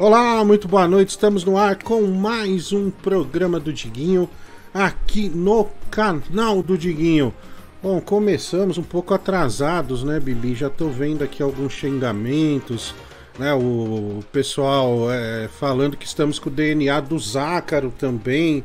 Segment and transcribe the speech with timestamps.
[0.00, 1.08] Olá, muito boa noite.
[1.08, 4.30] Estamos no ar com mais um programa do Diguinho
[4.72, 7.34] aqui no canal do Diguinho.
[7.82, 10.54] Bom, começamos um pouco atrasados, né, Bibi?
[10.54, 12.94] Já tô vendo aqui alguns xingamentos,
[13.40, 13.52] né?
[13.54, 18.62] O pessoal é, falando que estamos com o DNA do Zácaro também.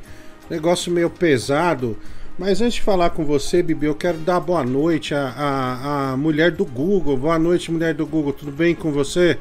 [0.47, 1.97] Negócio meio pesado.
[2.37, 6.17] Mas antes de falar com você, Bibi, eu quero dar boa noite à, à, à
[6.17, 7.17] mulher do Google.
[7.17, 8.33] Boa noite, mulher do Google.
[8.33, 9.39] Tudo bem com você?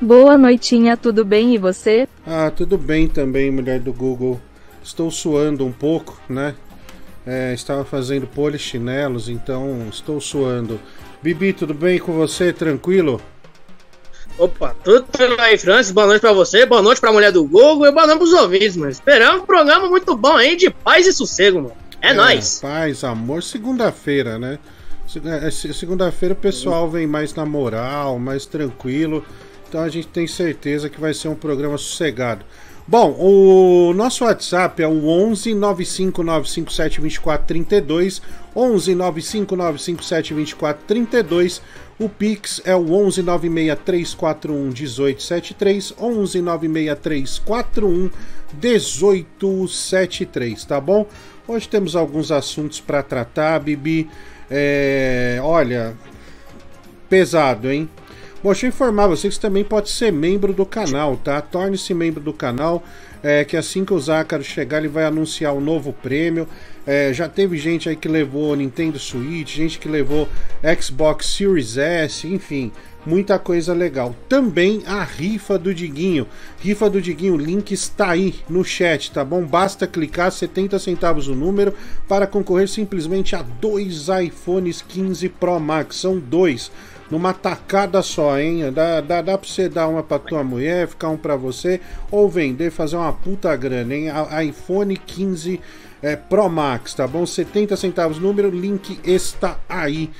[0.00, 2.08] Boa noitinha, tudo bem e você?
[2.26, 4.40] Ah, tudo bem também, mulher do Google.
[4.82, 6.54] Estou suando um pouco, né?
[7.26, 10.80] É, estava fazendo polichinelos, então estou suando.
[11.22, 12.50] Bibi, tudo bem com você?
[12.50, 13.20] Tranquilo?
[14.38, 15.92] Opa, tudo bem aí, Francis?
[15.92, 18.78] Boa noite pra você, boa noite pra mulher do Google e boa noite pros ouvintes,
[18.78, 18.90] mano.
[18.90, 21.76] Esperamos um programa muito bom aí, de paz e sossego, mano.
[22.00, 22.58] É, é nóis.
[22.62, 24.58] Paz, amor, segunda-feira, né?
[25.44, 29.22] É, segunda-feira o pessoal vem mais na moral, mais tranquilo.
[29.70, 32.44] Então a gente tem certeza que vai ser um programa sossegado.
[32.88, 38.20] Bom, o nosso WhatsApp é o 11 95957 2432,
[38.56, 41.62] 11 95957 2432.
[42.00, 48.10] O Pix é o 11 96341 1873, 11 96341
[48.60, 51.06] 1873, tá bom?
[51.46, 54.10] Hoje temos alguns assuntos para tratar, Bibi.
[54.50, 55.94] É, olha,
[57.08, 57.88] pesado, hein?
[58.42, 61.42] Bom, deixa eu informar vocês que também pode ser membro do canal, tá?
[61.42, 62.82] Torne-se membro do canal,
[63.22, 66.48] é, que assim que o Zácaro chegar ele vai anunciar o um novo prêmio.
[66.86, 70.26] É, já teve gente aí que levou Nintendo Switch, gente que levou
[70.80, 72.72] Xbox Series S, enfim,
[73.04, 74.16] muita coisa legal.
[74.26, 76.26] Também a rifa do Diguinho.
[76.60, 79.44] Rifa do Diguinho, o link está aí no chat, tá bom?
[79.44, 81.74] Basta clicar 70 centavos o número
[82.08, 85.96] para concorrer simplesmente a dois iPhones 15 Pro Max.
[85.96, 86.72] São dois
[87.10, 88.72] numa tacada só, hein?
[88.72, 91.80] Dá, dá, dá pra você dar uma pra tua mulher, ficar um pra você,
[92.10, 94.10] ou vender, fazer uma puta grana, hein?
[94.10, 95.60] A, iPhone 15
[96.02, 97.26] é, Pro Max, tá bom?
[97.26, 100.10] 70 centavos número, link está aí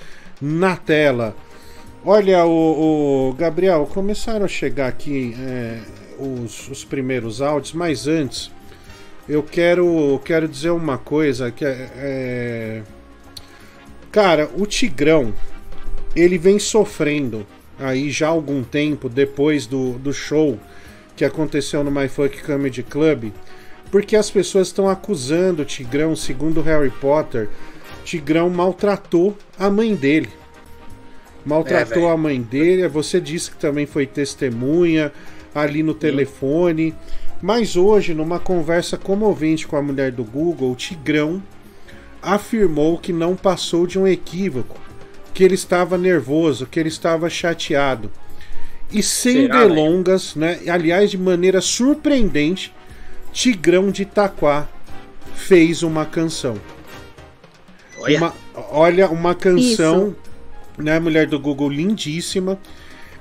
[0.41, 1.34] na tela.
[2.04, 5.81] Olha, o, o Gabriel, começaram a chegar aqui é,
[6.19, 8.50] os, os primeiros áudios, mas antes
[9.28, 12.82] eu quero, quero dizer uma coisa que é, é
[14.10, 15.32] cara, o Tigrão,
[16.15, 17.47] ele vem sofrendo
[17.78, 20.59] aí já há algum tempo depois do, do show
[21.16, 22.09] que aconteceu no My
[22.44, 23.32] Comedy Club,
[23.91, 27.48] porque as pessoas estão acusando o Tigrão, segundo Harry Potter,
[28.04, 30.28] Tigrão maltratou a mãe dele.
[31.44, 35.12] Maltratou é, a mãe dele, você disse que também foi testemunha
[35.54, 36.94] ali no telefone.
[37.42, 41.42] Mas hoje, numa conversa comovente com a mulher do Google, o Tigrão
[42.22, 44.78] afirmou que não passou de um equívoco
[45.32, 48.10] que ele estava nervoso, que ele estava chateado.
[48.92, 50.60] E sem Será, delongas, né?
[50.68, 52.74] aliás, de maneira surpreendente,
[53.32, 54.68] Tigrão de Itaquá
[55.34, 56.56] fez uma canção.
[57.98, 58.34] Olha, uma,
[58.70, 60.82] olha, uma canção, Isso.
[60.82, 62.58] né, mulher do Google, lindíssima.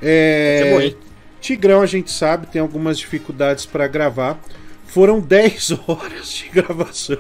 [0.01, 0.95] É, é
[1.39, 4.39] Tigrão, a gente sabe, tem algumas dificuldades para gravar.
[4.87, 7.19] Foram 10 horas de gravação.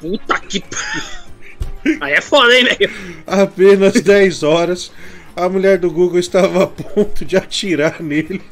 [0.00, 0.62] Puta que
[2.00, 2.90] Aí é foda, hein, velho?
[3.26, 4.90] Apenas 10 horas,
[5.34, 8.42] a mulher do Google estava a ponto de atirar nele.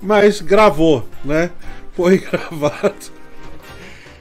[0.00, 1.50] Mas gravou, né?
[1.94, 3.16] Foi gravado.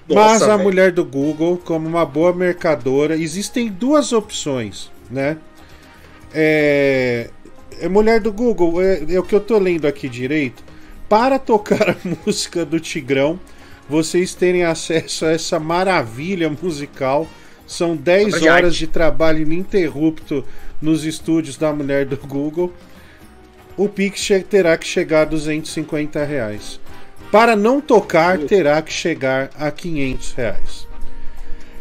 [0.08, 0.60] Nossa, Mas a véio.
[0.60, 5.38] mulher do Google, como uma boa mercadora, existem duas opções, né?
[6.34, 7.30] É,
[7.80, 10.64] é mulher do Google, é, é o que eu tô lendo aqui direito.
[11.10, 11.96] Para tocar a
[12.26, 13.40] música do Tigrão,
[13.90, 17.28] vocês terem acesso a essa maravilha musical.
[17.68, 20.46] São 10 horas de trabalho ininterrupto
[20.81, 22.74] nos estúdios da mulher do Google.
[23.78, 26.79] O Pix terá que chegar a 250 reais.
[27.31, 30.88] Para não tocar, terá que chegar a 500 reais.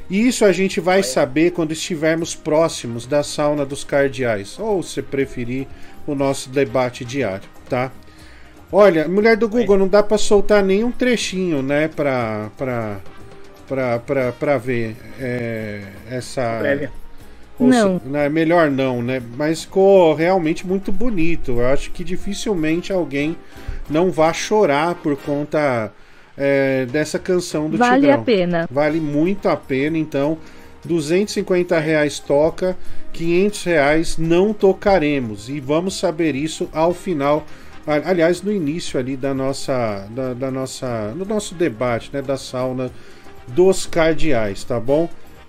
[0.08, 5.00] E isso a gente vai saber quando estivermos próximos da sauna dos cardeais, ou se
[5.00, 5.66] preferir,
[6.06, 7.90] o nosso debate diário, tá?
[8.76, 12.96] Olha, mulher do Google, não dá para soltar nenhum trechinho, né, pra, pra,
[13.68, 16.58] pra, pra, pra ver é, essa.
[16.58, 16.90] Prévia.
[17.60, 18.00] Não.
[18.00, 19.22] Se, né, melhor não, né?
[19.36, 21.52] Mas ficou realmente muito bonito.
[21.52, 23.36] Eu acho que dificilmente alguém
[23.88, 25.92] não vá chorar por conta
[26.36, 28.10] é, dessa canção do vale Tigrão.
[28.10, 28.68] Vale a pena.
[28.68, 30.36] Vale muito a pena, então.
[30.84, 32.76] 250 reais toca,
[33.12, 35.48] 500 reais não tocaremos.
[35.48, 37.46] E vamos saber isso ao final
[37.86, 42.90] aliás, no início ali da nossa, da, da nossa, no nosso debate, né, da sauna
[43.48, 45.08] dos cardeais, tá bom?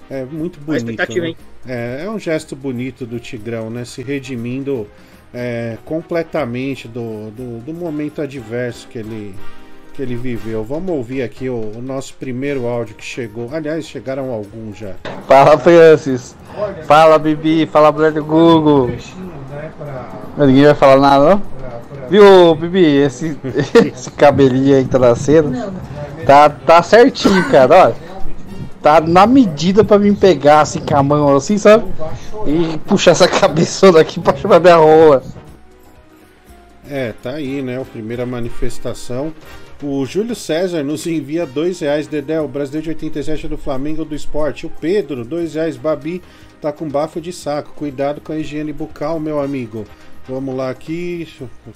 [0.09, 1.21] É muito bonito.
[1.21, 1.35] Né?
[1.67, 4.87] É, é um gesto bonito do Tigrão, né, se redimindo
[5.33, 9.35] é, completamente do, do, do, momento adverso que ele,
[9.93, 10.63] que ele viveu.
[10.63, 13.49] Vamos ouvir aqui o, o, nosso primeiro áudio que chegou.
[13.51, 14.93] Aliás, chegaram alguns já.
[15.27, 16.35] Fala, Francis.
[16.85, 17.65] Fala, Bibi.
[17.65, 18.91] Fala, mulher do Google.
[20.37, 21.55] Ninguém vai falar nada, não?
[22.09, 22.85] Viu, Bibi?
[22.85, 23.37] Esse,
[23.85, 25.51] esse cabelinho aí que tá nascendo.
[26.25, 27.85] Tá, tá certinho, cara.
[27.85, 27.95] Olha.
[28.81, 31.85] Tá na medida pra me pegar assim com a mão, assim, sabe?
[32.45, 35.23] E puxar essa cabeçona aqui pra chamar minha rola.
[36.87, 37.81] É, tá aí, né?
[37.81, 39.33] A primeira manifestação.
[39.83, 44.15] O Júlio César nos envia dois reais, Dedé, o Brasil de 87 do Flamengo do
[44.15, 44.67] Esporte.
[44.67, 46.21] O Pedro, dois reais, Babi,
[46.61, 47.73] tá com bafo de saco.
[47.75, 49.83] Cuidado com a higiene bucal, meu amigo.
[50.27, 51.27] Vamos lá aqui,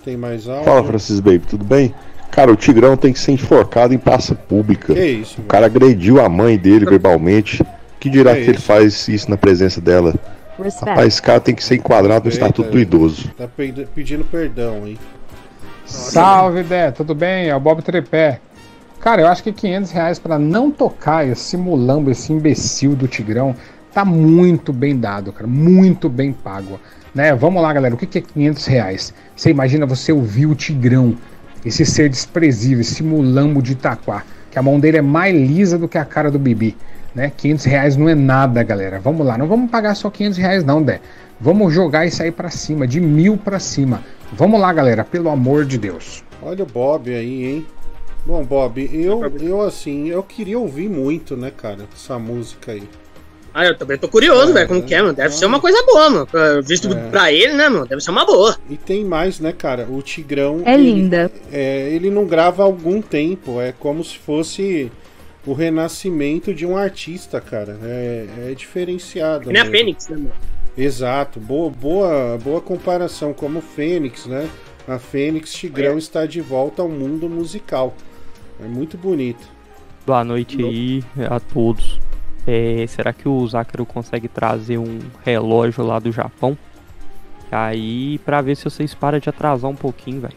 [0.03, 0.65] tem mais algo.
[0.65, 1.93] Fala, Francis Baby, tudo bem?
[2.31, 4.93] Cara, o Tigrão tem que ser enforcado em praça pública.
[4.93, 5.41] Que isso?
[5.41, 7.63] O cara agrediu a mãe dele verbalmente.
[7.99, 10.15] Que dirá que, que ele faz isso na presença dela?
[10.57, 10.89] Respect.
[10.89, 13.29] Rapaz, esse cara tem que ser enquadrado no Eita, Estatuto do Idoso.
[13.37, 13.47] Tá
[13.93, 14.97] pedindo perdão, hein?
[15.85, 17.49] Salve, Dé, tudo bem?
[17.49, 18.39] É o Bob Trepé.
[18.99, 23.55] Cara, eu acho que 500 reais pra não tocar esse mulambo, esse imbecil do Tigrão,
[23.93, 25.47] tá muito bem dado, cara.
[25.47, 26.79] Muito bem pago.
[27.13, 27.33] Né?
[27.35, 27.95] Vamos lá, galera.
[27.95, 29.13] O que é 500 reais?
[29.35, 31.15] Você imagina você ouvir o Tigrão
[31.65, 35.87] esse ser desprezível, esse mulambo de Itaquá, que a mão dele é mais lisa do
[35.87, 36.75] que a cara do Bibi.
[37.13, 37.31] Né?
[37.35, 38.99] 500 reais não é nada, galera.
[38.99, 41.01] Vamos lá, não vamos pagar só 500 reais não, Dé.
[41.39, 44.03] Vamos jogar isso aí pra cima, de mil pra cima.
[44.33, 46.23] Vamos lá, galera, pelo amor de Deus.
[46.41, 47.67] Olha o Bob aí, hein?
[48.25, 52.83] Bom, Bob, eu, eu assim, eu queria ouvir muito, né, cara, essa música aí.
[53.53, 55.13] Ah, eu também tô curioso, é, velho, como que é, mano.
[55.13, 55.37] Deve é.
[55.37, 56.27] ser uma coisa boa, mano.
[56.63, 57.09] Visto é.
[57.09, 57.85] pra ele, né, mano?
[57.85, 58.57] Deve ser uma boa.
[58.69, 59.87] E tem mais, né, cara?
[59.89, 60.61] O Tigrão.
[60.65, 61.31] É ele, linda.
[61.51, 63.59] É, ele não grava há algum tempo.
[63.59, 64.91] É como se fosse
[65.45, 67.77] o renascimento de um artista, cara.
[67.83, 69.45] É, é diferenciado.
[69.45, 70.31] Que nem a Fênix, né, mano?
[70.77, 71.39] Exato.
[71.39, 73.33] Boa, boa, boa comparação.
[73.33, 74.49] Como o Fênix, né?
[74.87, 75.97] A Fênix Tigrão é.
[75.97, 77.95] está de volta ao mundo musical.
[78.63, 79.47] É muito bonito.
[80.05, 81.99] Boa noite aí a todos.
[82.47, 86.57] É, será que o Zácaro consegue trazer um relógio lá do Japão?
[87.51, 90.35] Aí, pra ver se vocês param de atrasar um pouquinho, velho.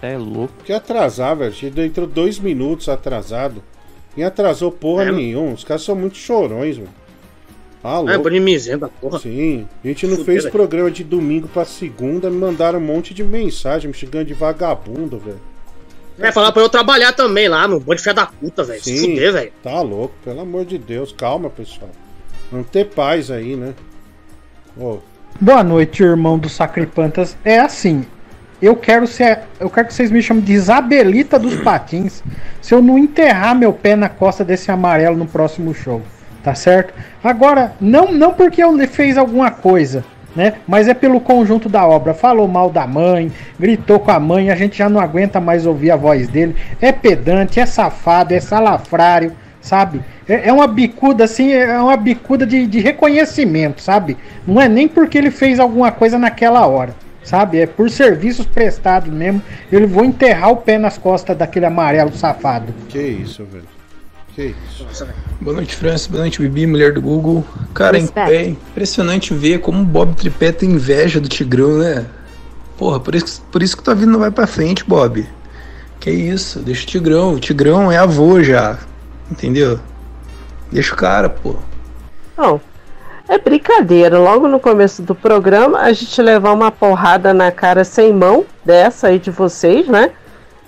[0.00, 0.54] É louco.
[0.64, 1.54] Que atrasar, velho?
[1.84, 3.62] Entrou dois minutos atrasado.
[4.16, 5.52] Nem atrasou porra é, nenhuma.
[5.52, 6.88] Os caras são muito chorões, velho.
[7.82, 8.02] Ah.
[8.08, 9.18] É, bonimizento da porra.
[9.20, 9.66] Sim.
[9.84, 10.52] A gente não Fudeu, fez véio.
[10.52, 15.18] programa de domingo pra segunda, me mandaram um monte de mensagem me xingando de vagabundo,
[15.18, 15.40] velho.
[16.20, 17.78] É, falar pra eu trabalhar também lá, meu.
[17.78, 18.82] Bode fé da puta, velho.
[18.82, 19.52] Se fuder, velho.
[19.62, 21.12] Tá louco, pelo amor de Deus.
[21.12, 21.90] Calma, pessoal.
[22.50, 23.74] Não ter paz aí, né?
[24.76, 24.98] Oh.
[25.40, 27.36] Boa noite, irmão do Sacripantas.
[27.44, 28.04] É assim.
[28.60, 29.40] Eu quero ser.
[29.60, 32.22] Eu quero que vocês me chamem de Isabelita dos Patins.
[32.60, 36.02] Se eu não enterrar meu pé na costa desse amarelo no próximo show.
[36.42, 36.94] Tá certo?
[37.22, 40.04] Agora, não, não porque eu fez alguma coisa
[40.34, 40.54] né?
[40.66, 42.14] Mas é pelo conjunto da obra.
[42.14, 45.90] Falou mal da mãe, gritou com a mãe, a gente já não aguenta mais ouvir
[45.90, 46.56] a voz dele.
[46.80, 50.00] É pedante, é safado, é salafrário, sabe?
[50.28, 54.16] É, é uma bicuda assim, é uma bicuda de, de reconhecimento, sabe?
[54.46, 56.94] Não é nem porque ele fez alguma coisa naquela hora
[57.28, 57.60] sabe?
[57.60, 59.42] É por serviços prestados mesmo.
[59.70, 62.72] Eu vou enterrar o pé nas costas daquele amarelo safado.
[62.88, 63.77] Que isso, velho.
[64.38, 65.04] Que isso.
[65.40, 66.06] Boa noite, Francis.
[66.06, 67.44] Boa noite, Bibi, mulher do Google.
[67.74, 72.06] Cara, é impressionante ver como o Bob Tripé tem inveja do Tigrão, né?
[72.76, 75.26] Porra, por isso, por isso que tua vida não vai pra frente, Bob.
[75.98, 77.32] Que isso, deixa o Tigrão.
[77.32, 78.78] O Tigrão é avô já.
[79.28, 79.80] Entendeu?
[80.70, 81.56] Deixa o cara, pô.
[82.36, 82.60] Não,
[83.28, 84.20] é brincadeira.
[84.20, 89.08] Logo no começo do programa, a gente levar uma porrada na cara sem mão dessa
[89.08, 90.12] aí de vocês, né?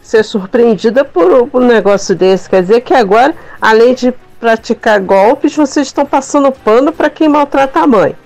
[0.02, 2.49] Ser surpreendida por um negócio desse.
[2.49, 7.80] Quer dizer que agora, além de praticar golpes, vocês estão passando pano para quem maltrata
[7.80, 8.16] a mãe.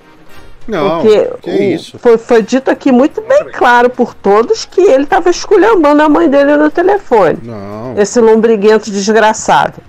[0.67, 1.99] Não, Porque que o, isso?
[1.99, 6.29] Foi, foi dito aqui muito bem claro por todos que ele estava esculhambando a mãe
[6.29, 7.39] dele no telefone.
[7.43, 7.95] Não.
[7.99, 9.83] Esse lombriguento desgraçado.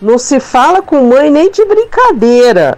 [0.00, 2.76] Não se fala com mãe nem de brincadeira.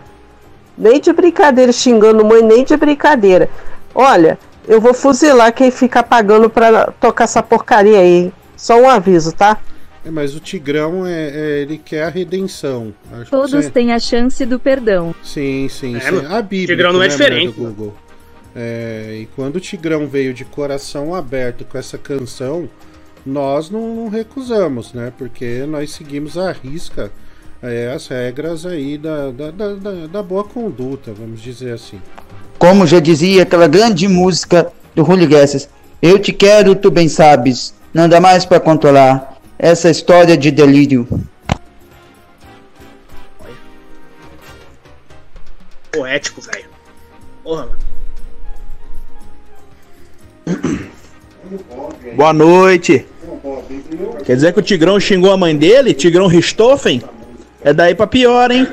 [0.77, 3.49] Nem de brincadeira, xingando mãe, nem de brincadeira.
[3.95, 8.33] Olha, eu vou fuzilar quem fica pagando pra tocar essa porcaria aí.
[8.57, 9.61] Só um aviso, tá?
[10.05, 12.95] É, mas o Tigrão, é, é, ele quer a redenção.
[13.13, 13.71] Acho Todos você...
[13.71, 15.15] têm a chance do perdão.
[15.23, 16.27] Sim, sim, é, sim.
[16.27, 16.77] A Bíblia.
[16.77, 17.55] Tigrão não é né, diferente.
[17.55, 17.95] Google.
[18.55, 22.69] É, e quando o Tigrão veio de coração aberto com essa canção,
[23.25, 25.13] nós não, não recusamos, né?
[25.17, 27.11] Porque nós seguimos à risca
[27.63, 32.01] é, as regras aí da, da, da, da boa conduta, vamos dizer assim.
[32.59, 35.69] Como já dizia aquela grande música do Julio Iglesias,
[36.01, 41.07] eu te quero, tu bem sabes, não dá mais para controlar essa história de delírio.
[45.93, 46.65] Poético, velho.
[47.43, 47.85] Porra, mano.
[52.17, 53.07] Boa noite.
[54.25, 55.95] Quer dizer que o Tigrão xingou a mãe dele?
[55.95, 57.03] Tigrão Ristoffen?
[57.63, 58.67] É daí pra pior, hein?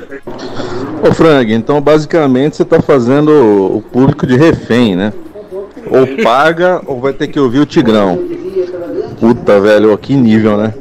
[1.02, 3.30] Ô Frank, então basicamente você tá fazendo
[3.76, 5.12] o público de refém, né?
[5.90, 8.18] Ou paga ou vai ter que ouvir o Tigrão.
[9.18, 10.72] Puta, velho, ó, que nível, né?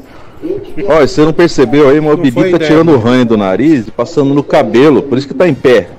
[0.87, 4.33] Olha, você não percebeu aí, meu Bibi tá tirando o ranho do nariz e passando
[4.33, 5.89] no cabelo, por isso que tá em pé.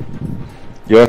[0.88, 1.06] E ó,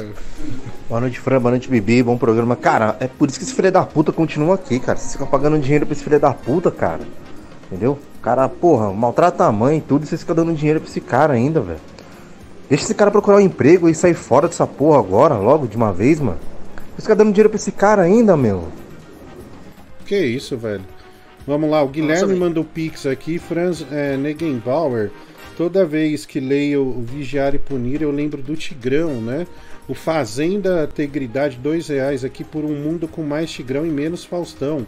[0.89, 1.39] Boa noite, Fran.
[1.39, 2.03] Boa noite, Bibi.
[2.03, 2.55] Bom programa.
[2.55, 4.95] Cara, é por isso que esse filho da puta continua aqui, cara.
[4.97, 6.99] Você fica pagando dinheiro pra esse filho da puta, cara.
[7.65, 7.97] Entendeu?
[8.19, 11.01] O cara, porra, maltrata a mãe e tudo e você fica dando dinheiro pra esse
[11.01, 11.79] cara ainda, velho.
[12.73, 15.93] Deixa esse cara procurar um emprego e sair fora dessa porra agora, logo, de uma
[15.93, 16.39] vez, mano.
[16.95, 18.67] Você fica dando dinheiro pra esse cara ainda, meu.
[20.07, 20.83] Que isso, velho.
[21.45, 25.11] Vamos lá, o Guilherme mandou pix aqui, Franz é, Negenbauer.
[25.55, 29.45] Toda vez que leio o Vigiar e Punir, eu lembro do Tigrão, né?
[29.87, 34.83] O Fazenda Tegridade, dois reais aqui por um mundo com mais Tigrão e menos Faustão.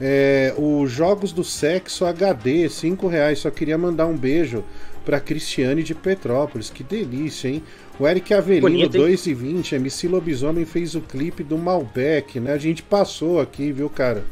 [0.00, 3.38] É, o Jogos do Sexo HD, cinco reais.
[3.38, 4.64] Só queria mandar um beijo
[5.04, 6.70] pra Cristiane de Petrópolis.
[6.70, 7.62] Que delícia, hein?
[7.98, 9.14] O Eric Avelino, Bonito, hein?
[9.14, 9.72] 2,20.
[9.74, 12.52] MC Lobisomem fez o clipe do Malbec, né?
[12.52, 14.24] A gente passou aqui, viu, cara?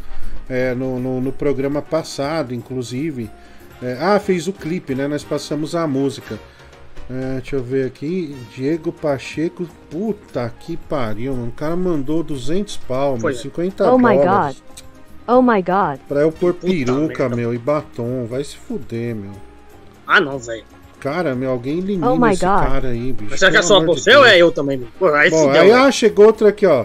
[0.48, 3.30] É, no, no, no programa passado, inclusive.
[3.82, 5.06] É, ah, fez o clipe, né?
[5.06, 6.38] Nós passamos a música.
[7.08, 8.36] É, deixa eu ver aqui.
[8.54, 9.66] Diego Pacheco.
[9.90, 11.48] Puta que pariu, mano.
[11.48, 13.32] O cara mandou 200 pau, Foi.
[13.32, 14.56] mano, 50 Oh my dólares.
[14.56, 14.84] god.
[15.26, 16.00] Oh my god.
[16.08, 18.26] Pra eu pôr peruca, meu, e batom.
[18.26, 19.32] Vai se fuder, meu.
[20.12, 20.64] Ah, não, velho.
[20.98, 22.60] Cara, meu, alguém elimina Oh my esse God.
[22.64, 23.30] cara aí, bicho.
[23.30, 24.76] Mas será que é só você ou é eu também?
[24.78, 24.88] meu?
[24.98, 26.84] Pô, aí Bom, fudeu, aí ah, chegou outra aqui, ó.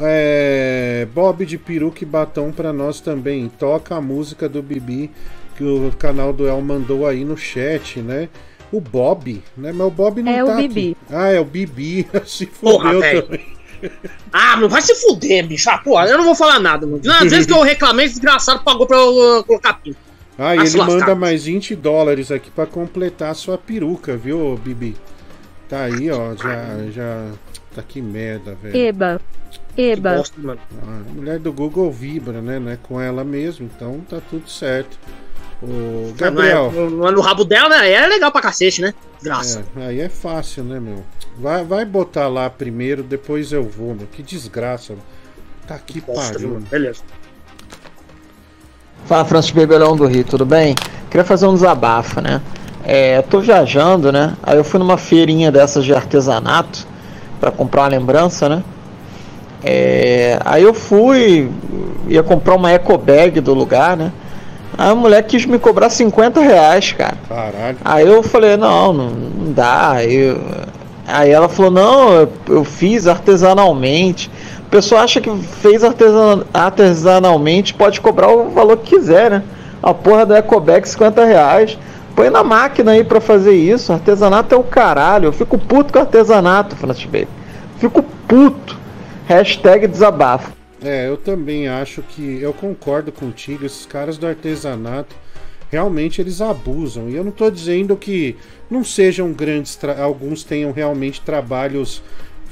[0.00, 3.48] É, Bob de peruca e batom pra nós também.
[3.48, 5.10] Toca a música do Bibi
[5.56, 8.28] que o canal do El mandou aí no chat, né?
[8.72, 9.70] O Bob, né?
[9.72, 10.68] Mas o Bob não É tá o aqui.
[10.68, 10.96] Bibi.
[11.10, 12.06] Ah, é o Bibi.
[12.26, 13.22] Se fudeu velho.
[13.22, 13.56] também.
[14.32, 15.68] Ah, meu, vai se fuder, bicho.
[15.70, 17.00] Ah, porra, eu não vou falar nada, mano.
[17.08, 19.98] Às vezes que eu reclamei, esse desgraçado pagou pra eu colocar pinto.
[20.38, 24.96] Ah, e ele manda mais 20 dólares aqui pra completar a sua peruca, viu, Bibi?
[25.68, 27.30] Tá aí, ó, já, já...
[27.74, 28.76] Tá que merda, velho.
[28.76, 29.20] Eba.
[29.76, 30.16] Eba.
[30.16, 30.36] Bosta.
[30.82, 32.58] Ah, a mulher do Google vibra, né?
[32.58, 34.98] Não é com ela mesmo, então tá tudo certo.
[35.62, 37.76] O Gabriel, Não é, não é no rabo dela, né?
[37.76, 38.92] Aí é legal pra cacete, né?
[39.22, 39.64] Graça.
[39.76, 41.04] é, aí é fácil, né, meu?
[41.38, 44.06] Vai, vai botar lá primeiro, depois eu vou, meu.
[44.06, 44.92] Que desgraça.
[44.92, 45.02] meu.
[45.66, 46.48] Tá que Bosta, pariu.
[46.50, 46.66] mano.
[46.70, 47.02] Beleza.
[49.06, 50.74] Fala Francis Bebelão do Rio, tudo bem?
[51.10, 52.40] Queria fazer um desabafo, né?
[52.84, 54.34] É, eu tô viajando, né?
[54.42, 56.86] Aí eu fui numa feirinha dessas de artesanato
[57.40, 58.62] para comprar uma lembrança, né?
[59.64, 61.50] É, aí eu fui,
[62.08, 64.12] ia comprar uma eco bag do lugar, né?
[64.76, 67.16] Aí a mulher quis me cobrar 50 reais, cara.
[67.28, 67.78] Caralho.
[67.84, 69.92] Aí eu falei, não, não, não dá.
[69.92, 70.40] Aí, eu-
[71.06, 74.30] aí ela falou, não, eu, eu fiz artesanalmente.
[74.66, 75.30] O pessoal acha que
[75.62, 79.42] fez artesan- artesanalmente, pode cobrar o valor que quiser, né?
[79.82, 81.78] A porra da Ecobag 50 reais.
[82.14, 83.92] Põe na máquina aí pra fazer isso.
[83.92, 85.26] Artesanato é o caralho.
[85.26, 87.28] Eu fico puto com artesanato, Francis Baby.
[87.78, 88.76] Fico puto.
[89.26, 90.52] Hashtag desabafo.
[90.82, 92.38] É, eu também acho que.
[92.40, 95.14] Eu concordo contigo, esses caras do artesanato.
[95.70, 97.08] Realmente eles abusam.
[97.08, 98.36] E eu não tô dizendo que
[98.70, 99.78] não sejam grandes.
[100.02, 102.02] Alguns tenham realmente trabalhos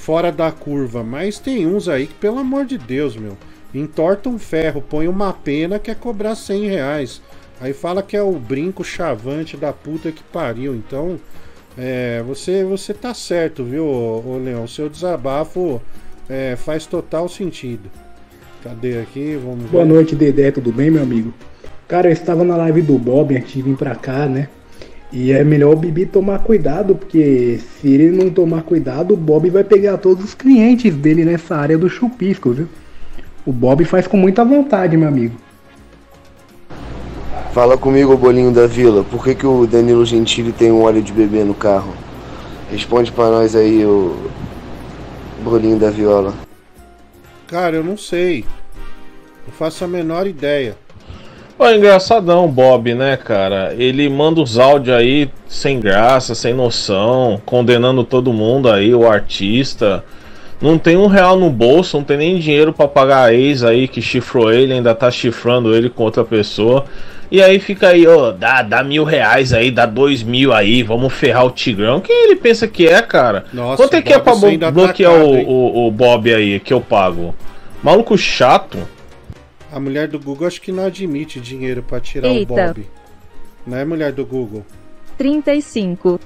[0.05, 1.03] fora da curva.
[1.03, 3.37] Mas tem uns aí que, pelo amor de Deus, meu.
[3.75, 7.23] Entorta um ferro, põe uma pena quer cobrar 100 reais.
[7.61, 10.75] Aí fala que é o brinco chavante da puta que pariu.
[10.75, 11.19] Então,
[11.77, 14.69] é, você, você tá certo, viu, ô Leão?
[14.69, 15.81] Seu desabafo
[16.29, 17.91] é, faz total sentido.
[18.63, 19.37] Cadê aqui?
[19.43, 19.71] Vamos ver.
[19.71, 21.35] Boa noite, Dedé, tudo bem, meu amigo?
[21.89, 24.49] Cara, eu estava na live do Bob antes de vir pra cá, né?
[25.17, 29.49] E é melhor o Bibi tomar cuidado, porque se ele não tomar cuidado, o Bob
[29.49, 32.69] vai pegar todos os clientes dele nessa área do chupisco, viu?
[33.47, 35.37] O Bob faz com muita vontade, meu amigo.
[37.53, 39.05] Fala comigo, bolinho da vila.
[39.05, 41.95] Por que, que o Danilo Gentili tem um óleo de bebê no carro?
[42.69, 44.17] Responde pra nós aí, o
[45.45, 46.35] bolinho da viola.
[47.47, 48.45] Cara, eu não sei.
[49.47, 50.77] Não faço a menor ideia.
[51.57, 53.75] Pô, é engraçadão o Bob, né, cara?
[53.79, 60.05] Ele manda os áudios aí sem graça, sem noção, condenando todo mundo aí, o artista.
[60.61, 63.87] Não tem um real no bolso, não tem nem dinheiro pra pagar a ex aí
[63.87, 66.87] que chifrou ele, ainda tá chifrando ele com outra pessoa.
[67.31, 71.13] E aí fica aí, ó, dá, dá mil reais aí, dá dois mil aí, vamos
[71.13, 72.01] ferrar o Tigrão.
[72.01, 73.45] Quem ele pensa que é, cara?
[73.53, 76.35] Nossa, Quanto é que é Bob, pra ainda tá bloquear caro, o, o, o Bob
[76.35, 77.35] aí que eu pago?
[77.83, 78.79] Maluco chato.
[79.75, 82.53] A mulher do Google acho que não admite dinheiro pra tirar Eita.
[82.53, 82.87] o Bob.
[83.67, 84.65] Não é mulher do Google?
[85.19, 86.21] 35.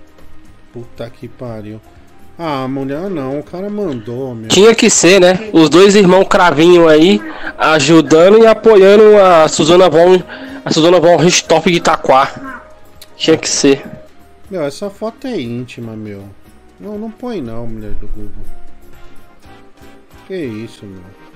[0.71, 1.81] Puta que pariu.
[2.38, 4.49] Ah, mulher não, o cara mandou, meu.
[4.49, 5.49] Tinha que ser, né?
[5.55, 7.23] Os dois irmãos cravinho aí,
[7.57, 10.23] ajudando e apoiando a Suzana von,
[10.62, 12.62] a Suzana von Richthofen de Itaquá.
[13.17, 13.83] Tinha que ser.
[14.50, 16.23] Meu, essa foto é íntima, meu.
[16.78, 18.45] Não, não põe não, mulher do Google.
[20.26, 21.27] Que isso, meu.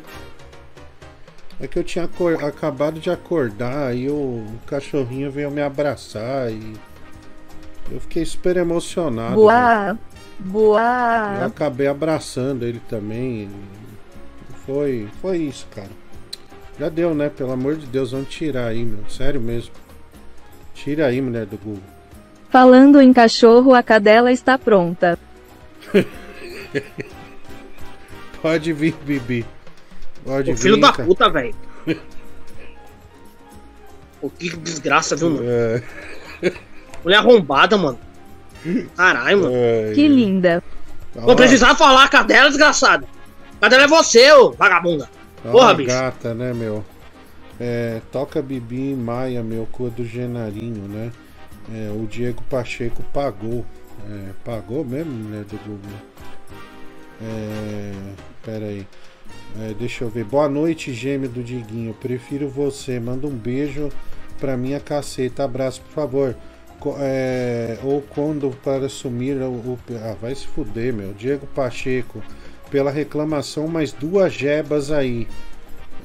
[1.63, 2.11] É que eu tinha
[2.45, 6.75] acabado de acordar, aí o, cachorrinho veio me abraçar e.
[7.89, 9.37] Eu fiquei super emocionado.
[9.37, 9.91] Boa.
[9.91, 9.99] Eu
[10.41, 11.47] Boa.
[11.47, 13.49] acabei abraçando ele também.
[14.67, 15.91] Foi, foi isso, cara.
[16.81, 17.29] Já deu, né?
[17.29, 19.09] Pelo amor de Deus, vamos tirar aí, meu.
[19.09, 19.73] Sério mesmo.
[20.75, 21.83] Tira aí, mulher do Google.
[22.51, 25.17] Falando em cachorro, a cadela está pronta.
[28.43, 29.47] Pode vir, Bibi.
[30.25, 30.61] Pode O vir.
[30.61, 31.05] filho da cara.
[31.09, 31.55] puta, velho.
[34.21, 35.45] Pô, que desgraça, viu, mano?
[35.49, 35.83] É.
[37.03, 37.99] Mulher arrombada, mano.
[38.97, 39.55] Caralho, mano.
[39.95, 40.63] Que linda.
[41.15, 43.07] Não precisava falar cadela, desgraçada.
[43.61, 45.09] Cadela é você, ô vagabunda.
[45.45, 45.91] Dá Porra, uma bicho.
[45.91, 46.85] gata, né, meu?
[47.61, 51.13] É, toca Bibi e Maia, meu, cor do Genarinho, né?
[51.73, 53.65] É, o Diego Pacheco pagou.
[54.09, 55.99] É, pagou mesmo, mulher do Google?
[57.21, 57.93] É,
[58.45, 58.87] pera aí.
[59.61, 60.25] É, deixa eu ver.
[60.25, 61.95] Boa noite, gêmeo do Diguinho.
[61.95, 62.99] Prefiro você.
[62.99, 63.91] Manda um beijo
[64.41, 65.45] pra minha caceta.
[65.45, 66.37] Abraço, por favor.
[66.81, 71.13] Co- é, ou quando para assumir o, o- Ah, vai se fuder, meu.
[71.13, 72.23] Diego Pacheco.
[72.71, 75.29] Pela reclamação, mais duas jebas aí.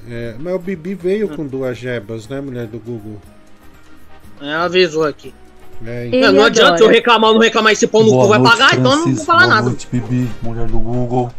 [0.09, 3.17] É, mas o Bibi veio com duas jebas, né, mulher do Google?
[4.41, 5.33] Ela avisou aqui.
[5.85, 8.73] É, É, não adianta eu reclamar ou não reclamar esse pão no cu vai pagar,
[8.77, 9.69] então eu não vou falar boa nada.
[9.69, 11.31] noite, Bibi, mulher do Google.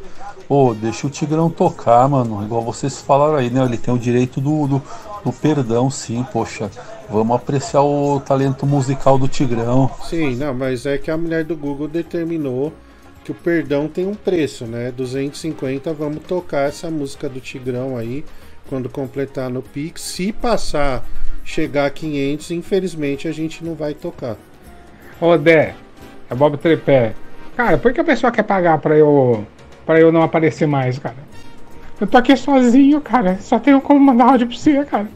[0.49, 2.43] Ô, deixa o Tigrão tocar, mano.
[2.43, 3.62] Igual vocês falaram aí, né?
[3.64, 4.83] Ele tem o direito do, do,
[5.23, 6.71] do perdão, sim, poxa.
[7.11, 9.90] Vamos apreciar o talento musical do Tigrão.
[10.05, 12.73] Sim, não, mas é que a mulher do Google determinou
[13.25, 14.90] que o perdão tem um preço, né?
[14.90, 18.25] 250, vamos tocar essa música do Tigrão aí
[18.71, 20.00] quando completar no Pix.
[20.00, 21.05] Se passar,
[21.45, 24.37] chegar a 500, infelizmente a gente não vai tocar.
[25.21, 25.75] Ô, Dé,
[26.30, 27.15] é Bob Trepé.
[27.54, 29.47] Cara, por que a pessoa quer pagar pra eu,
[29.89, 31.17] pra eu não aparecer mais, cara?
[31.99, 33.39] Eu tô aqui sozinho, cara.
[33.41, 35.09] Só tenho como mandar áudio pra você, cara.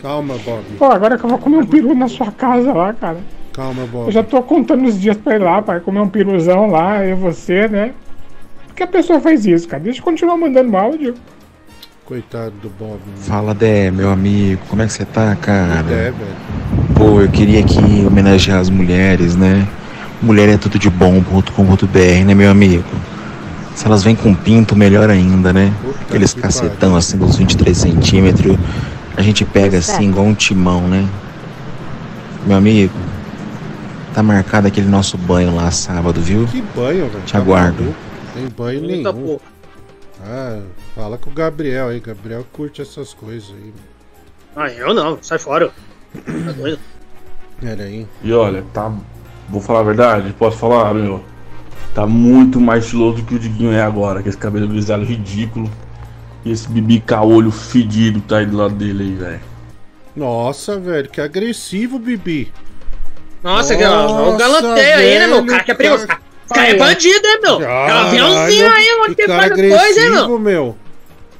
[0.00, 0.64] Calma, Bob.
[0.78, 3.18] Pô, agora que eu vou comer um peru na sua casa lá, cara.
[3.52, 4.06] Calma, Bob.
[4.06, 7.10] Eu já tô contando os dias pra ir lá, pra comer um peruzão lá, eu
[7.10, 7.92] e você, né?
[8.68, 9.82] Por que a pessoa faz isso, cara?
[9.82, 11.14] Deixa eu continuar mandando áudio.
[12.06, 13.00] Coitado do Bob.
[13.16, 15.80] Fala, Dé, meu amigo, como é que você tá, cara?
[15.80, 16.14] É, velho.
[16.96, 19.68] Pô, eu queria aqui homenagear as mulheres, né?
[20.22, 22.84] Mulher é tudo de bom.com.br, né, meu amigo?
[23.74, 25.72] Se elas vêm com pinto, melhor ainda, né?
[26.02, 28.56] Aqueles cacetão assim dos 23 centímetros.
[29.16, 31.08] A gente pega assim igual um timão, né?
[32.46, 32.92] Meu amigo,
[34.12, 36.46] tá marcado aquele nosso banho lá sábado, viu?
[36.46, 37.24] Que banho, velho.
[37.24, 37.82] Te Tá aguardo.
[37.82, 37.98] maluco?
[38.34, 39.38] Tem banho Eita, nenhum.
[40.24, 40.60] Ah,
[40.94, 42.00] fala com o Gabriel aí.
[42.00, 43.72] Gabriel curte essas coisas aí.
[44.56, 45.70] Ah, eu não, sai fora.
[46.14, 46.78] Tá doido?
[47.60, 48.06] Pera aí.
[48.22, 48.92] E olha, tá.
[49.48, 51.22] Vou falar a verdade, posso falar, meu?
[51.94, 55.70] Tá muito mais estiloso do que o Diguinho é agora, com esse cabelo grisalho ridículo.
[56.44, 59.40] E esse bibi caolho fedido que tá aí do lado dele aí, velho.
[60.16, 62.52] Nossa, velho, que agressivo, Bibi.
[63.42, 65.40] Nossa, que o galanteio aí, né, meu?
[65.40, 66.06] O cara que é perigoso.
[66.06, 67.54] Cara, esse cara é bandido, né, meu?
[67.56, 70.38] Aquela aviãozinho aí, mano, que cara faz coisa, hein, meu?
[70.38, 70.76] meu.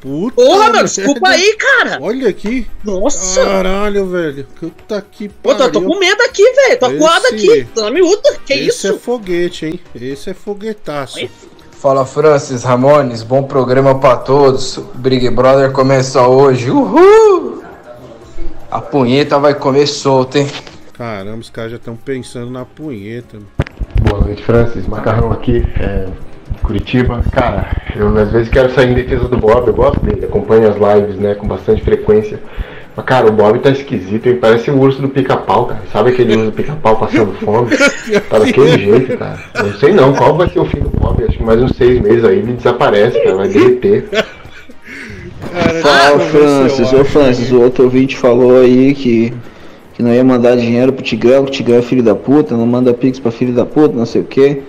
[0.05, 0.85] Puta Porra, meu, merda.
[0.85, 1.99] desculpa aí, cara.
[2.03, 2.67] Olha aqui.
[2.85, 3.43] Nossa.
[3.43, 4.47] Caralho, velho.
[4.61, 5.89] Puta que Pô, tô, tô pariu.
[5.89, 6.79] com medo aqui, velho.
[6.79, 7.69] Tô acuado Esse- aqui.
[7.75, 8.37] Tô na miúda.
[8.45, 8.87] Que Esse isso?
[8.89, 9.81] é foguete, hein?
[9.95, 11.27] Esse é foguetaço.
[11.73, 14.77] Fala Francis Ramones, bom programa pra todos.
[14.77, 16.71] O Big Brother começa hoje.
[16.71, 17.63] Uhul!
[18.71, 20.51] A punheta vai comer solta, hein?
[20.93, 23.39] Caramba, os caras já estão pensando na punheta.
[24.03, 24.87] Boa noite, Francis.
[24.87, 26.09] Macarrão aqui, é,
[26.65, 27.23] Curitiba.
[27.31, 30.77] Cara, eu às vezes quero sair em defesa do Bob, eu gosto dele, acompanho as
[30.77, 32.41] lives, né, com bastante frequência.
[32.97, 34.39] Mas, cara, o Bob tá esquisito, hein?
[34.41, 35.83] Parece o urso do pica-pau, cara.
[35.93, 37.71] Sabe aquele urso do pica-pau passando fome?
[38.31, 39.39] Tá daquele jeito, cara.
[39.63, 41.23] Não sei não, qual vai ser o fim do Bob?
[41.23, 44.05] Acho que mais uns seis meses aí ele desaparece, cara, vai derreter.
[45.83, 46.93] Fala, Francis.
[46.93, 49.33] Ô, Francis, o outro ouvinte falou aí que,
[49.95, 52.67] que não ia mandar dinheiro pro Tigrão, que o Tigrão é filho da puta, não
[52.67, 54.63] manda pix pra filho da puta, não sei o quê.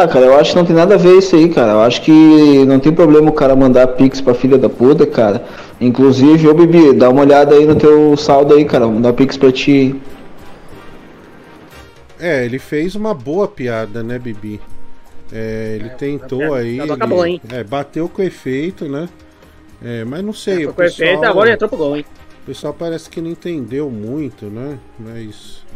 [0.00, 1.72] Ah, cara, eu acho que não tem nada a ver isso aí, cara.
[1.72, 5.44] Eu acho que não tem problema o cara mandar pix pra filha da puta, cara.
[5.80, 8.86] Inclusive, ô Bibi, dá uma olhada aí no teu saldo aí, cara.
[8.86, 9.96] Mandar pix pra ti.
[12.20, 14.60] É, ele fez uma boa piada, né, Bibi?
[15.32, 16.78] É, ele tentou piada- aí.
[16.78, 17.40] ele- acabou, hein?
[17.52, 19.08] É, bateu com efeito, né?
[19.84, 20.54] É, mas não sei.
[20.58, 22.04] Foi o com efeito, pessoal- agora entrou pro gol, hein?
[22.44, 24.78] O pessoal parece que não entendeu muito, né?
[24.96, 25.66] Mas.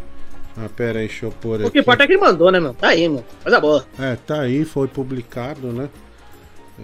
[0.57, 1.73] Ah, pera aí, deixa eu pôr O aqui.
[1.73, 2.75] que importa é que ele mandou, né, mano?
[2.75, 3.25] Tá aí, mano.
[3.43, 3.87] Coisa boa.
[3.99, 5.89] É, tá aí, foi publicado, né?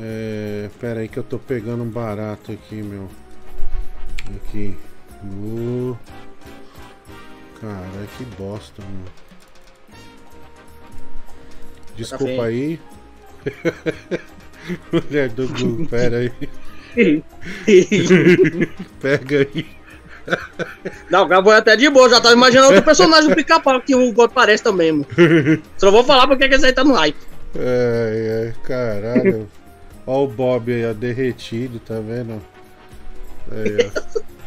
[0.00, 3.09] É, pera aí que eu tô pegando um barato aqui, meu.
[4.37, 4.74] Aqui.
[5.24, 5.96] Uh.
[7.61, 9.04] Cara, que bosta, mano.
[11.96, 12.42] Desculpa feio.
[12.42, 12.81] aí.
[14.92, 16.33] Mulher do Google, pera aí.
[19.00, 19.66] Pega aí.
[21.10, 23.94] Não, o cara foi até de boa, já tava imaginando outro personagem do pica-pau que
[23.94, 25.06] o Gold parece também, mano.
[25.78, 27.16] Só vou falar porque que esse aí tá no hype.
[27.56, 29.48] Ai, ai, caralho.
[30.06, 32.42] Ó o Bob aí, ó, derretido, tá vendo?
[33.50, 34.28] Aí, ó.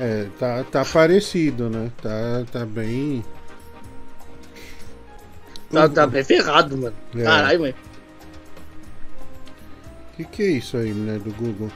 [0.00, 1.90] É, tá, tá parecido, né?
[2.00, 3.22] Tá, tá bem.
[5.70, 6.96] Tá, tá bem ferrado, mano.
[7.14, 7.22] É.
[7.22, 7.74] Caralho, mano.
[10.12, 11.70] O que, que é isso aí, mulher do Google?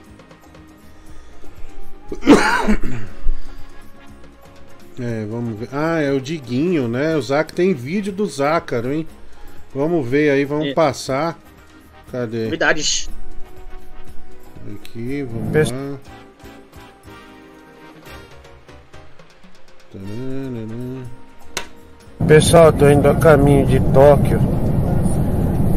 [4.98, 5.68] É, vamos ver.
[5.72, 7.16] Ah, é o Diguinho, né?
[7.16, 9.06] O Zac tem vídeo do Zácaro, hein?
[9.74, 10.74] Vamos ver aí, vamos É.
[10.74, 11.38] passar.
[12.10, 12.44] Cadê?
[12.44, 13.10] Novidades.
[14.74, 15.96] Aqui, vamos Pes- lá.
[22.26, 24.40] Pessoal, tô indo a caminho de Tóquio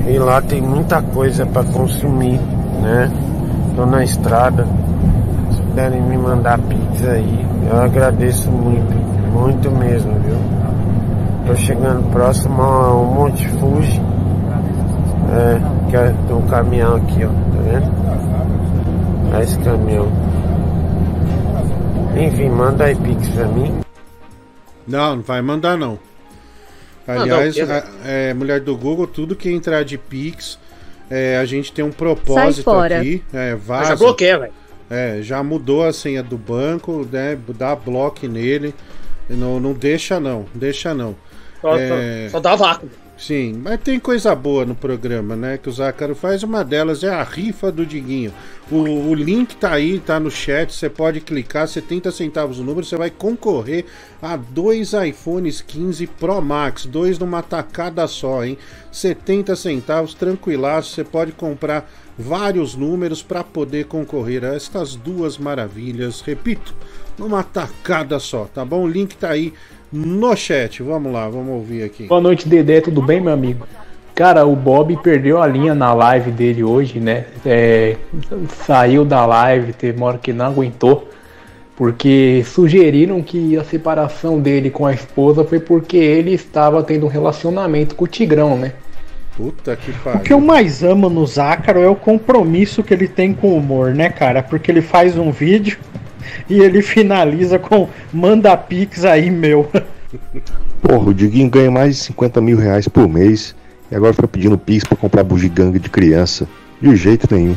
[0.08, 2.40] e lá tem muita coisa para consumir,
[2.82, 3.12] né?
[3.76, 4.66] Tô na estrada.
[5.80, 8.94] Se puderem me mandar pix aí, eu agradeço muito,
[9.32, 10.36] muito mesmo, viu?
[11.48, 14.02] Tô chegando próximo ao Monte Fuji.
[15.32, 19.34] É, que é, tem um caminhão aqui, ó, tá vendo?
[19.34, 20.12] Olha esse caminhão.
[22.18, 23.80] Enfim, manda aí pix pra mim.
[24.86, 25.98] Não, não vai mandar não.
[27.08, 30.60] Aliás, o quê, a- é, mulher do Google, tudo que entrar de Pix,
[31.10, 33.00] é, a gente tem um propósito fora.
[33.00, 33.24] aqui.
[33.34, 33.92] É, vaza.
[33.92, 34.59] Já bloqueia, velho.
[34.90, 37.38] É, já mudou a senha do banco, né?
[37.56, 38.74] Dá bloco nele.
[39.30, 41.16] Não, não deixa não, deixa não.
[41.62, 42.90] Só, É, só, dá vácuo.
[43.20, 45.58] Sim, mas tem coisa boa no programa, né?
[45.58, 46.42] Que o Zácaro faz.
[46.42, 48.34] Uma delas é a rifa do Diguinho.
[48.72, 50.74] O, o link tá aí, tá no chat.
[50.74, 52.86] Você pode clicar, 70 centavos o número.
[52.86, 53.86] Você vai concorrer
[54.22, 58.58] a dois iPhones 15 Pro Max, dois numa tacada só, hein?
[58.90, 60.94] 70 centavos, tranquilaço.
[60.96, 66.20] Você pode comprar vários números para poder concorrer a estas duas maravilhas.
[66.20, 66.76] Repito,
[67.18, 68.84] numa tacada só, tá bom?
[68.84, 69.54] O link tá aí
[69.92, 70.84] no chat.
[70.84, 72.08] Vamos lá, vamos ouvir aqui.
[72.08, 73.66] Boa noite, Dedé, tudo bem, meu amigo?
[74.14, 77.28] Cara, o Bob perdeu a linha na live dele hoje, né?
[77.46, 77.96] É,
[78.66, 81.08] saiu da live, teve uma hora que não aguentou,
[81.78, 87.10] porque sugeriram que a separação dele com a esposa foi porque ele estava tendo um
[87.10, 88.74] relacionamento com o Tigrão, né?
[89.40, 93.34] Puta que O que eu mais amo no Zácaro é o compromisso que ele tem
[93.34, 94.44] com o humor, né, cara?
[94.44, 95.80] Porque ele faz um vídeo
[96.50, 99.72] e ele finaliza com manda pix aí, meu.
[100.84, 103.56] Porra, o Diguinho ganha mais de 50 mil reais por mês
[103.90, 106.46] e agora fica pedindo pix pra comprar bugiganga de criança.
[106.82, 107.56] De jeito nenhum.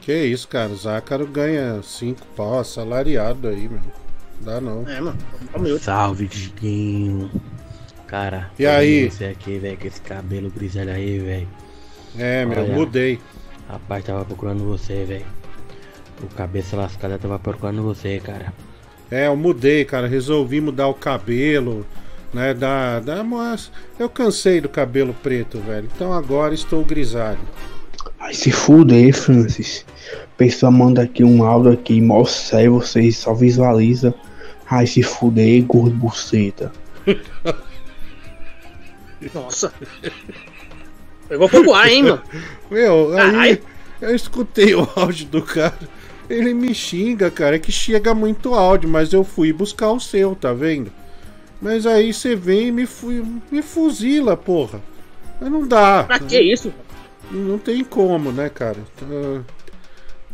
[0.00, 0.70] Que isso, cara.
[0.70, 3.80] O Zácaro ganha 5 pau assalariado aí, meu.
[4.40, 4.88] Dá não.
[4.88, 5.18] É, mano.
[5.80, 7.28] Salve, Diguinho.
[8.10, 9.08] Cara, E aí?
[9.08, 11.46] Você aqui, velho, com esse cabelo grisalho aí, velho.
[12.18, 13.20] É, meu, Olha, mudei.
[13.68, 15.24] Rapaz, tava procurando você, velho.
[16.20, 18.52] O cabeça lascada tava procurando você, cara.
[19.12, 20.08] É, eu mudei, cara.
[20.08, 21.86] Resolvi mudar o cabelo,
[22.34, 22.52] né?
[22.52, 25.88] Da, da, mas eu cansei do cabelo preto, velho.
[25.94, 27.38] Então agora estou grisalho.
[28.18, 29.86] Ai, se fuder, Francis.
[30.24, 34.12] A pessoa manda aqui um áudio aqui, mó sério, vocês só visualiza.
[34.68, 36.72] Ai, se fuder, gordo buceta.
[39.34, 39.72] Nossa.
[41.28, 42.22] Pegou fogo ar, hein, mano?
[42.70, 43.60] Meu, aí
[44.00, 45.78] eu escutei o áudio do cara.
[46.28, 47.56] Ele me xinga, cara.
[47.56, 50.92] É que chega muito áudio, mas eu fui buscar o seu, tá vendo?
[51.60, 53.08] Mas aí você vem e me, fu
[53.50, 54.80] me fuzila, porra.
[55.40, 56.04] Mas não dá.
[56.04, 56.72] Pra que isso?
[57.30, 58.78] Não tem como, né, cara?
[58.96, 59.42] Tá-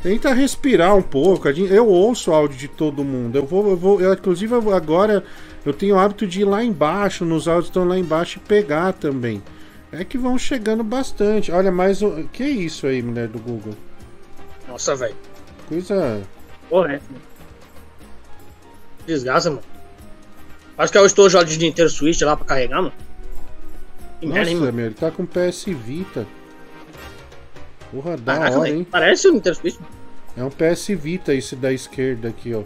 [0.07, 1.49] Tenta respirar um pouco.
[1.49, 3.35] Eu ouço o áudio de todo mundo.
[3.35, 5.25] Eu vou, eu vou, eu, inclusive agora
[5.64, 8.92] eu tenho o hábito de ir lá embaixo, nos áudios estão lá embaixo e pegar
[8.92, 9.42] também.
[9.90, 11.51] É que vão chegando bastante.
[11.51, 13.75] Olha, mas o que é isso aí, mulher do Google?
[14.69, 15.16] Nossa, velho.
[15.69, 16.23] Coisa.
[16.71, 17.01] Porra, é.
[19.09, 19.62] Desgraça, mano.
[20.79, 22.92] Acho que é o estojo de Nintendo Switch lá pra carregar, mano.
[24.21, 24.77] Que merda, hein, Nossa, mano.
[24.77, 26.25] meu, ele tá com PS Vita.
[27.90, 28.77] Porra, da Caraca, hora, velho.
[28.79, 28.87] hein?
[28.88, 29.77] Parece o Nintendo Switch.
[30.37, 32.62] É um PS Vita esse da esquerda aqui, ó.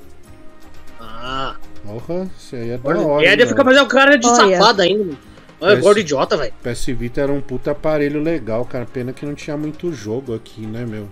[1.01, 1.57] Ah.
[1.87, 3.25] Porra, esse aí é da Olha, hora.
[3.25, 3.77] e ainda hein, fica mano?
[3.77, 4.59] fazendo cara de Olha.
[4.59, 5.19] safado ainda, mano.
[5.61, 6.53] Olha, PS gordo idiota, velho.
[6.63, 8.87] PS Vita era um puta aparelho legal, cara.
[8.87, 11.07] Pena que não tinha muito jogo aqui, né, meu?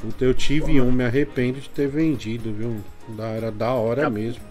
[0.00, 2.76] Puta, eu tive um, me arrependo de ter vendido, viu?
[3.16, 4.42] Da- Era da hora mesmo.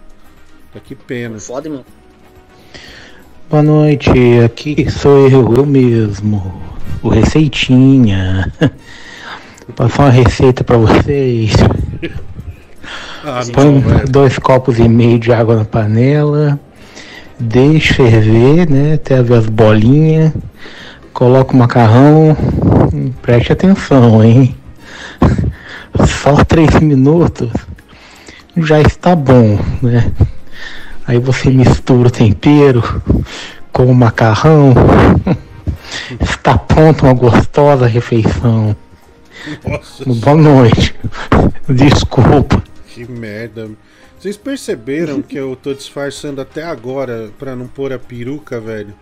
[0.73, 1.39] Tá que pena.
[1.39, 1.85] Foda, mano.
[3.49, 4.09] Boa noite,
[4.45, 6.61] aqui sou eu, eu mesmo,
[7.03, 8.51] o Receitinha.
[9.67, 11.53] Vou passar uma receita pra vocês.
[13.23, 16.59] Ah, Põe não, dois copos e meio de água na panela,
[17.39, 20.33] deixa ferver, né, até ver as bolinhas,
[21.13, 22.35] coloca o macarrão,
[23.21, 24.55] preste atenção, hein.
[26.07, 27.51] Só três minutos
[28.57, 30.11] já está bom, né.
[31.05, 32.83] Aí você mistura o tempero
[33.71, 34.73] com o macarrão.
[36.19, 38.75] Está pronta uma gostosa refeição.
[39.67, 40.95] Nossa Boa noite.
[41.69, 42.61] Desculpa.
[42.87, 43.69] Que merda.
[44.19, 48.93] Vocês perceberam que eu tô disfarçando até agora pra não pôr a peruca, velho?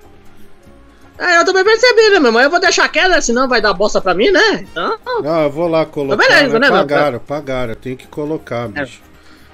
[1.17, 2.41] É, eu também percebi, né, meu irmão?
[2.41, 4.65] Eu vou deixar queda, senão vai dar bosta pra mim, né?
[4.71, 6.15] Então, Ah, eu vou lá colocar.
[6.15, 6.69] beleza, né?
[6.69, 6.77] né?
[6.77, 7.75] Pagaram, pagaram.
[7.75, 9.01] Tem que colocar, bicho.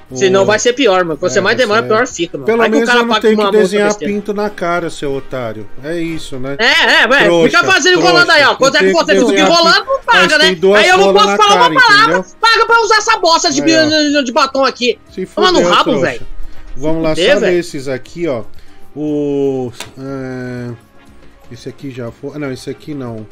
[0.10, 1.18] O- senão vai ser pior, mano.
[1.18, 2.46] Quanto você É, mais demora, você- pior fica, mano.
[2.46, 3.20] Pelo Vai que o menos cara eu não uma
[3.52, 5.68] que desenhar pinto na cara, seu otário.
[5.84, 6.56] É isso, né?
[6.60, 7.44] É, é, velho.
[7.46, 8.10] Fica fazendo trouxa.
[8.10, 8.56] enrolando aí, ó.
[8.56, 10.56] Quanto é que Tem você desenhar enrolando, não paga, né?
[10.56, 12.04] tem Aí eu não posso falar cara, uma palavra.
[12.18, 12.26] entendeu?
[12.40, 13.66] Paga pra usar essa bosta de, Aí,
[14.24, 15.00] de, batom aqui.
[15.12, 16.22] Se Toma no rabo, velho.
[16.78, 18.44] Vamos lá, só nesses aqui, ó.
[18.96, 19.72] O.
[19.98, 20.72] é,
[21.52, 22.32] esse aqui já foi.
[22.36, 23.26] ah, Não, esse aqui não.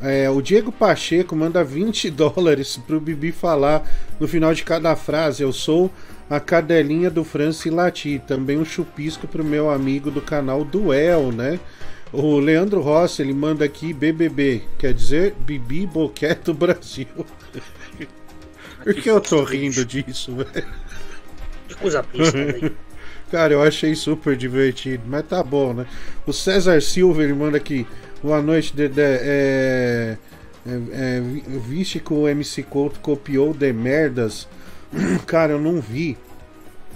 [0.00, 5.42] É, o Diego Pacheco manda 20 dólares pro Bibi falar no final de cada frase.
[5.42, 5.90] Eu sou
[6.30, 8.22] a cadelinha do Franci Lati.
[8.26, 11.58] Também um chupisco pro meu amigo do canal Duel, né?
[12.12, 17.06] O Leandro Rossi, ele manda aqui BBB, quer dizer Bibi Boqueto Brasil.
[18.82, 20.66] Por que eu tô rindo disso, velho?
[21.68, 22.76] Que coisa besta, velho.
[23.30, 25.86] Cara, eu achei super divertido, mas tá bom, né?
[26.26, 27.86] O César Silva, ele manda aqui.
[28.22, 29.18] Boa noite, Dedé.
[29.22, 30.16] É,
[30.66, 34.48] é, é, vi- viste que o MC Couto copiou de merdas?
[35.26, 36.16] Cara, eu não vi.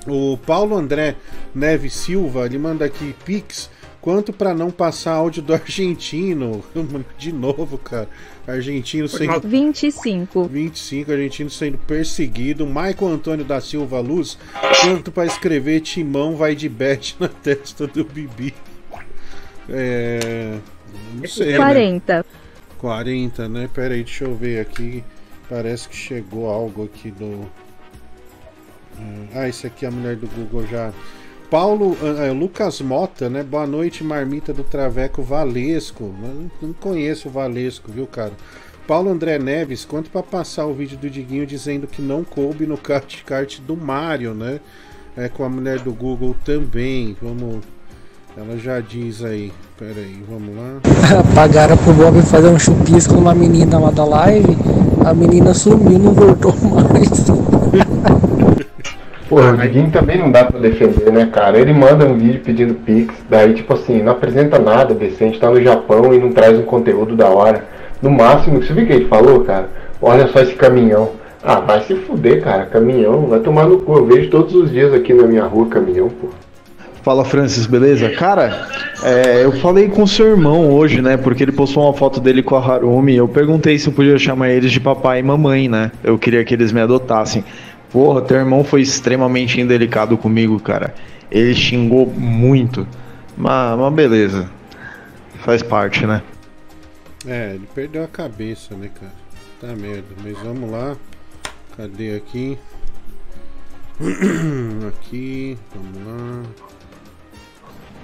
[0.07, 1.15] O Paulo André
[1.55, 3.71] Neves Silva, ele manda aqui Pix.
[4.01, 6.65] Quanto pra não passar áudio do argentino?
[7.17, 8.09] De novo, cara.
[8.45, 10.43] Argentino sendo 25.
[10.49, 12.67] 25, argentino sendo perseguido.
[12.67, 14.37] Michael Antônio da Silva Luz,
[14.81, 18.53] quanto para escrever Timão vai de bet na testa do Bibi.
[19.69, 20.59] É.
[21.15, 21.53] Não sei.
[21.53, 21.57] Né?
[21.57, 22.27] 40.
[22.79, 23.69] 40, né?
[23.73, 25.05] Pera aí, deixa eu ver aqui.
[25.49, 27.47] Parece que chegou algo aqui do.
[29.35, 30.93] Ah, esse aqui é a mulher do Google já.
[31.51, 33.43] Paulo, ah, é, Lucas Mota, né?
[33.43, 36.05] Boa noite, marmita do Traveco Valesco.
[36.05, 38.33] Não, não conheço o Valesco, viu, cara?
[38.87, 42.77] Paulo André Neves, quanto pra passar o vídeo do Diguinho dizendo que não coube no
[42.77, 44.61] kart kart do Mario, né?
[45.17, 47.17] É com a mulher do Google também.
[47.21, 47.65] Vamos.
[48.35, 49.53] Ela já diz aí.
[49.79, 50.81] Pera aí, vamos lá.
[51.35, 54.57] Pagaram pro Bob fazer um chupisco numa menina lá da live.
[55.05, 57.09] A menina sumiu, não voltou mais.
[59.29, 61.59] Porra, o Diguinho também não dá pra defender, né, cara?
[61.59, 65.63] Ele manda um vídeo pedindo Pix, daí, tipo assim, não apresenta nada decente, tá no
[65.63, 67.67] Japão e não traz um conteúdo da hora.
[68.01, 69.69] No máximo, você viu o que ele falou, cara?
[70.01, 71.11] Olha só esse caminhão.
[71.43, 73.99] Ah, vai se fuder, cara, caminhão, vai tomar no cu.
[73.99, 76.29] Eu vejo todos os dias aqui na minha rua caminhão, pô.
[77.03, 78.11] Fala Francis, beleza?
[78.11, 78.69] Cara,
[79.03, 81.17] é, eu falei com seu irmão hoje, né?
[81.17, 83.17] Porque ele postou uma foto dele com a Harumi.
[83.17, 85.91] Eu perguntei se eu podia chamar eles de papai e mamãe, né?
[86.05, 87.45] Eu queria que eles me adotassem.
[87.91, 90.95] Porra, teu irmão foi extremamente indelicado comigo, cara.
[91.29, 92.87] Ele xingou muito.
[93.37, 94.49] Mas, mas beleza.
[95.41, 96.23] Faz parte, né?
[97.27, 99.13] É, ele perdeu a cabeça, né, cara?
[99.61, 100.97] Tá merda, mas vamos lá.
[101.77, 102.57] Cadê aqui?
[104.89, 106.43] aqui, vamos lá.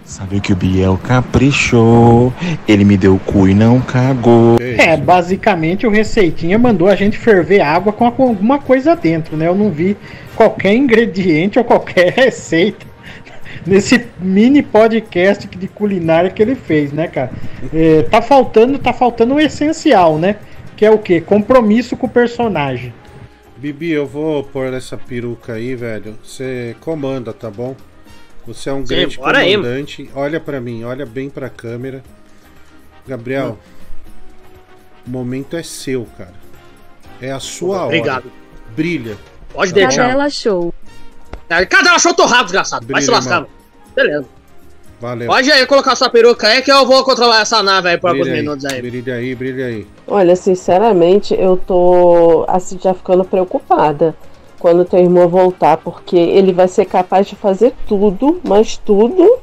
[0.09, 2.33] Sabe que o Biel caprichou.
[2.67, 4.57] Ele me deu o cu e não cagou.
[4.59, 9.47] É, basicamente o Receitinha mandou a gente ferver água com alguma coisa dentro, né?
[9.47, 9.99] Eu não vi
[10.35, 12.87] qualquer ingrediente ou qualquer receita
[13.67, 17.31] nesse mini podcast de culinária que ele fez, né, cara?
[17.73, 20.37] É, tá faltando, tá faltando o essencial, né?
[20.75, 21.21] Que é o quê?
[21.21, 22.95] Compromisso com o personagem.
[23.59, 26.17] Bibi, eu vou pôr essa peruca aí, velho.
[26.25, 27.77] Você comanda, tá bom?
[28.49, 30.11] Você é um Sim, grande bora aí, comandante.
[30.15, 32.03] olha pra mim, olha bem pra câmera.
[33.07, 33.59] Gabriel,
[35.07, 36.33] o momento é seu, cara.
[37.21, 38.25] É a sua Obrigado.
[38.25, 38.35] hora.
[38.75, 39.19] Brilha.
[39.53, 40.05] Pode Tá deixar.
[40.05, 40.73] Cadela Show.
[41.51, 42.87] É, Cadê ela torrado, desgraçado?
[42.87, 43.49] Vai se Brilha, lascar, mano.
[43.95, 44.27] Beleza.
[44.99, 45.27] Valeu.
[45.29, 48.23] Pode aí colocar sua peruca aí que eu vou controlar essa nave aí por alguns
[48.25, 48.81] Brilha aí, minutos aí.
[48.81, 49.87] Brilha aí, brilha aí.
[50.07, 54.17] Olha, sinceramente, eu tô assim, já ficando preocupada
[54.59, 59.39] quando teu irmão voltar, porque ele vai ser capaz de fazer tudo, mas tudo,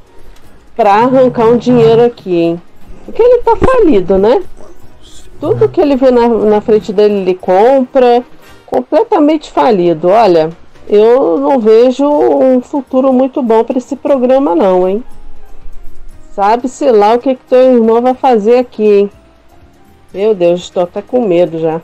[0.74, 2.62] pra arrancar um dinheiro aqui, hein?
[3.04, 4.42] Porque ele tá falido, né?
[5.40, 8.24] Tudo que ele vê na, na frente dele, ele compra.
[8.66, 10.08] Completamente falido.
[10.08, 10.50] Olha,
[10.88, 15.04] eu não vejo um futuro muito bom para esse programa, não, hein?
[16.32, 19.10] Sabe-se lá o que, que teu irmão vai fazer aqui, hein?
[20.12, 21.80] Meu Deus, estou até com medo já.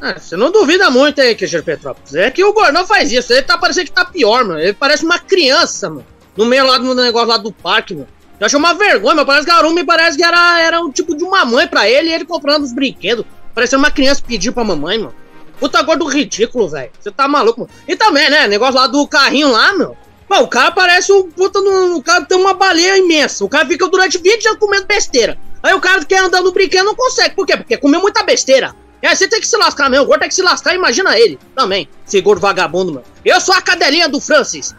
[0.00, 2.14] Ah, você não duvida muito aí, Queijo Petrópolis.
[2.14, 3.32] É que o Gordão faz isso.
[3.32, 4.60] Ele tá parecendo que tá pior, mano.
[4.60, 6.06] Ele parece uma criança, mano.
[6.36, 8.08] No meio lá do negócio lá do parque, mano.
[8.38, 11.16] Eu achei uma vergonha, mas parece que a Arumi parece que era, era um tipo
[11.16, 13.24] de uma mãe pra ele e ele comprando os brinquedos.
[13.54, 15.14] Parecendo uma criança pedir pra mamãe, mano.
[15.58, 16.90] Puta gordo ridículo, velho.
[16.98, 17.72] Você tá maluco, mano.
[17.86, 18.48] E também, né?
[18.48, 19.96] Negócio lá do carrinho lá, meu.
[20.28, 21.96] Pô, o cara parece um puta no.
[21.96, 23.44] O cara tem uma baleia imensa.
[23.44, 25.38] O cara fica durante 20 anos comendo besteira.
[25.62, 27.34] Aí o cara quer andar no brinquedo não consegue.
[27.34, 27.56] Por quê?
[27.56, 28.74] Porque comeu muita besteira.
[29.04, 30.06] E aí você tem que se lascar mesmo.
[30.06, 31.38] O gordo tem que se lascar, imagina ele.
[31.54, 31.86] Também.
[32.08, 33.02] Esse gordo vagabundo, meu.
[33.22, 34.74] Eu sou a cadelinha do Francis.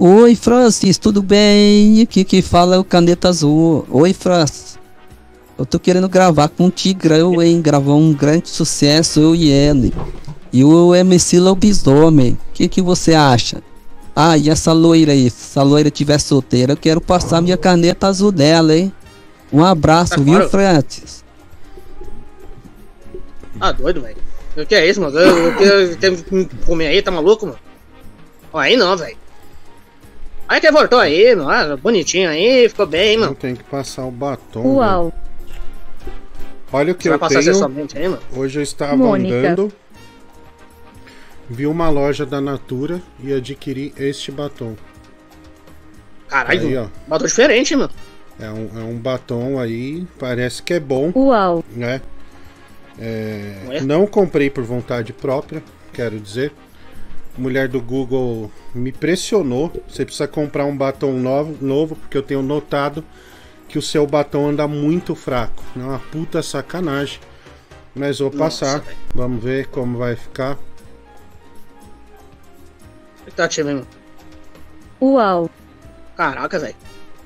[0.00, 2.02] Oi, Francis, tudo bem?
[2.02, 3.86] Aqui que fala é o Caneta Azul.
[3.88, 4.76] Oi, Francis.
[5.56, 7.62] Eu tô querendo gravar com o Tigrão, hein?
[7.62, 9.94] Gravar um grande sucesso, eu e ele.
[10.52, 12.32] E o MC Lobisomem.
[12.32, 13.62] O que, que você acha?
[14.16, 15.30] Ah, e essa loira aí?
[15.30, 18.92] Se essa loira tiver solteira, eu quero passar minha caneta azul dela, hein?
[19.52, 20.50] Um abraço, viu, claro.
[20.50, 21.25] Francis?
[23.60, 24.16] Ah, doido, velho.
[24.56, 25.18] O que é isso, mano?
[25.18, 27.58] Eu, eu, eu, tenho que comer aí, tá maluco, mano?
[28.52, 29.16] Ó, aí não, velho.
[30.48, 31.50] Aí que voltou aí, mano.
[31.50, 33.34] Ah, bonitinho aí, ficou bem, Eu mano.
[33.34, 34.76] tenho que passar o batom.
[34.76, 35.12] Uau.
[36.72, 37.42] Olha o que Você vai eu passar
[37.88, 38.10] tenho.
[38.10, 38.22] mano?
[38.34, 39.34] Hoje eu estava Mônica.
[39.34, 39.72] andando,
[41.48, 44.74] vi uma loja da Natura e adquiri este batom.
[46.28, 46.86] Caralho, Aí, ó.
[47.06, 47.90] batom diferente, mano.
[48.38, 51.12] É um, é um batom aí, parece que é bom.
[51.14, 51.64] Uau.
[51.74, 52.00] Né?
[52.98, 53.80] É, Ué?
[53.80, 56.52] não comprei por vontade própria, quero dizer.
[57.36, 59.70] Mulher do Google me pressionou.
[59.88, 63.04] Você precisa comprar um batom novo, novo porque eu tenho notado
[63.68, 65.62] que o seu batom anda muito fraco.
[65.76, 67.20] É uma puta sacanagem.
[67.94, 68.80] Mas vou Nossa, passar.
[68.80, 68.96] velho.
[69.14, 70.58] Vamos ver como vai ficar.
[73.18, 73.86] Expectativa, hein, mano.
[75.00, 75.50] Uau.
[76.16, 76.76] Caraca, velho.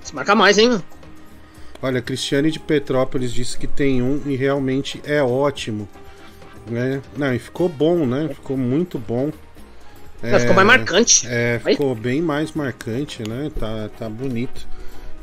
[0.03, 0.85] Se marca mais, hein, mano.
[1.83, 5.89] Olha, Cristiane de Petrópolis disse que tem um e realmente é ótimo.
[6.67, 7.01] Né?
[7.17, 8.29] Não, e ficou bom, né?
[8.35, 9.31] Ficou muito bom.
[10.23, 11.27] Não, ficou mais marcante.
[11.27, 13.51] É, ficou bem mais marcante, né?
[13.59, 14.69] Tá, tá bonito.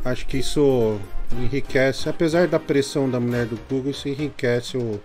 [0.03, 0.97] Acho que isso
[1.39, 4.99] enriquece, apesar da pressão da mulher do Google, isso enriquece o,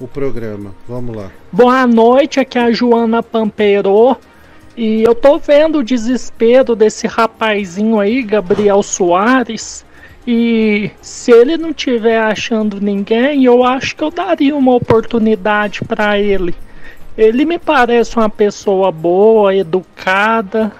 [0.00, 0.74] o programa.
[0.88, 1.30] Vamos lá.
[1.52, 4.16] Boa noite, aqui é a Joana Pampeiro.
[4.76, 9.84] E eu tô vendo o desespero desse rapazinho aí, Gabriel Soares.
[10.30, 16.18] E se ele não tiver achando ninguém, eu acho que eu daria uma oportunidade pra
[16.18, 16.54] ele.
[17.16, 20.70] Ele me parece uma pessoa boa, educada.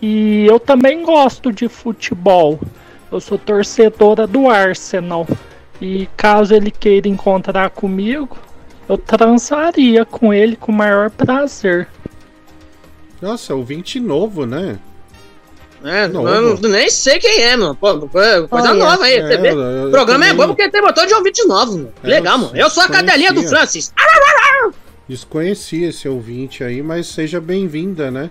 [0.00, 2.58] E eu também gosto de futebol.
[3.12, 5.26] Eu sou torcedora do Arsenal.
[5.78, 8.38] E caso ele queira encontrar comigo,
[8.88, 11.86] eu transaria com ele com o maior prazer.
[13.20, 14.78] Nossa, ouvinte novo, né?
[15.88, 16.28] É, Novo.
[16.28, 17.74] eu não- nem sei quem é, mano.
[17.76, 20.80] Pô, coisa Olha, nova aí, é, eu- eu O programa é também- bom porque tem
[20.82, 21.92] botão de ouvinte novo, mano.
[22.02, 22.56] É, Legal, mano.
[22.56, 23.42] Eu sou a cadelinha do.
[23.44, 23.92] Francis.
[25.08, 28.30] Desconhecia esse ouvinte aí, mas seja bem-vinda, né?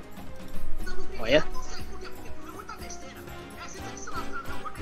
[1.20, 1.44] Olha.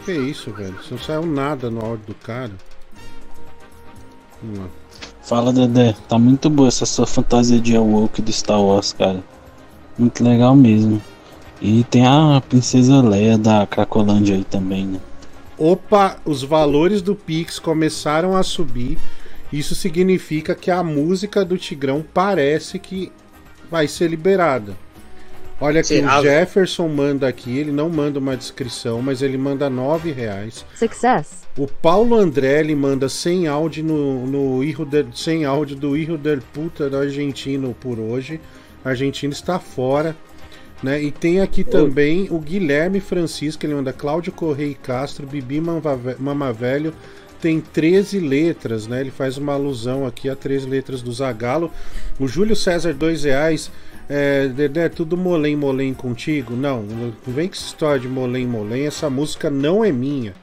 [0.06, 0.76] Que isso, velho?
[0.84, 2.52] Você não saiu nada no áudio do cara.
[4.42, 4.66] Vamos lá.
[5.22, 9.24] Fala Dedé, tá muito boa essa sua fantasia de Awoke do Star Wars, cara.
[9.98, 11.02] Muito legal mesmo.
[11.64, 15.00] E tem a Princesa Leia da Cracolândia aí também, né?
[15.58, 18.98] Opa, os valores do Pix começaram a subir.
[19.52, 23.14] Isso significa que a música do Tigrão parece que
[23.72, 24.76] vai ser liberada.
[25.62, 26.20] Olha aqui, Será?
[26.20, 30.66] o Jefferson manda aqui, ele não manda uma descrição, mas ele manda nove reais.
[30.76, 31.44] Success.
[31.58, 36.18] O Paulo André ele manda 100 áudio no, no Irro del, 100 áudio do Irro
[36.18, 38.42] del Puta do argentino por hoje.
[38.84, 40.14] A Argentina está fora.
[40.84, 41.02] Né?
[41.02, 46.52] E tem aqui também o Guilherme Francisco, ele manda Cláudio Correia Castro, Bibi Mamva- Mama
[46.52, 46.94] Velho,
[47.40, 49.00] tem 13 letras, né?
[49.02, 51.72] Ele faz uma alusão aqui a 13 letras do Zagalo.
[52.20, 53.72] O Júlio César, dois reais.
[54.10, 56.54] É, Dedé, tudo molém, molém contigo?
[56.54, 58.86] Não, não vem com essa história de molém, molém.
[58.86, 60.34] Essa música não é minha.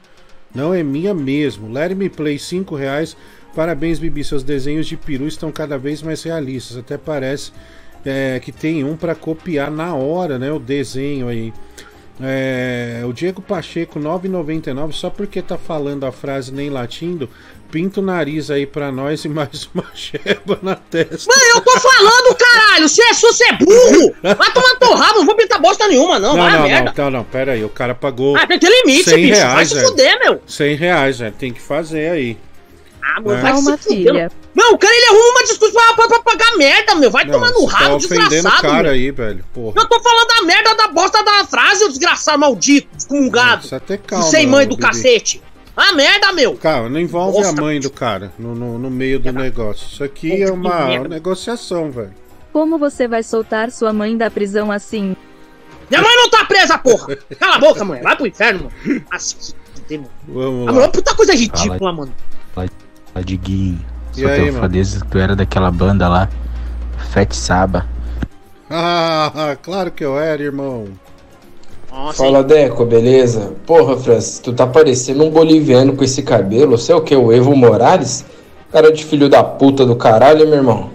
[0.53, 1.71] Não é minha mesmo.
[1.71, 3.15] Let Me Play, 5 reais.
[3.55, 4.23] Parabéns, Bibi.
[4.23, 6.77] Seus desenhos de peru estão cada vez mais realistas.
[6.77, 7.51] Até parece
[8.05, 10.51] é, que tem um para copiar na hora, né?
[10.51, 11.53] O desenho aí.
[12.23, 14.91] É, o Diego Pacheco, 9,99.
[14.91, 17.27] Só porque tá falando a frase nem latindo,
[17.71, 21.25] pinta o nariz aí pra nós e mais uma cheba na testa.
[21.27, 22.87] Mano, eu tô falando, caralho!
[22.89, 24.15] Se é, você é burro!
[24.21, 26.35] Vai tomar teu rabo, não vou pintar bosta nenhuma, não.
[26.35, 26.93] não, vai a não, merda.
[26.95, 27.63] não, não, não, pera aí.
[27.63, 28.35] O cara pagou.
[28.35, 29.41] Ah, tem que ter limite, 100 bicho.
[29.41, 29.87] Vai reais, se velho.
[29.87, 30.41] fuder, meu.
[30.45, 31.35] 100 reais, velho.
[31.37, 32.37] Tem que fazer aí.
[33.03, 33.41] Ah, mano, É.
[33.41, 34.31] vai Calma, se fuder, filha.
[34.55, 37.09] Não, o cara ele arruma uma desculpa pra, pra, pra pagar merda, meu.
[37.11, 38.91] Vai Não, tomar no tá rabo, ofendendo o desgraçado, cara meu.
[38.91, 39.45] aí, velho.
[39.53, 39.73] Porra.
[39.81, 43.67] Eu tô falando da merda da bosta da frase, o desgraçado maldito, excomungado.
[43.67, 44.25] Você até calma.
[44.25, 45.41] sem mãe do cacete.
[45.75, 46.55] Ah, merda, meu.
[46.57, 49.87] Calma, não envolve Nossa, a mãe do cara no, no, no meio do negócio.
[49.89, 52.13] Isso aqui é uma negociação, velho.
[52.53, 55.15] Como você vai soltar sua mãe da prisão assim?
[55.89, 57.17] Minha mãe não tá presa, porra.
[57.39, 58.01] Cala a boca, mãe.
[58.01, 59.01] Vai pro inferno, mano.
[59.11, 59.53] Nossa.
[60.27, 60.79] Vamos Ah, lá.
[60.79, 62.13] mano, puta coisa ridícula, mano.
[62.55, 62.65] Lá,
[63.19, 63.79] Diguinho.
[64.11, 64.59] Só aí, que eu mano?
[64.59, 66.29] falei que tu era daquela banda lá.
[67.11, 67.85] Fat Saba.
[68.69, 70.87] Ah, claro que eu era, irmão.
[72.13, 73.53] Fala, Deco, beleza?
[73.65, 76.77] Porra, Francis, tu tá parecendo um boliviano com esse cabelo.
[76.77, 77.13] Você é o que?
[77.13, 78.23] O Evo Morales?
[78.71, 80.89] Cara de filho da puta do caralho, meu irmão.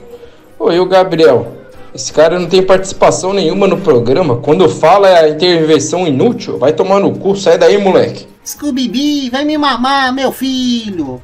[0.58, 1.52] E o Gabriel?
[1.94, 4.36] Esse cara não tem participação nenhuma no programa.
[4.36, 6.58] Quando fala é a intervenção inútil.
[6.58, 8.26] Vai tomar no cu, sai daí, moleque.
[8.46, 11.20] Scooby, vai me mamar, meu filho.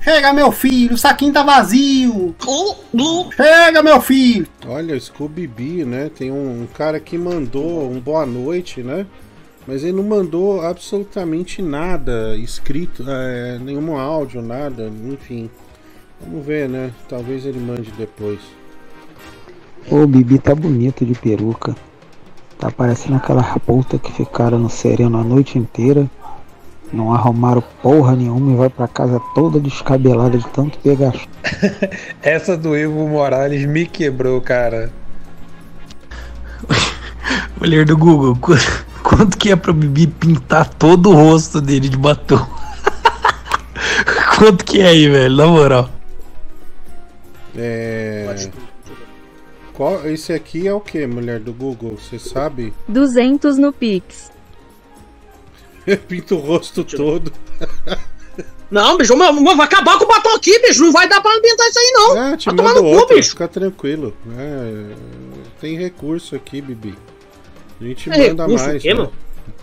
[0.00, 2.34] Chega, meu filho, o saquinho tá vazio.
[3.36, 4.46] Chega, meu filho.
[4.66, 6.10] Olha, o Scooby Bee, né?
[6.16, 9.06] Tem um, um cara que mandou um boa noite, né?
[9.66, 15.50] Mas ele não mandou absolutamente nada escrito, é, nenhum áudio, nada, enfim.
[16.20, 16.90] Vamos ver, né?
[17.06, 18.40] Talvez ele mande depois.
[19.90, 21.76] Ô, Bibi tá bonito de peruca.
[22.62, 26.08] Tá parecendo aquela puta que ficaram no sereno a noite inteira.
[26.92, 31.12] Não arrumaram porra nenhuma e vai pra casa toda descabelada de tanto pegar.
[32.22, 34.92] Essa do Evo Morales me quebrou, cara.
[37.58, 38.54] Mulher do Google, qu-
[39.02, 42.46] quanto que é pro Bibi pintar todo o rosto dele de batom?
[44.38, 45.36] quanto que é aí, velho?
[45.36, 45.90] Na moral.
[47.56, 48.24] É.
[49.74, 51.96] Qual, esse aqui é o que, mulher do Google?
[51.98, 52.72] Você sabe?
[52.88, 54.30] 200 no Pix.
[56.08, 57.32] Pinta o rosto todo.
[58.70, 60.80] Não, bicho, meu, meu, vai acabar com o batom aqui, bicho.
[60.82, 62.18] Não vai dar pra ambientar isso aí, não.
[62.18, 63.30] Ah, te vai tomar no cu, bicho.
[63.30, 64.14] fica tranquilo.
[64.34, 64.94] É,
[65.60, 66.96] tem recurso aqui, Bibi.
[67.78, 68.82] A gente É manda recurso mais.
[68.82, 69.08] quê, né?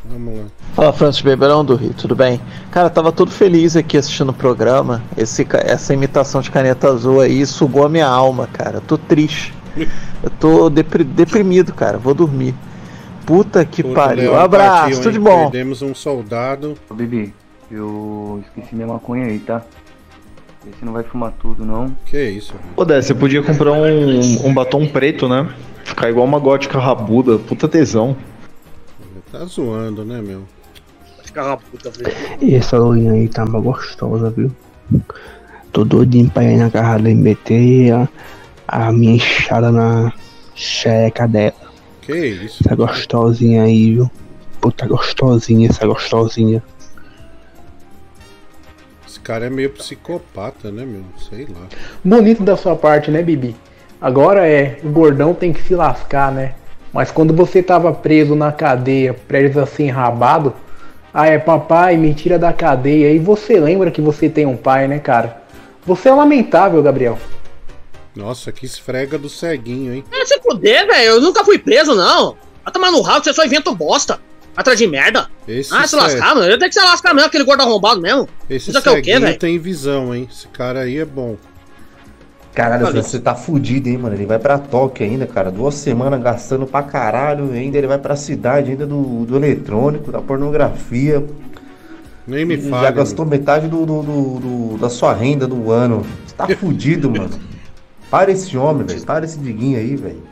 [0.05, 0.45] Vamos lá.
[0.75, 2.39] Fala, Francis Beberão do Rio, tudo bem?
[2.69, 5.03] Cara, tava todo feliz aqui assistindo o programa.
[5.17, 8.77] Esse, essa imitação de caneta azul aí sugou a minha alma, cara.
[8.77, 9.55] Eu tô triste.
[10.23, 11.97] Eu tô depri- deprimido, cara.
[11.97, 12.53] Vou dormir.
[13.25, 14.31] Puta que Puta, pariu.
[14.31, 15.43] Leão, Abraço, partiu, tudo de bom.
[15.43, 16.75] Perdemos um soldado.
[16.89, 17.33] Ô, Bibi,
[17.69, 19.61] eu esqueci minha maconha aí, tá?
[20.77, 21.95] Se não vai fumar tudo, não.
[22.05, 25.47] Que isso, Pô, Dé, você podia comprar um, um batom preto, né?
[25.83, 28.15] Ficar igual uma gótica rabuda, puta tesão.
[29.31, 30.43] Tá zoando, né, meu?
[31.23, 32.11] Fica puta, velho.
[32.41, 34.51] E essa loirinha aí tá uma gostosa, viu?
[35.71, 38.09] Tô doidinho pra ir na dele meter a,
[38.71, 40.13] a minha enxada na
[40.55, 41.53] xereca dela.
[42.01, 42.63] Que isso?
[42.65, 44.11] Essa gostosinha aí, viu?
[44.61, 46.61] Puta gostosinha, essa gostosinha.
[49.07, 51.03] Esse cara é meio psicopata, né, meu?
[51.29, 51.67] Sei lá.
[52.03, 53.55] Bonito da sua parte, né, Bibi?
[54.01, 56.53] Agora é, o gordão tem que se lascar, né?
[56.93, 60.53] Mas quando você tava preso na cadeia, preso assim, rabado,
[61.13, 63.11] ah, é papai, me tira da cadeia.
[63.11, 65.41] E você lembra que você tem um pai, né, cara?
[65.85, 67.17] Você é lamentável, Gabriel.
[68.15, 70.03] Nossa, que esfrega do ceguinho, hein?
[70.11, 71.11] É, se fuder, velho.
[71.11, 72.35] Eu nunca fui preso, não.
[72.63, 74.19] Vai tomar no rabo, você só inventa bosta.
[74.57, 75.29] Atrás de merda.
[75.47, 76.47] Esse ah, se cê- lascar, mano.
[76.47, 78.27] Eu tenho que se lascar mesmo, aquele gordo arrombado mesmo.
[78.49, 79.39] Esse Isso aqui é o quê, ceguinho velho?
[79.39, 80.27] tem visão, hein?
[80.29, 81.37] Esse cara aí é bom.
[82.53, 83.01] Caralho, Olha.
[83.01, 84.15] você tá fudido, hein, mano?
[84.15, 85.49] Ele vai pra Tóquio ainda, cara.
[85.49, 87.51] Duas semanas gastando pra caralho.
[87.53, 91.23] Ainda ele vai pra cidade ainda do, do eletrônico, da pornografia.
[92.27, 96.05] Nem me Já fale, gastou metade do, do- do- do- da sua renda do ano.
[96.25, 97.29] Você tá fudido, mano.
[98.09, 99.01] Para esse homem, velho.
[99.03, 100.23] Para esse diguinho aí, velho.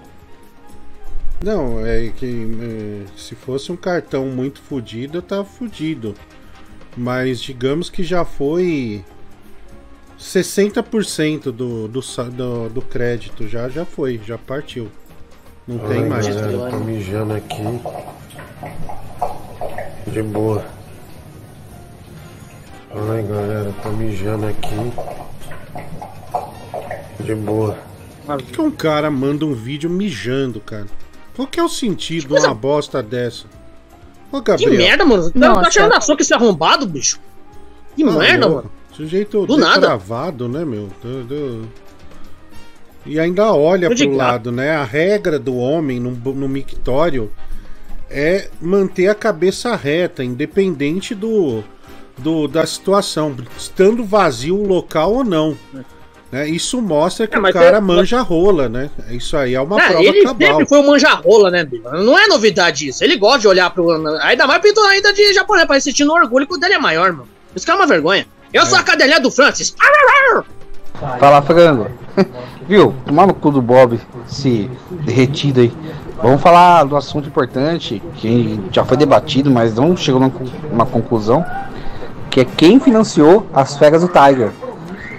[1.44, 6.16] Não, é que é, se fosse um cartão muito fudido, eu tava fudido.
[6.96, 9.06] Mas digamos que já foi
[10.20, 14.90] 60% do, do, do, do crédito, já, já foi, já partiu.
[15.68, 16.28] Não tem Ai, mais.
[16.28, 17.82] galera, tô mijando aqui.
[20.08, 20.66] De boa.
[22.96, 24.76] Ai, galera, tô mijando aqui.
[27.20, 27.78] De boa.
[28.26, 30.88] Por que um cara manda um vídeo mijando, cara?
[31.36, 33.46] Qual que é o sentido de uma bosta dessa?
[34.32, 34.74] Ô, Que Gabriel.
[34.78, 35.32] merda, mano.
[35.32, 35.62] Tá, Nossa.
[35.62, 37.20] tá tirando da soca esse arrombado, bicho.
[37.96, 38.72] Que Tá merda, mano.
[38.92, 39.80] Sujeito Do nada.
[39.80, 40.90] depravado, né, meu?
[41.02, 41.70] Do- do-
[43.06, 44.72] E ainda olha Tô pro lado, né?
[44.76, 47.32] A regra do homem no, no mictório
[48.10, 51.64] é manter a cabeça reta, independente do,
[52.18, 55.56] do da situação, estando vazio o local ou não.
[56.32, 56.50] Né?
[56.50, 58.90] Isso mostra que É, o cara é- manja rola, né?
[59.10, 60.48] Isso aí é uma É, prova ele cabal.
[60.50, 61.84] sempre foi um manjarrola, né, bicho?
[61.90, 63.02] Não é novidade isso.
[63.04, 63.90] Ele gosta de olhar pro.
[64.22, 67.14] Ainda mais pintou ainda de japonês, pra ele sentindo orgulho que o dele é maior,
[67.14, 67.30] mano.
[67.56, 68.26] Isso que é uma vergonha.
[68.54, 69.74] Eu sou a cadelinha do Francis.
[71.20, 71.88] Fala, frango.
[72.68, 72.94] Viu?
[73.06, 74.00] Tomar no cu do Bob,
[74.30, 75.72] esse derretido aí.
[76.22, 80.34] Vamos falar do assunto importante que já foi debatido, mas não chegou numa,
[80.72, 81.46] uma conclusão.
[82.32, 84.52] Que é quem financiou as férias do Tiger.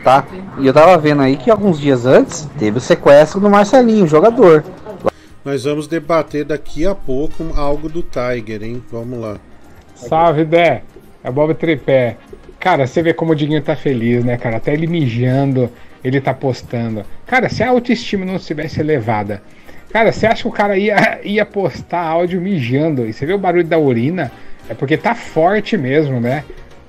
[0.09, 0.27] Tá?
[0.57, 4.65] E eu tava vendo aí que alguns dias antes teve o sequestro do Marcelinho, jogador.
[5.45, 8.83] Nós vamos debater daqui a pouco algo do Tiger, hein?
[8.91, 9.37] Vamos lá.
[9.95, 10.83] Salve, Dé.
[11.23, 12.17] É Bob Tripé.
[12.59, 14.57] Cara, você vê como o Diguinho tá feliz, né, cara?
[14.57, 15.71] Até ele mijando,
[16.03, 17.05] ele tá postando.
[17.27, 19.43] Cara, se a autoestima não estivesse elevada,
[19.93, 23.07] cara, você acha que o cara ia, ia postar áudio mijando?
[23.07, 24.33] E você vê o barulho da urina?
[24.71, 26.45] É porque tá forte mesmo, né?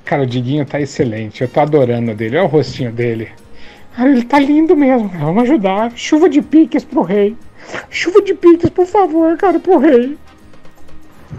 [0.09, 1.43] Cara, o Diguinho tá excelente.
[1.43, 2.35] Eu tô adorando dele.
[2.35, 3.29] Olha o rostinho dele.
[3.95, 5.07] Cara, ele tá lindo mesmo.
[5.07, 5.23] Cara.
[5.23, 5.91] Vamos ajudar.
[5.95, 7.37] Chuva de piques pro rei.
[7.91, 10.17] Chuva de piques, por favor, cara, pro rei.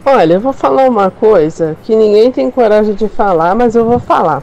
[0.06, 3.98] Olha, eu vou falar uma coisa que ninguém tem coragem de falar, mas eu vou
[3.98, 4.40] falar.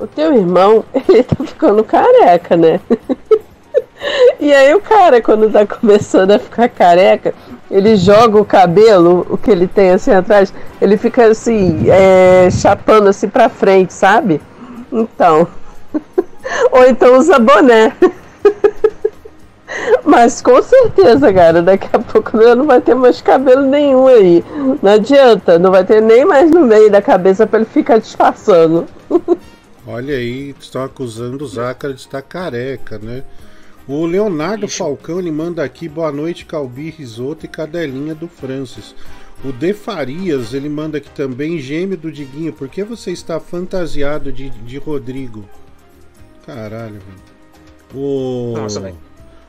[0.00, 2.80] O teu irmão, ele tá ficando careca, né?
[4.40, 7.34] e aí o cara, quando tá começando a ficar careca,
[7.70, 13.08] ele joga o cabelo, o que ele tem assim atrás, ele fica assim, é, chapando
[13.08, 14.40] assim pra frente, sabe?
[14.90, 15.46] Então.
[16.72, 17.94] Ou então usa boné.
[20.04, 24.44] Mas com certeza, cara, daqui a pouco não vai ter mais cabelo nenhum aí.
[24.82, 28.86] Não adianta, não vai ter nem mais no meio da cabeça para ele ficar disfarçando.
[29.86, 33.22] Olha aí, estão acusando o Zácara de estar careca, né?
[33.88, 38.94] O Leonardo Falcão ele manda aqui boa noite, Calbi, Risoto e Cadelinha do Francis.
[39.44, 42.52] O De Farias ele manda aqui também gêmeo do Diguinho.
[42.52, 45.48] Por que você está fantasiado de, de Rodrigo?
[46.44, 47.22] Caralho, velho.
[47.94, 48.96] O Nossa, velho.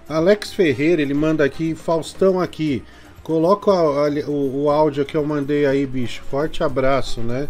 [0.07, 2.81] Alex Ferreira ele manda aqui Faustão aqui.
[3.21, 6.21] Coloca a- o, o áudio que eu mandei aí, bicho.
[6.31, 7.49] Forte abraço, né?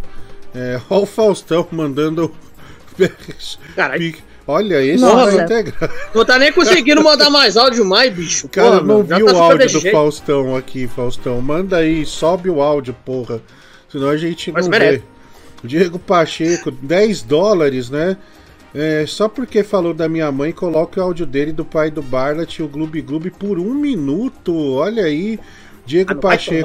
[0.56, 2.34] É, ó o Faustão mandando.
[3.76, 4.16] Caralho.
[4.50, 5.32] Olha, esse Nossa.
[5.32, 5.91] vai integrar.
[6.12, 8.47] Não tá nem conseguindo mandar mais áudio mais, bicho.
[8.47, 9.95] O cara Porra, não viu tá o áudio do jeito.
[9.95, 11.39] Faustão aqui, Faustão.
[11.39, 13.39] Manda aí, sobe o áudio, porra.
[13.91, 15.04] Senão a gente Mas não merece.
[15.62, 15.68] vê.
[15.68, 18.18] Diego Pacheco, 10 dólares, né?
[18.74, 22.58] É, só porque falou da minha mãe, coloque o áudio dele do pai do Barlat
[22.58, 24.52] e o Gloob Gloob por um minuto.
[24.74, 25.39] Olha aí.
[25.90, 26.62] Diego Pacheco,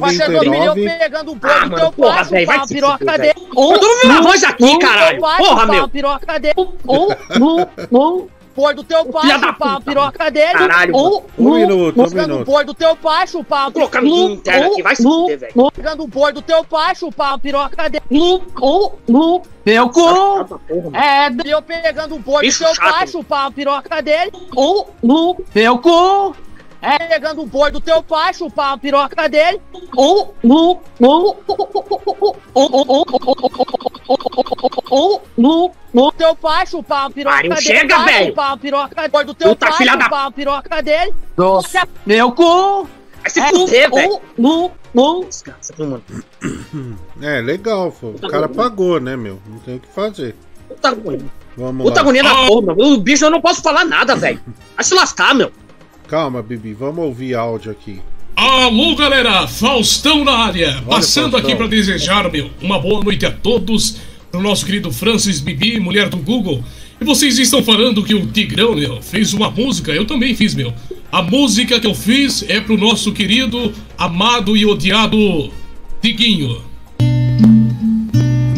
[0.00, 0.98] Pacheco, eu 1,99.
[0.98, 3.18] pegando um Ah, pouco do teu porra, pai, vai chupar a se piroca dele.
[3.18, 3.46] velho.
[3.48, 5.20] Eu tô ouvindo a voz aqui, Um, caralho.
[5.20, 5.84] Porra, meu.
[5.84, 6.54] a piroca dele.
[6.56, 7.08] Um,
[7.92, 8.28] um, um.
[8.54, 10.52] Pôr do teu pai, chupar a puta, piroca dele.
[10.52, 11.22] Caralho, um.
[11.38, 12.42] Um minuto, um Pegando minuto.
[12.42, 15.52] o pôr do teu pai, chupar a Colocar no interno aqui, vai se fuder, velho.
[15.56, 18.02] um, Pegando o pôr do teu pai, chupar a piroca dele.
[18.10, 19.42] Um, um, um.
[19.64, 20.00] Meu cu.
[20.94, 24.32] É, eu pegando o pôr do teu pai, chupar a piroca dele.
[24.56, 25.34] Um, um.
[25.54, 26.34] Meu cu.
[26.82, 29.60] É, pegando o pôr do teu pai, chupar a piroca dele.
[29.96, 30.76] Um, um.
[31.00, 31.34] Um,
[34.90, 36.10] um, um.
[36.16, 37.62] Teu pai chupar a piroca Pariu, dele.
[37.62, 38.26] chega, velho.
[38.30, 41.14] Chupar a piroca pôr do teu Puta pai, filha da- chupar a piroca dele.
[41.36, 41.88] Nossa.
[42.04, 42.88] Meu cu.
[43.20, 44.20] Vai se fuder, velho.
[44.38, 45.28] Um, um.
[47.22, 48.08] É, legal, pô.
[48.08, 49.40] O cara pagou, né, meu?
[49.46, 50.34] Não tem o que fazer.
[50.68, 51.26] Puta agonia.
[51.56, 52.00] Vamos Puta lá.
[52.02, 52.86] agonia da porra, meu.
[52.86, 54.40] O bicho eu não posso falar nada, velho.
[54.74, 55.52] Vai se lascar, meu.
[56.12, 57.98] Calma, Bibi, vamos ouvir áudio aqui.
[58.36, 59.48] Alô, galera!
[59.48, 60.82] Faustão na área!
[60.86, 61.40] Passando Faustão.
[61.40, 63.96] aqui para desejar, meu, uma boa noite a todos,
[64.30, 66.62] pro nosso querido Francis Bibi, mulher do Google.
[67.00, 70.74] E vocês estão falando que o Tigrão, meu, fez uma música, eu também fiz, meu.
[71.10, 75.50] A música que eu fiz é pro nosso querido, amado e odiado
[76.02, 76.60] Tiguinho.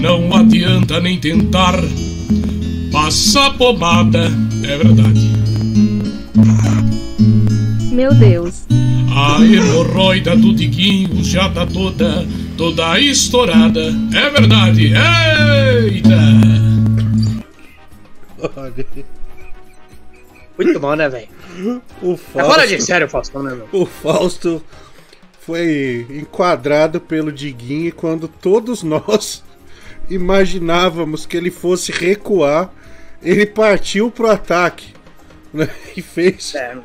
[0.01, 1.81] Não adianta nem tentar
[2.91, 4.29] passar pomada,
[4.65, 5.35] é verdade.
[7.95, 8.67] Meu Deus.
[9.17, 12.27] A hemorroida do Diguinho já tá toda,
[12.57, 13.95] toda estourada.
[14.13, 14.93] É verdade.
[15.87, 16.17] Eita!
[20.59, 21.29] Muito bom, né, velho?
[22.03, 23.69] O É fora de sério, Faustão, né, meu?
[23.71, 24.61] O Fausto
[25.43, 29.45] foi enquadrado pelo Diguinho quando todos nós
[30.11, 32.73] imaginávamos que ele fosse recuar,
[33.23, 34.93] ele partiu pro ataque.
[35.53, 35.69] Né?
[35.97, 36.57] E fez.
[36.57, 36.77] É.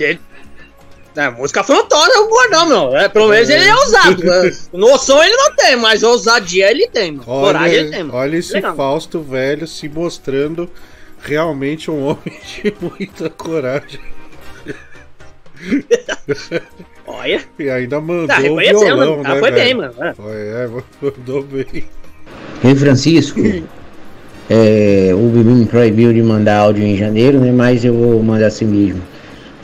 [0.00, 0.20] Ele-
[1.16, 2.96] É, a música afrontosa o gordão, meu.
[2.96, 4.24] É, pelo menos ele é ousado.
[4.24, 4.50] né?
[4.72, 7.22] Noção ele não tem, mas ousadia ele tem, meu.
[7.22, 8.18] Coragem ele tem, Olha, mano.
[8.18, 8.74] olha esse Legal.
[8.74, 10.68] Fausto velho se mostrando
[11.22, 12.18] realmente um homem
[12.62, 14.00] de muita coragem.
[17.06, 17.40] Olha.
[17.58, 19.22] E ainda mandou Tá, o reconheceu, violão, mano.
[19.22, 19.76] Tá, né, foi bem, velho?
[19.78, 19.94] mano.
[20.02, 20.14] É.
[20.14, 20.68] Foi, é,
[21.02, 21.84] mandou bem.
[22.64, 23.40] Ei, Francisco,
[24.48, 27.52] é, o Bibi me proibiu de mandar áudio em janeiro, né?
[27.52, 29.02] Mas eu vou mandar assim mesmo.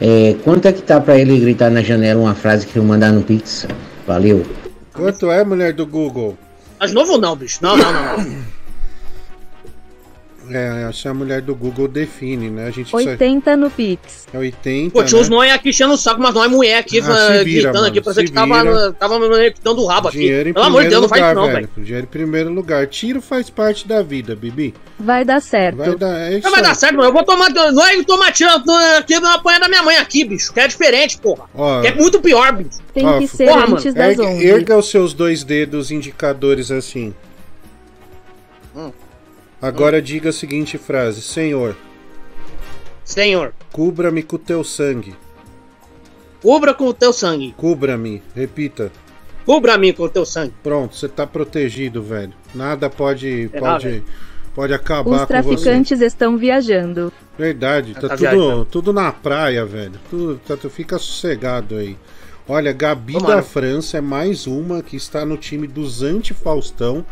[0.01, 3.13] É, quanto é que tá pra ele gritar na janela uma frase que eu mandar
[3.13, 3.67] no Pix?
[4.07, 4.47] Valeu.
[4.95, 6.39] Quanto é, mulher do Google?
[6.79, 7.59] Mas novo não, bicho.
[7.61, 8.17] Não, não, não.
[8.17, 8.60] não.
[10.53, 12.67] É, essa é a mulher do Google define, né?
[12.67, 14.27] A gente precisa- 80 no Pix.
[14.35, 14.91] É 80.
[14.93, 15.37] Pô, tinha uns né?
[15.37, 18.23] nós aqui enchendo o saco, mas nós mulher aqui, Ah, vira, gritando aqui, mano, parecia
[18.23, 20.19] se que tava, tava me dando o rabo aqui.
[20.19, 21.69] Dinheiro em Pelo amor de primeiro Deus, não faz lugar, isso não, velho.
[21.75, 21.85] velho.
[21.87, 22.87] Dinheiro em primeiro lugar.
[22.89, 24.75] Tiro faz parte da vida, Bibi.
[24.99, 25.77] Vai dar certo.
[25.77, 27.09] Vai dar, é isso Não vai dar certo, mano.
[27.09, 27.49] Eu vou tomar.
[27.51, 28.51] Nós tomar tiro
[28.99, 30.53] aqui na apanha da minha mãe aqui, bicho.
[30.53, 31.45] Que é diferente, porra.
[31.55, 31.81] Ó.
[31.81, 32.81] Que é muito pior, bicho.
[32.93, 33.77] Tem Ó, que ser porra, mano.
[33.77, 34.47] antes das Erga, 11.
[34.47, 37.15] erga os seus dois dedos indicadores assim.
[38.75, 38.91] Hum.
[39.61, 41.77] Agora diga a seguinte frase: Senhor,
[43.05, 45.15] Senhor, cubra-me com o teu sangue.
[46.41, 47.55] cubra com o teu sangue.
[47.57, 48.23] Cubra-me.
[48.35, 48.91] Repita.
[49.45, 50.55] Cubra-me com o teu sangue.
[50.63, 52.33] Pronto, você tá protegido, velho.
[52.55, 54.05] Nada pode Será, pode velho?
[54.55, 55.27] pode acabar Os com você.
[55.27, 57.13] traficantes estão viajando.
[57.39, 58.65] Verdade, tá, Tá tudo, viajando.
[58.67, 59.99] tudo na praia, velho.
[60.09, 61.97] Tudo, tá, tu fica sossegado aí.
[62.49, 63.37] Olha, Gabi Tomara.
[63.37, 67.05] da França é mais uma que está no time dos anti-Faustão,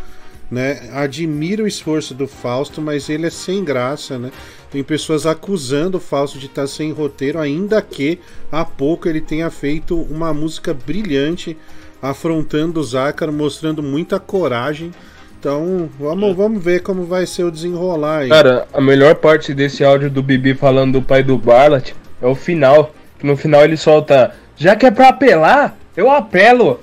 [0.50, 0.88] né?
[0.92, 4.30] Admiro o esforço do Fausto, mas ele é sem graça, né?
[4.70, 8.18] Tem pessoas acusando o Fausto de estar sem roteiro, ainda que
[8.50, 11.56] há pouco ele tenha feito uma música brilhante,
[12.00, 14.92] afrontando o Zácaro, mostrando muita coragem.
[15.38, 18.28] Então, vamos, vamos ver como vai ser o desenrolar aí.
[18.28, 22.34] Cara, a melhor parte desse áudio do Bibi falando do pai do Barlat é o
[22.34, 22.92] final.
[23.22, 24.34] No final ele solta.
[24.56, 26.78] Já que é pra apelar, eu apelo.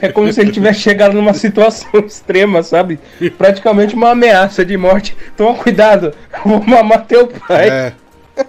[0.00, 2.98] é como se ele tivesse chegado numa situação extrema, sabe?
[3.38, 5.16] Praticamente uma ameaça de morte.
[5.36, 6.12] Toma cuidado,
[6.44, 7.68] vou mamar teu pai.
[7.70, 7.92] É.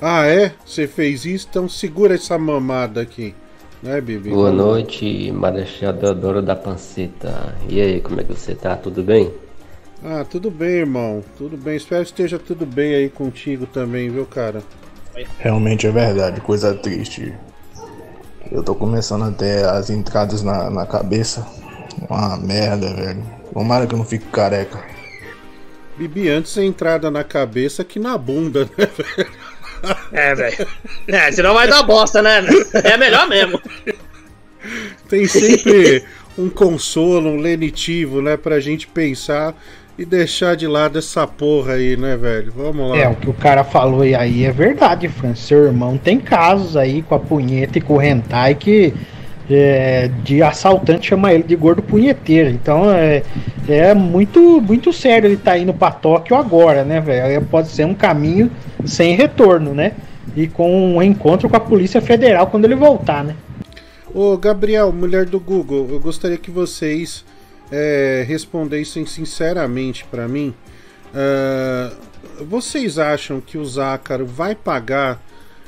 [0.02, 0.52] Ah, é?
[0.66, 1.48] Você fez isso?
[1.48, 3.36] Então segura essa mamada aqui.
[3.84, 4.32] Né, Bibi?
[4.32, 7.54] Boa noite, Marechal Deodoro da Panceta.
[7.70, 8.76] E aí, como é que você tá?
[8.76, 9.32] Tudo bem?
[10.04, 11.24] Ah, tudo bem, irmão.
[11.38, 11.76] Tudo bem.
[11.76, 14.64] Espero que esteja tudo bem aí contigo também, viu, cara?
[15.38, 17.34] Realmente é verdade, coisa triste.
[18.52, 21.46] Eu tô começando a ter as entradas na, na cabeça.
[22.10, 23.24] Uma merda, velho.
[23.54, 24.84] Tomara que eu não fique careca.
[25.98, 29.32] Bibi, antes a entrada na cabeça que na bunda, né, velho?
[30.12, 30.68] É, velho.
[31.08, 32.42] É, senão vai dar bosta, né?
[32.84, 33.62] É melhor mesmo.
[35.10, 36.04] Tem sempre
[36.38, 39.56] um consolo, um lenitivo, né, pra gente pensar
[39.98, 42.52] e deixar de lado essa porra aí, né, velho?
[42.56, 42.98] Vamos lá.
[42.98, 45.36] É, o que o cara falou aí é verdade, Fran.
[45.36, 48.94] Seu irmão tem casos aí com a punheta e com o hentai que
[49.50, 52.50] é, de assaltante chama ele de gordo punheteiro.
[52.50, 53.24] Então é,
[53.68, 57.46] é muito, muito sério ele tá indo pra Tóquio agora, né, velho?
[57.46, 58.50] Pode ser um caminho
[58.86, 59.94] sem retorno, né?
[60.36, 63.36] E com um encontro com a Polícia Federal quando ele voltar, né?
[64.14, 67.24] Ô, Gabriel, mulher do Google, eu gostaria que vocês
[67.76, 70.54] é, respondessem sinceramente pra mim.
[71.14, 71.92] Ah,
[72.42, 75.20] vocês acham que o Zácaro vai pagar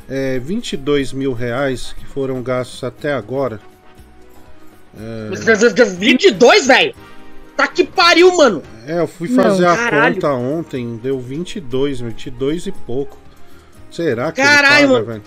[0.08, 3.60] é, 22 mil reais que foram gastos até agora?
[4.96, 6.96] É, 22, velho?
[7.58, 8.62] Tá que pariu, mano.
[8.86, 10.16] É, eu fui Não, fazer a caralho.
[10.16, 13.18] conta ontem, deu 22, 22 e pouco.
[13.90, 15.06] Será que Caralho, ele paga, mano.
[15.06, 15.24] velho?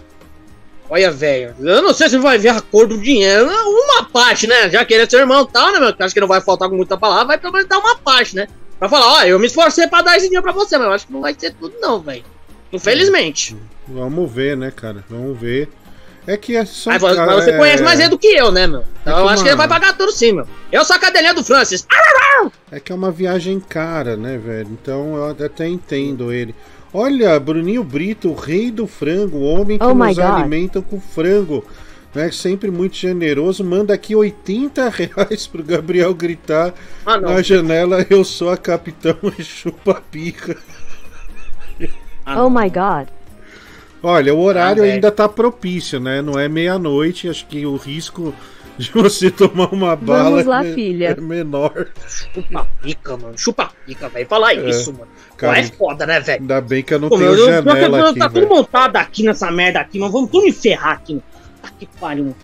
[0.91, 3.47] Olha, velho, eu não sei se vai ver a cor do dinheiro.
[3.47, 4.71] Uma parte, né?
[4.71, 5.95] Já que ele é seu irmão e tal, né, meu?
[5.99, 8.49] Acho que não vai faltar com muita palavra, vai pelo menos dar uma parte, né?
[8.79, 11.07] Pra falar, ó, eu me esforcei pra dar esse dinheiro pra você, mas eu acho
[11.07, 12.25] que não vai ser tudo, não, velho.
[12.73, 13.57] Infelizmente.
[13.87, 15.05] Vamos ver, né, cara?
[15.11, 15.69] Vamos ver.
[16.27, 16.91] É que é só.
[16.91, 18.85] Mas, mas você conhece mais ele do que eu, né, meu?
[19.03, 20.47] Então É eu que acho que uma- ele vai pagar tudo sim, meu.
[20.71, 21.87] Eu sou a cadelinha do Francis.
[22.71, 24.69] É que é uma viagem cara, né, velho?
[24.71, 26.55] Então eu até entendo ele.
[26.93, 30.25] Olha, Bruninho Brito, o rei do frango, o homem que Oh nos God.
[30.25, 31.65] alimentam com frango.
[32.15, 36.73] Né, sempre muito generoso, manda aqui 80 reais pro Gabriel gritar
[37.05, 40.57] Ah, na janela, eu sou a capitão e chupa pica.
[42.27, 43.09] Oh my god.
[44.03, 46.23] Olha, o horário Ah, ainda tá propício, né?
[46.23, 48.33] Não é meia-noite, acho que o risco
[48.79, 51.09] de você tomar uma bala Vamos lá, é, filha.
[51.09, 51.89] é menor.
[52.07, 53.37] Chupa pica, mano.
[53.37, 54.27] Chupa pica, velho.
[54.29, 55.09] Falar É, isso, mano.
[55.37, 56.41] cara, é foda, né, velho?
[56.41, 59.23] Ainda bem que eu não Pô, tenho eu- janela eu- aqui, tá tudo montado aqui
[59.25, 61.25] nessa merda aqui, mas vamos tudo me ferrar aqui, mano.
[61.61, 62.37] Tá que pariu, mano.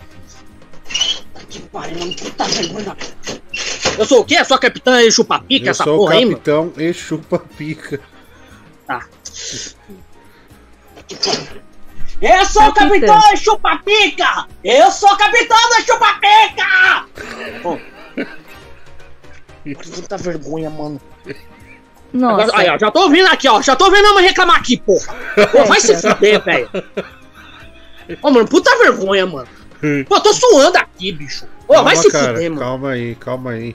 [1.33, 2.15] Tá que pariu, mano.
[2.17, 2.97] Puta vergonha.
[3.97, 4.45] Eu sou o quê?
[4.45, 6.37] Sou a capitã e chupa pica, Eu essa sou o porra aí, mano?
[6.37, 8.01] capitão e chupa pica.
[8.87, 9.07] Tá.
[12.21, 14.47] Eu sou o capitão e chupa pica!
[14.63, 17.07] Eu sou o capitão da chupa pica!
[17.63, 17.81] Bom.
[19.75, 21.01] Puta vergonha, mano.
[22.13, 22.57] Nossa.
[22.57, 23.61] Aí, ó, já tô ouvindo aqui, ó.
[23.61, 25.15] Já tô ouvindo a mãe reclamar aqui, porra.
[25.51, 26.71] Pô, vai se fuder, velho.
[28.23, 29.49] Ô, mano, puta vergonha, mano.
[30.09, 31.47] Pô, eu tô suando aqui, bicho.
[31.67, 32.61] Pô, vai se cara, fuder, mano.
[32.61, 33.75] calma aí, calma aí.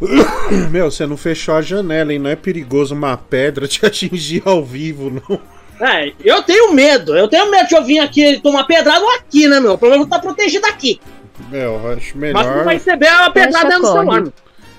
[0.70, 2.18] Meu, você não fechou a janela, hein?
[2.18, 5.40] Não é perigoso uma pedra te atingir ao vivo, não.
[5.86, 7.14] É, eu tenho medo.
[7.16, 9.74] Eu tenho medo de eu vir aqui e tomar pedrada aqui, né, meu?
[9.74, 10.98] O problema tá protegido aqui.
[11.50, 12.64] Meu, eu acho Mas não melhor.
[12.64, 14.32] vai receber a pedrada dentro do celular, meu.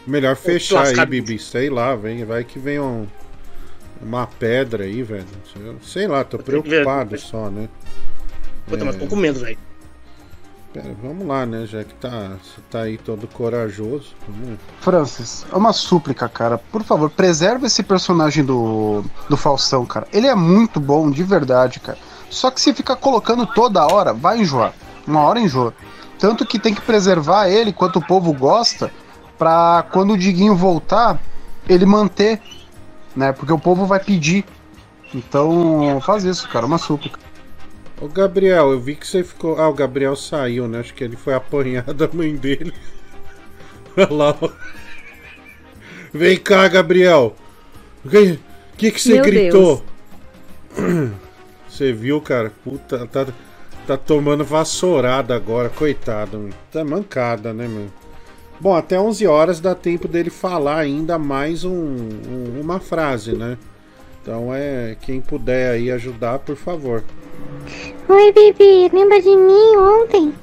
[0.07, 1.05] Melhor fechar aí.
[1.05, 1.37] Bibi.
[1.37, 3.05] Sei lá, vem, vai que vem um.
[4.01, 5.25] Uma pedra aí, velho.
[5.83, 7.69] Sei lá, tô preocupado só, né?
[8.67, 8.99] Puta, mas É.
[8.99, 9.57] tô com medo, velho.
[10.75, 11.65] Pera, vamos lá, né?
[11.65, 14.13] Já que tá, você tá aí todo corajoso.
[14.27, 14.59] Vamos...
[14.81, 16.57] Francis, é uma súplica, cara.
[16.57, 20.05] Por favor, preserva esse personagem do, do Faustão, cara.
[20.11, 21.97] Ele é muito bom, de verdade, cara.
[22.29, 24.73] Só que se ficar colocando toda hora, vai enjoar.
[25.07, 25.73] Uma hora enjoa.
[26.19, 28.91] Tanto que tem que preservar ele, quanto o povo gosta,
[29.37, 31.17] pra quando o Diguinho voltar,
[31.69, 32.41] ele manter,
[33.15, 33.31] né?
[33.31, 34.43] Porque o povo vai pedir.
[35.13, 36.65] Então, faz isso, cara.
[36.65, 37.24] Uma súplica.
[38.01, 39.59] Ô Gabriel, eu vi que você ficou.
[39.59, 40.79] Ah, o Gabriel saiu, né?
[40.79, 42.73] Acho que ele foi apanhado da mãe dele.
[43.97, 44.37] Olha lá.
[44.41, 44.49] ó.
[46.13, 47.35] Vem cá, Gabriel.
[48.03, 48.39] O que,
[48.77, 49.83] que, que você Meu gritou?
[51.69, 52.53] Você viu, cara?
[52.63, 53.27] Puta, tá,
[53.85, 56.37] tá tomando vassourada agora, coitado.
[56.39, 56.53] Meu.
[56.71, 57.87] Tá mancada, né, meu?
[58.61, 63.57] Bom, até 11 horas dá tempo dele falar ainda mais um, um- uma frase, né?
[64.25, 67.03] Então é quem puder aí ajudar, por favor.
[68.09, 70.33] Oi, Bibi, lembra de mim ontem?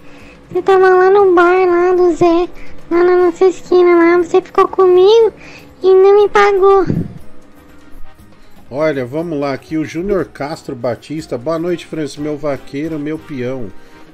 [0.49, 2.49] Você tava lá no bar lá do Zé,
[2.89, 5.33] lá na nossa esquina lá, você ficou comigo
[5.83, 6.87] e não me pagou.
[8.71, 11.37] Olha, vamos lá, aqui o Júnior Castro Batista.
[11.37, 13.69] Boa noite, Francis, meu vaqueiro, meu peão.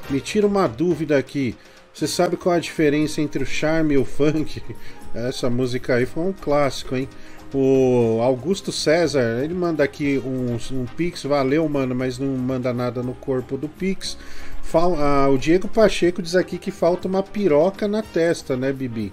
[0.08, 1.54] Me tira uma dúvida aqui.
[1.92, 4.62] Você sabe qual a diferença entre o charme e o funk?
[5.14, 7.06] Essa música aí foi um clássico, hein?
[7.54, 13.02] O Augusto César, ele manda aqui um, um Pix, valeu, mano, mas não manda nada
[13.02, 14.18] no corpo do Pix.
[14.62, 19.12] Fal- ah, o Diego Pacheco diz aqui que falta uma piroca na testa, né, Bibi?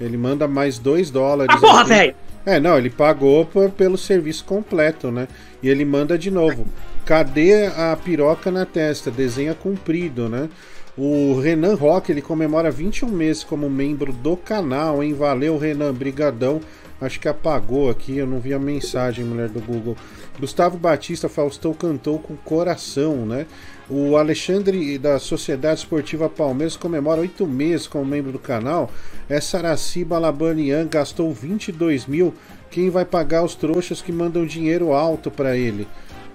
[0.00, 1.54] Ele manda mais 2 dólares.
[1.54, 2.14] Ah, porra, velho!
[2.46, 5.26] É, não, ele pagou por- pelo serviço completo, né?
[5.62, 6.66] E ele manda de novo.
[7.04, 9.10] Cadê a piroca na testa?
[9.10, 10.48] Desenha comprido, né?
[10.96, 15.12] O Renan Roque, ele comemora 21 meses como membro do canal, hein?
[15.12, 16.60] Valeu, Renan, brigadão.
[17.00, 19.96] Acho que apagou aqui, eu não vi a mensagem, mulher do Google.
[20.40, 23.46] Gustavo Batista Faustão cantou com coração, né?
[23.88, 28.90] O Alexandre da Sociedade Esportiva Palmeiras comemora oito meses como membro do canal.
[29.28, 32.34] Essa Araciba Labanian gastou 22 mil.
[32.70, 35.86] Quem vai pagar os trouxas que mandam dinheiro alto pra ele?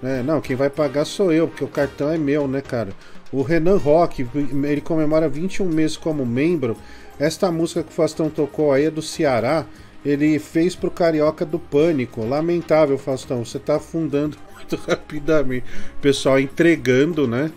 [0.02, 0.22] né?
[0.22, 2.90] não, quem vai pagar sou eu, porque o cartão é meu, né, cara?
[3.30, 6.76] O Renan Roque, ele comemora 21 meses como membro.
[7.18, 9.64] Esta música que o Faustão tocou aí é do Ceará.
[10.04, 12.24] Ele fez pro Carioca do Pânico.
[12.24, 13.44] Lamentável, Faustão.
[13.44, 15.64] Você tá afundando muito rapidamente.
[16.00, 17.50] Pessoal entregando, né?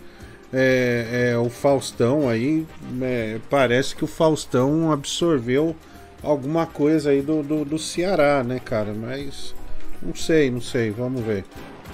[0.52, 2.64] É, é, o Faustão aí.
[3.02, 5.74] é, parece que o Faustão absorveu
[6.22, 8.94] alguma coisa aí do, do, do Ceará, né, cara?
[8.94, 9.54] Mas
[10.00, 10.90] não sei, não sei.
[10.90, 11.44] Vamos ver.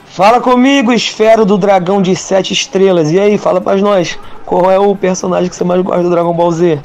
[0.06, 3.10] Fala comigo, esfero do dragão de sete estrelas.
[3.10, 6.34] E aí, fala pra nós, qual é o personagem que você mais gosta do Dragon
[6.34, 6.78] Ball Z?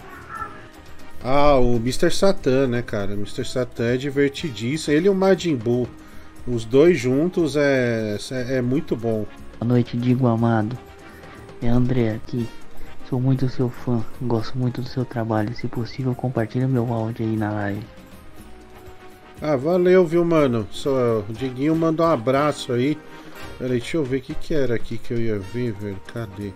[1.29, 2.09] Ah, o Mr.
[2.09, 3.11] Satan, né, cara?
[3.11, 3.43] O Mr.
[3.43, 4.95] Satan é divertidíssimo.
[4.95, 5.85] Ele e o Majin Buu.
[6.47, 9.25] Os dois juntos é, é, é muito bom.
[9.59, 10.77] Boa noite, Digo amado.
[11.61, 12.47] É André aqui.
[13.09, 15.53] Sou muito seu fã, gosto muito do seu trabalho.
[15.53, 17.83] Se possível, compartilha meu áudio aí na live.
[19.41, 20.65] Ah, valeu, viu, mano?
[20.71, 22.97] Só, o Diguinho mandou um abraço aí.
[23.59, 25.99] Peraí, deixa eu ver o que, que era aqui que eu ia ver, velho.
[26.13, 26.53] Cadê?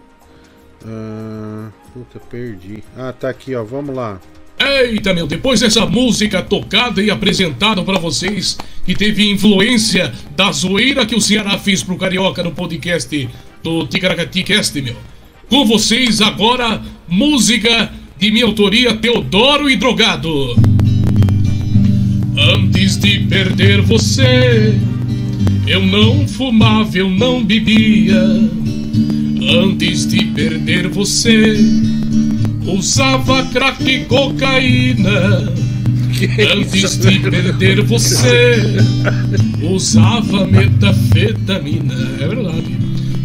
[0.85, 2.81] Ah, puta, perdi.
[2.97, 3.65] Ah, tá aqui, ó.
[3.65, 4.17] Vamos lá.
[4.61, 11.03] Eita, meu, depois dessa música tocada e apresentada pra vocês, que teve influência da zoeira
[11.03, 13.27] que o Ceará fez pro Carioca no podcast
[13.63, 14.95] do Ticaracati Cast, meu.
[15.49, 20.55] Com vocês agora, música de minha autoria Teodoro e Drogado.
[22.37, 24.75] Antes de perder você,
[25.65, 28.21] eu não fumava, eu não bebia.
[29.63, 31.57] Antes de perder você,
[32.65, 35.51] usava crack e cocaína.
[36.55, 38.61] Antes de perder você,
[39.61, 41.95] usava metafetamina.
[42.19, 42.77] É verdade.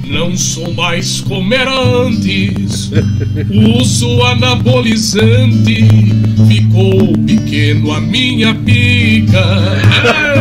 [0.07, 2.91] Não sou mais como era antes.
[3.79, 5.85] Uso anabolizante.
[6.49, 9.45] Ficou pequeno a minha pica.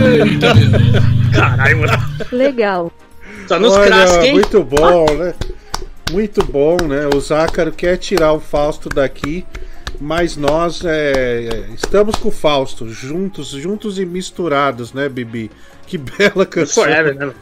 [0.04, 1.32] Eita, meu.
[1.32, 2.04] Caralho, mano.
[2.32, 2.92] Legal.
[3.48, 4.34] Só nos clássicos, hein?
[4.34, 5.34] Muito bom, né?
[6.12, 7.08] Muito bom, né?
[7.14, 9.46] O Zácaro quer tirar o Fausto daqui,
[10.00, 15.50] mas nós é, é, estamos com o Fausto, juntos, juntos e misturados, né, Bibi?
[15.88, 16.84] Que bela canção.
[16.84, 17.34] Forever, né?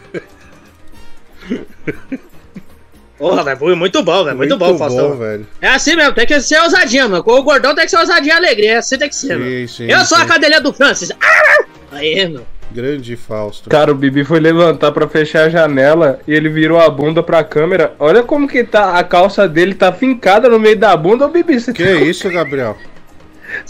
[3.17, 4.37] Porra, velho, muito bom, velho.
[4.37, 5.17] Muito, bom, Faustão.
[5.17, 5.47] velho.
[5.61, 7.23] É assim mesmo, tem que ser ousadinha, mano.
[7.23, 8.79] Com o gordão tem que ser ousadinha alegria.
[8.79, 9.67] Assim tem que ser, mano.
[9.67, 10.23] sim, Eu sou sim.
[10.23, 11.11] a cadelinha do Francis.
[11.21, 11.65] Ah!
[11.91, 12.45] Aí, mano.
[12.71, 13.69] Grande Fausto.
[13.69, 17.43] Cara, o Bibi foi levantar pra fechar a janela e ele virou a bunda pra
[17.43, 17.93] câmera.
[17.99, 21.59] Olha como que tá a calça dele tá fincada no meio da bunda, ô Bibi.
[21.59, 21.91] Você que tá...
[21.91, 22.77] isso, Gabriel?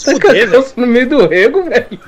[0.04, 2.00] Tá com a calça no meio do rego, velho.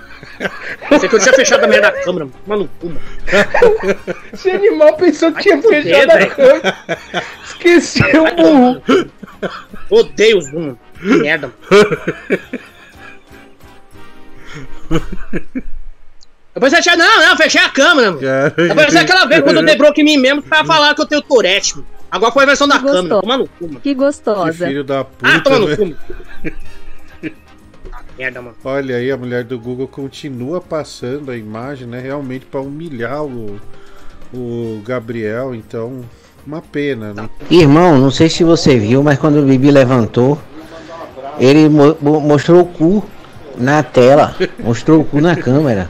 [0.89, 2.33] Pensei que eu tinha fechado a merda da câmera, mano.
[2.45, 3.01] Maluco, mano.
[4.33, 6.77] Esse animal pensou que tinha fechado a câmera.
[7.43, 8.81] Esqueceu, burro.
[9.89, 10.77] Odeio o.
[10.99, 11.75] Que merda, mano.
[16.55, 16.95] Depois você tinha.
[16.95, 18.19] Não, não, fechei a câmera, mano.
[18.55, 21.75] Depois aquela vez quando eu dei em mim mesmo pra falar que eu tenho Tourette,
[21.75, 21.87] mano.
[22.09, 23.19] Agora foi a versão da câmera.
[23.19, 23.79] Toma no cu, mano.
[23.81, 24.65] Que gostosa.
[24.65, 25.29] Filho da puta.
[25.35, 25.75] Ah, toma no né?
[25.75, 25.81] cu.
[25.85, 25.97] mano.
[28.17, 28.55] Merda, mano.
[28.63, 31.99] Olha aí, a mulher do Google continua passando a imagem, né?
[31.99, 33.59] Realmente para humilhar o,
[34.33, 36.05] o Gabriel, então.
[36.47, 37.27] Uma pena, né?
[37.49, 40.39] Irmão, não sei se você viu, mas quando o Bibi levantou,
[41.39, 43.03] ele mo- mostrou o cu
[43.57, 45.89] na tela, mostrou o cu na câmera.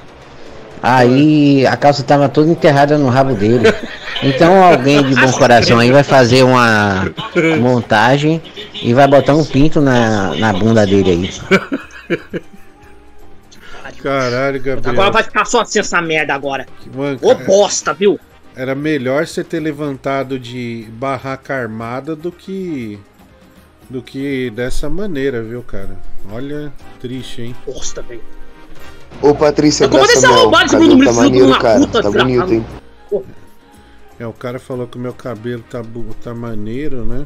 [0.87, 3.73] Aí a calça tava toda enterrada no rabo dele.
[4.21, 7.11] Então alguém de bom coração aí vai fazer uma
[7.59, 8.39] montagem
[8.83, 11.33] e vai botar um pinto na, na bunda dele aí.
[13.99, 14.93] Caralho, Gabriel.
[14.93, 16.67] Agora vai ficar só assim essa merda agora.
[17.19, 18.19] Ô bosta, viu?
[18.55, 22.99] Era melhor você ter levantado de barraca armada do que.
[23.89, 25.97] do que dessa maneira, viu, cara?
[26.31, 26.71] Olha,
[27.01, 27.55] triste, hein?
[27.65, 28.21] Bosta, velho.
[29.21, 31.79] Ô Patrícia Eu comecei a roubar tá maneiro, cara.
[31.79, 32.65] puta Tá bonito, hein?
[34.19, 35.83] É, o cara falou que o meu cabelo tá,
[36.23, 37.25] tá maneiro, né?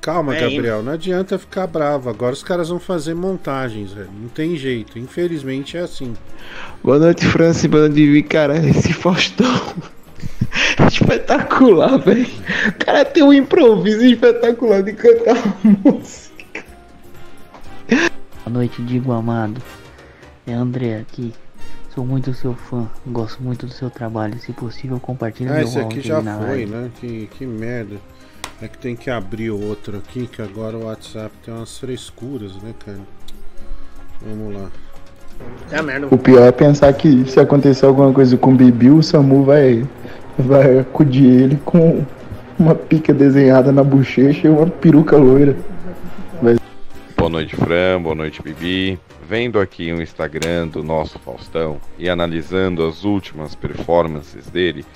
[0.00, 2.08] Calma, É, Gabriel, não adianta ficar bravo.
[2.08, 4.08] Agora os caras vão fazer montagens, velho.
[4.18, 4.98] Não tem jeito.
[4.98, 6.14] Infelizmente é assim.
[6.82, 7.66] Boa noite, Francis.
[7.66, 8.22] Boa noite.
[8.22, 9.74] Cara, esse Faustão.
[10.90, 12.26] espetacular, velho.
[12.68, 16.64] O cara tem um improviso espetacular de cantar música.
[17.88, 19.60] Boa noite, Digo Amado.
[20.48, 21.32] É André aqui.
[21.94, 22.88] Sou muito seu fã.
[23.06, 24.38] Gosto muito do seu trabalho.
[24.38, 26.30] Se possível, compartilhe Ah, meu esse aqui já foi,
[26.64, 26.66] live.
[26.66, 26.90] né?
[27.00, 27.96] Que, que merda.
[28.62, 32.74] É que tem que abrir outro aqui, que agora o WhatsApp tem umas frescuras, né,
[32.84, 32.98] cara?
[34.22, 34.68] Vamos lá.
[35.70, 36.08] É merda.
[36.10, 39.86] O pior é pensar que se acontecer alguma coisa com o Bibi, o Samu vai,
[40.36, 42.04] vai acudir ele com
[42.58, 45.54] uma pica desenhada na bochecha e uma peruca loira.
[46.42, 46.56] Vai
[47.16, 48.02] Boa noite, Fran.
[48.02, 48.98] Boa noite, Bibi.
[49.28, 54.86] Vendo aqui o Instagram do nosso Faustão e analisando as últimas performances dele,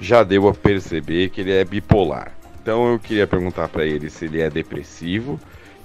[0.00, 2.32] já deu a perceber que ele é bipolar.
[2.60, 5.38] Então eu queria perguntar pra ele se ele é depressivo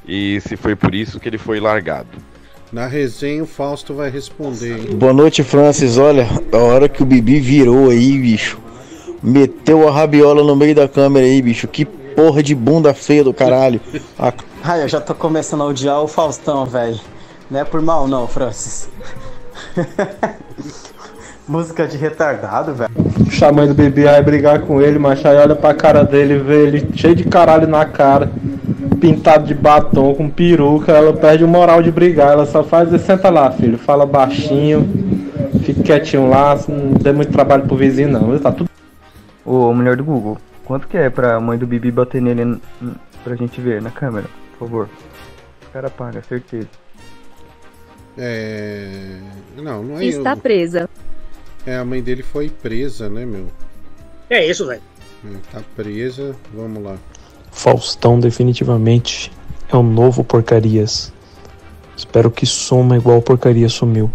[0.04, 2.10] e se foi por isso que ele foi largado.
[2.72, 4.96] Na resenha o Fausto vai responder, hein?
[4.96, 6.00] Boa noite, Francis.
[6.00, 8.60] Olha, a hora que o Bibi virou aí, bicho.
[9.22, 11.68] Meteu a rabiola no meio da câmera aí, bicho.
[11.68, 13.80] Que porra de bunda feia do caralho.
[14.18, 14.34] A
[14.64, 17.00] Ai, eu já tô começando a odiar o Faustão, velho.
[17.52, 18.90] Não é por mal, não, Francis.
[21.46, 22.90] Música de retardado, velho.
[23.42, 26.68] A mãe do bebê vai brigar com ele, mas aí olha pra cara dele, vê
[26.68, 28.32] ele cheio de caralho na cara,
[29.02, 33.30] pintado de batom, com peruca, ela perde o moral de brigar, ela só faz senta
[33.30, 34.88] lá, filho, fala baixinho,
[35.64, 38.70] fica quietinho lá, não dê muito trabalho pro vizinho não, tá tudo.
[39.44, 42.62] Ô, mulher do Google, quanto que é pra mãe do Bibi bater nele
[43.24, 44.28] pra gente ver na câmera,
[44.58, 44.90] por favor?
[45.68, 46.68] O cara paga, certeza.
[48.18, 49.18] É.
[49.58, 50.38] Não, não é Está eu.
[50.38, 50.90] presa.
[51.66, 53.48] É, a mãe dele foi presa, né, meu?
[54.30, 54.82] É isso, velho.
[55.26, 56.96] É, Tá presa, vamos lá.
[57.52, 59.32] Faustão definitivamente
[59.72, 61.14] é o novo Porcarias.
[61.96, 64.10] Espero que suma igual Porcaria sumiu.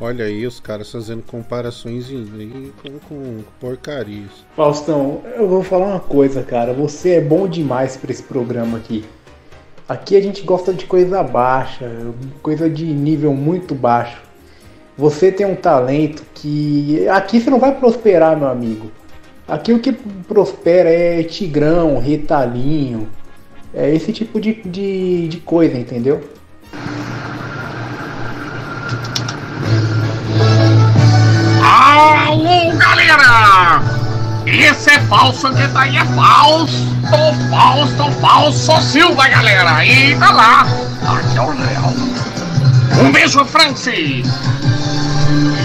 [0.00, 4.30] Olha aí os caras fazendo comparações em- aí com, com porcarias.
[4.54, 6.72] Faustão, eu vou falar uma coisa, cara.
[6.72, 9.04] Você é bom demais pra esse programa aqui.
[9.88, 11.90] Aqui a gente gosta de coisa baixa,
[12.42, 14.20] coisa de nível muito baixo.
[14.98, 17.08] Você tem um talento que.
[17.08, 18.90] Aqui você não vai prosperar, meu amigo.
[19.46, 23.08] Aqui o que prospera é tigrão, retalhinho.
[23.72, 26.20] É esse tipo de, de, de coisa, entendeu?
[34.98, 36.72] É falso, que daí é falso,
[37.50, 39.84] falso, falso Silva, galera!
[39.86, 40.62] Eita lá!
[40.62, 43.04] Aqui é o Léo.
[43.04, 44.26] Um beijo, Francis!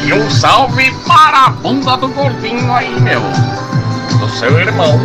[0.05, 3.21] E um salve para a bunda do gordinho aí, meu!
[4.19, 4.99] Do seu irmão,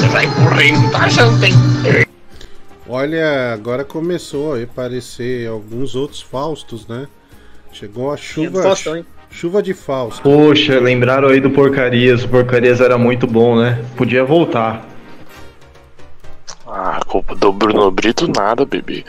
[0.00, 2.06] que vai correr muita gente, hein?
[2.88, 7.06] Olha, agora começou a aparecer alguns outros Faustos, né?
[7.72, 8.64] Chegou a chuva.
[8.64, 9.06] Faustão, hein?
[9.30, 10.22] Chuva de Fausto.
[10.22, 12.24] Poxa, lembraram aí do Porcarias.
[12.24, 13.82] O Porcarias era muito bom, né?
[13.96, 14.86] Podia voltar.
[16.66, 19.04] Ah, culpa do Bruno Brito nada, bebê.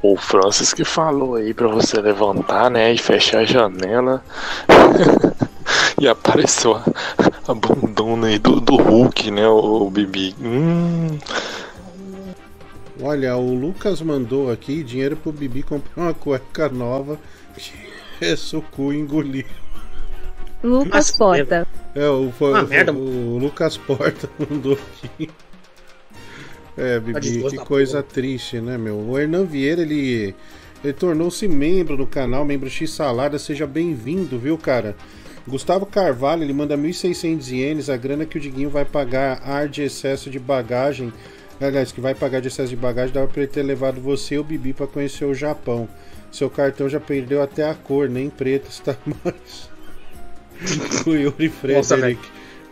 [0.00, 4.22] O Francis que falou aí pra você levantar, né, e fechar a janela.
[6.00, 6.84] e apareceu a,
[7.48, 10.36] a bundona aí do, do Hulk, né, o, o Bibi.
[10.40, 11.18] Hum.
[13.02, 17.18] Olha, o Lucas mandou aqui dinheiro pro Bibi comprar uma cueca nova.
[18.20, 19.46] Confessa o cu engoliu.
[20.62, 21.66] Lucas Porta.
[21.94, 25.30] É, o, foi, Uma o- merda, o Lucas Porta mandou aqui.
[26.76, 28.96] É, Bibi, desgosto que coisa triste, né, meu?
[28.98, 30.34] O Hernan Vieira, ele,
[30.82, 33.38] ele tornou-se membro do canal, membro X Salada.
[33.38, 34.96] Seja bem-vindo, viu, cara?
[35.46, 39.82] Gustavo Carvalho, ele manda 1.600 ienes, a grana que o Diguinho vai pagar ar de
[39.82, 41.12] excesso de bagagem.
[41.60, 44.38] Aliás, que vai pagar de excesso de bagagem, dava pra ele ter levado você e
[44.38, 45.88] o Bibi pra conhecer o Japão.
[46.30, 49.69] Seu cartão já perdeu até a cor, nem preto está mais.
[51.06, 52.20] o Yuri Nossa, Frederic.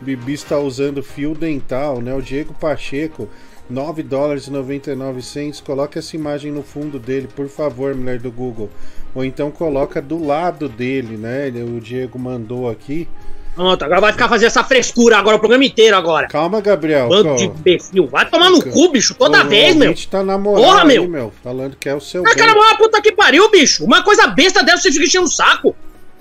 [0.01, 2.13] Bibi está usando fio dental, né?
[2.13, 3.27] O Diego Pacheco,
[3.69, 5.59] 9 dólares e 99 centos.
[5.59, 8.69] Coloca essa imagem no fundo dele, por favor, mulher do Google.
[9.13, 11.51] Ou então coloca do lado dele, né?
[11.65, 13.07] O Diego mandou aqui.
[13.55, 16.27] Pronto, agora vai ficar fazendo essa frescura agora, o programa inteiro agora.
[16.27, 17.09] Calma, Gabriel.
[17.09, 18.07] Bando de imbecil.
[18.07, 19.89] Vai tomar no cu, bicho, toda O vez, meu.
[19.89, 21.33] ouvinte tá na moral Porra, aí, meu.
[21.43, 22.23] Falando que é o seu.
[22.25, 23.83] Ah, cara, uma puta que pariu, bicho.
[23.83, 25.75] Uma coisa besta dessa você fica enchendo o saco.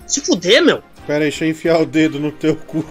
[0.05, 0.83] Se fuder, meu.
[1.09, 2.85] Pera aí, deixa eu enfiar o dedo no teu cu.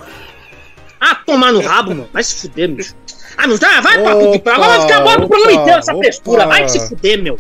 [0.99, 2.09] Ah, tomar no rabo, meu.
[2.11, 2.95] Vai se fuder, bicho.
[3.38, 3.80] Ah, não tá?
[3.80, 4.63] Vai pra Opa, puta que pariu.
[4.63, 6.01] Agora vai ficar bom pro programa inteiro essa opa.
[6.03, 6.45] frescura.
[6.47, 7.39] Vai se fuder, meu.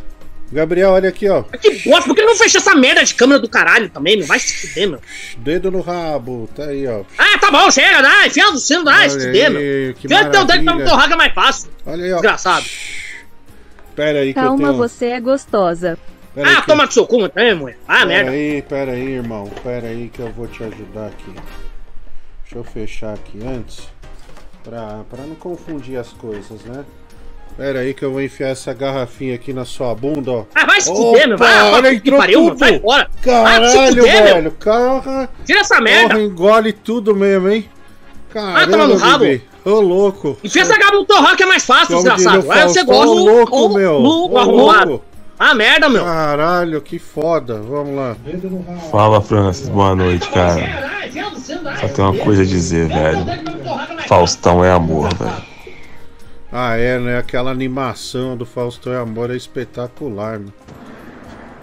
[0.51, 1.41] Gabriel, olha aqui, ó.
[1.43, 4.27] Que bosta, por que não fecha essa merda de câmera do caralho também, meu?
[4.27, 5.01] Vai se fuder, meu.
[5.39, 7.01] Dedo no rabo, tá aí, ó.
[7.17, 8.27] Ah, tá bom, chega, dá.
[8.27, 9.09] Enfia no sino, dá.
[9.09, 9.61] Se fuder, meu.
[9.95, 10.85] que Enfia teu dedo pra maravilha.
[10.85, 11.69] no torraga é mais fácil.
[11.85, 12.15] Olha aí, ó.
[12.17, 12.65] Desgraçado.
[13.95, 14.77] Pera aí que eu Calma, tenho.
[14.77, 15.97] você é gostosa.
[16.43, 17.77] Pera Ah, que- toma no seu cu também, mulher.
[17.87, 18.31] Ah, Pera merda.
[18.31, 19.49] aí, pera aí, irmão.
[19.63, 21.31] Pera aí que eu vou te ajudar aqui.
[22.43, 23.89] Deixa eu fechar aqui antes.
[24.63, 26.83] Pra, pra não confundir as coisas, né?
[27.57, 30.45] Pera aí que eu vou enfiar essa garrafinha aqui na sua bunda, ó.
[30.53, 31.37] Ah, vai se fuder, meu.
[31.39, 32.57] Vai, vai, olha, entrou pariu, tudo.
[32.59, 32.79] Vai.
[32.79, 34.33] Vai se Caralho, fuder, meu.
[34.35, 34.51] velho.
[34.51, 36.09] Cara, Tira essa merda.
[36.09, 37.67] porra, engole tudo mesmo, hein?
[38.29, 39.19] Caramba, toma no rabo.
[39.25, 39.41] bebê.
[39.65, 40.37] Ô, louco.
[40.43, 42.51] Enfia essa gaba no que é mais fácil, desgraçado.
[42.51, 44.01] Aí você gosta do louco, meu.
[44.03, 44.89] Ô, arrumado.
[44.91, 45.05] louco.
[45.39, 46.03] Ah, merda, meu.
[46.03, 47.61] Caralho, que foda.
[47.61, 48.15] Vamos lá.
[48.91, 49.69] Fala, Francis.
[49.69, 51.09] Boa noite, cara.
[51.79, 53.25] Só tem uma coisa a dizer, velho.
[54.07, 55.47] Faustão é amor, velho.
[56.51, 57.17] Ah, é, né?
[57.17, 60.47] Aquela animação do Faustão e Amor é espetacular, né?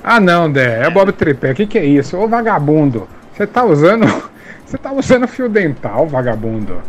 [0.02, 2.18] Ah não, Dé, é Bob Tripé, o que, que é isso?
[2.18, 4.04] Ô vagabundo, você tá usando.
[4.66, 6.82] Você tá usando fio dental, vagabundo.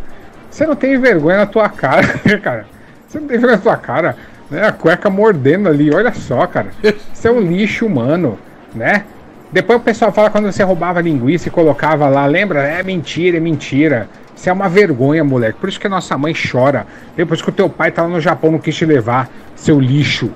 [0.50, 2.08] Você não tem vergonha na tua cara,
[2.42, 2.66] cara.
[3.06, 4.18] Você não tem vergonha na tua cara,
[4.50, 4.68] né?
[4.68, 6.72] A cueca mordendo ali, olha só, cara.
[7.14, 8.38] Você é um lixo humano,
[8.74, 9.06] né?
[9.52, 12.62] Depois o pessoal fala quando você roubava linguiça e colocava lá, lembra?
[12.64, 14.10] É mentira, é mentira.
[14.36, 15.60] Isso é uma vergonha, moleque.
[15.60, 16.86] Por isso que a nossa mãe chora.
[17.16, 20.30] Depois que o teu pai tá lá no Japão, não quis te levar, seu lixo.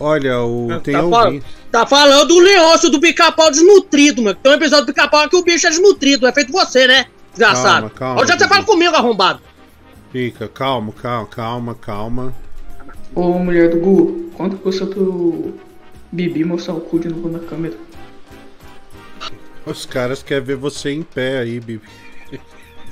[0.00, 0.80] Olha, o.
[0.82, 1.40] Tem Tá, alguém.
[1.40, 4.36] fal- tá falando do Leôncio do pica-pau desnutrido, mano.
[4.42, 6.26] Tem um episódio do pica-pau que o bicho é desnutrido.
[6.26, 7.06] É feito você, né?
[7.32, 7.88] Desgraçado.
[7.88, 9.40] Calma, calma, Hoje já você fala comigo, arrombado.
[10.12, 12.34] Fica, calma, calma, calma, calma.
[13.14, 15.54] Ô mulher do Gu, quanto custa pro
[16.12, 17.76] Bibi mostrar o cu de novo na câmera?
[19.64, 21.82] Os caras querem ver você em pé aí, Bibi.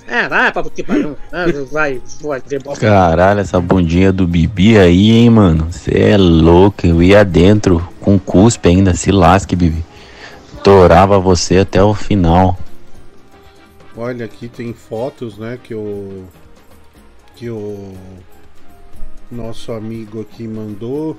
[0.06, 1.16] É, vai pra que pariu.
[1.32, 2.86] É, Vai, vai bosta.
[2.86, 5.72] Caralho, essa bundinha do Bibi aí, hein, mano?
[5.72, 9.84] Você é louco, eu ia dentro com cuspe ainda, se lasque, Bibi.
[10.62, 12.58] Torava você até o final.
[13.96, 16.24] Olha, aqui tem fotos, né, que o.
[17.36, 17.92] Que o.
[19.34, 21.16] Nosso amigo aqui mandou.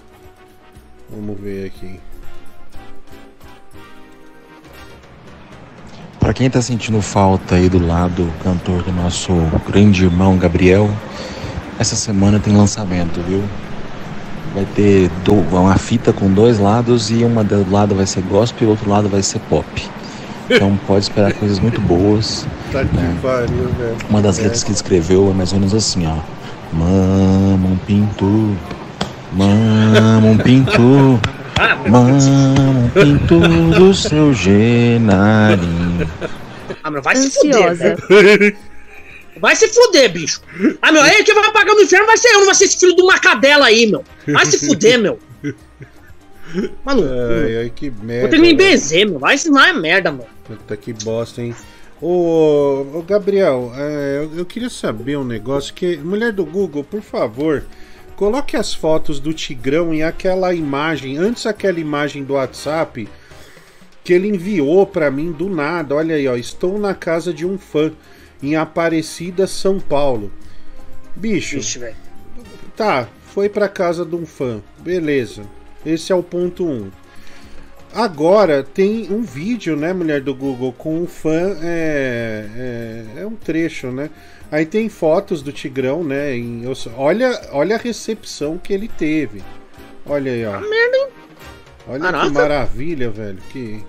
[1.10, 2.00] Vamos ver aqui.
[6.20, 9.32] Pra quem tá sentindo falta aí do lado cantor do nosso
[9.68, 10.90] grande irmão Gabriel,
[11.78, 13.44] essa semana tem lançamento, viu?
[14.56, 18.64] Vai ter do- uma fita com dois lados e uma do lado vai ser gospel
[18.64, 19.68] e o outro lado vai ser pop.
[20.50, 22.48] Então pode esperar coisas muito boas.
[22.72, 23.98] Tá que pariu, velho.
[24.10, 26.18] Uma das letras que ele escreveu é mais ou menos assim, ó.
[26.74, 28.58] Mama um pinto,
[29.34, 30.82] mama um pinto,
[31.90, 33.40] mama um pinto
[33.80, 36.10] do seu genarinho.
[36.84, 37.96] Ah, meu, vai se fuder, Ansiosa.
[38.10, 38.58] velho.
[39.40, 40.42] Vai se fuder, bicho.
[40.82, 42.80] Ah, meu, aí quem vai pagar no inferno vai ser eu, não vai ser esse
[42.80, 44.04] filho de uma cadela aí, meu.
[44.28, 45.20] Vai se fuder, meu.
[46.86, 47.04] Mano,
[47.46, 48.30] Ai, ai, que vou merda.
[48.30, 49.20] ter que me benzer, meu.
[49.20, 50.26] Vai ensinar é merda, meu.
[50.46, 51.54] Puta que bosta, hein?
[52.08, 55.98] Ô, ô Gabriel, é, eu, queria saber um negócio que.
[55.98, 57.66] Mulher do Google, por favor,
[58.16, 63.10] coloque as fotos do Tigrão e aquela imagem, antes aquela imagem do WhatsApp
[64.04, 65.96] que ele enviou pra mim do nada.
[65.96, 66.36] Olha aí, ó.
[66.36, 67.92] Estou na casa de um fã
[68.44, 70.32] em Aparecida, São Paulo.
[71.16, 71.60] Bicho.
[71.80, 71.96] Velho.
[72.76, 74.62] Tá, foi pra casa de um fã.
[74.78, 75.42] Beleza.
[75.84, 76.72] Esse é o ponto 1.
[76.72, 76.92] Um.
[77.96, 81.56] Agora tem um vídeo, né, mulher do Google, com um fã.
[81.64, 82.46] É,
[83.18, 84.10] é, é um trecho, né?
[84.52, 86.36] Aí tem fotos do Tigrão, né?
[86.36, 86.64] em-
[86.98, 89.42] olha, olha a recepção que ele teve.
[90.06, 90.60] Olha aí, ó.
[90.60, 91.08] Hein?
[91.88, 92.26] Olha Caraca.
[92.26, 93.40] que maravilha, velho.
[93.52, 93.82] Que.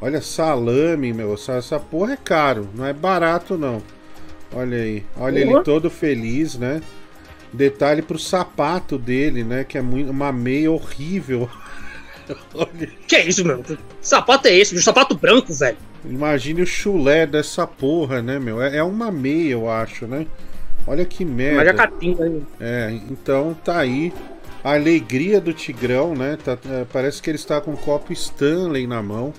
[0.00, 1.34] Olha, salame, meu.
[1.34, 3.82] Essa, essa porra é caro, não é barato não.
[4.54, 6.80] Olha aí, olha ele todo feliz, né?
[7.52, 9.64] Detalhe pro sapato dele, né?
[9.64, 11.48] Que é muito, uma meia horrível.
[13.06, 13.62] Que é isso, meu?
[13.62, 14.76] Que sapato é esse?
[14.76, 15.76] Um sapato branco, velho.
[16.04, 18.60] imagine o chulé dessa porra, né, meu?
[18.62, 20.26] É, é uma meia, eu acho, né?
[20.86, 21.72] Olha que merda.
[21.74, 22.42] Mas aí.
[22.60, 24.12] É, então tá aí
[24.62, 26.38] a alegria do Tigrão, né?
[26.42, 29.32] Tá- é, parece que ele está com um copo Stanley na mão.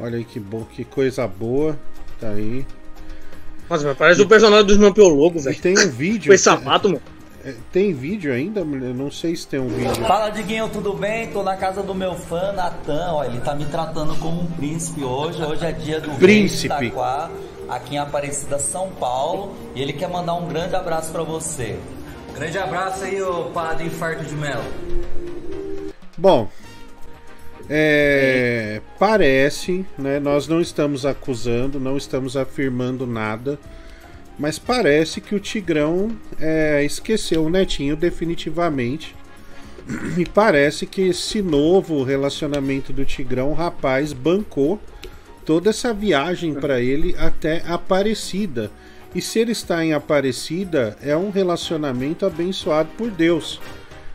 [0.00, 1.78] Olha aí que bom, que coisa boa.
[2.20, 2.66] Tá aí.
[3.68, 5.58] Nossa, mas parece o personagem dos meu logo, velho.
[5.60, 6.28] Tem um vídeo.
[6.28, 7.02] Com esse sapato, mano.
[7.44, 8.64] É, Tem vídeo ainda?
[8.64, 8.92] mulher?
[8.94, 9.94] Não sei se tem um vídeo.
[10.06, 11.30] Fala, Diguinho, tudo bem?
[11.30, 13.12] Tô na casa do meu fã, Natan.
[13.12, 15.42] Ó, ele tá me tratando como um príncipe hoje.
[15.42, 16.68] Hoje é dia do Príncipe.
[16.74, 17.30] Rei de Itaquá,
[17.68, 19.54] aqui em Aparecida, São Paulo.
[19.74, 21.78] E ele quer mandar um grande abraço pra você.
[22.34, 24.62] Grande abraço aí, ô padre infarto de mel.
[26.16, 26.48] Bom,
[27.70, 30.18] é, parece, né?
[30.18, 33.58] Nós não estamos acusando, não estamos afirmando nada,
[34.38, 39.14] mas parece que o Tigrão é, esqueceu o Netinho definitivamente.
[40.18, 44.78] E parece que esse novo relacionamento do Tigrão, o rapaz, bancou
[45.46, 48.70] toda essa viagem para ele até Aparecida.
[49.14, 53.58] E se ele está em Aparecida, é um relacionamento abençoado por Deus.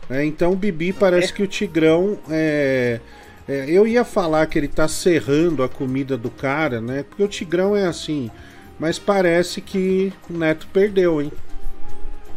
[0.08, 0.24] né?
[0.24, 3.00] então Bibi parece que o Tigrão é,
[3.48, 7.02] é, eu ia falar que ele tá serrando a comida do cara, né?
[7.02, 8.30] Porque o Tigrão é assim.
[8.78, 11.32] Mas parece que o Neto perdeu, hein?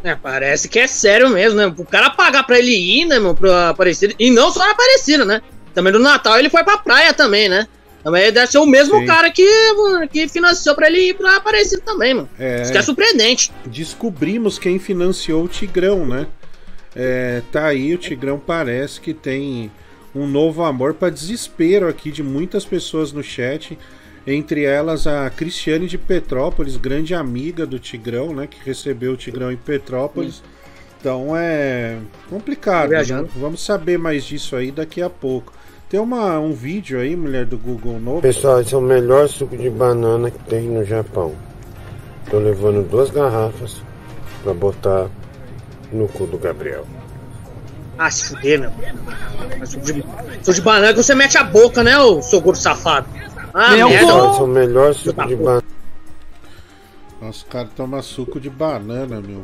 [0.03, 1.73] É, parece que é sério mesmo, né?
[1.75, 4.13] O cara pagar pra ele ir, né, meu, pra Aparecida.
[4.19, 5.41] E não só na Aparecida, né?
[5.73, 7.67] Também no Natal ele foi pra praia também, né?
[8.03, 9.05] Também deve ser o mesmo Sim.
[9.05, 9.45] cara que,
[10.11, 12.29] que financiou pra ele ir pra Aparecida também, mano.
[12.39, 12.61] É.
[12.61, 13.51] Isso que é surpreendente.
[13.65, 16.27] Descobrimos quem financiou o Tigrão, né?
[16.95, 19.71] É, tá aí, o Tigrão parece que tem
[20.15, 23.77] um novo amor para desespero aqui de muitas pessoas no chat.
[24.28, 28.45] Entre elas a Cristiane de Petrópolis, grande amiga do Tigrão, né?
[28.45, 30.43] Que recebeu o Tigrão em Petrópolis.
[30.99, 31.97] Então é
[32.30, 32.89] complicado.
[32.89, 33.23] Viajando.
[33.23, 33.30] né?
[33.38, 35.53] Vamos saber mais disso aí daqui a pouco.
[35.89, 38.21] Tem uma, um vídeo aí, mulher do Google novo.
[38.21, 41.34] Pessoal, esse é o melhor suco de banana que tem no Japão.
[42.30, 43.82] Tô levando duas garrafas
[44.43, 45.07] pra botar
[45.93, 46.86] no cu do Gabriel.
[47.97, 48.71] Ah, se fuder, meu.
[49.65, 50.03] Suco de,
[50.41, 53.07] suco de banana que você mete a boca, né, ô seu gordo safado?
[53.60, 55.64] Ah, esse é o melhor suco de banana.
[57.20, 59.43] Nossa, o cara toma suco de banana, meu.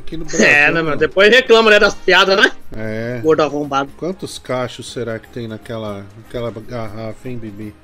[0.00, 0.46] Aqui no Brasil.
[0.46, 0.96] É, né, meu?
[0.96, 2.50] Depois reclama, né, das piadas, né?
[2.74, 3.20] É.
[3.22, 3.90] Gordo arrombado.
[3.98, 7.74] Quantos cachos será que tem naquela, naquela garrafa, hein, Bibi?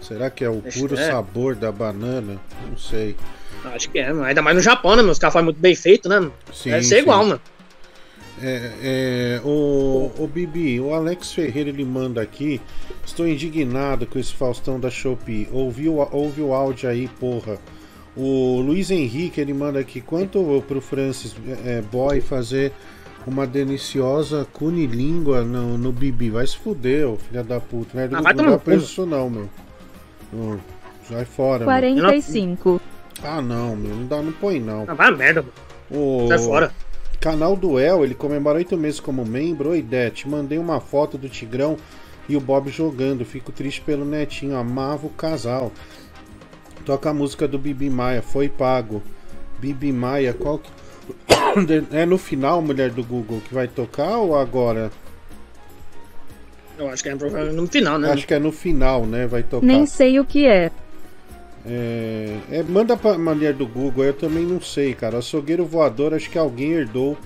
[0.00, 1.10] Será que é o Acho puro é.
[1.10, 2.40] sabor da banana?
[2.70, 3.16] Não sei.
[3.64, 4.22] Acho que é, mano.
[4.22, 5.10] Ainda mais no Japão, né, meu?
[5.10, 6.20] Os caras fazem muito bem feito, né?
[6.20, 6.32] mano?
[6.52, 7.02] Sim, Deve ser sim.
[7.02, 7.40] igual, mano.
[8.40, 12.60] É, é, o, o Bibi, o Alex Ferreira ele manda aqui.
[13.04, 15.48] Estou indignado com esse Faustão da Shopee.
[15.52, 17.58] Ouvi o, ouve o áudio aí, porra.
[18.16, 20.00] O Luiz Henrique ele manda aqui.
[20.00, 22.72] Quanto pro Francis é, Boy fazer
[23.26, 26.30] uma deliciosa cunilíngua no, no Bibi?
[26.30, 27.96] Vai se fuder, ô filha da puta.
[27.96, 28.04] Né?
[28.04, 29.48] Ah, não vai não dá preço isso não, meu.
[30.32, 30.60] Não,
[31.08, 31.66] Sai fora, meu.
[31.66, 32.80] 45.
[33.22, 33.94] Ah, não, meu.
[33.94, 34.84] Não dá, não põe não.
[34.88, 36.28] Ah, vai a merda, mano.
[36.28, 36.72] Sai fora.
[37.22, 39.70] Canal do El, ele comemora oito meses como membro.
[39.70, 41.76] Oi, Det, mandei uma foto do Tigrão
[42.28, 43.24] e o Bob jogando.
[43.24, 45.70] Fico triste pelo netinho, amava o casal.
[46.84, 49.00] Toca a música do Bibi Maia, foi pago.
[49.60, 50.68] Bibi Maia, qual que.
[51.92, 54.90] É no final, mulher do Google, que vai tocar ou agora?
[56.76, 58.10] Eu acho que é no final, né?
[58.10, 59.28] Acho que é no final, né?
[59.28, 59.64] Vai tocar.
[59.64, 60.72] Nem sei o que é.
[61.64, 65.18] É, é, manda pra mulher do Google, eu também não sei, cara.
[65.18, 67.16] Açougueiro voador, acho que alguém herdou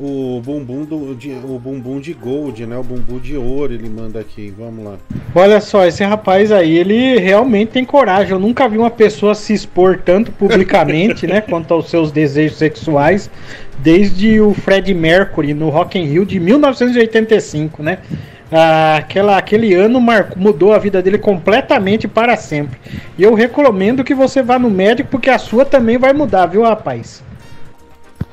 [0.00, 2.76] o bumbum do, de, o bumbum de gold, né?
[2.76, 4.52] O bumbum de ouro, ele manda aqui.
[4.56, 4.96] Vamos lá.
[5.34, 8.32] Olha só, esse rapaz aí, ele realmente tem coragem.
[8.32, 13.28] Eu nunca vi uma pessoa se expor tanto publicamente, né, quanto aos seus desejos sexuais,
[13.78, 17.98] desde o Fred Mercury no Rock in Rio de 1985, né?
[18.50, 22.78] Ah, aquela, aquele ano marcou, mudou a vida dele completamente para sempre.
[23.16, 26.62] E eu recomendo que você vá no médico, porque a sua também vai mudar, viu,
[26.62, 27.22] rapaz?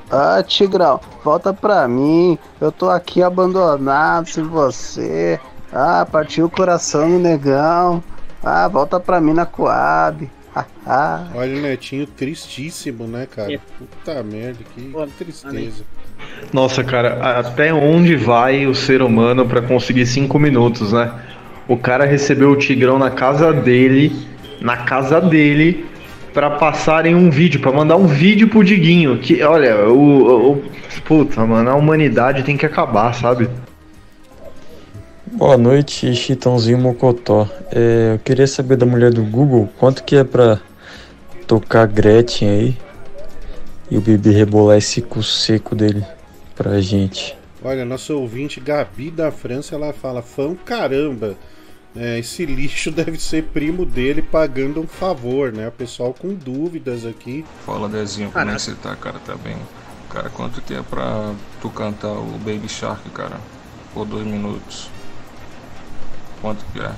[0.09, 2.37] Ah, Tigrão, volta pra mim.
[2.61, 5.39] Eu tô aqui abandonado sem você.
[5.73, 8.01] Ah, partiu o coração no negão.
[8.41, 10.29] Ah, volta pra mim na Coab.
[10.55, 11.27] Ah, ah.
[11.35, 13.59] Olha o netinho tristíssimo, né, cara?
[13.77, 15.83] Puta merda, que tristeza.
[16.53, 21.11] Nossa, cara, até onde vai o ser humano pra conseguir cinco minutos, né?
[21.67, 24.15] O cara recebeu o Tigrão na casa dele,
[24.61, 25.85] na casa dele,
[26.33, 29.17] pra passarem um vídeo, pra mandar um vídeo pro Diguinho.
[29.17, 30.63] Que, olha, o- o-
[31.03, 33.49] Puta, mano, a humanidade tem que acabar, sabe?
[35.27, 37.47] Boa noite, Chitãozinho Mocotó.
[37.71, 40.59] É, eu queria saber da mulher do Google quanto que é pra
[41.45, 42.77] tocar Gretchen aí
[43.91, 46.03] e o bebê rebolar esse cu seco dele
[46.55, 47.37] pra gente.
[47.63, 51.35] Olha, nosso ouvinte Gabi da França, ela fala: fã caramba.
[51.95, 55.67] É, esse lixo deve ser primo dele pagando um favor, né?
[55.67, 57.45] O pessoal com dúvidas aqui.
[57.65, 59.19] Fala Dezinho, como é que você tá, cara?
[59.19, 59.55] Tá bem?
[60.09, 63.39] Cara, quanto que é pra tu cantar o Baby Shark, cara?
[63.93, 64.89] Por dois minutos.
[66.41, 66.91] Quanto que é?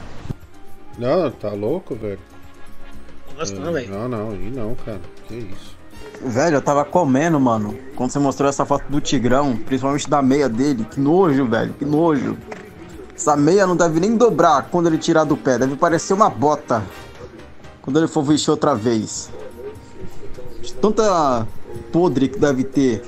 [0.98, 2.20] Não, tá louco, velho?
[3.40, 3.90] É, não, velho.
[3.90, 5.00] Não, não, aí não, cara.
[5.28, 5.77] Que isso.
[6.22, 7.78] Velho, eu tava comendo, mano.
[7.96, 10.86] Quando você mostrou essa foto do Tigrão, principalmente da meia dele.
[10.90, 12.38] Que nojo, velho, que nojo.
[13.16, 15.58] Essa meia não deve nem dobrar quando ele tirar do pé.
[15.58, 16.84] Deve parecer uma bota.
[17.82, 19.30] Quando ele for vestir outra vez.
[20.82, 21.48] Tanta
[21.92, 23.04] podre que deve ter.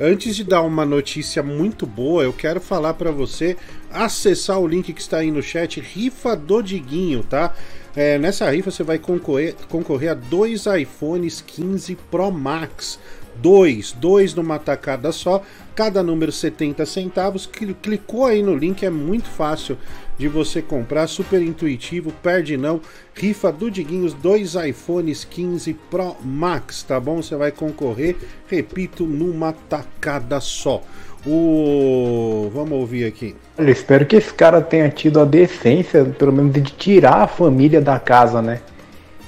[0.00, 3.56] Antes de dar uma notícia muito boa, eu quero falar pra você
[3.94, 7.54] acessar o link que está aí no chat, rifa do Diguinho, tá?
[7.96, 12.98] É, nessa rifa você vai concorrer, concorrer a dois iPhones 15 Pro Max.
[13.36, 15.42] Dois, dois numa tacada só,
[15.74, 17.46] cada número 70 centavos.
[17.46, 19.76] Cli- Clicou aí no link, é muito fácil
[20.16, 22.80] de você comprar, super intuitivo, perde não.
[23.12, 27.20] Rifa do Diguinhos, dois iPhones 15 Pro Max, tá bom?
[27.20, 28.16] Você vai concorrer,
[28.46, 30.80] repito, numa tacada só.
[31.26, 32.50] O.
[32.52, 33.34] Vamos ouvir aqui.
[33.58, 37.80] Olha, espero que esse cara tenha tido a decência, pelo menos, de tirar a família
[37.80, 38.60] da casa, né?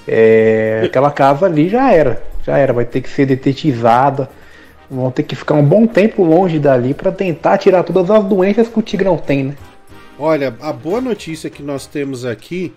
[0.06, 4.28] É, aquela casa ali já era, já era, vai ter que ser detetizada.
[4.88, 8.68] Vão ter que ficar um bom tempo longe dali pra tentar tirar todas as doenças
[8.68, 9.56] que o Tigrão tem, né?
[10.18, 12.72] Olha, a boa notícia que nós temos aqui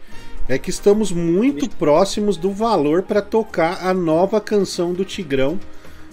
[0.48, 5.60] é que estamos muito próximos do valor para tocar a nova canção do Tigrão.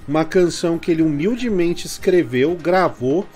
[0.06, 3.26] Uma canção que ele humildemente escreveu, gravou,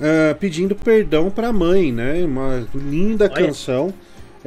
[0.00, 2.24] ah, pedindo perdão para a mãe, né?
[2.24, 3.46] Uma linda Olha.
[3.46, 3.92] canção.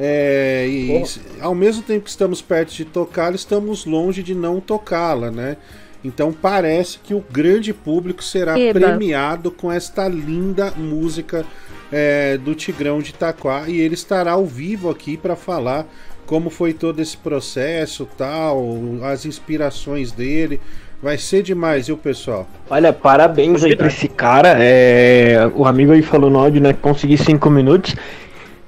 [0.00, 1.02] É, e
[1.40, 5.56] ao mesmo tempo que estamos perto de tocá-la, estamos longe de não tocá-la, né?
[6.04, 8.78] Então parece que o grande público será Eba.
[8.78, 11.44] premiado com esta linda música
[11.90, 15.84] é, do Tigrão de Itaquá e ele estará ao vivo aqui para falar
[16.26, 18.62] como foi todo esse processo, tal,
[19.02, 20.60] as inspirações dele.
[21.00, 22.48] Vai ser demais, viu, pessoal?
[22.68, 24.56] Olha, parabéns aí pra esse cara.
[24.58, 26.72] É, o amigo aí falou no áudio, né?
[26.72, 27.94] que Consegui cinco minutos.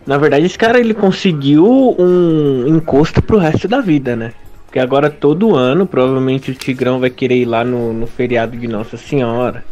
[0.07, 1.67] Na verdade, esse cara ele conseguiu
[1.99, 4.33] um encosto pro resto da vida, né?
[4.65, 8.69] Porque agora todo ano, provavelmente o Tigrão vai querer ir lá no, no feriado de
[8.69, 9.65] Nossa Senhora,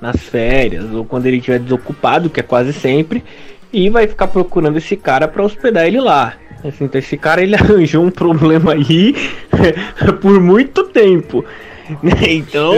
[0.00, 3.22] nas férias, ou quando ele estiver desocupado, que é quase sempre,
[3.70, 6.32] e vai ficar procurando esse cara pra hospedar ele lá.
[6.64, 9.14] Assim, então esse cara ele arranjou um problema aí
[10.22, 11.44] por muito tempo.
[12.28, 12.74] Então,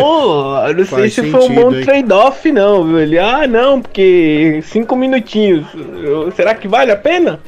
[0.67, 2.99] eu não sei Faz se foi um bom trade-off, não, viu?
[3.01, 5.67] Ele, ah, não, porque cinco minutinhos,
[6.37, 7.41] será que vale a pena?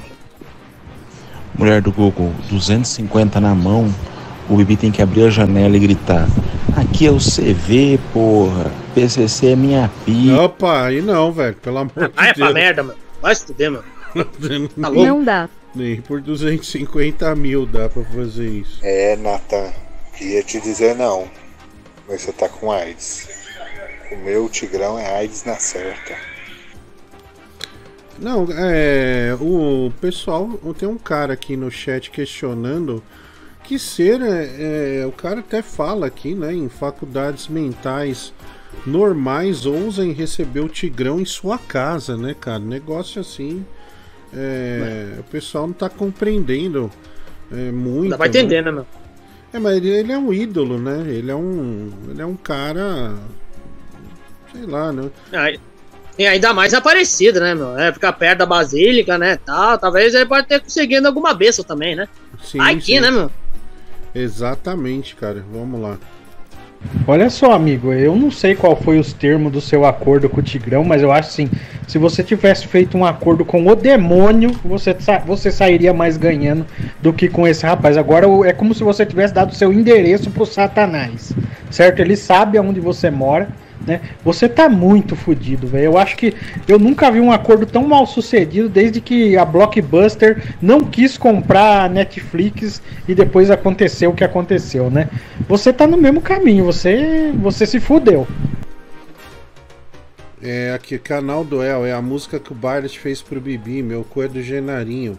[1.56, 3.92] Mulher do Google, 250 na mão,
[4.48, 6.26] o Bibi tem que abrir a janela e gritar:
[6.76, 8.70] Aqui é o CV, porra.
[8.94, 10.42] PCC é minha pica.
[10.42, 12.36] Opa, aí não, velho, pelo amor de Ah, é Deus.
[12.38, 12.98] pra merda, mano.
[13.20, 13.84] Vai fuder, mano.
[14.80, 15.06] Tá louco?
[15.06, 15.48] Não dá.
[15.74, 18.78] Nem por 250 mil dá pra fazer isso.
[18.82, 19.72] É, Nathan,
[20.20, 21.24] ia te dizer não.
[22.12, 23.26] Mas você tá com AIDS.
[24.10, 26.14] O meu tigrão é AIDS na certa.
[28.18, 29.34] Não, é.
[29.40, 30.46] O pessoal.
[30.78, 33.02] Tem um cara aqui no chat questionando
[33.64, 34.20] que ser.
[34.20, 36.52] É, é, o cara até fala aqui, né?
[36.52, 38.34] Em faculdades mentais
[38.86, 42.58] normais ousam receber o Tigrão em sua casa, né, cara?
[42.58, 43.64] Negócio assim.
[44.34, 46.90] é, o pessoal não tá compreendendo
[47.50, 48.04] é, muito.
[48.04, 48.38] Ainda vai né?
[48.38, 48.86] entender, né, meu?
[49.52, 51.04] É, mas ele, é um ídolo, né?
[51.06, 51.90] Ele é um.
[52.08, 53.14] Ele é um cara.
[54.50, 55.10] Sei lá, né?
[55.32, 55.50] Ah,
[56.18, 57.76] E ainda mais aparecido, né, meu?
[57.78, 59.78] É, ficar perto da basílica, né, tal.
[59.78, 62.08] Talvez ele pode ter conseguido alguma bênção também, né?
[62.42, 63.00] Sim, Aqui, sim.
[63.00, 63.30] né, meu?
[64.14, 65.44] Exatamente, cara.
[65.50, 65.98] Vamos lá.
[67.06, 70.42] Olha só, amigo, eu não sei qual foi os termos do seu acordo com o
[70.42, 71.50] Tigrão, mas eu acho assim,
[71.86, 74.96] se você tivesse feito um acordo com o demônio, você,
[75.26, 76.64] você sairia mais ganhando
[77.00, 77.96] do que com esse rapaz.
[77.96, 81.32] Agora é como se você tivesse dado seu endereço pro Satanás,
[81.70, 82.00] certo?
[82.00, 83.48] Ele sabe aonde você mora,
[83.86, 84.00] né?
[84.24, 85.84] Você tá muito fudido, velho.
[85.84, 86.34] Eu acho que
[86.66, 91.84] eu nunca vi um acordo tão mal sucedido desde que a Blockbuster não quis comprar
[91.84, 95.08] a Netflix e depois aconteceu o que aconteceu, né?
[95.48, 98.26] Você tá no mesmo caminho, você você se fudeu.
[100.42, 104.02] É aqui, Canal do El, é a música que o Barlet fez pro Bibi, meu
[104.02, 105.16] cu é do Genarinho.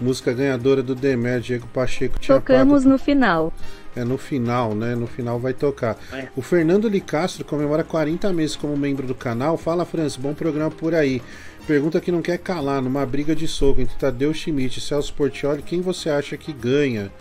[0.00, 3.52] Música ganhadora do Demer, Diego Pacheco Tocamos no final.
[3.94, 4.94] É no final, né?
[4.94, 5.96] No final vai tocar.
[6.12, 6.28] É.
[6.34, 9.58] O Fernando Licastro comemora 40 meses como membro do canal.
[9.58, 11.22] Fala, França, bom programa por aí.
[11.66, 15.62] Pergunta que não quer calar, numa briga de soco entre Tadeu Schmidt e Celso Portioli,
[15.62, 17.12] quem você acha que ganha?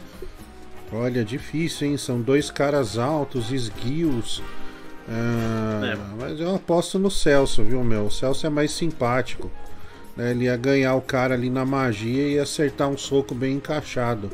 [0.92, 1.98] Olha, difícil, hein?
[1.98, 4.42] São dois caras altos, esguios.
[5.08, 5.98] Ah, É.
[6.20, 8.06] Mas eu aposto no Celso, viu, meu?
[8.06, 9.52] O Celso é mais simpático.
[10.16, 10.32] Né?
[10.32, 14.30] Ele ia ganhar o cara ali na magia e ia acertar um soco bem encaixado.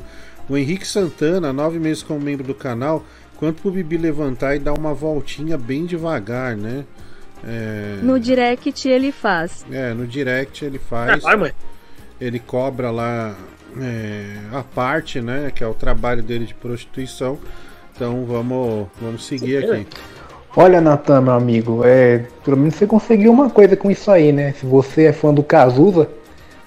[0.48, 3.04] O Henrique Santana, nove meses como membro do canal,
[3.36, 6.84] quanto pro Bibi levantar e dar uma voltinha bem devagar, né?
[7.44, 9.64] É, No direct ele faz.
[9.70, 11.18] é, no direct ele faz.
[11.18, 11.52] É, vai, mãe.
[12.20, 13.36] Ele cobra lá
[13.80, 15.52] é, a parte, né?
[15.54, 17.38] Que é o trabalho dele de prostituição.
[17.94, 19.86] Então vamos, vamos seguir aqui.
[20.56, 24.52] Olha, Natan, meu amigo, é, pelo menos você conseguiu uma coisa com isso aí, né?
[24.58, 26.08] Se você é fã do Cazuza,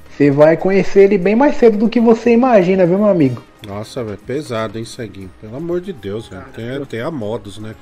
[0.09, 3.41] você vai conhecer ele bem mais cedo do que você imagina, viu, meu amigo?
[3.67, 5.29] Nossa, velho, pesado, hein, Ceguinho?
[5.41, 6.45] Pelo amor de Deus, velho.
[6.55, 7.75] Tem, tem a modos, né?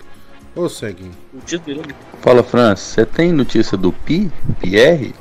[0.55, 1.11] Ô, Ceguinho.
[2.21, 4.31] Fala, França, você tem notícia do Pi?
[4.59, 5.13] Pierre?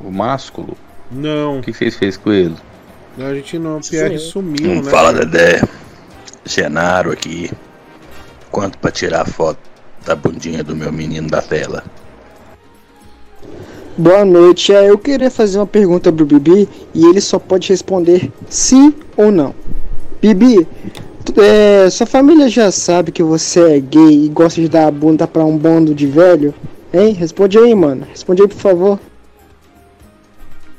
[0.00, 0.76] O másculo?
[1.10, 1.58] Não.
[1.58, 2.54] O que vocês fez com ele?
[3.18, 4.90] A gente não, o Pierre sumiu, Hum, né?
[4.90, 5.60] Fala, Dedé.
[6.44, 7.50] Genaro aqui.
[8.52, 9.58] Quanto pra tirar a foto
[10.06, 11.82] da bundinha do meu menino da tela?
[13.96, 14.72] Boa noite.
[14.72, 19.32] É, eu queria fazer uma pergunta pro Bibi e ele só pode responder sim ou
[19.32, 19.54] não.
[20.20, 20.66] Bibi,
[21.36, 25.26] é, sua família já sabe que você é gay e gosta de dar a bunda
[25.26, 26.54] pra um bando de velho?
[26.92, 27.12] Hein?
[27.14, 28.06] Responde aí, mano.
[28.08, 29.00] Responde aí, por favor.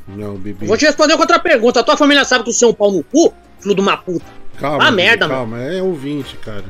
[0.07, 0.67] Não, Bibi.
[0.67, 1.79] Vou te responder com outra pergunta.
[1.79, 3.33] A tua família sabe que você é um pau no cu?
[3.59, 4.25] Filho de uma puta.
[4.59, 5.39] Calma, Ah, Bibi, merda, mano.
[5.39, 5.59] calma.
[5.63, 6.65] É ouvinte, cara.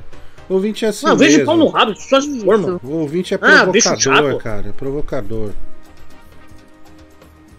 [0.49, 1.45] Ouvinte é assim Não, vejo mesmo.
[1.45, 2.79] pau no rabo, só se for, mano.
[2.83, 4.37] O ouvinte é Ah, provocador, chato.
[4.37, 4.69] cara.
[4.69, 5.51] É provocador.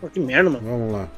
[0.01, 0.62] Pô, Que merda, mano.
[0.69, 1.09] Vamos lá.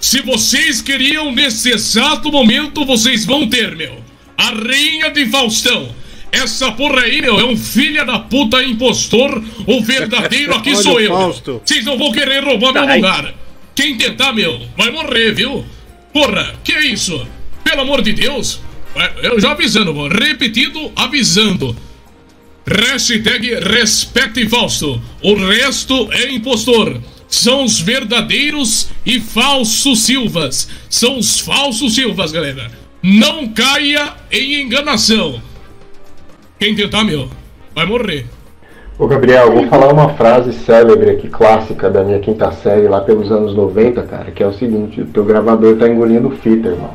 [0.00, 3.94] Se vocês queriam nesse exato momento, vocês vão ter, meu.
[4.36, 5.94] A rainha de Faustão.
[6.32, 9.42] Essa porra aí, meu, é um filho da puta impostor.
[9.66, 11.10] O verdadeiro aqui sou o eu.
[11.10, 11.18] meu.
[11.20, 11.62] Fausto.
[11.64, 12.96] Vocês não vão querer roubar meu Ai.
[12.96, 13.34] lugar.
[13.74, 15.64] Quem tentar, meu, vai morrer, viu?
[16.12, 17.24] Porra, que é isso?
[17.62, 18.60] Pelo amor de Deus.
[18.96, 20.14] É, Eu já avisando, mano.
[20.14, 21.76] Repetindo, avisando.
[22.66, 25.00] Hashtag respecte Fausto.
[25.22, 27.00] O resto é impostor.
[27.28, 30.68] São os verdadeiros e falsos Silvas.
[30.88, 32.70] São os falsos Silvas, galera.
[33.02, 35.40] Não caia em enganação.
[36.58, 37.28] Quem tentar, meu,
[37.74, 38.26] vai morrer.
[38.98, 43.32] Ô Gabriel, vou falar uma frase célebre aqui, clássica da minha quinta série lá pelos
[43.32, 46.94] anos 90, cara, que é o seguinte, o teu gravador tá engolindo fita, irmão.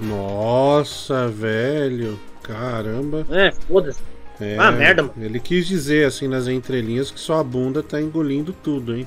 [0.00, 2.18] Nossa, velho.
[2.42, 3.26] Caramba.
[3.30, 3.98] É, foda-se.
[4.40, 5.14] É, Ah, merda, mano.
[5.20, 9.06] Ele quis dizer, assim, nas entrelinhas, que sua bunda tá engolindo tudo, hein?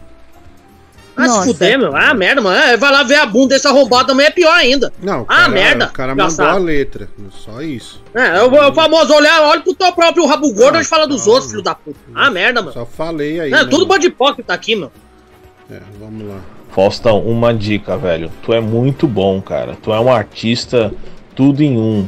[1.16, 1.96] Ah, se fuder, meu.
[1.96, 2.56] Ah, merda, mano.
[2.58, 4.92] É, vai lá ver a bunda desse arrombado também é pior ainda.
[5.02, 5.86] Não, ah, cara, merda.
[5.88, 6.58] O cara mandou desgraçado.
[6.58, 7.10] a letra.
[7.32, 8.02] Só isso.
[8.14, 11.06] É, é o, é o famoso olhar, olha pro teu próprio rabo gordo e fala
[11.06, 12.00] dos outros, filho da puta.
[12.16, 12.74] Ah, merda, mano.
[12.74, 13.50] Só falei aí.
[13.52, 13.88] É, né, tudo mano?
[13.88, 14.92] bando de hipócrita aqui, meu.
[15.70, 16.40] É, vamos lá.
[16.70, 18.32] Faustão, uma dica, velho.
[18.44, 19.76] Tu é muito bom, cara.
[19.82, 20.94] Tu é um artista
[21.36, 22.08] tudo em um.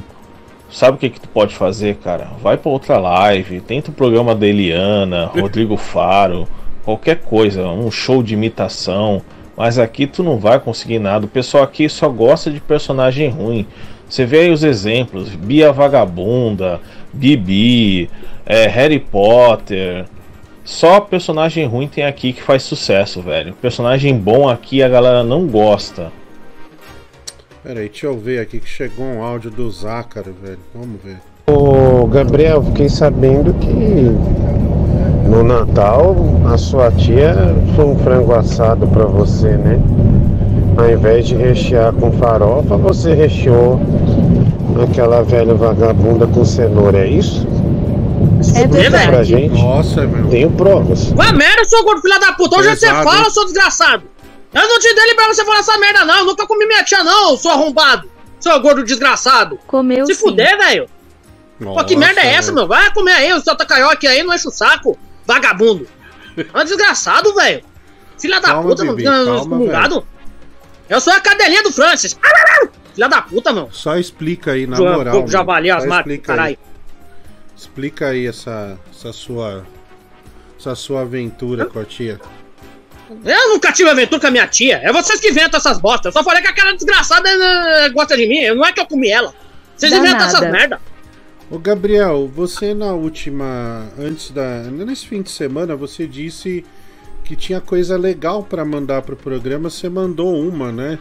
[0.69, 2.29] Sabe o que que tu pode fazer, cara?
[2.41, 6.47] Vai pra outra live, tenta o programa da Eliana, Rodrigo Faro,
[6.85, 9.21] qualquer coisa, um show de imitação.
[9.57, 11.25] Mas aqui tu não vai conseguir nada.
[11.25, 13.67] O pessoal aqui só gosta de personagem ruim.
[14.07, 16.79] Você vê aí os exemplos: Bia Vagabunda,
[17.13, 18.09] Bibi,
[18.45, 20.05] é, Harry Potter.
[20.71, 23.53] Só personagem ruim tem aqui que faz sucesso, velho.
[23.61, 26.13] Personagem bom aqui a galera não gosta.
[27.61, 30.57] Pera aí, deixa eu ver aqui que chegou um áudio do Zácaro, velho.
[30.73, 31.17] Vamos ver.
[31.45, 33.67] Ô Gabriel, fiquei sabendo que
[35.29, 36.15] no Natal
[36.49, 37.35] a sua tia
[37.75, 39.77] foi um frango assado pra você, né?
[40.77, 43.77] Ao invés de rechear com farofa, você recheou
[44.81, 47.45] aquela velha vagabunda com cenoura, é isso?
[48.49, 49.23] É Conta pra verdade.
[49.29, 49.53] gente.
[49.61, 50.29] Nossa, meu.
[50.29, 51.05] Tenho provas.
[51.11, 52.57] Vai merda, seu gordo filho da puta.
[52.57, 53.29] Onde você fala, hein?
[53.29, 54.03] seu desgraçado?
[54.53, 56.17] Eu não te dei ele pra você falar essa merda, não.
[56.19, 58.09] Eu nunca comi minha tia, não, seu arrombado.
[58.39, 59.59] Seu gordo desgraçado.
[59.67, 60.19] Comeu Se sim.
[60.21, 60.89] fuder, velho.
[61.63, 62.67] Pô, que merda é essa, meu?
[62.67, 64.97] Vai comer aí, o seu tacaioque aí, não enche o saco.
[65.27, 65.87] Vagabundo.
[66.35, 67.63] É um desgraçado, velho.
[68.19, 69.25] Filha da Calma, puta, Bibi, mano.
[69.25, 70.07] calma, Excomungado.
[70.89, 72.17] Eu sou a cadelinha do Francis.
[72.93, 73.69] Filha da puta, meu.
[73.71, 75.27] Só explica aí, na Já- moral.
[75.27, 75.45] já mano.
[75.51, 76.37] valia as marcas, explica aí.
[76.37, 76.59] caralho.
[77.61, 79.63] Explica aí essa, essa sua.
[80.59, 82.19] Essa sua aventura com a tia.
[83.23, 84.77] Eu nunca tive aventura com a minha tia.
[84.83, 86.05] É vocês que inventam essas bostas.
[86.05, 88.47] Eu só falei que aquela desgraçada eh, gosta de mim.
[88.55, 89.31] Não é que eu comi ela.
[89.75, 90.37] Vocês inventam Danada.
[90.37, 90.81] essas merda.
[91.51, 93.87] Ô Gabriel, você na última.
[93.99, 94.63] Antes da.
[94.63, 96.65] Nesse fim de semana, você disse
[97.23, 99.69] que tinha coisa legal pra mandar pro programa.
[99.69, 100.97] Você mandou uma, né?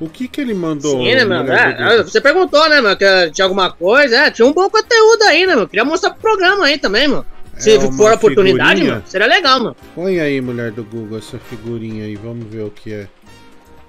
[0.00, 0.98] O que que ele mandou?
[0.98, 1.52] Sim, né, mano?
[1.52, 2.04] É, Google?
[2.04, 4.16] você perguntou, né, mano, que tinha alguma coisa.
[4.16, 5.68] É, tinha um bom conteúdo aí, né, mano?
[5.68, 7.24] Queria mostrar pro programa aí também, mano.
[7.56, 8.94] Se É for a oportunidade, figurinha?
[8.94, 9.76] mano, seria legal, mano.
[9.94, 12.16] Põe aí, mulher do Google, essa figurinha aí.
[12.16, 13.06] Vamos ver o que é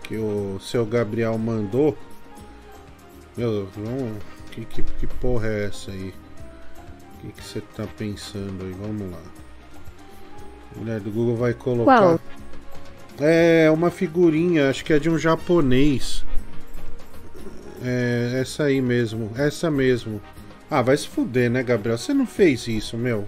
[0.03, 1.97] que o seu Gabriel mandou.
[3.35, 4.11] Meu, vamos...
[4.51, 6.13] Que, que, que porra é essa aí?
[7.23, 8.71] O que que você tá pensando aí?
[8.79, 9.17] Vamos lá.
[10.75, 11.97] Mulher do Google vai colocar.
[11.97, 12.19] Qual?
[13.19, 16.23] É uma figurinha, acho que é de um japonês.
[17.83, 20.21] É, essa aí mesmo, essa mesmo.
[20.69, 21.97] Ah, vai se fuder, né, Gabriel?
[21.97, 23.27] Você não fez isso, meu.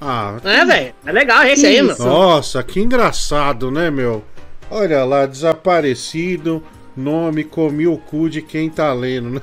[0.00, 0.94] Ah, É, velho.
[1.06, 1.96] É legal esse aí, mano.
[2.04, 4.24] nossa, que engraçado, né, meu?
[4.70, 6.62] Olha lá, desaparecido,
[6.96, 9.30] nome, comi o cu de quem tá lendo,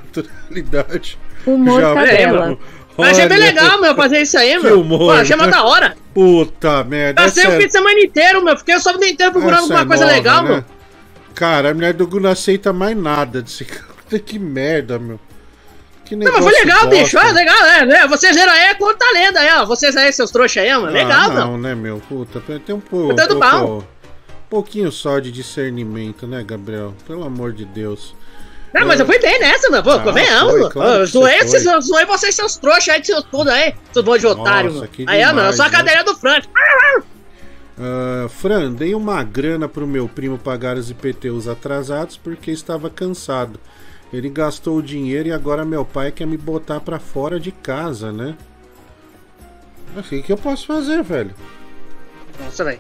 [0.51, 1.17] naturalidade.
[1.45, 2.57] Humor Já- cadela.
[2.97, 4.81] Eu achei bem legal, meu, fazer isso aí, que meu.
[4.81, 5.47] humor, Pô, achei né?
[5.47, 5.95] da hora.
[6.13, 7.21] Puta merda.
[7.21, 8.57] Passei o é- fim de semana inteiro, meu.
[8.57, 10.49] Fiquei só o dia inteiro procurando alguma é coisa nova, legal, né?
[10.49, 10.65] meu.
[11.33, 13.91] Cara, a mulher do Gu não aceita mais nada desse cara.
[14.25, 15.17] Que merda, meu.
[16.03, 17.03] Que Não, negócio mas foi legal, bosta.
[17.03, 17.17] bicho.
[17.17, 18.07] Ah, legal, é, né?
[18.07, 19.65] Vocês viram aí, conta a lenda aí, ó.
[19.65, 20.91] Vocês aí, seus trouxas aí, mano.
[20.91, 21.37] Legal, ah, meu.
[21.37, 21.99] não, né, meu?
[22.09, 23.15] Puta, tem um pouco.
[23.15, 23.81] Tá bom.
[24.49, 26.93] pouquinho só de discernimento, né, Gabriel?
[27.07, 28.13] Pelo amor de Deus.
[28.73, 29.83] Não, mas eu fui bem nessa, meu.
[29.83, 30.51] Pô, Ah, convenhamos.
[30.51, 30.71] foi, mano.
[30.71, 31.73] claro zoei, você esses, foi.
[31.75, 33.75] eu zoei vocês, seus trouxas aí, seus tudo aí.
[33.91, 35.09] Seus bons de otário, Nossa, mano.
[35.09, 35.43] Aí, meu.
[35.45, 35.75] Eu sou a né?
[35.75, 36.47] cadeira do Frank.
[37.77, 43.59] Ah, Fran, dei uma grana pro meu primo pagar os IPTUs atrasados porque estava cansado.
[44.13, 48.11] Ele gastou o dinheiro e agora meu pai quer me botar pra fora de casa,
[48.11, 48.37] né?
[49.97, 51.33] O que, que eu posso fazer, velho?
[52.39, 52.79] Nossa, velho.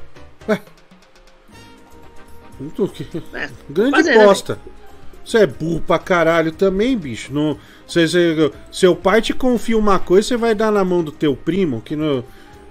[2.59, 4.59] Muito que- É, Grande fazer, né, bosta.
[5.23, 7.33] Você é burro pra caralho também, bicho.
[7.33, 7.57] Não,
[7.87, 11.35] você, você- seu pai te confia uma coisa, você vai dar na mão do teu
[11.35, 12.23] primo, que não,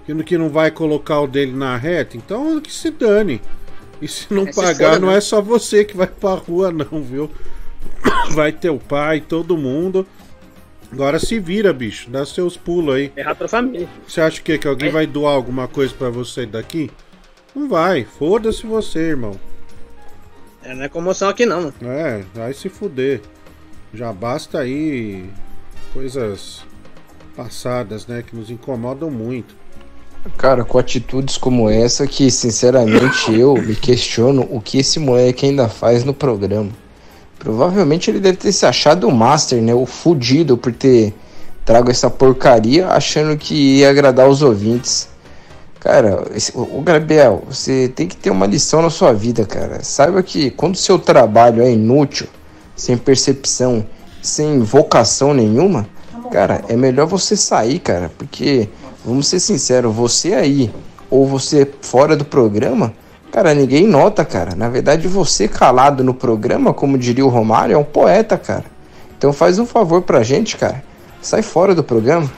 [0.05, 2.17] que não, que não vai colocar o dele na reta.
[2.17, 3.41] Então que se dane.
[4.01, 5.17] E se não É, pagar, não né?
[5.17, 7.29] é só você que vai pra rua, não, viu?
[8.31, 10.05] Vai teu pai, todo mundo.
[10.91, 12.09] Agora se vira, bicho.
[12.09, 13.11] Dá seus pulos aí.
[13.15, 13.87] Errar pra família.
[14.07, 16.91] Você acha que, que alguém vai doar alguma coisa pra você daqui?
[17.55, 18.03] Não vai.
[18.03, 19.39] Foda-se você, irmão.
[20.63, 21.73] É, não é comoção aqui, não, mano.
[21.83, 23.21] É, vai se fuder.
[23.93, 25.29] Já basta aí
[25.93, 26.63] coisas
[27.35, 29.55] passadas, né, que nos incomodam muito.
[30.37, 35.67] Cara, com atitudes como essa que, sinceramente, eu me questiono o que esse moleque ainda
[35.67, 36.69] faz no programa.
[37.39, 39.73] Provavelmente ele deve ter se achado o master, né?
[39.73, 41.11] O fudido por ter
[41.65, 45.09] trago essa porcaria achando que ia agradar os ouvintes.
[45.81, 49.83] Cara, esse- o o Gabriel, você tem que ter uma lição na sua vida, cara.
[49.83, 52.27] Saiba que quando o seu trabalho é inútil,
[52.75, 53.83] sem percepção,
[54.21, 55.87] sem vocação nenhuma,
[56.31, 58.69] cara, é melhor você sair, cara, porque
[59.03, 60.71] vamos ser sinceros, você aí
[61.09, 62.93] ou você fora do programa,
[63.31, 64.55] cara, ninguém nota, cara.
[64.55, 68.65] Na verdade, você calado no programa, como diria o Romário, é um poeta, cara.
[69.17, 70.83] Então faz um favor pra gente, cara.
[71.23, 72.31] Sai fora do programa.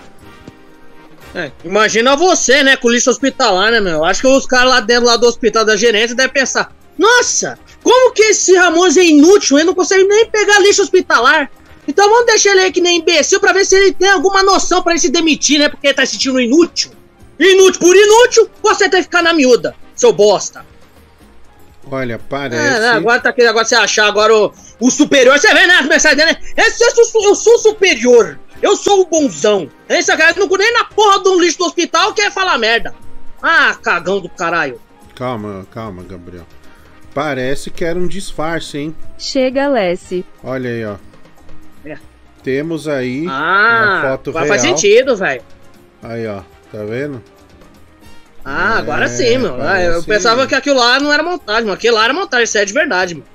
[1.36, 4.04] É, imagina você, né, com lixo hospitalar, né, meu?
[4.06, 8.14] Acho que os caras lá dentro lá do hospital da gerência devem pensar: Nossa, como
[8.14, 9.58] que esse Ramos é inútil?
[9.58, 11.50] Ele não consegue nem pegar lixo hospitalar.
[11.88, 14.82] Então vamos deixar ele aí que nem imbecil pra ver se ele tem alguma noção
[14.82, 15.70] pra ele se demitir, né?
[15.70, 16.92] Porque ele tá se sentindo inútil.
[17.40, 20.64] Inútil por inútil, você tem que ficar na miúda, seu bosta.
[21.92, 22.80] Olha, É, parece.
[22.80, 25.38] né, agora tá querendo agora você achar agora o, o superior.
[25.38, 26.54] Você vê, né, as mensagens dele, né?
[26.56, 28.40] Esse, eu, sou, eu sou o superior.
[28.64, 29.70] Eu sou o bonzão.
[29.90, 32.96] Esse cara não nem na porra do lixo do hospital quer falar merda.
[33.42, 34.80] Ah, cagão do caralho.
[35.14, 36.48] Calma, calma, Gabriel.
[37.14, 38.96] Parece que era um disfarce, hein?
[39.20, 40.26] Chega, Lessie.
[40.42, 40.96] Olha aí, ó.
[41.86, 41.98] É.
[42.42, 44.58] Temos aí Ah, uma foto agora real.
[44.58, 45.42] faz sentido, velho.
[46.02, 46.42] Aí, ó.
[46.72, 47.22] Tá vendo?
[48.46, 49.36] Ah, agora É, sim.
[49.62, 52.58] Ah, eu pensava que aquilo lá não era montagem, mas aquilo lá era montagem, isso
[52.58, 53.28] é de verdade, mano.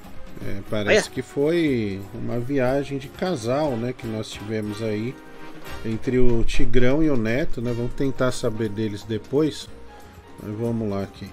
[0.47, 3.93] É, parece que foi uma viagem de casal, né?
[3.93, 5.15] Que nós tivemos aí
[5.85, 7.73] entre o Tigrão e o Neto, né?
[7.73, 9.69] Vamos tentar saber deles depois.
[10.43, 11.29] Mas vamos lá aqui.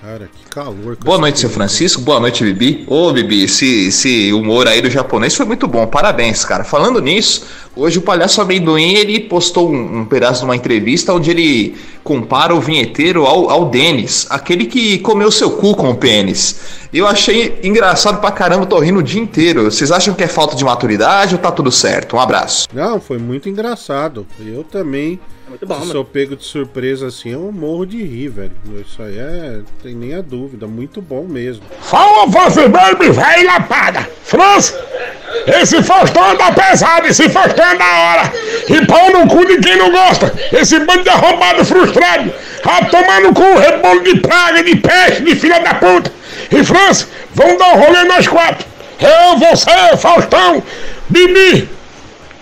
[0.00, 0.96] Cara, que calor.
[0.96, 1.48] com Boa noite, seu.
[1.48, 2.02] Francisco.
[2.02, 2.84] Boa noite, Bibi.
[2.86, 5.86] Ô, Bibi, esse, esse humor aí do japonês foi muito bom.
[5.86, 6.64] Parabéns, cara.
[6.64, 11.30] Falando nisso, hoje o Palhaço Amendoim, ele postou um, um pedaço de uma entrevista onde
[11.30, 16.60] ele compara o vinheteiro ao, ao Denis, aquele que comeu seu cu com o pênis.
[16.92, 19.64] Eu achei engraçado pra caramba, tô rindo o dia inteiro.
[19.64, 22.16] Vocês acham que é falta de maturidade ou tá tudo certo?
[22.16, 22.68] Um abraço.
[22.72, 24.26] Não, foi muito engraçado.
[24.38, 25.18] Eu também.
[25.48, 25.92] Muito bom, se mano.
[25.92, 28.52] sou pego de surpresa assim, eu morro de rir, velho.
[28.80, 29.60] Isso aí é.
[29.82, 30.66] Tem nem a dúvida.
[30.66, 31.62] Muito bom mesmo.
[31.80, 34.08] Fala, você baby, velho lapada.
[34.22, 34.78] França,
[35.60, 38.32] esse Faustão anda pesado, esse Faustão é da hora.
[38.68, 40.32] E pau no cu de quem não gosta.
[40.52, 42.32] Esse bando de arrombado frustrado.
[42.64, 46.12] A tomar no cu, rebolo de praga, de peixe, de filha da puta.
[46.50, 47.06] E França,
[47.36, 48.66] Vamos dar um rolê nós quatro.
[48.98, 50.62] Eu, você, Faustão,
[51.06, 51.68] Bibi,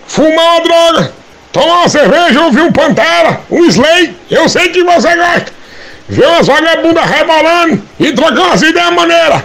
[0.07, 1.13] fumar uma droga,
[1.55, 5.53] tomar uma cerveja, ouvir um Pantera, um Slay, eu sei que você gosta.
[6.09, 9.43] Ver umas vagabundas rebolando e trocar umas ideias maneiras.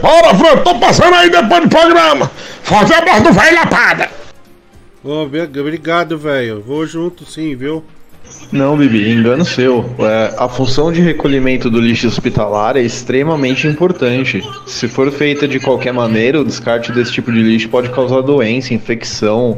[0.00, 2.30] Bora, Fran, tô passando aí depois do programa.
[2.62, 4.08] Forte abraço do velho Lapada.
[5.30, 6.60] Be- obrigado, velho.
[6.66, 7.84] Vou junto sim, viu?
[8.50, 9.88] Não, Bibi, engano seu.
[10.00, 14.42] É, a função de recolhimento do lixo hospitalar é extremamente importante.
[14.66, 18.74] Se for feita de qualquer maneira, o descarte desse tipo de lixo pode causar doença,
[18.74, 19.56] infecção,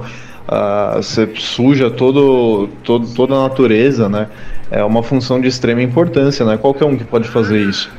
[0.48, 4.28] ah, você suja todo, todo, toda a natureza, né?
[4.70, 7.90] É uma função de extrema importância, não é qualquer um que pode fazer isso.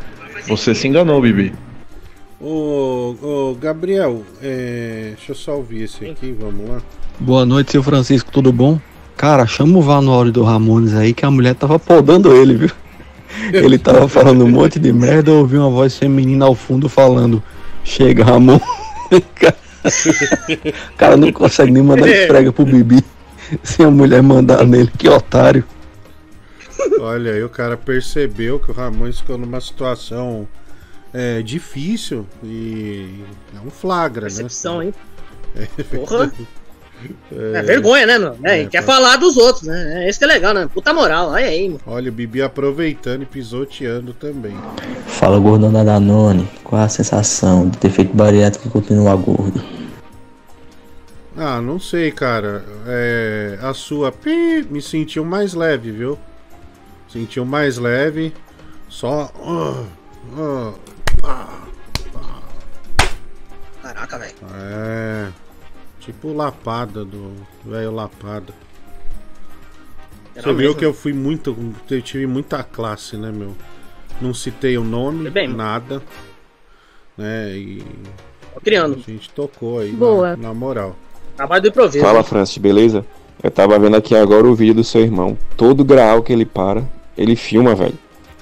[0.48, 1.54] Você se enganou, Bibi.
[2.42, 5.14] Ô, ô Gabriel, é...
[5.16, 6.82] deixa eu só ouvir esse aqui, vamos lá.
[7.20, 8.80] Boa noite, seu Francisco, tudo bom?
[9.16, 12.72] Cara, chama o Vanuário do Ramones aí que a mulher tava podando ele, viu?
[13.54, 17.44] Ele tava falando um monte de merda, eu ouvi uma voz feminina ao fundo falando:
[17.84, 18.60] Chega, Ramon.
[19.84, 23.04] O cara não consegue nem mandar esfrega pro Bibi
[23.64, 25.64] sem a mulher mandar nele, que otário.
[27.00, 30.48] Olha aí, o cara percebeu que o Ramones ficou numa situação
[31.14, 33.24] é, difícil e
[33.56, 34.86] é um flagra, Percepção, né?
[34.86, 34.94] hein?
[35.56, 36.32] É, Porra.
[37.32, 38.36] É vergonha, né, meu?
[38.44, 38.92] É, É, quer pô.
[38.92, 40.04] falar dos outros, né?
[40.04, 40.70] É, esse que é legal, né?
[40.74, 41.82] Puta moral, olha aí, mano.
[41.86, 44.56] Olha, o Bibi aproveitando e pisoteando também.
[45.08, 49.64] Fala gordão da Danone, qual a sensação de ter feito bariátrica e continuar gordo?
[51.38, 52.66] Ah, não sei, cara.
[52.86, 56.20] É, a sua pi, me sentiu mais leve, viu?
[57.08, 58.34] Sentiu mais leve.
[58.90, 59.32] Só.
[59.42, 59.84] ah,
[60.38, 60.74] ah,
[61.24, 61.60] ah,
[63.82, 64.34] Caraca, velho.
[64.54, 65.28] É.
[66.00, 67.34] Tipo lapada do
[67.66, 68.54] velho lapada.
[70.34, 70.80] Você Geral viu mesmo.
[70.80, 71.56] que eu fui muito.
[71.90, 73.54] Eu tive muita classe, né, meu?
[74.22, 76.02] Não citei o nome, nada.
[77.18, 77.58] Né?
[77.58, 77.84] E.
[78.54, 78.96] Tô criando.
[78.96, 79.92] A gente tocou aí.
[79.92, 80.36] Boa.
[80.36, 80.96] Na, na moral.
[81.36, 82.04] Trabalho do improviso.
[82.04, 83.06] Fala, Francis, beleza?
[83.42, 85.38] Eu tava vendo aqui agora o vídeo do seu irmão.
[85.56, 86.84] Todo grau que ele para,
[87.18, 87.98] ele filma, velho.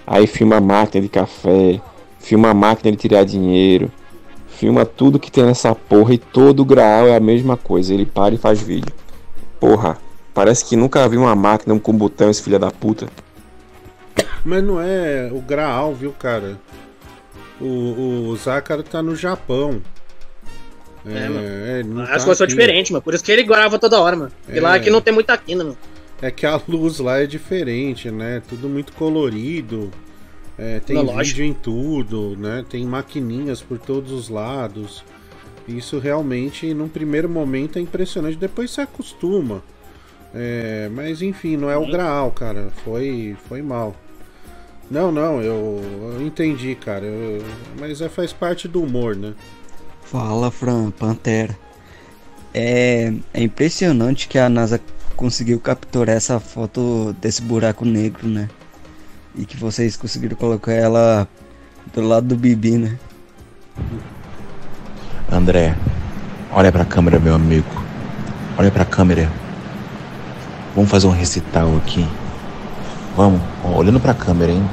[0.06, 1.80] Aí filma a máquina de café,
[2.20, 3.92] filma a máquina de tirar dinheiro,
[4.58, 7.94] filma tudo que tem nessa porra e todo grau é a mesma coisa.
[7.94, 8.92] Ele para e faz vídeo.
[9.60, 9.98] Porra,
[10.34, 13.08] parece que nunca vi uma máquina com botão esse filho da puta.
[14.44, 16.58] Mas não é o Graal, viu, cara?
[17.62, 19.82] O, o Zácaro tá no Japão.
[21.06, 21.40] É, mano.
[21.40, 23.02] é, ele não As tá coisas são diferentes, mano.
[23.02, 24.32] Por isso que ele grava toda hora, mano.
[24.44, 24.62] Porque É.
[24.62, 25.78] lá aqui não tem muita quina, mano.
[26.22, 28.42] É que a luz lá é diferente, né?
[28.48, 29.92] Tudo muito colorido.
[30.58, 31.24] É, tem Analógico.
[31.38, 32.66] vídeo em tudo, né?
[32.70, 35.04] Tem maquininhas por todos os lados.
[35.68, 38.38] Isso realmente, num primeiro momento, é impressionante.
[38.38, 39.62] Depois se acostuma.
[40.34, 42.70] É, mas enfim, não é o Graal, cara.
[42.84, 43.96] Foi, foi mal.
[44.90, 45.82] Não, não, eu,
[46.16, 47.06] eu entendi, cara.
[47.06, 47.44] eu-
[47.80, 49.34] mas é, faz parte do humor, né?
[50.04, 51.58] Fala, Fran, Pantera.
[52.54, 54.80] É, é impressionante que a NASA
[55.16, 58.50] conseguiu capturar essa foto desse buraco negro, né?
[59.38, 61.28] E que vocês conseguiram colocar ela
[61.94, 62.98] do lado do Bibi, né?
[65.32, 65.76] André,
[66.52, 67.68] olha pra câmera, meu amigo.
[68.58, 69.32] Olha pra câmera.
[70.74, 72.08] Vamos fazer um recital aqui.
[73.16, 74.68] Vamos, ó, olhando pra câmera, hein?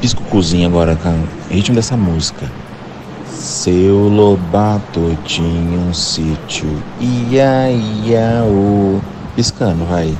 [0.00, 1.18] Pisco cozinha agora, cara.
[1.48, 2.50] Ritmo dessa música.
[3.28, 6.68] Seu Lobato tinha um sítio.
[7.00, 9.00] Ia, ia, o.
[9.36, 10.16] Piscando, vai.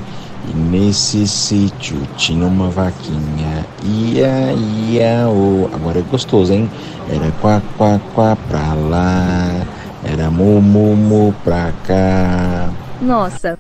[0.49, 3.67] E nesse sítio tinha uma vaquinha.
[3.85, 5.71] Ia, ia, o.
[5.73, 6.71] Agora é gostoso, hein?
[7.09, 9.67] Era quá, quá, quá pra lá.
[10.05, 12.71] Era mu, mu, mu pra cá.
[13.01, 13.59] Nossa,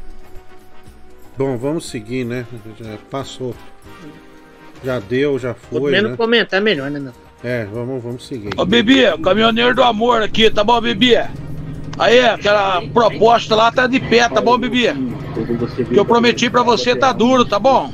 [1.36, 2.46] Bom, vamos seguir, né?
[2.80, 3.54] Já passou.
[4.84, 6.16] Já deu, já Quanto foi, menos né?
[6.16, 7.12] comentar, melhor, né, meu?
[7.42, 8.50] É, vamos, vamos seguir.
[8.56, 11.16] Ô, Bibi, caminhoneiro do amor aqui, tá bom, Bibi?
[11.98, 14.92] Aí, aquela proposta lá tá de pé, tá bom, Bibi?
[15.88, 17.90] Que eu prometi pra você tá duro, tá bom?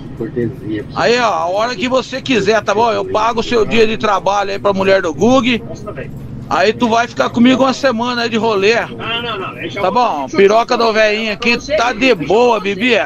[0.94, 2.90] Aí, ó, a hora que você quiser, tá bom?
[2.92, 5.62] Eu pago o seu dia de trabalho aí pra mulher do Gug.
[6.48, 8.74] Aí tu vai ficar comigo uma semana aí de rolê.
[9.74, 10.26] Tá bom?
[10.28, 12.96] Piroca do velhinho aqui tá de boa, Bibi.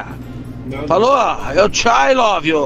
[0.87, 1.17] Falou?
[1.55, 2.65] Eu tchau, love you.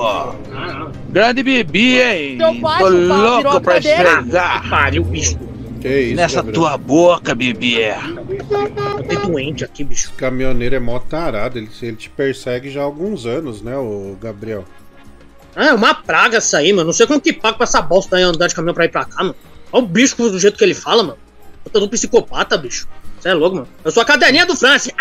[1.08, 2.38] Grande Bibi, hein?
[2.38, 4.68] Tô louco pra esfregar.
[4.68, 5.47] Pariu, bicho.
[5.80, 6.54] Que isso, Nessa Gabriel?
[6.54, 7.32] tua boca.
[7.38, 10.12] Eu tô doente aqui, bicho.
[10.16, 14.64] caminhoneiro é mó tarado, ele, ele te persegue já há alguns anos, né, o Gabriel?
[15.54, 16.86] Ah, é uma praga essa aí, mano.
[16.86, 19.04] Não sei como que paga pra essa bosta aí andar de caminhão pra ir pra
[19.04, 19.34] cá, mano.
[19.72, 21.18] Olha o bicho do jeito que ele fala, mano.
[21.64, 22.86] Eu tô um psicopata, bicho.
[23.18, 23.68] Você é louco, mano.
[23.84, 24.92] Eu sou a caderninha do Francis.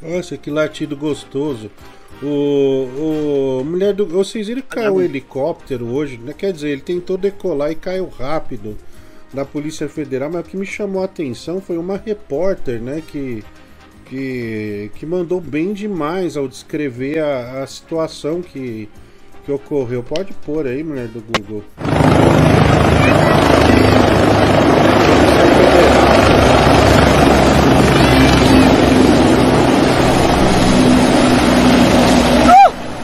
[0.00, 1.70] Nossa, que latido gostoso.
[2.22, 4.06] O, o mulher do.
[4.06, 6.32] Vocês viram que caiu um helicóptero hoje, né?
[6.32, 8.78] Quer dizer, ele tentou decolar e caiu rápido
[9.36, 13.02] da Polícia Federal, mas o que me chamou a atenção foi uma repórter, né?
[13.06, 13.44] Que,
[14.06, 18.88] que, que mandou bem demais ao descrever a, a situação que,
[19.44, 20.02] que ocorreu.
[20.02, 21.62] Pode pôr aí, mulher do Google.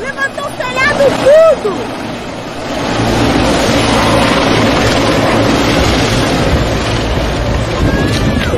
[0.01, 1.73] Levantou o telhado tudo!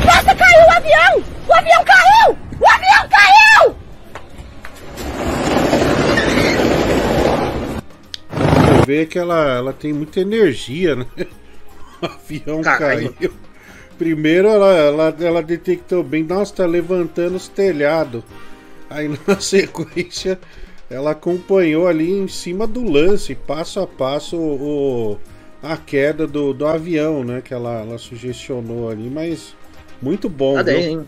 [0.06, 1.24] Nossa, caiu o avião!
[1.48, 2.38] O avião caiu!
[2.60, 3.76] O avião caiu!
[8.83, 11.06] Você vê que ela, ela tem muita energia, né?
[12.02, 13.14] O avião Caralho.
[13.14, 13.32] caiu.
[13.96, 18.22] Primeiro ela, ela, ela detectou bem, nossa, tá levantando os telhados.
[18.90, 20.38] Aí na sequência
[20.90, 25.18] ela acompanhou ali em cima do lance, passo a passo, o,
[25.62, 27.40] a queda do, do avião, né?
[27.40, 29.54] Que ela, ela sugestionou ali, mas
[30.02, 30.56] muito bom.
[30.56, 30.74] Tá viu?
[30.74, 31.06] 10, hein?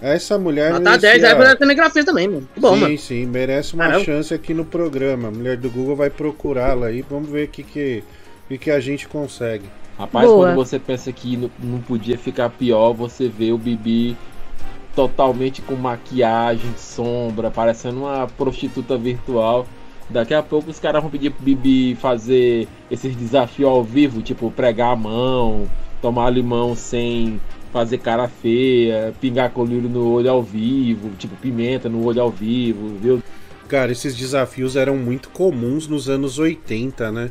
[0.00, 0.70] Essa mulher.
[0.70, 2.48] Ela tá 10 merecia- aí pra telegrafia também, mano.
[2.56, 2.98] Bom, sim, mano.
[2.98, 4.04] sim, merece uma Caramba.
[4.04, 5.28] chance aqui no programa.
[5.28, 7.02] A mulher do Google vai procurá-la aí.
[7.08, 8.04] Vamos ver o que, que,
[8.44, 9.64] o que, que a gente consegue.
[9.98, 14.16] Rapaz, quando você pensa que não, não podia ficar pior, você vê o Bibi
[14.94, 19.66] totalmente com maquiagem, sombra, parecendo uma prostituta virtual.
[20.10, 24.50] Daqui a pouco os caras vão pedir pro Bibi fazer esses desafios ao vivo, tipo
[24.50, 25.68] pregar a mão,
[26.00, 27.40] tomar limão sem
[27.72, 32.96] fazer cara feia, pingar colírio no olho ao vivo, tipo pimenta no olho ao vivo,
[33.00, 33.22] viu?
[33.68, 37.30] Cara, esses desafios eram muito comuns nos anos 80, né?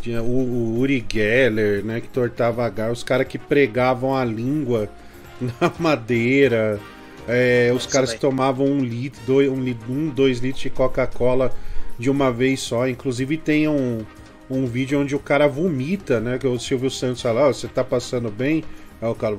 [0.00, 2.00] Tinha o, o Uri Geller, né?
[2.00, 4.88] Que tortava a gar, os caras que pregavam a língua
[5.40, 6.78] na madeira,
[7.26, 11.52] é, os caras que tomavam um litro, dois, um, um, dois litros de Coca-Cola
[11.98, 12.88] de uma vez só.
[12.88, 14.04] Inclusive tem um,
[14.50, 16.38] um vídeo onde o cara vomita, né?
[16.38, 18.64] Que o Silvio Santos fala, "Ó, você tá passando bem?
[19.00, 19.36] Aí o cara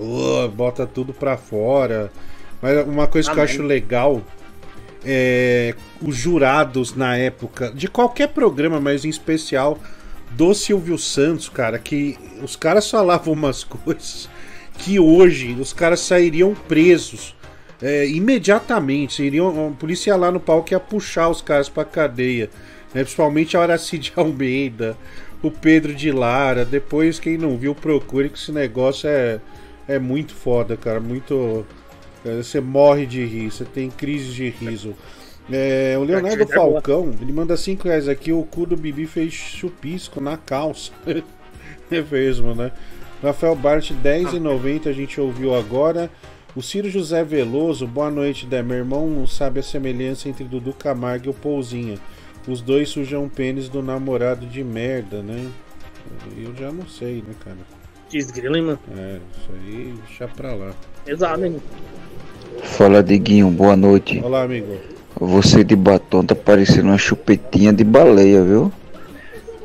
[0.53, 2.11] bota tudo pra fora.
[2.61, 3.53] Mas uma coisa que eu Amém.
[3.53, 4.21] acho legal
[5.03, 9.79] é, os jurados na época, de qualquer programa, mas em especial
[10.31, 14.29] do Silvio Santos, cara, que os caras falavam umas coisas
[14.77, 17.35] que hoje os caras sairiam presos
[17.81, 19.23] é, imediatamente.
[19.23, 22.49] Iriam, a polícia ia lá no palco ia puxar os caras pra cadeia.
[22.93, 23.03] né?
[23.03, 24.95] Principalmente a Aracide Almeida,
[25.41, 26.63] o Pedro de Lara.
[26.63, 29.39] Depois, quem não viu, procure que esse negócio é,
[29.87, 30.99] é muito foda, cara.
[30.99, 31.65] Muito.
[32.25, 34.95] é, Você morre de rir, você tem crise de riso.
[35.51, 36.45] É, o Leonardo é.
[36.45, 38.31] Falcão, ele manda 5 reais aqui.
[38.31, 40.91] O cu do Bibi fez chupisco na calça.
[41.05, 42.71] é mesmo, né?
[43.21, 46.09] Rafael Bart, 10,90 a gente ouviu agora.
[46.55, 48.61] O Ciro José Veloso, boa noite, Dé.
[48.61, 51.97] Meu irmão não sabe a semelhança entre Dudu Camargo e o Pouzinha.
[52.47, 55.47] Os dois sujam o pênis do namorado de merda, né?
[56.35, 57.57] Eu já não sei, né, cara?
[58.09, 58.79] Desgrila, hein, mano.
[58.97, 60.71] É, isso aí, deixa pra lá.
[61.05, 61.61] Pesado, hein?
[62.63, 64.19] Fala, Diguinho, boa noite.
[64.23, 64.75] Olá, amigo.
[65.19, 68.71] Você de batom tá parecendo uma chupetinha de baleia, viu?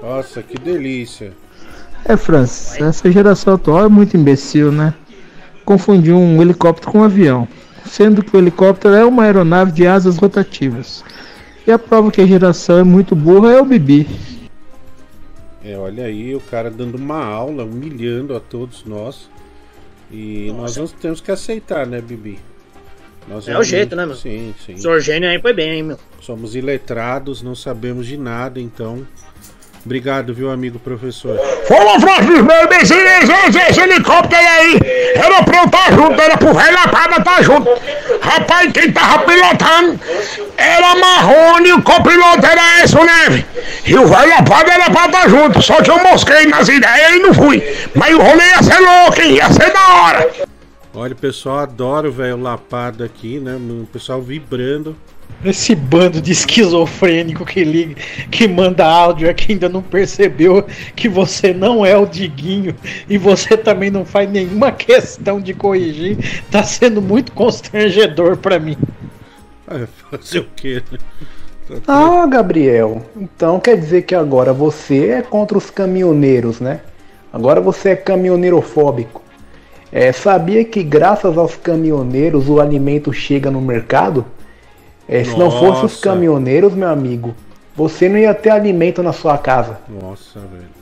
[0.03, 1.32] Nossa, que delícia.
[2.05, 4.94] É, Francis, essa geração atual é muito imbecil, né?
[5.65, 7.48] Confundiu um helicóptero com um avião,
[7.86, 11.03] sendo que o helicóptero é uma aeronave de asas rotativas.
[11.67, 14.07] E a prova que a geração é muito burra é o Bibi.
[15.65, 19.29] É, olha aí, o cara dando uma aula, humilhando a todos nós.
[20.13, 22.39] E nós vamos, temos que aceitar, né, Bibi?
[23.29, 24.15] Nós É o jeito, né, meu?
[24.15, 24.75] Sim, sim.
[24.75, 25.99] O senhor gênio aí foi bem, hein, meu?
[26.21, 29.05] Somos iletrados, não sabemos de nada, então.
[29.87, 31.39] Obrigado, viu, amigo professor?
[31.69, 34.81] Fala, Francis, meu esse, esse, helicóptero aí
[35.15, 37.71] era pra eu estar junto, era pro velho Lapada estar junto.
[38.21, 40.01] Rapaz, quem tava pilotando
[40.57, 43.47] era Marrone, o copiloto era o Neve.
[43.87, 47.19] E o velho Lapada era pra estar junto, só que eu mosquei nas ideias e
[47.21, 47.63] não fui.
[47.95, 49.35] Mas o rolê ia ser louco, hein?
[49.37, 50.31] Ia ser da hora.
[50.93, 53.55] Olha, o pessoal adora o velho lapado aqui, né?
[53.55, 54.97] O pessoal vibrando.
[55.45, 57.95] Esse bando de esquizofrênico que liga,
[58.31, 60.65] que manda áudio aqui ainda não percebeu
[60.95, 62.75] que você não é o Diguinho
[63.09, 66.19] e você também não faz nenhuma questão de corrigir.
[66.51, 68.77] Tá sendo muito constrangedor pra mim.
[69.69, 70.83] É, fazer o quê?
[70.91, 70.99] né?
[71.87, 73.03] Ah, Gabriel.
[73.17, 76.81] Então quer dizer que agora você é contra os caminhoneiros, né?
[77.33, 79.23] Agora você é caminhoneirofóbico.
[79.93, 84.25] É, sabia que graças aos caminhoneiros o alimento chega no mercado?
[85.09, 87.35] É, se não fosse os caminhoneiros, meu amigo,
[87.77, 89.78] você não ia ter alimento na sua casa.
[89.89, 90.77] Nossa, velho.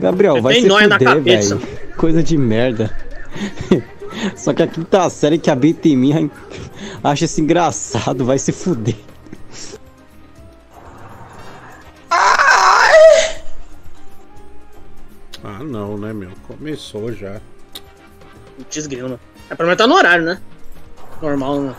[0.00, 1.62] Gabriel, vai se fuder, velho.
[1.96, 2.96] Coisa de merda.
[4.36, 6.30] Só que a quinta série que habita em mim
[7.02, 8.96] acha isso engraçado, vai se fuder.
[15.44, 16.30] Ah não, né meu?
[16.46, 17.40] Começou já.
[18.70, 19.18] Desgrima.
[19.50, 20.40] É pra mim tá no horário, né?
[21.20, 21.74] Normal, né?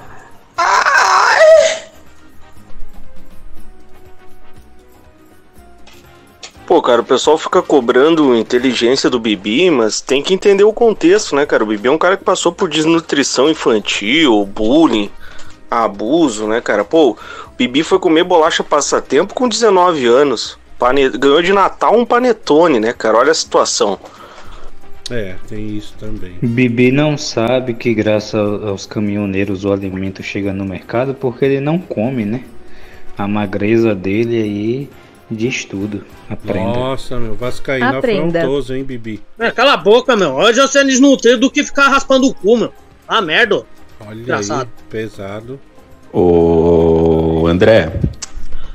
[6.73, 11.35] Pô, cara, o pessoal fica cobrando inteligência do Bibi, mas tem que entender o contexto,
[11.35, 11.63] né, cara?
[11.63, 15.07] O Bibi é um cara que passou por desnutrição infantil, bullying,
[15.69, 16.83] abuso, né, cara?
[16.83, 17.17] Pô, o
[17.55, 20.57] Bibi foi comer bolacha passatempo com 19 anos.
[20.79, 21.09] Pane...
[21.09, 23.19] Ganhou de Natal um panetone, né, cara?
[23.19, 23.99] Olha a situação.
[25.11, 26.39] É, tem isso também.
[26.41, 31.77] Bibi não sabe que graças aos caminhoneiros o alimento chega no mercado porque ele não
[31.77, 32.43] come, né?
[33.15, 34.89] A magreza dele aí
[35.33, 36.03] diz tudo.
[36.29, 36.59] Aprenda.
[36.59, 38.39] Nossa, meu, Vascaíno Aprenda.
[38.39, 39.21] afrontoso, hein, Bibi?
[39.39, 40.33] É, cala a boca, meu.
[40.33, 42.71] Hoje eu sendo desnutrido do que ficar raspando o cu, meu.
[43.07, 43.63] Ah, merda.
[44.05, 44.61] Olha Engraçado.
[44.61, 45.59] aí, pesado.
[46.11, 47.91] Ô, André,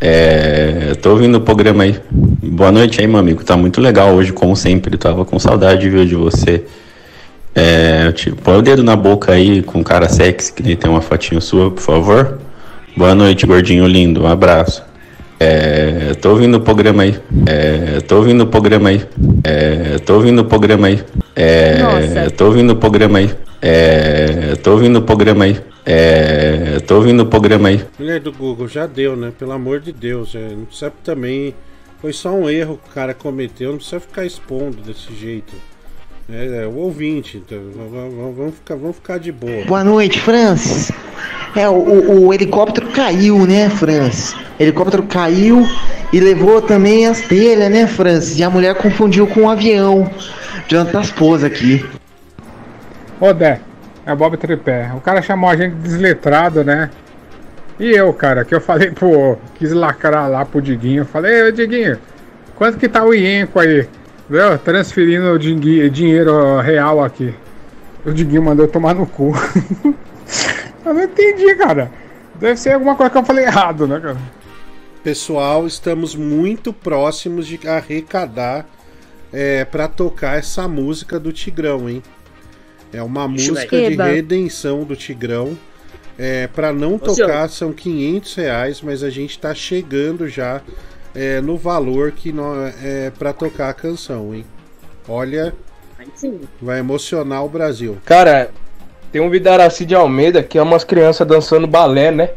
[0.01, 2.01] é, tô ouvindo o programa aí.
[2.11, 3.45] Boa noite aí, meu amigo.
[3.45, 4.97] Tá muito legal hoje, como sempre.
[4.97, 6.65] Tava com saudade, viu, de você.
[7.55, 11.01] É, tipo, põe o dedo na boca aí com cara sexy, que nem tem uma
[11.01, 12.39] fotinho sua, por favor.
[12.97, 14.23] Boa noite, gordinho lindo.
[14.23, 14.85] Um abraço.
[15.41, 17.19] É, tô ouvindo o programa aí.
[17.47, 19.03] É, tô ouvindo o programa aí.
[19.45, 21.03] É, tô ouvindo o programa aí.
[21.37, 22.31] É, Nossa.
[22.31, 23.31] tô ouvindo o programa aí.
[23.63, 25.61] É, tô ouvindo o programa aí.
[25.87, 27.85] É, tô ouvindo o programa aí.
[27.99, 29.33] Mulher do Google, já deu, né?
[29.39, 30.35] Pelo amor de Deus.
[30.35, 31.55] é, não precisa também.
[32.01, 35.53] Foi só um erro que o cara cometeu, não precisa ficar expondo desse jeito.
[36.31, 39.65] É, é, o ouvinte, então, vamos, ficar, vamos ficar de boa.
[39.65, 40.93] Boa noite, Francis.
[41.57, 44.35] É, o, o- o helicóptero caiu, né, Francis?
[44.35, 45.67] O helicóptero caiu
[46.13, 48.39] e levou também as telhas, né, Francis?
[48.39, 50.11] E a mulher confundiu com o avião.
[50.69, 51.83] Diante da esposa aqui.
[53.19, 53.61] Ô, Dé,
[54.05, 54.91] é Bob Tripé.
[54.95, 56.91] O cara chamou a gente de desletrado, né?
[57.81, 61.03] E eu, cara, que eu falei, pô, quis lacrar lá pro Diguinho.
[61.03, 61.97] Eu falei, ô Diguinho,
[62.55, 63.89] quanto que tá o Ienco aí?
[64.29, 64.59] Viu?
[64.59, 67.35] Transferindo dinheiro real aqui.
[68.05, 69.33] O Diguinho mandou eu tomar no cu.
[70.85, 71.91] eu não entendi, cara.
[72.35, 74.19] Deve ser alguma coisa que eu falei errado, né, cara?
[75.03, 78.67] Pessoal, estamos muito próximos de arrecadar
[79.33, 82.03] é, para tocar essa música do Tigrão, hein?
[82.93, 85.57] É uma música de redenção do Tigrão.
[86.19, 87.49] É, para não Ô, tocar senhor.
[87.49, 90.61] são 500 reais, mas a gente tá chegando já
[91.21, 94.45] é, no valor que nó- é para tocar a canção, hein?
[95.09, 95.55] Olha,
[96.15, 96.41] sim.
[96.63, 97.99] vai emocionar o Brasil.
[98.05, 98.51] Cara,
[99.11, 102.31] tem um Vidaraci de Almeida que é umas crianças dançando balé, né?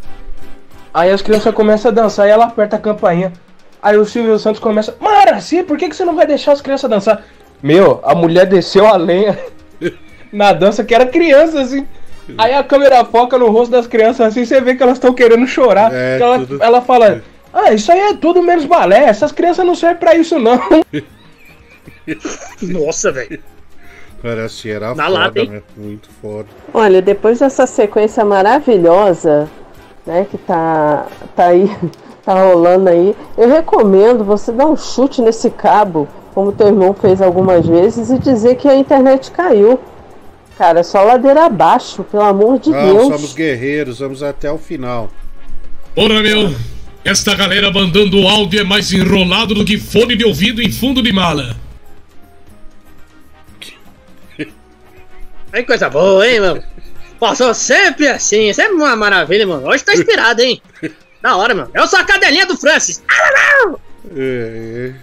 [0.94, 3.32] Aí as crianças começam a dançar e ela aperta a campainha.
[3.82, 6.90] Aí o Silvio Santos começa: Maraci, por que, que você não vai deixar as crianças
[6.90, 7.24] dançar?
[7.64, 9.38] Meu, a mulher desceu a lenha
[10.32, 11.86] na dança que era criança, assim.
[12.38, 15.45] Aí a câmera foca no rosto das crianças assim, você vê que elas estão querendo
[15.48, 15.91] chorar.
[15.94, 17.22] É, Que ela, tudo- ela fala:
[17.53, 20.60] Ah, isso aí é tudo menos balé, essas crianças não servem pra isso, não.
[22.61, 23.40] Nossa, velho.
[24.22, 25.61] Cara, assim, era Na foda, lata, né?
[25.76, 26.45] Muito foda.
[26.73, 29.49] Olha, depois dessa sequência maravilhosa,
[30.06, 31.69] né, que tá, tá aí,
[32.23, 37.22] tá rolando aí, eu recomendo você dar um chute nesse cabo, como teu irmão fez
[37.22, 39.80] algumas vezes, e dizer que a internet caiu.
[40.57, 43.07] Cara, é só ladeira abaixo, pelo amor de Não, Deus.
[43.07, 45.10] somos guerreiros, vamos até o final.
[45.95, 46.53] Ora, meu,
[47.03, 51.11] esta galera mandando áudio é mais enrolado do que fone de ouvido em fundo de
[51.11, 51.56] mala.
[55.52, 56.64] Aí coisa boa, hein, mano?
[57.19, 59.68] Passou sempre assim, sempre uma maravilha, mano.
[59.68, 60.61] Hoje tá inspirado, hein?
[61.22, 61.69] Da hora, mano.
[61.73, 63.03] Eu sou a cadelinha do Francis.
[64.15, 64.94] É,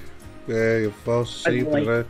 [0.48, 1.84] é, é, eu faço sempre, vai.
[1.84, 2.04] né?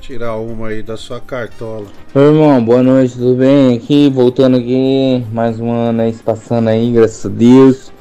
[0.00, 1.86] Tirar uma aí da sua cartola.
[2.14, 3.76] Ô irmão, boa noite, tudo bem?
[3.76, 7.92] Aqui, voltando aqui, mais um ano aí, se passando aí, graças a Deus.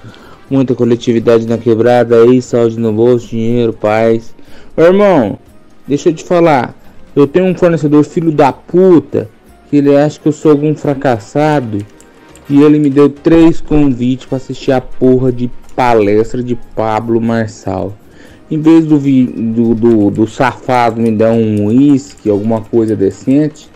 [0.54, 4.36] Muita coletividade na quebrada aí, saúde no bolso, dinheiro, paz.
[4.78, 5.40] Ô irmão,
[5.88, 6.76] deixa eu te falar,
[7.16, 9.28] eu tenho um fornecedor filho da puta,
[9.68, 11.80] que ele acha que eu sou algum fracassado,
[12.48, 17.98] e ele me deu três convites pra assistir a porra de palestra de Pablo Marçal.
[18.52, 23.68] Em vez do, vi- do, do, do safado me dar um uísque, alguma coisa decente,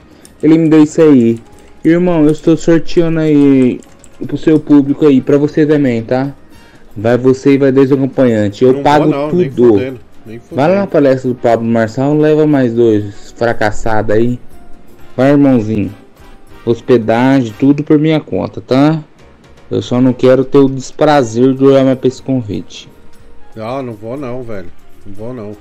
[0.44, 1.40] ele me deu isso aí.
[1.84, 3.80] Irmão, eu estou sorteando aí
[4.28, 6.36] pro seu público aí, pra você também, tá?
[6.98, 8.60] Vai você e vai dois acompanhantes.
[8.60, 9.74] Eu Não pago vou não, nem tudo.
[9.74, 14.40] fudendo, nem Vai lá na palestra do Pablo Marçal, leva mais dois fracassados aí.
[15.16, 15.94] Vai, irmãozinho.
[16.66, 19.02] Hospedagem, tudo por minha conta, tá?
[19.70, 22.90] Eu só não quero ter o desprazer de olhar pra esse convite.
[23.56, 24.72] Não, não vou não, velho.
[25.06, 25.56] Não vou não.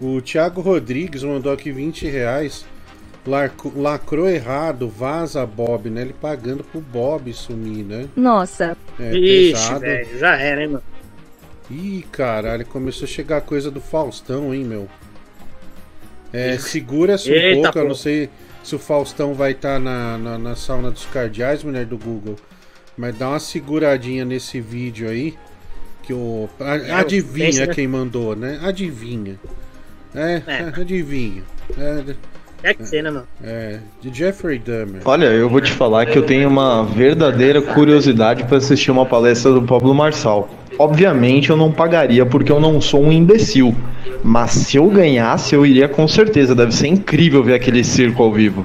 [0.00, 2.64] O Thiago Rodrigues mandou aqui 20 reais.
[3.76, 6.02] Lacrou errado, vaza Bob, né?
[6.02, 8.08] Ele pagando pro Bob sumir, né?
[8.16, 8.76] Nossa.
[8.98, 9.80] É Ixi, pesado.
[9.80, 10.82] velho, já era, hein, mano.
[11.70, 14.88] Ih, caralho, começou a chegar coisa do Faustão, hein, meu?
[16.32, 18.28] É, Segura-se um Eita, pouco, eu não sei
[18.64, 22.36] se o Faustão vai estar na, na, na sauna dos cardeais, mulher do Google.
[22.96, 25.36] Mas dá uma seguradinha nesse vídeo aí.
[26.02, 26.48] Que o.
[26.58, 27.74] a- É, adivinha né?
[27.74, 28.58] quem mandou, né?
[28.62, 29.38] Adivinha.
[30.14, 30.58] É, É.
[30.80, 31.42] adivinha.
[31.78, 32.14] É,
[32.62, 33.26] É que ser, né, mano?
[33.42, 35.02] é, de Jeffrey Dahmer.
[35.04, 39.52] Olha, eu vou te falar que eu tenho uma verdadeira curiosidade para assistir uma palestra
[39.52, 40.48] do Pablo Marçal.
[40.78, 43.74] Obviamente eu não pagaria porque eu não sou um imbecil.
[44.22, 46.54] Mas se eu ganhasse, eu iria com certeza.
[46.54, 48.64] Deve ser incrível ver aquele circo ao vivo.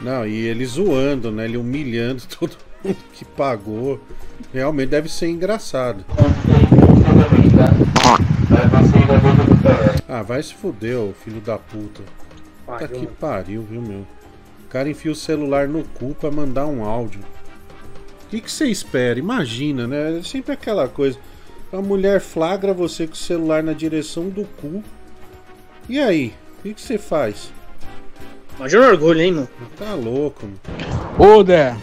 [0.00, 1.44] Não, e ele zoando, né?
[1.44, 2.52] Ele humilhando todo
[2.84, 4.00] mundo que pagou.
[4.52, 6.04] Realmente deve ser engraçado.
[10.08, 12.02] Ah, vai se fuder, ô filho da puta.
[12.66, 13.16] Tá Pariu, que mano.
[13.20, 14.00] pariu, viu, meu?
[14.00, 17.20] O cara enfia o celular no cu pra mandar um áudio.
[17.20, 19.18] O que que você espera?
[19.18, 20.18] Imagina, né?
[20.18, 21.18] É sempre aquela coisa.
[21.72, 24.82] A mulher flagra você com o celular na direção do cu.
[25.88, 26.32] E aí?
[26.58, 27.52] O que que você faz?
[28.56, 29.48] Imagina o orgulho, hein, mano?
[29.78, 30.58] Tá louco, mano.
[31.38, 31.74] Ô, Dé,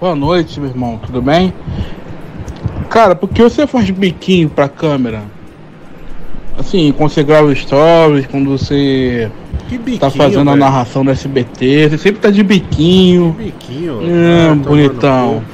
[0.00, 1.52] boa noite, meu irmão, tudo bem?
[2.90, 5.22] Cara, por que você faz biquinho pra câmera?
[6.58, 9.30] Assim, quando você grava stories, quando você
[9.78, 13.32] biquinho, tá fazendo a narração do SBT, você sempre tá de biquinho.
[13.32, 15.44] Biquinho, Ah, ah, bonitão.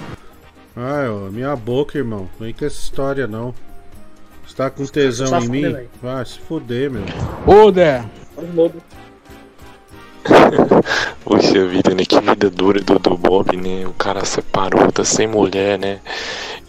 [0.77, 2.29] Ah, ó, minha boca, irmão.
[2.39, 3.55] Não vem com essa história, não.
[4.47, 5.77] Você tá com tesão em mim?
[6.03, 7.05] Vai se fuder, meu.
[7.47, 8.05] Ô, Dé,
[11.25, 12.05] Poxa vida, né?
[12.05, 13.87] Que vida dura do, do Bob, né?
[13.87, 16.01] O cara separou, tá sem mulher, né?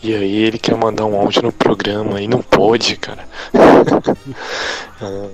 [0.04, 3.26] E aí ele quer mandar um áudio no programa e não pode, cara.
[5.04, 5.30] Ah,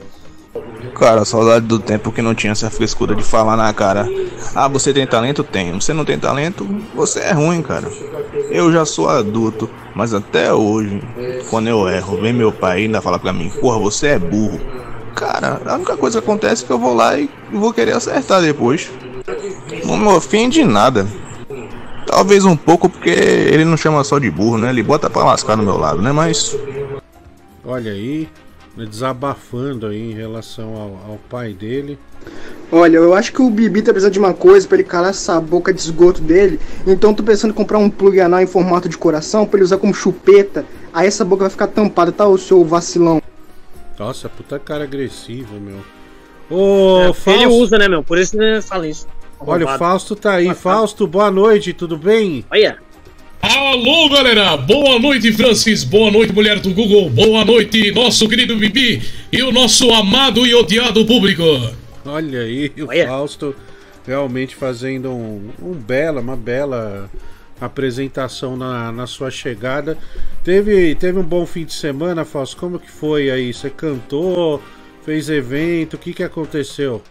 [0.96, 4.08] Cara, saudade do tempo que não tinha essa frescura de falar na cara.
[4.56, 5.44] Ah, você tem talento?
[5.44, 5.80] Tenho.
[5.80, 6.68] Você não tem talento?
[6.96, 7.88] Você é ruim, cara.
[8.50, 11.02] Eu já sou adulto, mas até hoje,
[11.50, 14.60] quando eu erro, vem meu pai e ainda fala pra mim, porra, você é burro.
[15.16, 18.42] Cara, a única coisa que acontece é que eu vou lá e vou querer acertar
[18.42, 18.90] depois.
[19.86, 21.08] Não me ofende nada.
[22.06, 24.70] Talvez um pouco porque ele não chama só de burro, né?
[24.70, 26.12] Ele bota pra lascar no meu lado, né?
[26.12, 26.56] Mas
[27.70, 28.30] Olha aí,
[28.86, 31.98] desabafando aí em relação ao, ao pai dele.
[32.72, 35.40] Olha, eu acho que o Bibi tá precisando de uma coisa pra ele calar essa
[35.40, 36.60] boca de esgoto dele.
[36.86, 39.78] Então tô pensando em comprar um plug anal em formato de coração pra ele usar
[39.78, 40.66] como chupeta.
[40.94, 43.22] Aí essa boca vai ficar tampada, tá, o seu vacilão?
[43.98, 45.78] Nossa, puta cara agressivo, meu.
[46.50, 47.60] Ô, É, porque ele Fausto.
[47.62, 48.04] usa, né, meu?
[48.04, 49.08] Por isso ele fala isso.
[49.40, 49.78] Olha, o.
[49.78, 50.54] Fausto tá aí.
[50.54, 52.44] Fausto, boa noite, tudo bem?
[52.52, 52.78] Olha.
[53.42, 54.58] Alô, galera!
[54.58, 55.84] Boa noite, Francis!
[55.84, 57.10] Boa noite, mulher do Google!
[57.10, 59.02] Boa noite, nosso querido Bibi
[59.32, 61.44] e o nosso amado e odiado público!
[62.04, 63.56] Olha aí, o Fausto
[64.06, 67.12] realmente fazendo um, um bela, uma bela
[67.62, 69.98] apresentação na, na sua chegada.
[70.44, 72.58] Teve, teve um bom fim de semana, Fausto?
[72.58, 73.54] Como que foi aí?
[73.54, 74.62] Você cantou,
[75.06, 77.04] fez evento, o que que aconteceu?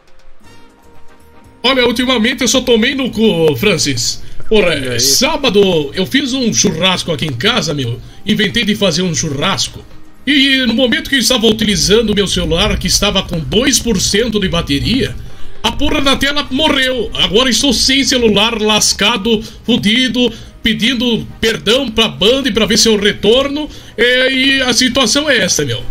[1.62, 4.22] Olha, ultimamente eu só tomei no cu, Francis.
[4.48, 8.00] Porra, sábado eu fiz um churrasco aqui em casa, meu.
[8.24, 9.84] Inventei de fazer um churrasco.
[10.26, 14.48] E no momento que eu estava utilizando o meu celular, que estava com 2% de
[14.48, 15.14] bateria,
[15.62, 17.10] a porra da tela morreu.
[17.14, 20.32] Agora estou sem celular, lascado, fudido,
[20.62, 23.68] pedindo perdão pra banda e pra ver se eu retorno.
[23.96, 25.82] É, e a situação é essa, meu.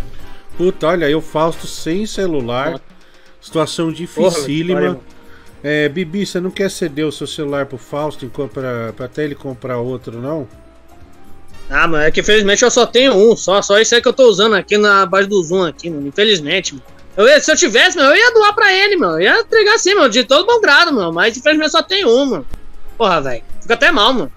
[0.56, 2.80] Puta, olha o Fausto sem celular.
[3.40, 4.80] Situação dificílima.
[4.80, 5.00] Porra,
[5.68, 9.34] É, Bibi, você não quer ceder o seu celular pro Fausto pra, pra até ele
[9.34, 10.46] comprar outro, não?
[11.68, 14.12] Ah, mano, é que infelizmente eu só tenho um, só, só isso aí que eu
[14.12, 16.06] tô usando aqui na base do Zoom aqui, mano.
[16.06, 16.84] Infelizmente, mano.
[17.16, 19.14] Eu ia- se eu tivesse, meu, eu ia doar pra ele, mano.
[19.14, 21.12] Eu ia entregar assim, mano, de todo bom grado, mano.
[21.12, 22.46] Mas infelizmente só tem um, mano.
[22.96, 23.42] Porra, velho.
[23.60, 24.30] Fica até mal, mano.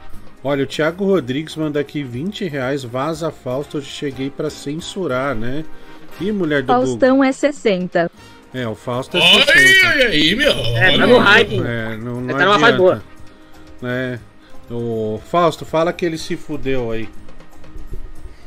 [0.44, 5.64] Olha, o Thiago Rodrigues manda aqui 20 reais, vaza Fausto, eu cheguei pra censurar, né?
[6.20, 6.88] Ih, mulher do Google.
[6.88, 8.10] Faustão é 60.
[8.54, 9.88] É, o Fausto é Ai, 60.
[9.88, 10.52] ai, ai, meu.
[10.52, 11.56] É, tá no hype.
[11.56, 13.04] É, não, não Tá numa vibe adianta.
[13.84, 14.20] É.
[14.72, 17.08] O Fausto, fala que ele se fudeu aí.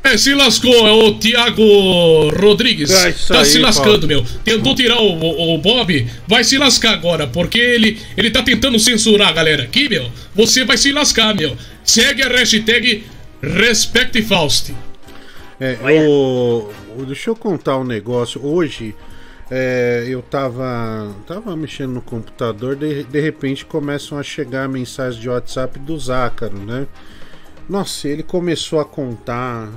[0.03, 2.91] É, se lascou, é o Thiago Rodrigues.
[2.91, 4.07] É tá aí, se lascando, Paulo.
[4.07, 4.25] meu.
[4.43, 8.77] Tentou tirar o, o- o Bob, vai se lascar agora, porque ele, ele tá tentando
[8.77, 10.09] censurar a galera aqui, meu.
[10.35, 11.55] Você vai se lascar, meu.
[11.85, 13.05] Segue a hashtag
[13.41, 14.73] RespectFaust.
[15.59, 18.45] É, o, o- deixa eu contar um negócio.
[18.45, 18.93] Hoje
[19.51, 25.29] é, eu tava, tava mexendo no computador, de, de repente começam a chegar mensagens de
[25.29, 26.87] WhatsApp do Zácaro, né?
[27.67, 29.69] Nossa, ele começou a contar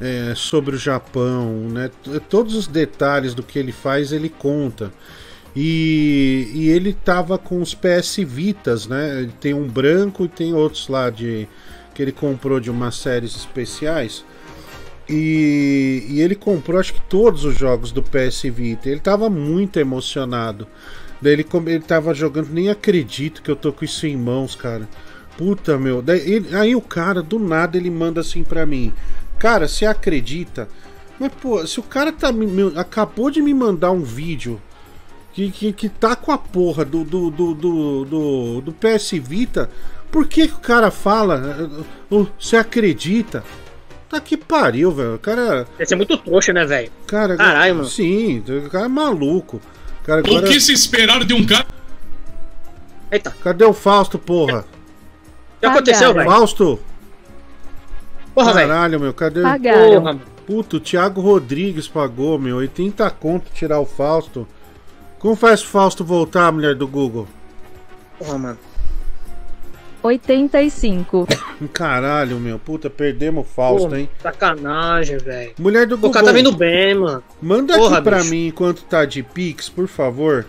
[0.00, 1.90] é, sobre o Japão, né?
[2.28, 4.92] Todos os detalhes do que ele faz, ele conta.
[5.54, 9.20] E, e ele tava com os PS Vitas, né?
[9.20, 11.46] Ele tem um branco e tem outros lá de
[11.94, 14.24] que ele comprou de umas séries especiais.
[15.14, 18.88] E, e ele comprou acho que todos os jogos do PS Vita.
[18.88, 20.66] Ele tava muito emocionado.
[21.20, 24.88] Daí ele, ele tava jogando, nem acredito que eu tô com isso em mãos, cara.
[25.36, 26.00] Puta, meu.
[26.00, 28.92] Daí ele- aí o cara, do nada, ele manda assim pra mim.
[29.38, 30.66] Cara, você acredita?
[31.20, 34.60] Mas, pô, se o cara tá me- acabou de me mandar um vídeo
[35.34, 39.68] que, que, que tá com a porra do, do, do, do, do, do PS Vita,
[40.10, 41.86] por que, que o cara fala?
[42.10, 43.44] "Oh, oh, Você acredita?
[44.12, 45.14] Tá que pariu, velho.
[45.14, 45.66] O cara.
[45.78, 46.92] Deve ser muito trouxa, né, velho?
[47.06, 47.88] cara Caralho, mano.
[47.88, 49.56] Sim, o cara é maluco.
[49.56, 51.66] O Cara, O que se esperar de um cara.
[53.10, 53.34] Eita.
[53.42, 54.66] Cadê o Fausto, porra?
[55.56, 56.30] O que aconteceu, velho?
[56.30, 56.78] Fausto!
[58.34, 58.68] Porra, velho.
[58.68, 60.02] Caralho, meu, cadê Pagaram.
[60.02, 62.56] Porra, Puto, o Thiago Rodrigues pagou, meu.
[62.56, 64.46] 80 conto tirar o Fausto.
[65.18, 67.26] Como faz o Fausto voltar, mulher do Google?
[68.18, 68.58] Porra, mano.
[70.02, 71.26] 85.
[71.72, 72.58] Caralho, meu.
[72.58, 74.08] Puta, perdemos o Fausto, Pô, hein?
[74.22, 75.52] Sacanagem, velho.
[75.58, 76.12] Mulher do Pô, O Google.
[76.12, 77.22] cara tá vindo bem, mano.
[77.40, 78.30] Manda Porra, aqui pra bicho.
[78.30, 80.46] mim enquanto tá de Pix, por favor.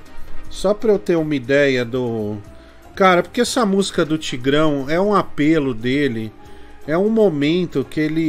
[0.50, 2.38] Só pra eu ter uma ideia do.
[2.96, 6.32] Cara, porque essa música do Tigrão é um apelo dele.
[6.86, 8.22] É um momento que ele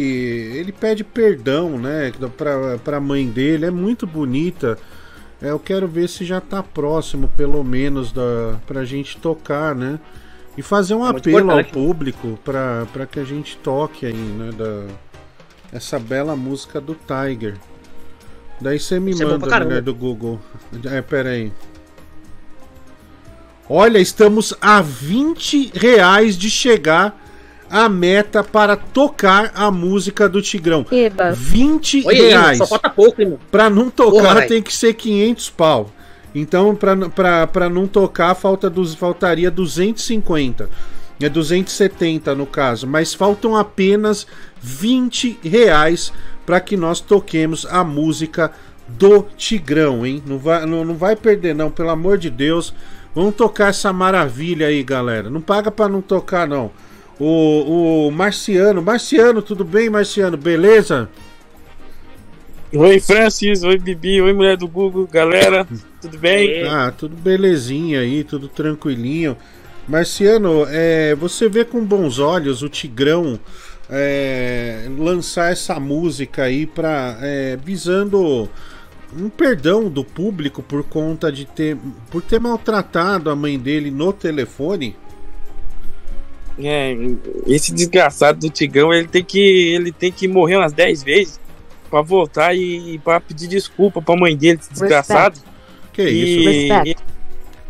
[0.57, 3.67] ele pede perdão, né, pra, pra mãe dele.
[3.67, 4.79] É muito bonita.
[5.43, 9.99] É, eu quero ver se já tá próximo, pelo menos, da, pra gente tocar, né?
[10.57, 14.51] E fazer um É apelo ao público pra, pra que a gente toque aí, né?
[14.57, 14.87] Da,
[15.73, 17.57] essa bela música do Tiger.
[18.61, 19.71] Daí você me Isso é manda, caramba.
[19.71, 20.41] mulher do Google.
[20.85, 21.53] É, pera aí.
[23.69, 27.21] Olha, estamos a 20 reais de chegar
[27.69, 30.87] à meta para tocar a música do Tigrão.
[30.93, 31.33] Eba.
[31.33, 32.59] 20 Olha aí, mano, reais.
[32.59, 33.41] só falta pouco, mano.
[33.51, 35.91] Pra não tocar Porra, tem que ser 500 pau.
[36.35, 40.69] Então, pra não tocar, falta dos, faltaria 250.
[41.21, 42.87] É 270 no caso.
[42.87, 44.27] Mas faltam apenas
[44.61, 46.13] 20 reais
[46.45, 48.51] para que nós toquemos a música
[48.89, 50.23] do Tigrão, hein?
[50.27, 52.75] Não vai, não, não vai perder, não, pelo amor de Deus.
[53.15, 55.31] Vamos tocar essa maravilha aí, galera.
[55.31, 56.71] Não paga pra não tocar, não.
[57.19, 58.83] O, o Marciano.
[58.83, 60.37] Marciano, tudo bem, Marciano?
[60.37, 61.09] Beleza?
[62.77, 63.63] Oi, Francis.
[63.63, 64.21] Oi, Bibi.
[64.21, 65.07] Oi, mulher do Google.
[65.07, 65.65] Galera,
[66.03, 66.67] tudo bem?
[66.67, 69.37] Ah, tudo belezinha aí, tudo tranquilinho.
[69.87, 73.39] Marciano, é, você vê com bons olhos o Tigrão
[73.89, 77.17] é, lançar essa música aí para
[77.63, 78.49] visando
[79.17, 81.77] um perdão do público por conta de ter
[82.11, 84.97] por ter maltratado a mãe dele no telefone.
[86.59, 86.97] É,
[87.47, 91.44] esse desgraçado do Tigão, ele tem que ele tem que morrer umas 10 vezes
[91.95, 95.39] pra voltar e pra pedir desculpa pra mãe dele, esse desgraçado.
[95.93, 96.97] Que e, isso?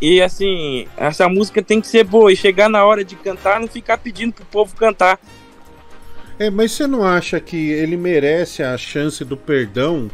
[0.01, 3.61] e, e, assim, essa música tem que ser boa e chegar na hora de cantar,
[3.61, 5.21] não ficar pedindo pro povo cantar.
[6.39, 10.11] É, mas você não acha que ele merece a chance do perdão?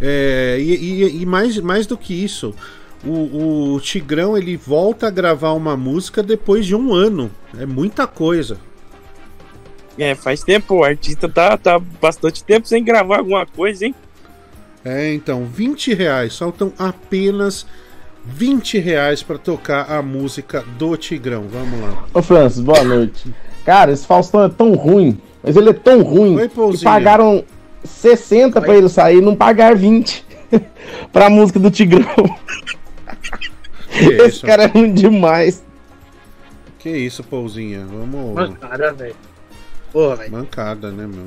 [0.00, 2.54] É, e, e- e mais, mais do que isso,
[3.04, 7.30] o, o Tigrão ele volta a gravar uma música depois de um ano.
[7.58, 8.56] É muita coisa.
[9.98, 13.94] É, faz tempo, o artista tá, tá bastante tempo sem gravar alguma coisa, hein?
[14.84, 16.36] É, então, 20 reais.
[16.36, 17.66] Faltam apenas
[18.24, 21.46] 20 reais para tocar a música do Tigrão.
[21.48, 22.04] Vamos lá.
[22.14, 23.32] Ô Francis, boa noite.
[23.64, 26.90] Cara, esse Faustão é tão ruim, mas ele é tão ruim que Pouzinho.
[26.90, 27.44] pagaram
[27.84, 30.24] 60 pra ele sair e não pagar 20
[31.12, 32.04] pra música do Tigrão.
[33.88, 34.46] Que Esse isso?
[34.46, 35.62] cara é ruim demais.
[36.78, 37.86] Que isso, Pouzinha?
[37.86, 38.34] Vamos.
[38.34, 39.14] Mancada, velho.
[39.92, 40.32] Porra, velho.
[40.32, 41.26] Mancada, né, meu?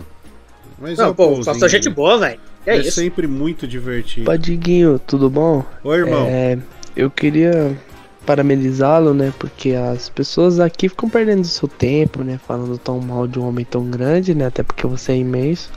[0.80, 1.96] Mas Não, é o pô, é gente né?
[1.96, 2.40] boa, velho.
[2.66, 2.92] É, É isso?
[2.92, 4.26] sempre muito divertido.
[4.26, 5.64] Padiguinho, tudo bom?
[5.84, 6.26] Oi, irmão.
[6.28, 6.58] É,
[6.96, 7.78] eu queria
[8.26, 9.32] parabenizá-lo, né?
[9.38, 12.40] Porque as pessoas aqui ficam perdendo seu tempo, né?
[12.48, 14.48] Falando tão mal de um homem tão grande, né?
[14.48, 15.70] Até porque você é imenso.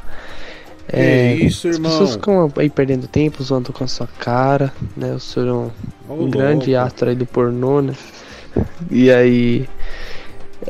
[0.90, 1.90] É, Que isso, as irmão?
[1.93, 5.12] pessoas ficam aí perdendo tempo, zoando com a sua cara, né?
[5.15, 6.86] O senhor é um, um grande louco.
[6.86, 7.93] astro aí do pornô, né?
[8.90, 9.69] E aí.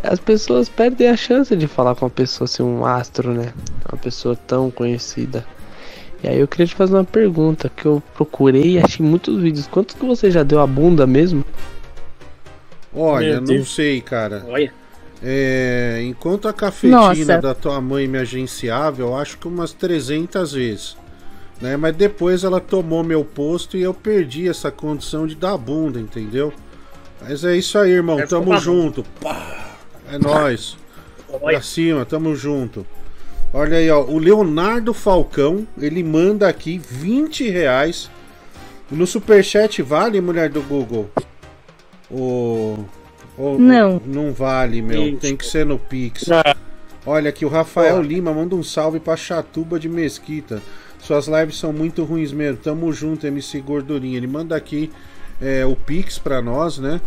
[0.03, 3.53] As pessoas perdem a chance de falar com uma pessoa assim, um astro, né?
[3.91, 5.47] Uma pessoa tão conhecida.
[6.23, 9.67] E aí eu queria te fazer uma pergunta que eu procurei e achei muitos vídeos.
[9.67, 11.45] Quanto que você já deu a bunda mesmo?
[12.95, 14.45] Olha, não sei, cara.
[14.49, 14.73] Olha.
[15.23, 17.39] É, enquanto a cafetina Nossa.
[17.41, 20.97] da tua mãe me agenciava, eu acho que umas 300 vezes.
[21.61, 21.77] Né?
[21.77, 26.53] Mas depois ela tomou meu posto e eu perdi essa condição de dar bunda, entendeu?
[27.21, 28.19] Mas é isso aí, irmão.
[28.19, 29.05] É, Tamo ficou junto.
[29.21, 29.68] Pá,
[30.11, 30.77] é nóis.
[31.41, 32.87] Pra cima, tamo junto.
[33.53, 34.03] Olha aí, ó.
[34.03, 38.11] O Leonardo Falcão, ele manda aqui 20 reais.
[38.91, 41.11] No superchat vale, mulher do Google?
[42.11, 42.85] O.
[43.37, 44.01] o- Não.
[44.05, 45.03] Não vale, meu.
[45.09, 45.17] Ixi.
[45.17, 46.31] Tem que ser no Pix.
[46.31, 46.57] Ah,
[47.07, 50.61] Olha aqui, o Rafael Lima manda um salve pra Chatuba de Mesquita.
[51.01, 52.59] Suas lives são muito ruins mesmo.
[52.59, 54.17] Tamo junto, MC Gordurinha.
[54.19, 54.91] Ele manda aqui
[55.41, 57.01] é, o Pix pra nós, né?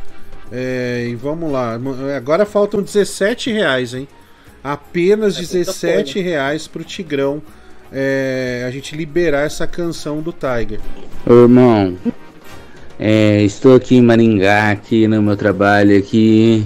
[0.52, 1.80] É, e vamos lá.
[2.16, 4.08] Agora faltam 17 reais, hein?
[4.64, 7.42] Apenas É 17 reais pro Tigrão
[7.92, 10.80] é, a gente liberar essa canção do Tiger.
[11.26, 11.98] Ô irmão,
[12.98, 16.66] é, estou aqui em Maringá, aqui no meu trabalho, aqui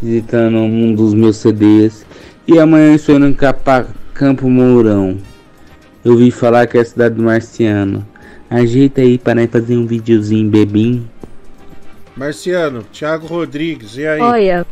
[0.00, 2.06] visitando um dos meus CDs.
[2.46, 5.18] E amanhã estou indo em Capa, Campo Mourão.
[6.04, 8.06] Eu ouvi falar que é a cidade do Marciano.
[8.50, 11.08] Ajeita aí para fazer um videozinho bebim.
[12.16, 14.20] Marciano, Thiago Rodrigues, e aí?
[14.20, 14.66] Olha,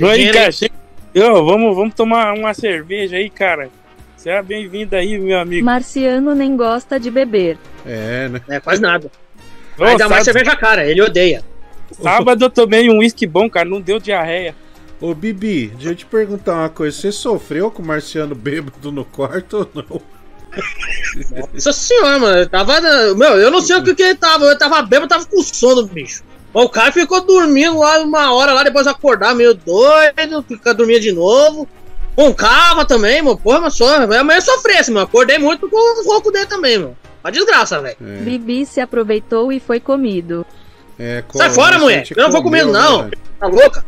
[0.00, 0.74] Oi, cara, chega-
[1.14, 3.68] Ô, vamos, vamos tomar uma cerveja aí, cara.
[4.16, 5.64] Seja bem-vindo aí, meu amigo.
[5.64, 7.58] Marciano nem gosta de beber.
[7.84, 8.40] É, né?
[8.48, 9.10] É, quase nada.
[9.76, 11.42] Ô, Ainda mais sabe- cerveja cara, ele odeia.
[11.90, 14.54] Sábado eu tomei um uísque bom, cara, não deu diarreia.
[15.00, 16.96] Ô Bibi, deixa eu te perguntar uma coisa.
[16.96, 20.00] Você sofreu com o Marciano bêbado no quarto ou não?
[21.54, 22.38] Nossa senhora, mano.
[22.38, 22.80] Eu tava.
[23.14, 24.44] Meu, eu não sei o que, que ele tava.
[24.44, 26.22] Eu tava bêbado, eu tava com sono, bicho.
[26.52, 31.12] O cara ficou dormindo lá uma hora lá, depois acordar meio doido, fica dormindo de
[31.12, 31.68] novo.
[32.16, 33.38] Com calma também, mano.
[33.38, 33.96] Porra, mas só.
[33.96, 35.06] Amanhã eu sofri, assim, mano.
[35.06, 36.96] Acordei muito com o rouco dele também, mano.
[37.22, 37.96] Uma desgraça, velho.
[38.00, 40.44] Bibi se aproveitou e foi comido.
[40.98, 42.04] É, Sai fora, mulher.
[42.14, 43.04] Eu não vou comigo, não.
[43.04, 43.10] né?
[43.38, 43.84] Tá louca?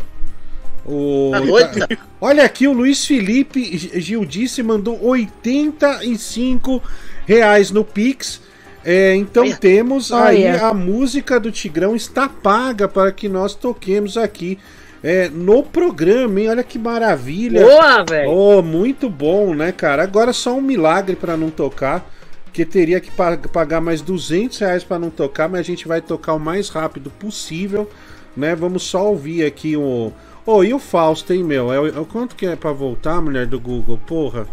[0.84, 1.30] O...
[1.32, 6.82] Tá Olha aqui, o Luiz Felipe Gildice mandou 85
[7.26, 8.40] reais no Pix.
[8.84, 10.66] É, então temos aí Olha.
[10.66, 14.59] a música do Tigrão está paga para que nós toquemos aqui
[15.04, 16.48] é, no programa, hein?
[16.48, 17.60] Olha que maravilha.
[17.64, 18.30] Boa, velho.
[18.30, 20.02] Oh, muito bom, né, cara?
[20.02, 22.10] Agora só um milagre para não tocar.
[22.52, 26.02] Que teria que pa- pagar mais 200 reais para não tocar, mas a gente vai
[26.02, 27.88] tocar o mais rápido possível,
[28.36, 28.54] né?
[28.54, 30.12] Vamos só ouvir aqui o.
[30.44, 31.73] Ô, e o Fausto, hein, meu?
[31.73, 33.98] É, o- é o quanto que é pra voltar, mulher do Google?
[34.06, 34.47] Porra.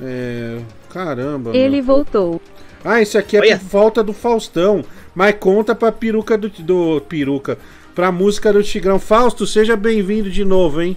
[0.00, 0.58] É.
[0.90, 1.54] Caramba.
[1.56, 1.84] Ele meu.
[1.84, 2.40] voltou.
[2.84, 4.84] Ah, esse aqui é por volta do Faustão.
[5.14, 6.48] Mas conta pra peruca do.
[6.48, 7.58] do peruca.
[7.94, 8.98] Pra música do Tigrão.
[8.98, 10.96] Fausto, seja bem-vindo de novo, hein?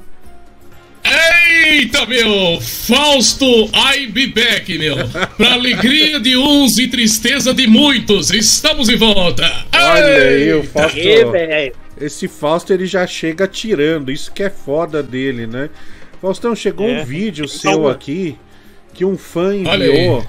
[1.03, 2.59] Eita, meu!
[2.61, 4.95] Fausto, I be back, meu!
[5.37, 9.43] Pra alegria de uns e tristeza de muitos, estamos de volta!
[9.73, 10.97] Olha aí, o Fausto.
[11.99, 15.69] Esse Fausto ele já chega tirando, isso que é foda dele, né?
[16.21, 17.01] Faustão, chegou É.
[17.01, 18.37] um vídeo seu aqui
[18.93, 20.25] que um fã enviou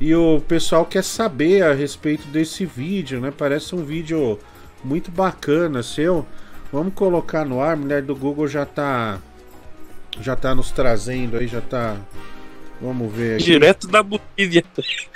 [0.00, 3.32] e o pessoal quer saber a respeito desse vídeo, né?
[3.36, 4.38] Parece um vídeo
[4.82, 6.26] muito bacana seu.
[6.72, 9.20] Vamos colocar no ar, mulher do Google já tá
[10.20, 11.96] já tá nos trazendo aí, já tá
[12.80, 13.44] Vamos ver aqui.
[13.44, 14.64] Direto da Bolívia.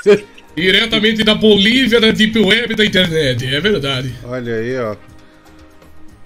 [0.56, 4.14] Diretamente da Bolívia, da Deep Web da internet, é verdade.
[4.24, 4.96] Olha aí, ó.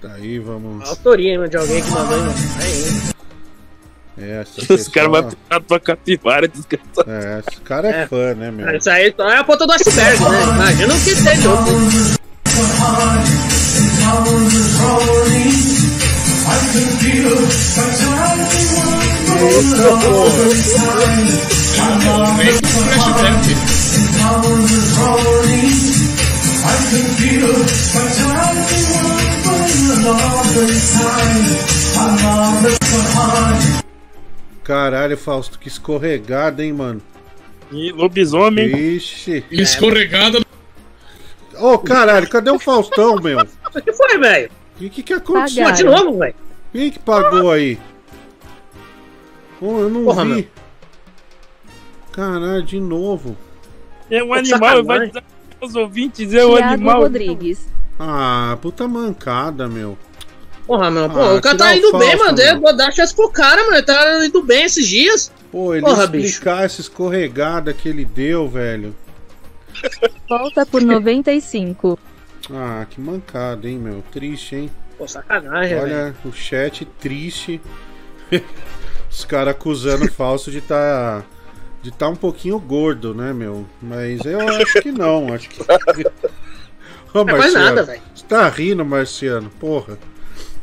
[0.03, 0.87] Tá aí, vamos.
[0.87, 2.19] Autoria hein, de alguém que mandou.
[2.59, 3.01] Aí,
[4.17, 7.09] É, essa Os pessoa- caras vão puxar tua capivara, desgraçado.
[7.09, 8.07] É, esse cara é, É.
[8.07, 8.77] fã, né, meu?
[8.77, 10.43] Isso aí só é a ponta do iceberg, né?
[10.43, 11.73] Imagina o que tem de outro.
[34.63, 37.01] Caralho, Fausto, que escorregada, hein, mano?
[37.71, 38.95] E lobisomem.
[38.95, 39.43] Ixi.
[39.51, 40.39] Escorregada.
[41.59, 43.39] Ô, caralho, cadê o Faustão, meu?
[43.39, 44.49] O que foi, velho?
[44.75, 45.65] O que, que, que aconteceu?
[45.65, 46.35] Pô, de novo, velho.
[46.71, 47.77] Quem que pagou aí?
[49.59, 50.29] Pô, eu não Porra, vi.
[50.31, 50.45] meu.
[52.11, 53.37] Caralho, de novo.
[54.09, 55.11] É um animal, vai
[55.63, 57.01] aos ouvintes, é Thiago animal.
[57.01, 57.67] Rodrigues.
[57.99, 59.97] Ah, puta mancada, meu.
[60.65, 62.37] Porra, meu, pô, Ah, o cara tá o indo bem, mano.
[62.37, 62.61] meu.
[62.61, 63.75] Vou dar chance pro cara, mano.
[63.75, 65.31] Ele tá indo bem esses dias.
[65.51, 66.25] Pô, ele Porra, bicho.
[66.25, 68.95] explicar essa escorregada que ele deu, velho.
[70.29, 71.99] Volta por 95.
[72.51, 74.03] Ah, que mancada, hein, meu.
[74.11, 74.71] Triste, hein?
[74.97, 75.83] Pô, sacanagem, velho.
[75.83, 77.61] Olha o chat triste.
[79.11, 81.23] Os caras acusando o falso de tá.
[81.83, 83.65] De tá um pouquinho gordo, né, meu?
[83.81, 85.61] Mas eu acho que não, acho que.
[87.13, 88.01] Ô, Não é quase nada, velho.
[88.15, 89.49] Você tá rindo, Marciano?
[89.59, 89.99] Porra.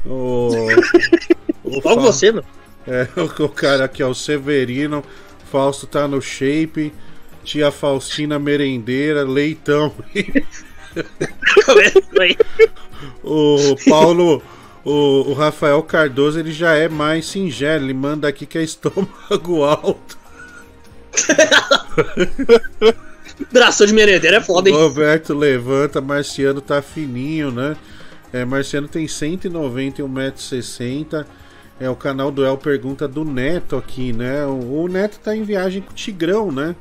[0.05, 0.49] O.
[1.63, 2.33] o Fa- você.
[2.87, 5.05] É, o, o cara aqui, ó, o Severino.
[5.53, 6.93] Fausto tá no shape.
[7.45, 9.93] Tia Faustina merendeira, leitão.
[13.23, 14.43] O Paulo,
[14.85, 17.85] o, o Rafael Cardoso, ele já é mais singelo.
[17.85, 20.19] Ele manda aqui que é estômago alto.
[23.53, 24.77] Braço de merendeira é foda, hein?
[24.77, 27.77] Roberto levanta, Marciano tá fininho, né?
[28.33, 31.27] É, Marciano tem 191,60m.
[31.81, 34.45] É, o canal do El pergunta do Neto aqui, né?
[34.45, 36.77] O, o Neto tá em viagem com o Tigrão, né?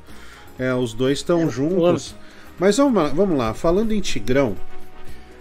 [0.57, 2.13] É, os dois estão juntos.
[2.59, 4.53] Mas vamos lá, vamos lá, falando em Tigrão,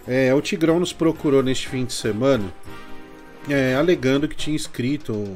[0.07, 2.45] é, o Tigrão nos procurou neste fim de semana,
[3.49, 5.35] é, alegando que tinha escrito,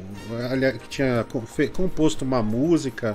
[0.80, 1.26] que tinha
[1.74, 3.14] composto uma música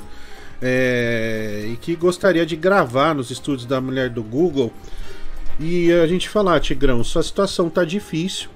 [0.62, 4.74] é, e que gostaria de gravar nos estúdios da mulher do Google.
[5.60, 8.50] E a gente falar, Tigrão, sua situação tá difícil.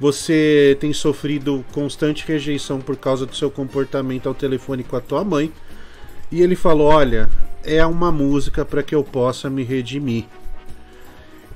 [0.00, 5.24] Você tem sofrido constante rejeição por causa do seu comportamento ao telefone com a tua
[5.24, 5.52] mãe.
[6.30, 7.28] E ele falou: Olha,
[7.64, 10.26] é uma música para que eu possa me redimir.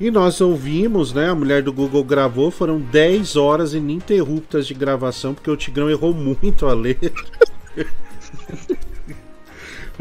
[0.00, 1.28] E nós ouvimos, né?
[1.28, 6.12] A mulher do Google gravou, foram 10 horas ininterruptas de gravação, porque o Tigrão errou
[6.12, 7.12] muito a letra.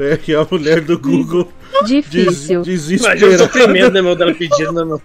[0.02, 1.52] É que a mulher do Google.
[1.86, 2.62] Difícil.
[2.64, 3.38] Des, o desesperada.
[3.38, 5.02] sofrimento, né, meu, dela pedindo, né, meu?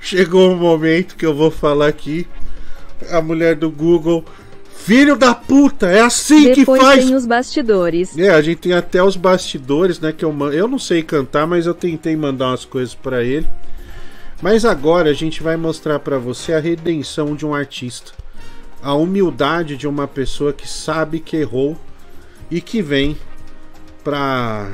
[0.00, 2.26] Chegou um momento que eu vou falar aqui.
[3.10, 4.24] A mulher do Google.
[4.74, 7.04] Filho da puta, é assim que Depois faz.
[7.04, 8.18] tem os bastidores.
[8.18, 10.12] É, a gente tem até os bastidores, né?
[10.12, 13.46] Que eu, man- eu não sei cantar, mas eu tentei mandar umas coisas pra ele.
[14.42, 18.10] Mas agora a gente vai mostrar pra você a redenção de um artista,
[18.82, 21.78] a humildade de uma pessoa que sabe que errou
[22.50, 23.16] e que vem
[24.02, 24.70] pra.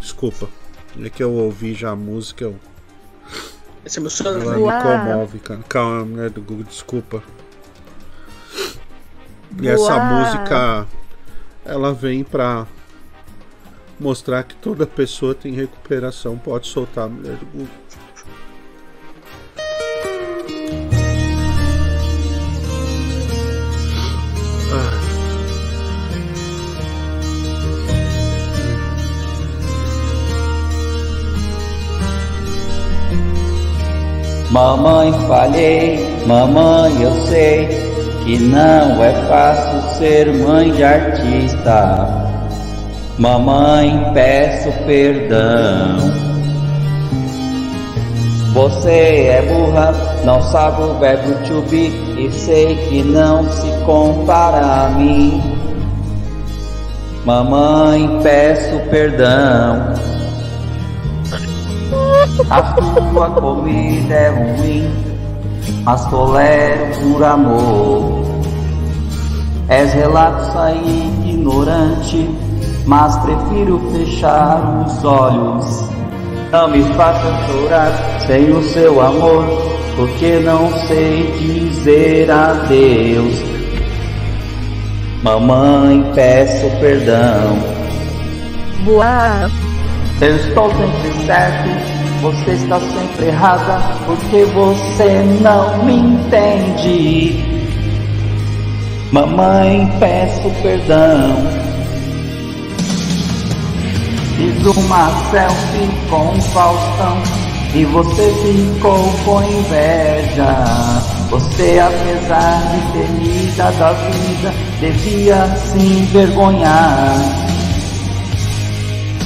[0.00, 0.48] Desculpa,
[1.00, 2.58] é que eu ouvi já a música, eu...
[3.84, 4.40] Esse é meu sonho.
[4.40, 5.60] ela me comove, cara.
[5.68, 7.22] Calma, mulher do Google, desculpa.
[9.60, 10.04] E essa Boa.
[10.04, 10.86] música
[11.64, 12.66] ela vem pra
[13.98, 16.38] mostrar que toda pessoa tem recuperação.
[16.38, 17.81] Pode soltar a mulher do Google.
[34.52, 37.66] Mamãe, falhei, mamãe, eu sei
[38.22, 42.06] que não é fácil ser mãe de artista.
[43.18, 45.96] Mamãe, peço perdão.
[48.52, 51.86] Você é burra, não sabe o verbo to be
[52.18, 55.42] e sei que não se compara a mim.
[57.24, 59.94] Mamãe, peço perdão.
[62.48, 64.90] A tua comida é ruim,
[65.84, 68.22] mas tolero por amor.
[69.68, 72.30] És relapsa e ignorante,
[72.86, 75.84] mas prefiro fechar os olhos.
[76.50, 77.92] Não me faça chorar
[78.26, 79.44] sem o seu amor,
[79.96, 83.42] porque não sei dizer adeus.
[85.22, 87.58] Mamãe, peço perdão.
[88.84, 89.50] Boa.
[90.20, 97.44] Eu estou sempre certo, você está sempre errada, porque você não me entende.
[99.10, 101.36] Mamãe, peço perdão.
[104.36, 107.22] Fiz uma selfie com o Faustão
[107.74, 110.54] e você ficou com inveja.
[111.28, 117.41] Você, apesar de ter me dado vida, devia se envergonhar.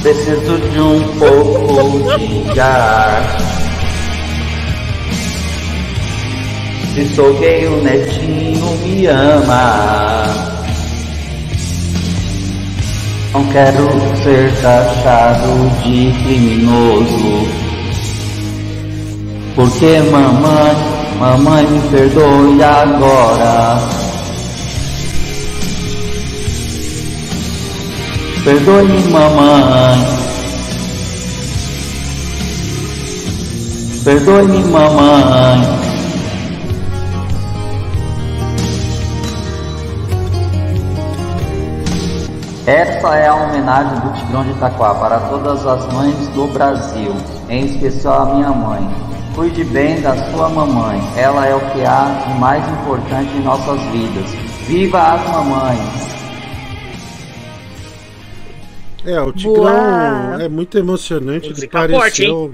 [0.07, 3.37] Preciso de um pouco de ar.
[6.93, 10.23] Se sou gay, o netinho me ama.
[13.33, 13.85] Não quero
[14.23, 17.47] ser taxado de criminoso.
[19.55, 20.75] Porque mamãe,
[21.19, 23.96] mamãe me perdoe agora.
[28.47, 30.07] Perdoe mamãe.
[34.05, 35.79] Perdoe mamãe.
[42.65, 47.13] Essa é a homenagem do Tigrão de Itaquá para todas as mães do Brasil,
[47.49, 48.89] em especial a minha mãe.
[49.35, 53.81] Cuide bem da sua mamãe, ela é o que há de mais importante em nossas
[53.91, 54.31] vidas.
[54.65, 56.16] Viva as mamães!
[59.07, 60.43] É, o Tigrão Boa.
[60.43, 61.47] é muito emocionante.
[61.47, 62.53] Ele forte, pareceu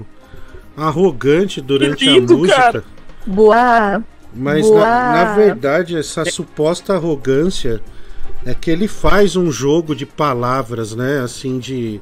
[0.76, 2.56] arrogante durante lindo, a música.
[2.56, 2.84] cara.
[3.26, 4.04] Boa.
[4.32, 4.80] Mas Boa.
[4.80, 7.80] na, na verdade, essa suposta arrogância
[8.46, 11.20] é que ele faz um jogo de palavras, né?
[11.20, 12.00] Assim, de.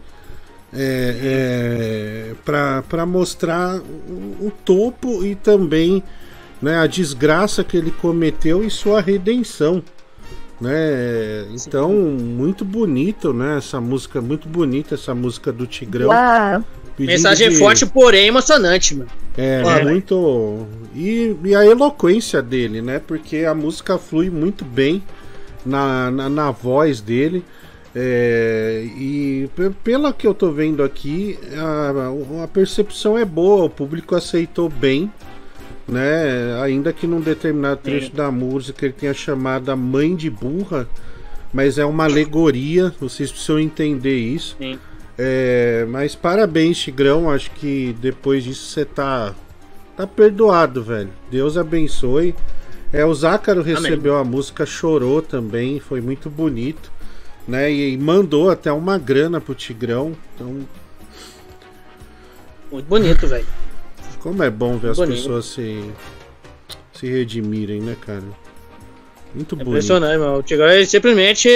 [0.75, 6.03] É, é, para mostrar o, o topo e também
[6.63, 9.83] né, a desgraça que ele cometeu e sua redenção.
[10.63, 11.47] Né?
[11.55, 13.59] Então, muito bonito, né?
[13.59, 16.09] Essa música, muito bonita essa música do Tigrão.
[16.97, 19.11] Pedindo Mensagem de- forte, porém emocionante, mano.
[19.37, 20.67] É, Olha, muito.
[20.95, 23.01] E, e a eloquência dele, né?
[23.05, 25.03] Porque a música flui muito bem
[25.65, 27.43] na, na, na voz dele.
[27.95, 33.71] É, e pe- pela que eu tô vendo aqui, a, a percepção é boa, o
[33.71, 35.11] público aceitou bem,
[35.87, 36.61] né?
[36.63, 40.89] Ainda que num determinado trecho da música ele tenha chamado a mãe de burra,
[41.53, 44.57] mas é uma alegoria, vocês precisam entender isso.
[44.59, 44.79] Sim.
[45.19, 47.31] É, mas parabéns, Tigrão.
[47.31, 49.35] Acho que depois disso você tá,
[49.97, 51.11] tá perdoado, velho.
[51.31, 52.35] Deus abençoe.
[52.93, 56.93] É, o Zácaro recebeu a música, chorou também, foi muito bonito,
[57.49, 57.73] né?
[57.73, 60.15] E, mandou até uma grana pro Tigrão.
[60.35, 60.61] Então,
[62.71, 63.47] Muito bonito, velho.
[64.23, 65.17] Como é bom ver as Bonito.
[65.17, 65.91] pessoas se,
[66.95, 68.23] se redimirem, né, cara?
[69.35, 69.71] Muito bonito.
[69.71, 70.35] Impressionante, meu.
[70.35, 71.49] O Tigrão ele simplesmente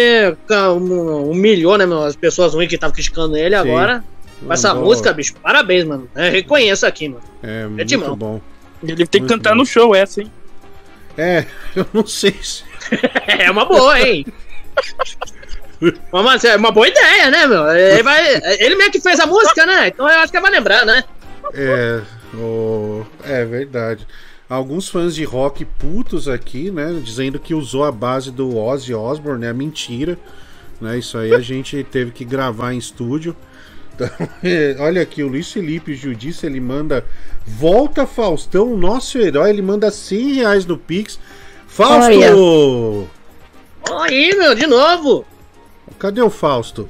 [0.79, 2.03] hum- humilhou, né, meu?
[2.03, 3.61] As pessoas ruins que estavam criticando ele Sim.
[3.63, 4.03] agora.
[4.45, 6.09] Com essa música, bicho, parabéns, mano.
[6.15, 7.23] Eu reconheço aqui, mano.
[7.43, 8.17] É, É de muito mão.
[8.17, 8.41] bom.
[8.83, 9.57] Ele tem que cantar bom.
[9.57, 10.31] no show essa, hein?
[11.17, 11.45] É,
[11.77, 12.65] eu não sei se.
[13.27, 14.25] É uma boa, hein?
[16.13, 17.69] Mas é uma boa ideia, né, meu?
[17.71, 18.23] Ele, vai,
[18.61, 19.89] ele mesmo que fez a música, né?
[19.89, 21.05] Então eu acho que ele vai lembrar, né?
[21.53, 22.01] É,
[22.35, 23.05] o...
[23.25, 24.07] é verdade.
[24.49, 27.01] Alguns fãs de rock putos aqui, né?
[27.03, 30.19] Dizendo que usou a base do Ozzy Osbourne, é mentira.
[30.81, 33.37] Né, isso aí a gente teve que gravar em estúdio.
[33.97, 34.11] Então,
[34.45, 37.03] é, olha aqui, o Luiz Felipe Judice, ele manda
[37.47, 41.19] Volta Faustão, nosso herói, ele manda 100 reais no Pix.
[41.67, 43.09] Fausto!
[43.91, 44.05] Olha.
[44.05, 45.25] Aí, meu, de novo.
[45.99, 46.87] Cadê o Fausto?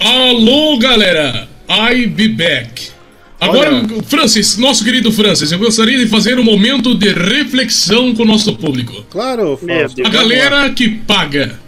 [0.00, 1.48] Alô, galera!
[1.68, 2.95] I be back.
[3.40, 8.26] Agora, Francis, nosso querido Francis, eu gostaria de fazer um momento de reflexão com o
[8.26, 9.04] nosso público.
[9.10, 10.06] Claro, Fausto.
[10.06, 11.58] A galera que paga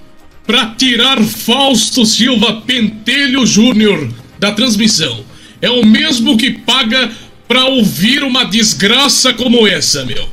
[0.46, 4.08] pra tirar Fausto Silva Pentelho Júnior
[4.38, 5.24] da transmissão
[5.60, 7.10] é o mesmo que paga
[7.46, 10.26] pra ouvir uma desgraça como essa, meu.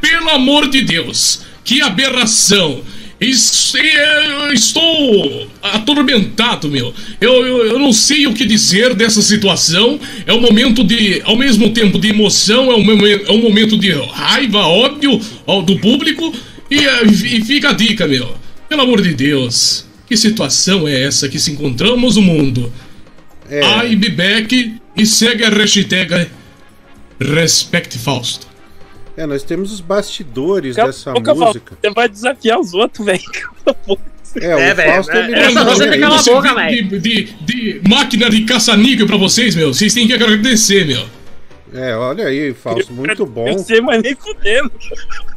[0.00, 2.82] Pelo amor de Deus, que aberração!
[3.20, 6.94] Eu Estou atormentado, meu.
[7.20, 9.98] Eu, eu, eu não sei o que dizer dessa situação.
[10.26, 13.90] É um momento de, ao mesmo tempo, de emoção, é um, é um momento de
[13.92, 16.32] raiva, ao, do público.
[16.70, 18.36] E, eh, e fica a dica, meu.
[18.68, 22.72] Pelo amor de Deus, que situação é essa que se encontramos no mundo?
[23.50, 23.86] É.
[23.86, 26.28] I be back e segue a hashtag
[27.20, 28.47] Respect Fausto.
[29.18, 31.76] É, nós temos os bastidores Cala dessa boca, música.
[31.80, 33.20] Você vai desafiar os outros, velho.
[34.40, 36.54] É, o É, velho, Fausto é- ele essa não você tem calar a boca, de,
[36.54, 37.00] velho.
[37.00, 39.74] de, de máquina de caça-níquel pra vocês, meu.
[39.74, 41.04] Vocês têm que agradecer, meu.
[41.74, 43.48] É, olha aí, Fausto, muito bom.
[43.48, 44.70] Eu sei, mas nem fudendo.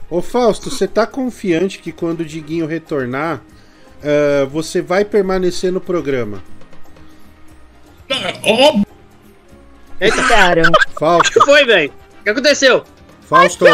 [0.09, 3.41] Ô Fausto, você tá confiante que quando o Diguinho retornar,
[4.03, 6.43] ah, você vai permanecer no programa?
[8.43, 8.79] Ó,
[9.99, 10.69] Pagaram.
[10.95, 11.91] O Fausto, que foi, velho?
[12.19, 12.83] O que aconteceu?
[13.31, 13.65] Fausto,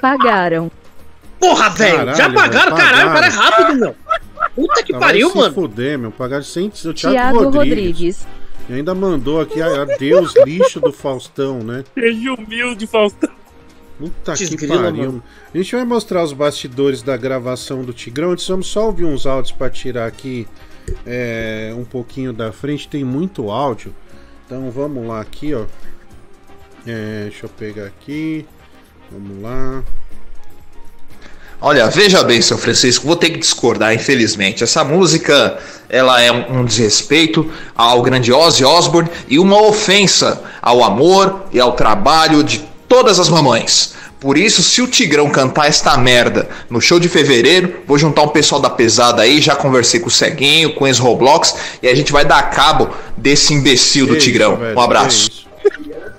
[0.00, 0.70] Pagaram.
[1.38, 1.96] Porra, velho!
[1.98, 3.94] Caralho, Já pagaram, velho, caralho, o cara é rápido, meu.
[4.54, 5.48] Puta que tá, pariu, vai mano.
[5.48, 6.10] se fuder, meu.
[6.10, 7.68] Pagaram 100, o Thiago, Tiago Rodrigues.
[7.68, 8.26] Rodrigues.
[8.68, 11.84] E ainda mandou aqui, a- adeus, lixo do Faustão, né?
[11.94, 13.30] Seja humilde, Faustão.
[13.98, 14.80] Puta que pariu.
[15.12, 15.22] mano.
[15.54, 18.30] A gente vai mostrar os bastidores da gravação do Tigrão.
[18.32, 20.48] Antes vamos só ouvir uns áudios pra tirar aqui
[21.06, 22.88] é, um pouquinho da frente.
[22.88, 23.94] Tem muito áudio.
[24.46, 25.64] Então vamos lá aqui, ó.
[26.86, 28.46] É, deixa eu pegar aqui.
[29.14, 29.84] Vamos lá.
[31.60, 34.64] Olha, veja bem, seu Francisco, vou ter que discordar, infelizmente.
[34.64, 35.56] Essa música,
[35.88, 41.60] ela é um, um desrespeito ao grande Ozzy Osbourne e uma ofensa ao amor e
[41.60, 43.94] ao trabalho de todas as mamães.
[44.18, 48.28] Por isso, se o Tigrão cantar esta merda no show de fevereiro, vou juntar um
[48.28, 52.10] pessoal da pesada aí, já conversei com o Ceguinho, com o Ex-Roblox, e a gente
[52.10, 54.58] vai dar cabo desse imbecil do Tigrão.
[54.74, 55.43] um abraço.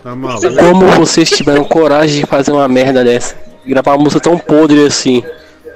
[0.06, 0.56] Tá maluco?
[0.56, 3.36] Como vocês tiveram coragem de fazer uma merda dessa?
[3.66, 5.24] Gravar uma música tão podre assim.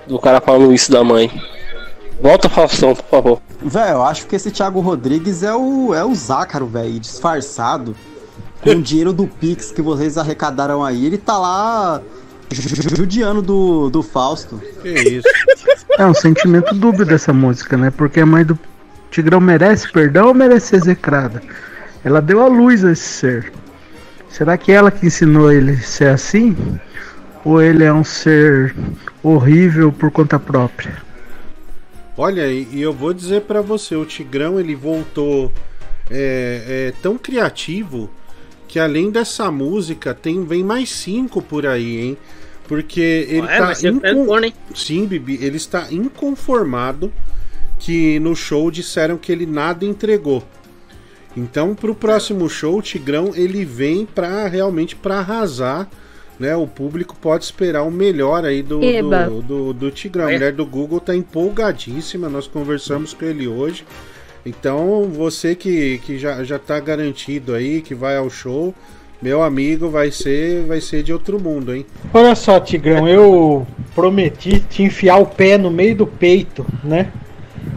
[0.08, 1.32] Do cara falando isso da mãe.
[2.22, 3.42] Volta, Faustão, por favor.
[3.60, 7.96] Velho, eu acho que esse Thiago Rodrigues é o, é o Zácaro, velho, disfarçado.
[8.62, 12.00] Com o dinheiro do Pix que vocês arrecadaram aí, ele tá lá
[12.52, 14.62] ju- judiando do, do Fausto.
[14.84, 15.28] Que isso?
[15.98, 17.90] É um sentimento dúbio dessa música, né?
[17.90, 18.60] Porque a mãe do
[19.10, 21.42] Tigrão merece perdão ou merece ser execrada?
[22.06, 23.52] Ela deu a luz a esse ser.
[24.30, 26.56] Será que ela que ensinou ele a ser assim?
[27.44, 28.76] Ou ele é um ser
[29.24, 30.98] horrível por conta própria?
[32.18, 35.52] Olha, e eu vou dizer pra você, o Tigrão ele voltou
[36.10, 38.10] é, é, tão criativo
[38.68, 42.18] que além dessa música tem vem mais cinco por aí, hein?
[42.68, 44.54] Porque ele É, tá vai ser incon- forno, hein?
[44.76, 47.12] Sim, Bibi, ele está inconformado
[47.80, 50.44] que no show disseram que ele nada entregou.
[51.36, 55.88] Então, pro próximo show, o Tigrão ele vem pra realmente pra arrasar.
[56.40, 60.30] Né, o público pode esperar o melhor aí do, do, do, do Tigrão.
[60.30, 62.30] A mulher do Google tá empolgadíssima.
[62.30, 63.86] Nós conversamos com ele hoje.
[64.46, 68.74] Então, você que, que já, já tá garantido aí, que vai ao show,
[69.22, 71.86] meu amigo, vai ser, vai ser de outro mundo, hein?
[72.14, 77.12] Olha só, Tigrão, eu prometi te enfiar o pé no meio do peito, né?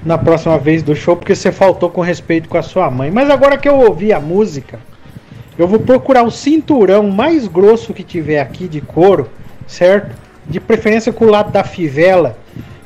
[0.04, 3.10] Na próxima vez do show, porque você faltou com respeito com a sua mãe.
[3.10, 4.80] Mas agora que eu ouvi a música,
[5.58, 9.28] eu vou procurar o cinturão mais grosso que tiver aqui de couro,
[9.66, 10.16] certo?
[10.46, 12.36] De preferência com o lado da fivela.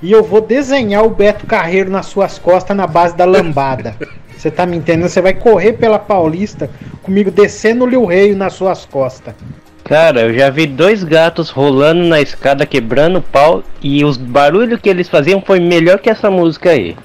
[0.03, 3.97] E eu vou desenhar o Beto Carreiro nas suas costas na base da lambada.
[4.37, 5.09] Você tá me entendendo?
[5.09, 6.69] Você vai correr pela Paulista
[7.03, 9.35] comigo descendo o Lil Reio nas suas costas.
[9.89, 14.89] Cara, eu já vi dois gatos rolando na escada quebrando pau e os barulhos que
[14.89, 16.97] eles faziam foi melhor que essa música aí.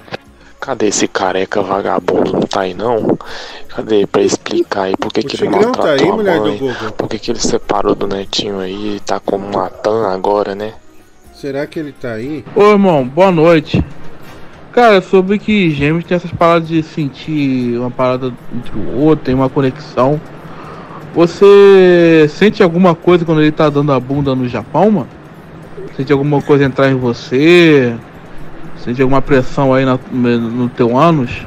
[0.60, 2.32] Cadê esse careca vagabundo?
[2.32, 3.16] Não tá aí não?
[3.68, 6.74] Cadê pra explicar aí por que, que ele tá maltratou aí, a mulher do mãe?
[6.96, 10.74] Por que, que ele separou do netinho aí e tá como Natan agora, né?
[11.34, 12.44] Será que ele tá aí?
[12.56, 13.84] Ô irmão, boa noite.
[14.72, 19.26] Cara, eu soube que gêmeos tem essas paradas de sentir uma parada entre o outro,
[19.26, 20.20] tem uma conexão.
[21.14, 25.08] Você sente alguma coisa quando ele tá dando a bunda no Japão, mano?
[25.96, 27.94] Sente alguma coisa entrar em você?
[28.78, 31.46] Sente alguma pressão aí na- no teu ânus?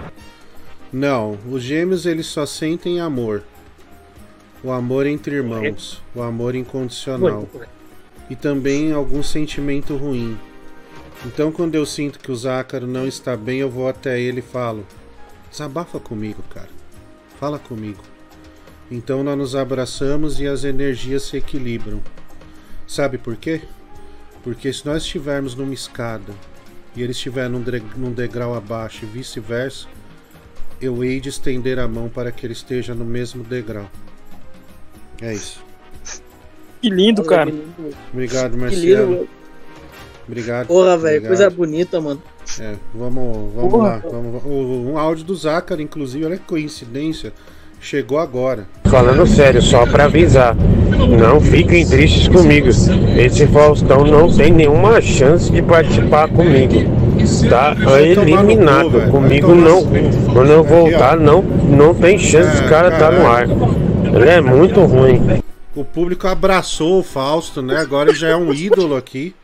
[0.94, 3.44] Não, os gêmeos eles só sentem amor.
[4.64, 7.48] O amor entre irmãos, o amor incondicional.
[8.30, 10.38] E também algum sentimento ruim.
[11.26, 14.44] Então quando eu sinto que o Zácaro não está bem, eu vou até ele e
[14.44, 14.86] falo:
[15.52, 16.70] "Desabafa comigo, cara.
[17.40, 18.00] Fala comigo."
[18.90, 22.02] Então nós nos abraçamos e as energias se equilibram.
[22.88, 23.62] Sabe por quê?
[24.44, 26.32] Porque se nós estivermos numa escada
[26.96, 27.62] e ele estiver num,
[28.12, 29.88] degrau abaixo e vice-versa,
[30.80, 33.90] eu hei de estender a mão para que ele esteja no mesmo degrau.
[35.22, 35.64] É isso.
[36.82, 37.52] Que lindo, cara.
[38.14, 39.12] Obrigado, Que Marcelo.
[39.14, 39.30] lindo.
[40.28, 40.68] Obrigado.
[40.68, 41.28] Porra, velho, obrigado.
[41.28, 42.22] coisa bonita, mano.
[42.60, 43.88] É, vamos, vamos Porra.
[43.90, 43.98] lá.
[43.98, 47.34] Vamos, o- um áudio do Zácaro, inclusive, olha que coincidência.
[47.86, 48.66] Chegou agora.
[48.86, 52.68] Falando sério, só pra avisar, não fiquem tristes comigo.
[53.16, 56.74] Esse Faustão não tem nenhuma chance de participar comigo.
[57.48, 59.12] Tá eliminado.
[59.12, 59.84] Comigo não.
[60.34, 62.56] Quando eu voltar, não, não tem chance.
[62.58, 63.46] Esse cara tá no ar.
[63.48, 65.44] Ele é muito ruim.
[65.76, 67.78] O público abraçou o Fausto, né?
[67.78, 69.36] Agora ele já é um ídolo aqui.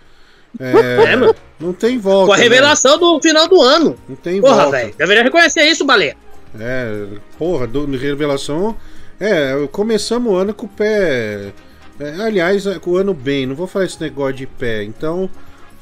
[0.60, 1.36] É, É, mano.
[1.60, 2.26] Não tem volta.
[2.26, 2.44] Com a né?
[2.44, 3.96] revelação do final do ano.
[4.10, 4.72] Não tem Porra, volta.
[4.78, 4.94] velho.
[4.98, 6.16] Deveria reconhecer isso, Baleia.
[6.60, 7.06] É,
[7.38, 8.76] porra, do, revelação.
[9.20, 11.52] É, começamos o ano com o pé.
[12.00, 14.84] é, aliás, é, com o ano bem, não vou falar esse negócio de pé.
[14.84, 15.30] Então,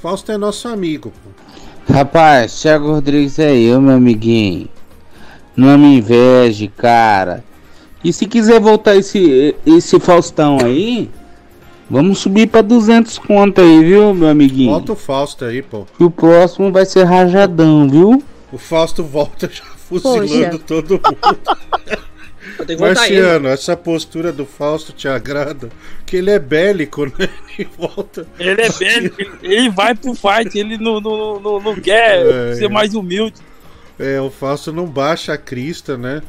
[0.01, 1.11] Fausto é nosso amigo.
[1.23, 1.93] pô.
[1.93, 4.69] Rapaz, Thiago Rodrigues é eu, meu amiguinho.
[5.55, 7.43] Não me inveje, cara.
[8.03, 11.09] E se quiser voltar esse, esse Faustão aí,
[11.89, 14.71] vamos subir pra 200 conto aí, viu, meu amiguinho?
[14.71, 15.85] Volta o Fausto aí, pô.
[15.99, 18.23] E o próximo vai ser rajadão, viu?
[18.53, 20.63] O Fausto volta já fuzilando Poxa.
[20.65, 22.79] todo mundo.
[22.79, 25.69] Marciano, essa postura do Fausto te agrada?
[26.05, 27.29] Que ele é bélico, né?
[27.57, 28.25] Ele volta.
[28.39, 29.13] Ele é velho,
[29.43, 32.69] ele, vai pro fight, ele não, não, não, não quer É, ser é.
[32.69, 33.35] mais humilde.
[33.99, 36.21] É, o Fausto não baixa a crista, né?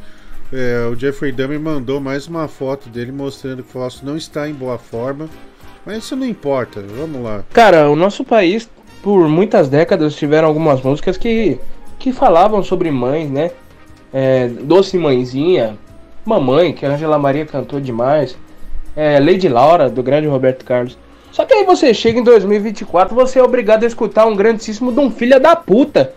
[0.52, 4.48] É, o Jeffrey Dahmer mandou mais uma foto dele mostrando que o Fausto não está
[4.48, 5.28] em boa forma.
[5.86, 7.44] Mas isso não importa, vamos lá.
[7.52, 8.68] Cara, o nosso país,
[9.02, 11.58] por muitas décadas, tiveram algumas músicas que,
[12.01, 13.52] que falavam sobre mães, né?
[14.12, 15.78] É, Doce Mãezinha,
[16.24, 18.36] Mamãe, que a Angela Maria cantou demais,
[18.97, 20.98] é, Lady Laura, do grande Roberto Carlos.
[21.31, 24.98] Só que aí você chega em 2024, você é obrigado a escutar um grandíssimo de
[24.98, 26.12] um filho da puta.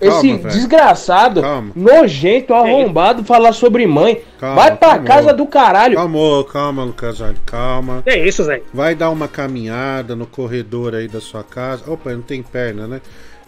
[0.00, 1.42] Esse Calma, desgraçado,
[1.76, 4.22] nojento, arrombado, falar sobre mãe.
[4.38, 5.04] Calma, Vai pra calma.
[5.04, 5.96] casa do caralho.
[5.96, 8.02] Calma, calma, Lucas Alho, calma.
[8.06, 8.62] É isso, velho.
[8.72, 11.84] Vai dar uma caminhada no corredor aí da sua casa.
[11.86, 13.00] Opa, não tem perna, né?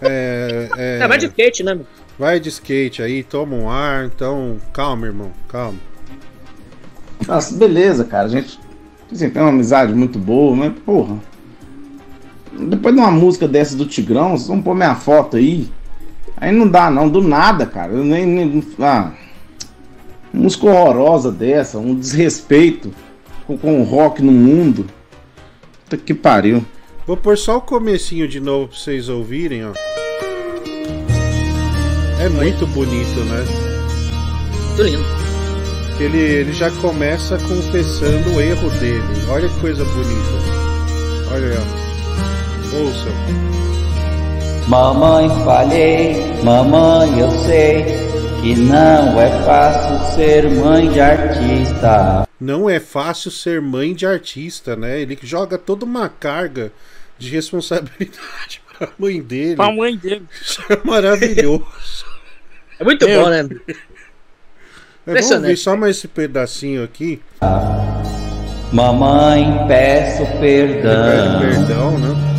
[0.03, 1.87] É, é, É, vai de skate, né, meu?
[2.19, 4.07] vai de skate aí, toma um ar.
[4.07, 5.79] Então, calma, irmão, calma.
[7.27, 8.27] Nossa, beleza, cara.
[8.27, 8.59] A gente
[9.11, 11.17] assim, tem uma amizade muito boa, mas, porra.
[12.53, 15.69] Depois de uma música dessa do Tigrão, vocês vão pôr minha foto aí.
[16.37, 17.93] Aí não dá, não, do nada, cara.
[17.93, 18.27] Eu nem.
[18.27, 19.13] nem ah,
[20.33, 22.93] música horrorosa dessa, um desrespeito
[23.47, 24.87] com, com o rock no mundo.
[25.85, 26.65] Puta que pariu.
[27.07, 29.73] Vou pôr só o comecinho de novo pra vocês ouvirem, ó.
[32.21, 33.45] É muito bonito, né?
[34.69, 35.05] Muito lindo.
[35.99, 39.03] Que ele, ele já começa confessando o erro dele.
[39.29, 41.33] Olha que coisa bonita.
[41.33, 41.83] Olha aí, ó.
[42.79, 43.13] Ouçam.
[44.69, 46.15] Mamãe, falhei,
[46.45, 48.12] mamãe, eu sei
[48.43, 52.29] que não é fácil ser mãe de artista.
[52.41, 55.01] Não é fácil ser mãe de artista, né?
[55.01, 56.73] Ele joga toda uma carga
[57.17, 59.55] de responsabilidade pra mãe dele.
[59.55, 60.27] Pra mãe dele.
[60.43, 61.65] Isso é maravilhoso.
[62.81, 63.49] É muito Meu bom, né?
[65.07, 67.23] Mas vamos ver só mais esse pedacinho aqui.
[68.73, 71.41] Mamãe, peço perdão.
[71.41, 72.33] Perdão, né?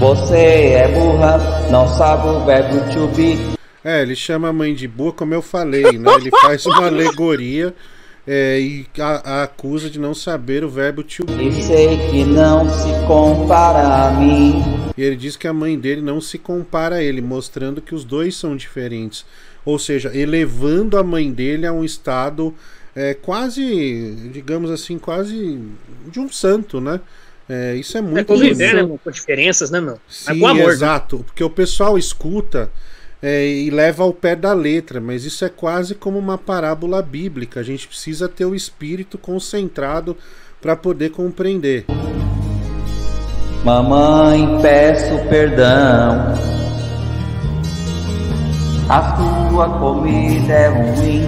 [0.00, 1.38] Você é burra,
[1.70, 3.54] não sabe o verbo to be.
[3.84, 6.14] É, ele chama a mãe de burra, como eu falei, né?
[6.14, 7.74] Ele faz uma alegoria
[8.26, 11.48] é, e a, a acusa de não saber o verbo to be.
[11.48, 14.62] E sei que não se compara a mim.
[14.96, 18.04] E ele diz que a mãe dele não se compara a ele, mostrando que os
[18.04, 19.26] dois são diferentes.
[19.64, 22.54] Ou seja, elevando a mãe dele a um estado
[22.96, 25.60] é, quase, digamos assim, quase
[26.06, 27.00] de um santo, né?
[27.48, 28.88] É, isso é É muito conviver, né, bonito.
[28.88, 29.00] meu?
[29.04, 29.98] Com diferenças, né, meu?
[30.06, 30.66] Mas Sim, com amor.
[30.68, 30.72] né?
[30.72, 31.18] exato.
[31.26, 32.70] Porque o pessoal escuta
[33.26, 37.60] é, e leva ao pé da letra, mas isso é quase como uma parábola bíblica.
[37.60, 40.14] A gente precisa ter o espírito concentrado
[40.60, 41.86] para poder compreender.
[43.64, 46.34] Mamãe, peço perdão.
[48.90, 51.26] A sua comida é ruim,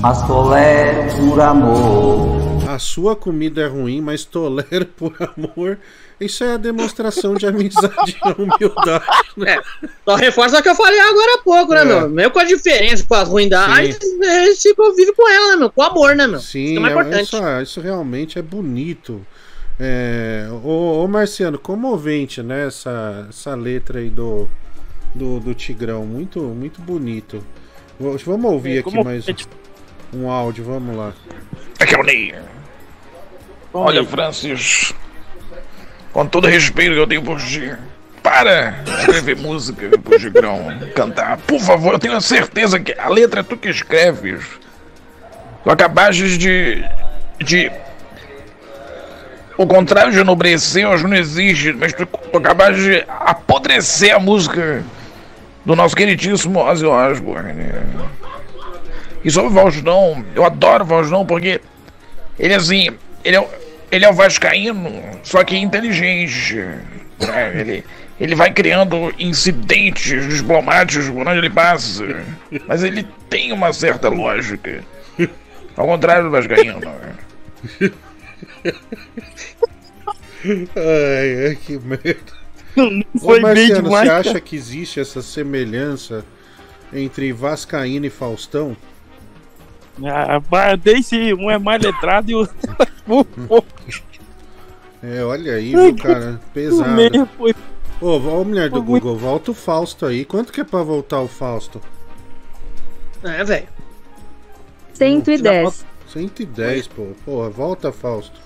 [0.00, 2.42] mas tolero por amor.
[2.68, 5.78] A sua comida é ruim, mas tolero por amor.
[6.24, 9.04] Isso é a demonstração de amizade e humildade.
[9.36, 9.58] Né?
[10.04, 11.84] Só reforça o que eu falei agora há pouco, né, É.
[11.84, 12.08] meu?
[12.08, 14.22] Mesmo com a diferença, com a ruindade, Sim.
[14.24, 15.70] a gente se convive com ela, né, meu?
[15.70, 16.40] Com amor, né, meu?
[16.40, 17.24] Sim, Isso é mais é- importante.
[17.24, 19.24] isso, isso realmente é bonito.
[19.80, 22.66] É, ô, ô, Marciano, comovente, né?
[22.66, 24.48] Essa, essa letra aí do,
[25.14, 26.04] do, do Tigrão.
[26.06, 27.44] Muito, muito bonito.
[27.98, 29.24] Vamos ouvir É, aqui como- mais
[30.14, 31.12] um áudio, vamos lá.
[31.80, 32.34] Aqui é o Ney.
[33.72, 34.92] Olha, Francis,
[36.12, 37.72] com todo respeito que eu tenho por ti,
[38.22, 41.38] para escrever música pro Gigrão cantar.
[41.38, 44.44] Por favor, eu tenho certeza que a letra é tu que escreves.
[45.64, 46.84] Tu acabaste de.
[47.40, 47.70] de.
[49.56, 54.82] O contrário de enobrecer, que não existe, mas tu, tu acabaste de apodrecer a música
[55.64, 57.52] do nosso queridíssimo Ozzy Osbourne.
[59.24, 61.60] E sobre o Faustão, eu adoro o Faustão porque
[62.38, 62.90] ele assim,
[63.24, 63.48] ele é, o-
[63.92, 64.90] ele é o Vascaíno,
[65.22, 66.54] só que inteligente.
[67.20, 67.52] né?
[67.60, 67.84] Ele,
[68.18, 72.24] ele vai criando incidentes diplomáticos por onde ele passa.
[72.66, 74.82] Mas ele tem uma certa lógica.
[75.76, 76.80] Ao contrário do Vascaíno.
[80.44, 82.32] Ai, ai, que merda.
[82.74, 82.88] foi
[83.22, 86.24] Ô, bem Marciano, demais, você acha que existe essa semelhança
[86.92, 88.76] entre Vascaíno e Faustão?
[90.04, 92.48] Ah, pá, Deixe um é mais letrado e o
[95.02, 96.40] É, olha aí, viu, cara?
[96.54, 97.28] Pesado.
[97.36, 97.54] foi-
[98.00, 100.24] Ô, ô, mulher do foi muito- Google, volta o Fausto aí.
[100.24, 101.80] Quanto que é pra voltar o Fausto?
[103.22, 103.66] É, velho.
[104.94, 105.84] 110.
[106.12, 107.08] 110, pô.
[107.24, 108.40] Porra, volta, Fausto.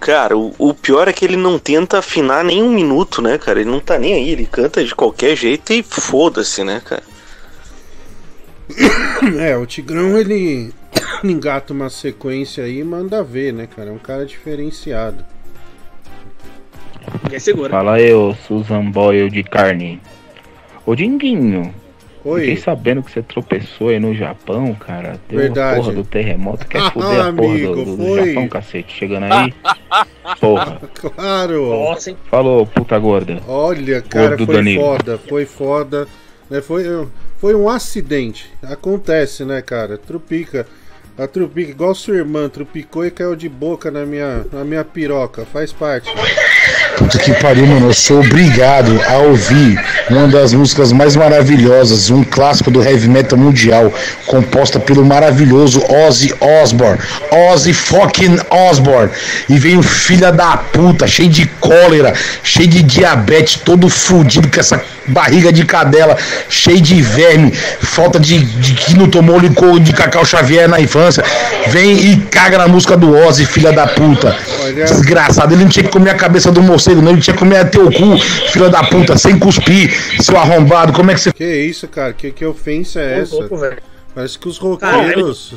[0.00, 3.60] Cara, o, o pior é que ele não tenta afinar nem um minuto, né, cara?
[3.60, 7.02] Ele não tá nem aí, ele canta de qualquer jeito e foda-se, né, cara?
[9.40, 10.72] É, o Tigrão ele
[11.22, 13.90] engata uma sequência aí e manda ver, né, cara?
[13.90, 15.24] É um cara diferenciado.
[17.24, 17.70] Ninguém segura.
[17.70, 20.00] Fala eu, Susan Boyle de carne.
[20.86, 21.74] Ô Dinguinho.
[22.24, 22.40] Oi.
[22.40, 25.18] Fiquei sabendo que você tropeçou aí no Japão, cara.
[25.28, 25.80] Deu Verdade.
[25.80, 26.66] a porra do terremoto.
[26.68, 28.26] Quer Ah, fuder a porra amigo, do, do- do.
[28.26, 28.94] Japão, cacete.
[28.96, 29.52] Chegando aí.
[30.40, 30.80] Porra.
[31.16, 31.68] Claro.
[31.70, 32.16] Nossa, hein?
[32.30, 33.40] Falou, puta gorda.
[33.48, 34.82] Olha, cara, Gordo foi Danilo.
[34.82, 36.06] foda, foi foda.
[36.48, 36.60] Né?
[36.60, 36.84] Foi,
[37.38, 38.52] foi um acidente.
[38.62, 39.98] Acontece, né, cara?
[39.98, 40.66] Trupica.
[41.16, 45.44] A trupica, igual sua irmã, trupicou e caiu de boca na minha, na minha piroca.
[45.44, 46.10] Faz parte.
[46.96, 47.88] Puta que pariu, mano.
[47.88, 49.78] Eu sou obrigado a ouvir
[50.10, 53.92] uma das músicas mais maravilhosas, um clássico do heavy metal mundial,
[54.26, 56.98] composta pelo maravilhoso Ozzy Osbourne.
[57.30, 59.10] Ozzy fucking Osbourne.
[59.48, 64.60] E vem o filho da puta, cheio de cólera, cheio de diabetes, todo fudido com
[64.60, 66.16] essa barriga de cadela,
[66.48, 71.24] cheio de verme, falta de, de que não tomou licor de Cacau Xavier na infância.
[71.68, 74.36] Vem e caga na música do Ozzy, filha da puta.
[74.74, 77.58] Desgraçado, ele não tinha que comer a cabeça do morcego, não, ele tinha que comer
[77.58, 78.18] até o cu,
[78.50, 79.90] filha da puta, sem cuspir,
[80.22, 80.92] seu arrombado.
[80.92, 81.32] Como é que você.
[81.32, 82.12] Que isso, cara?
[82.12, 83.34] Que, que ofensa é essa?
[83.36, 83.56] louco.
[84.14, 85.54] Parece que os roqueiros.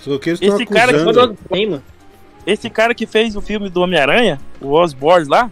[0.00, 1.36] Os roqueiros estão Esse cara, acusando.
[1.50, 1.80] que,
[2.46, 5.50] esse cara que fez o filme do Homem-Aranha, o Osborne lá.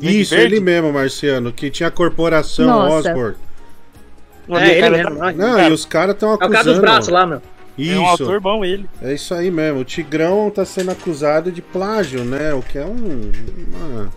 [0.00, 3.10] Isso, Verde, ele mesmo, Marciano, que tinha a corporação Nossa.
[3.10, 3.36] Osborne.
[4.48, 5.68] É, ele cara, mesmo, tá- ó, Não, cara.
[5.68, 6.52] e os caras estão É o acusando.
[6.54, 7.42] cara dos braços lá, meu.
[7.80, 7.92] Isso.
[7.92, 8.86] É um ator bom ele.
[9.00, 9.80] É isso aí mesmo.
[9.80, 12.52] O Tigrão tá sendo acusado de plágio, né?
[12.52, 13.30] O que é um,
[13.68, 14.10] uma,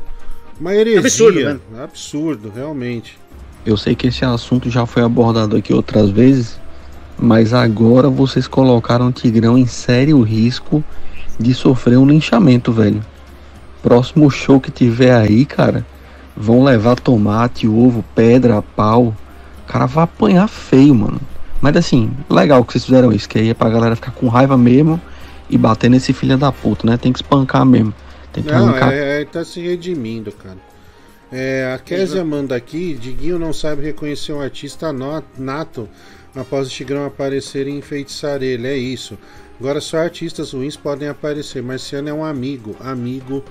[0.59, 0.99] uma heresia.
[0.99, 1.59] Absurdo, né?
[1.81, 3.17] Absurdo, realmente.
[3.65, 6.59] Eu sei que esse assunto já foi abordado aqui outras vezes,
[7.17, 10.83] mas agora vocês colocaram o Tigrão em sério risco
[11.39, 13.01] de sofrer um linchamento, velho.
[13.81, 15.85] Próximo show que tiver aí, cara,
[16.35, 19.15] vão levar tomate, ovo, pedra, pau.
[19.63, 21.21] O cara vai apanhar feio, mano.
[21.63, 24.57] Mas assim, legal que vocês fizeram isso, que aí é pra galera ficar com raiva
[24.57, 24.99] mesmo
[25.49, 26.97] e bater nesse filho da puta, né?
[26.97, 27.93] Tem que espancar mesmo.
[28.33, 28.91] Tem que Não, arrancar.
[28.91, 30.57] é, é, tá se redimindo, cara.
[31.31, 34.91] É, a Kézia manda aqui, Diguinho não sabe reconhecer um artista
[35.37, 35.87] nato
[36.35, 39.17] após o Tigrão aparecer e enfeitiçar ele, é isso.
[39.57, 43.41] Agora só artistas ruins podem aparecer, Marciano é um amigo, amigo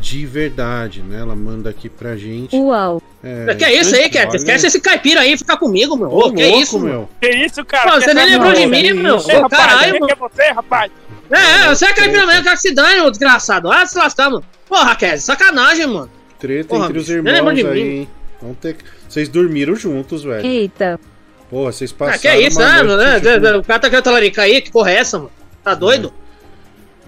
[0.00, 1.20] de verdade, né?
[1.20, 2.54] Ela manda aqui pra gente.
[2.56, 3.02] Uau.
[3.22, 6.08] É, que é isso aí, olha- Esquece esse caipira aí, fica comigo, meu.
[6.10, 7.08] Ô, Ô, que louco, isso, meu.
[7.20, 7.92] Que isso, cara?
[7.92, 9.16] Pô, você nem essa- lembrou de mim, meu?
[9.16, 10.06] isso, Ô, rapaz, caralho, mano.
[10.06, 10.92] que é você, rapaz?
[11.30, 13.72] É, você é caipira mesmo, quero que se dane, ô desgraçado.
[13.72, 14.44] Ah, se lascar, mano.
[14.68, 16.10] Porra, Cat, sacanagem, mano.
[16.38, 17.80] Treta Porra, entre os irmãos aí, mim.
[17.80, 18.08] hein?
[18.42, 18.76] Vão ter...
[19.08, 20.44] Vocês dormiram juntos, velho.
[20.44, 21.00] Eita.
[21.48, 22.18] Porra, vocês Ah, passaram.
[22.20, 23.34] que é isso, uma né, noite né?
[23.34, 23.60] juntos.
[23.60, 25.30] O cara tá querendo talaricar aí, que porra é essa, mano?
[25.62, 26.12] Tá doido?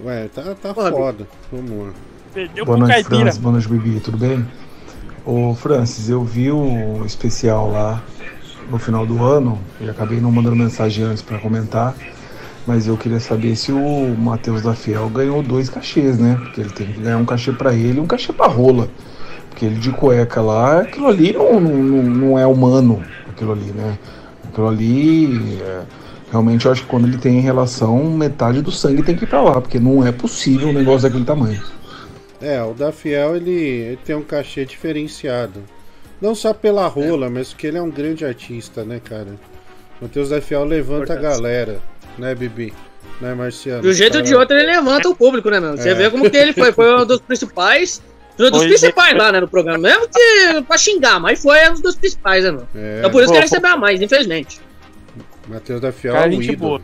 [0.02, 1.26] Ué, tá, tá foda.
[1.52, 1.92] Vamos lá.
[2.36, 3.18] Perdeu Boa noite, caipira.
[3.20, 3.40] Francis.
[3.40, 3.98] Boa noite, Bibi.
[3.98, 4.46] Tudo bem?
[5.24, 8.02] Ô, Francis, eu vi o especial lá
[8.70, 11.94] no final do ano e acabei não mandando mensagem antes pra comentar,
[12.66, 16.38] mas eu queria saber se o Matheus da Fiel ganhou dois cachês, né?
[16.38, 18.86] Porque ele tem que ganhar um cachê pra ele e um cachê pra rola.
[19.48, 23.98] Porque ele de cueca lá, aquilo ali não, não, não é humano, aquilo ali, né?
[24.46, 25.84] Aquilo ali, é,
[26.30, 29.40] realmente eu acho que quando ele tem relação, metade do sangue tem que ir pra
[29.40, 31.62] lá, porque não é possível um negócio daquele tamanho.
[32.40, 35.62] É, o da Fiel ele, ele tem um cachê diferenciado.
[36.20, 39.28] Não só pela rola, mas porque ele é um grande artista, né, cara?
[40.00, 41.80] Matheus da Fiel levanta a galera,
[42.18, 42.72] né, Bibi?
[43.20, 43.82] Né, Marciano?
[43.82, 45.76] De um jeito ou de Cara, outro ele levanta o público, né, meu?
[45.76, 45.94] Você É.
[45.94, 46.72] vê como que ele foi.
[46.72, 48.02] Foi um dos principais.
[48.38, 48.68] Um dos é.
[48.68, 49.78] principais lá, né, no programa.
[49.78, 52.66] Mesmo que pra xingar, mas foi um dos principais, né, meu?
[52.74, 52.98] É.
[52.98, 54.60] Então por isso que ele recebeu a mais, infelizmente.
[55.48, 56.82] Matheus da Fiel Cara, é um ídolo.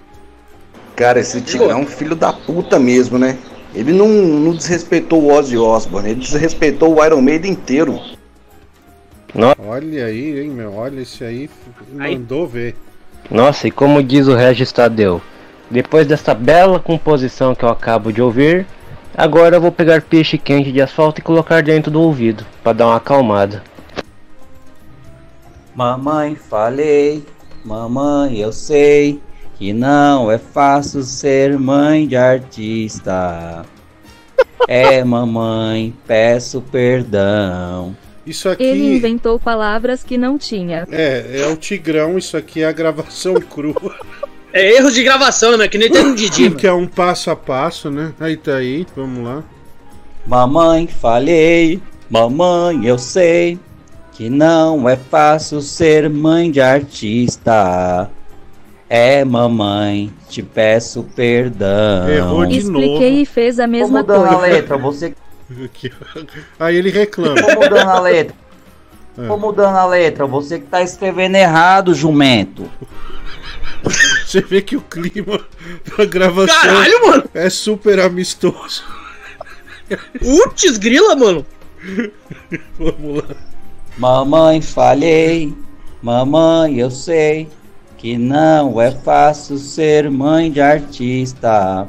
[0.96, 3.38] Cara, esse Tigrão é um filho da puta mesmo, né?
[3.74, 7.98] Ele não, não desrespeitou o Ozzy Osbourne, ele desrespeitou o Iron Maiden inteiro.
[9.58, 10.74] Olha aí, hein, meu.
[10.74, 11.48] Olha esse aí.
[11.90, 12.76] Mandou ver.
[13.30, 15.22] Nossa, e como diz o Regis Tadeu,
[15.70, 18.66] depois dessa bela composição que eu acabo de ouvir,
[19.16, 22.88] agora eu vou pegar peixe quente de asfalto e colocar dentro do ouvido, pra dar
[22.88, 23.62] uma acalmada.
[25.74, 27.24] Mamãe, falei,
[27.64, 29.18] mamãe, eu sei
[29.62, 33.64] que não é fácil ser mãe de artista.
[34.68, 37.96] É, mamãe, peço perdão.
[38.24, 38.62] Isso aqui.
[38.62, 40.86] Ele inventou palavras que não tinha.
[40.88, 43.96] É, é o Tigrão, isso aqui é a gravação crua.
[44.52, 45.66] É erros de gravação, né?
[45.66, 48.12] Que nem tem um Didi, que é um passo a passo, né?
[48.20, 49.42] Aí tá aí, vamos lá.
[50.24, 53.58] Mamãe, falei, mamãe, eu sei
[54.12, 58.08] que não é fácil ser mãe de artista.
[58.94, 62.44] É, mamãe, te peço perdão.
[62.50, 64.34] Expliquei e fez a mesma mudando coisa.
[64.34, 65.14] a letra, você.
[66.60, 67.40] Aí ele reclama.
[67.40, 68.36] Tô mudando a letra.
[69.16, 69.26] É.
[69.26, 70.26] Tô mudando a letra.
[70.26, 72.70] Você que tá escrevendo errado, jumento.
[74.26, 75.40] Você vê que o clima
[75.96, 77.24] da gravação Caralho, mano!
[77.32, 78.84] é super amistoso.
[80.18, 81.46] Putz, grila, mano!
[82.78, 83.36] Vamos lá.
[83.96, 85.56] Mamãe, falhei.
[86.02, 87.48] Mamãe, eu sei
[88.02, 91.86] que não é fácil ser mãe de artista.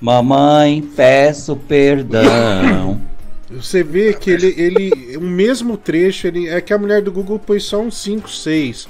[0.00, 3.00] Mamãe, peço perdão.
[3.50, 5.16] Você vê que ele, ele.
[5.16, 8.88] O mesmo trecho, ele, é que a mulher do Google pôs só uns 5, 6.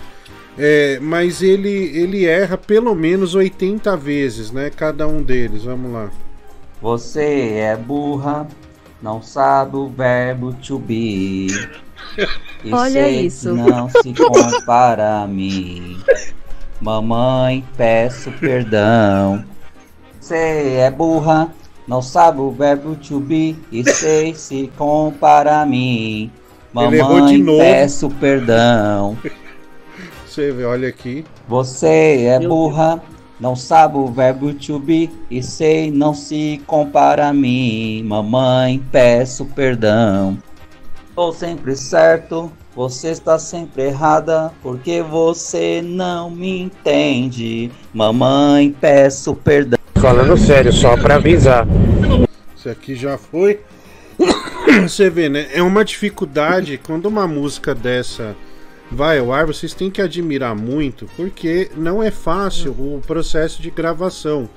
[0.58, 4.68] É, mas ele, ele erra pelo menos 80 vezes, né?
[4.68, 5.64] Cada um deles.
[5.64, 6.10] Vamos lá.
[6.82, 8.46] Você é burra,
[9.00, 11.46] não sabe o verbo to be.
[12.64, 13.54] E Olha isso.
[13.54, 15.98] Não se compara a mim.
[16.80, 19.44] Mamãe, peço perdão.
[20.20, 21.52] Você é burra,
[21.86, 23.56] não sabe o verbo to be.
[23.70, 26.30] E sei se compara a mim.
[26.76, 27.58] Ele errou de Mamãe, novo.
[27.58, 29.16] peço perdão.
[30.26, 31.24] Você vê, olha aqui.
[31.46, 33.00] Você é burra,
[33.38, 38.02] não sabe o verbo to be e sei não se compara a mim.
[38.04, 40.36] Mamãe, peço perdão.
[41.14, 47.70] Tô sempre certo, você está sempre errada, porque você não me entende.
[47.92, 49.78] Mamãe, peço perdão.
[49.94, 51.68] Falando sério, só pra avisar.
[52.56, 53.60] Isso aqui já foi.
[54.82, 55.46] Você vê, né?
[55.52, 58.34] É uma dificuldade quando uma música dessa
[58.90, 63.70] vai ao ar, vocês têm que admirar muito, porque não é fácil o processo de
[63.70, 64.48] gravação.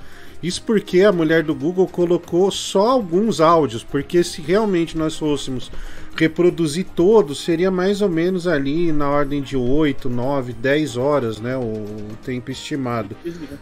[0.42, 5.72] Isso porque a mulher do Google colocou só alguns áudios, porque se realmente nós fôssemos
[6.18, 11.56] reproduzir todos, seria mais ou menos ali na ordem de 8, 9, 10 horas, né?
[11.58, 13.16] O, o tempo estimado.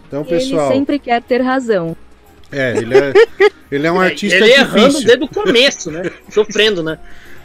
[0.07, 0.67] Então, pessoal.
[0.67, 1.95] Ele sempre quer ter razão.
[2.51, 3.13] É, ele é,
[3.71, 5.07] ele é um artista Ele errando difícil.
[5.07, 6.11] desde o começo, né?
[6.29, 6.99] Sofrendo, né?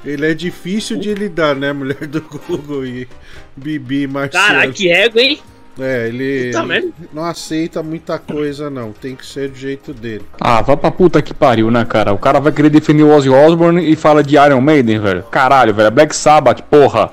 [0.04, 1.72] Ele é difícil de lidar, né?
[1.72, 3.08] Mulher do Google e
[3.56, 4.46] Bibi Marciano.
[4.46, 5.40] Caralho, que ego, hein?
[5.80, 8.92] É, ele, Puta ele não aceita muita coisa, não.
[8.92, 10.24] Tem que ser do jeito dele.
[10.40, 12.12] Ah, vá pra puta que pariu, né, cara?
[12.12, 15.22] O cara vai querer defender o Ozzy Osbourne e fala de Iron Maiden, velho.
[15.24, 15.90] Caralho, velho.
[15.90, 17.10] Black Sabbath, porra.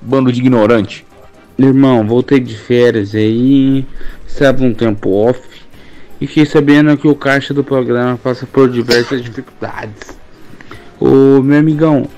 [0.00, 1.04] Bando de ignorante.
[1.58, 3.86] Irmão, voltei de férias aí,
[4.26, 5.40] estava um tempo off
[6.20, 10.18] e fiquei sabendo que o caixa do programa passa por diversas dificuldades.
[11.00, 12.08] Ô meu amigão,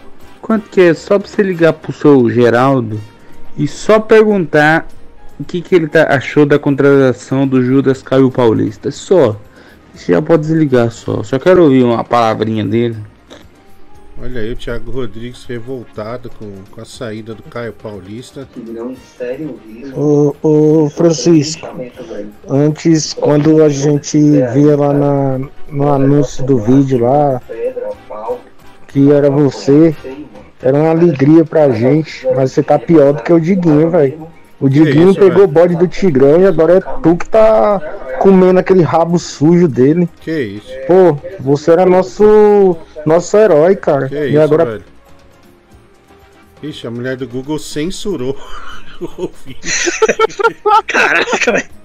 [0.43, 3.01] quanto que é só pra você ligar pro seu Geraldo
[3.57, 4.89] e só perguntar
[5.39, 8.91] o que, que ele tá, achou da contratação do Judas Caio Paulista?
[8.91, 9.37] Só.
[9.95, 11.23] Você já pode desligar só.
[11.23, 12.97] Só quero ouvir uma palavrinha dele.
[14.21, 18.49] Olha aí o Thiago Rodrigues revoltado com, com a saída do Caio Paulista.
[19.95, 21.69] Ô, ô Francisco,
[22.49, 27.41] antes quando a gente via lá na, no anúncio do vídeo lá
[28.89, 29.95] que era você,
[30.61, 34.27] era uma alegria pra gente, mas você tá pior do que o Diguinho, velho.
[34.61, 37.81] O Diguinho isso, pegou o bode do Tigrão e agora é tu que tá
[38.19, 40.09] comendo aquele rabo sujo dele.
[40.21, 40.73] Que isso?
[40.87, 44.09] Pô, você era nosso nosso herói, cara.
[44.09, 44.85] Que e isso, agora velho?
[46.61, 48.37] Ixi, a mulher do Google censurou
[49.01, 49.93] o vídeo.
[50.87, 51.79] Caraca, velho.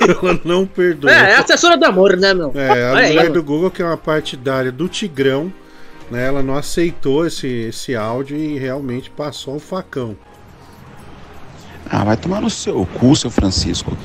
[0.00, 1.12] Ela não perdoou.
[1.12, 2.52] É, é a assessora do amor, né, meu?
[2.54, 5.52] É, a Olha mulher do Google, que é uma partidária do Tigrão,
[6.08, 6.26] né?
[6.26, 10.16] Ela não aceitou esse, esse áudio e realmente passou um facão.
[11.90, 13.96] Ah, vai tomar no seu cu, seu Francisco.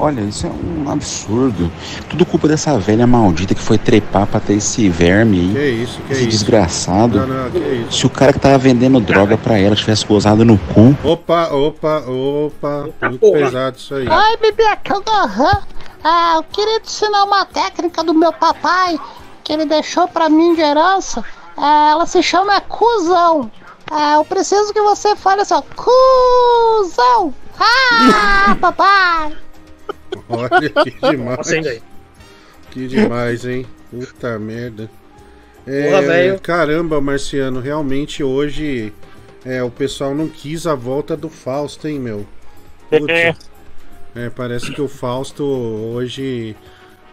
[0.00, 1.70] Olha, isso é um absurdo.
[2.08, 5.52] Tudo culpa dessa velha maldita que foi trepar pra ter esse verme aí.
[5.52, 6.30] Que isso, que esse isso.
[6.30, 7.18] desgraçado.
[7.18, 7.98] Não, não, que isso.
[7.98, 10.96] Se o cara que tava vendendo droga pra ela tivesse gozado no cu.
[11.02, 12.88] Opa, opa, opa.
[13.02, 13.40] Muito porra.
[13.40, 14.08] pesado isso aí.
[14.08, 15.58] Oi, Bibi, aqui é o Gohan.
[16.04, 18.96] Ah, eu queria te ensinar uma técnica do meu papai
[19.42, 21.24] que ele deixou pra mim de herança.
[21.56, 23.50] Ah, ela se chama cuzão.
[23.90, 27.34] Ah, eu preciso que você fale assim, ó, cuzão.
[27.58, 29.36] Ah, papai.
[30.28, 31.82] Olha que demais.
[32.70, 33.66] Que demais, hein?
[33.90, 34.90] Puta merda.
[35.66, 38.92] É, Porra, caramba, Marciano, realmente hoje
[39.44, 42.26] é, o pessoal não quis a volta do Fausto, hein, meu?
[42.90, 43.08] Putz.
[43.08, 43.34] É.
[44.14, 46.56] É, parece que o Fausto hoje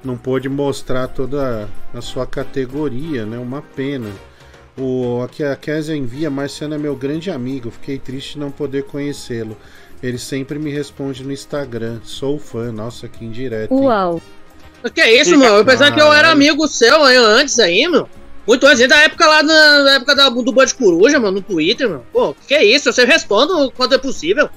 [0.03, 3.37] não pôde mostrar toda a sua categoria, né?
[3.37, 4.09] Uma pena.
[4.77, 8.83] O, aqui a Kézia envia, Marciano é meu grande amigo, fiquei triste de não poder
[8.83, 9.57] conhecê-lo.
[10.03, 13.73] Ele sempre me responde no Instagram, sou fã, nossa, que indireto.
[13.73, 13.79] hein?
[13.79, 14.21] Uau.
[14.93, 15.55] Que é isso, mano?
[15.55, 18.07] Eu pensava que eu era amigo seu aí antes aí, meu.
[18.45, 21.41] Muito antes, desde a época lá na, na época da, do Band Coruja, mano, no
[21.41, 22.03] Twitter, meu.
[22.13, 22.89] Pô, que é isso?
[22.89, 24.47] Eu sempre respondo quando é possível.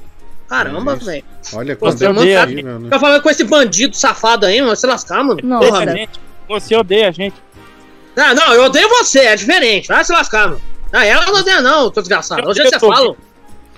[0.47, 1.24] Caramba, É velho.
[1.55, 2.84] Olha Pô, quando você é mano, tá, possível, né?
[2.84, 4.76] fica falando com esse bandido safado aí, mano.
[4.76, 5.40] Se lascar, mano.
[5.40, 5.97] Porra, Odeia a meu.
[5.97, 6.20] gente.
[6.48, 7.36] Você odeia a gente.
[8.18, 9.86] Ah, não, eu odeio você, é diferente.
[9.86, 10.60] Vai se lascar, mano.
[10.92, 12.52] Ah, ela não odeia, não, tô desgraçado.
[12.52, 13.14] Que você fala.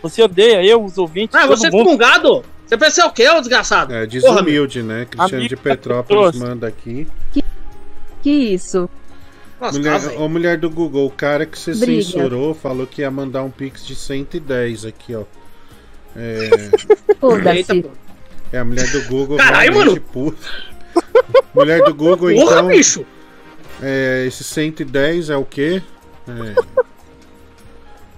[0.02, 1.34] Você odeia eu, os ouvintes.
[1.34, 1.84] Ah, você mundo.
[1.84, 2.42] com gado?
[2.66, 3.92] Você pensa o quê, ô desgraçado?
[3.92, 5.06] É Porra, desumilde, né?
[5.10, 7.06] Cristiano de que Petrópolis manda aqui.
[8.22, 8.88] Que isso?
[9.60, 12.02] Nossa, Mulher, ô, mulher do Google, o cara que você Briga.
[12.02, 15.24] censurou falou que ia mandar um pix de 110 aqui, ó.
[16.16, 16.48] É,
[17.20, 17.84] Foda-se.
[18.52, 19.36] é a mulher do Google.
[19.36, 20.48] Caralho, realmente puta.
[21.54, 22.68] Mulher do Google, Porra, então.
[22.68, 23.04] bicho.
[23.82, 25.82] É, esse 110 é o quê?
[26.28, 26.54] É,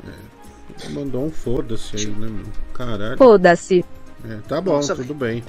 [0.08, 2.46] é, mandou um foda-se aí, né, meu?
[2.74, 3.16] Caralho.
[3.16, 3.84] Foda-se.
[4.28, 5.42] É, tá bom, tudo bem.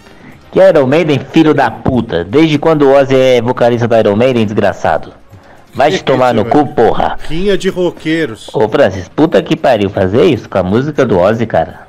[0.52, 2.24] Que Iron Maiden, filho da puta.
[2.24, 5.14] Desde quando o Ozzy é vocalista do Iron Maiden, desgraçado?
[5.74, 7.18] Vai te tomar no cu, porra.
[7.28, 8.50] Rinha de roqueiros.
[8.54, 11.88] Ô Francis, puta que pariu, fazer isso com a música do Ozzy, cara.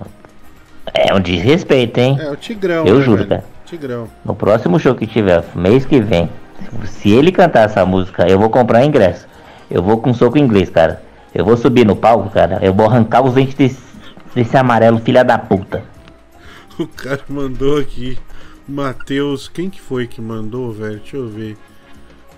[0.93, 2.17] É um desrespeito, hein?
[2.19, 2.87] É o Tigrão.
[2.87, 3.29] Eu né, juro, velho?
[3.29, 3.45] cara.
[3.67, 4.09] Tigrão.
[4.25, 6.31] No próximo show que tiver, mês que vem,
[6.87, 9.27] se ele cantar essa música, eu vou comprar ingresso.
[9.71, 11.03] Eu vou com soco inglês, cara.
[11.35, 12.59] Eu vou subir no palco, cara.
[12.63, 13.83] Eu vou arrancar os dentes desse,
[14.35, 15.85] desse amarelo, filha da puta.
[16.77, 18.19] O cara mandou aqui.
[18.67, 19.47] Matheus.
[19.49, 20.99] Quem que foi que mandou, velho?
[20.99, 21.57] Deixa eu ver.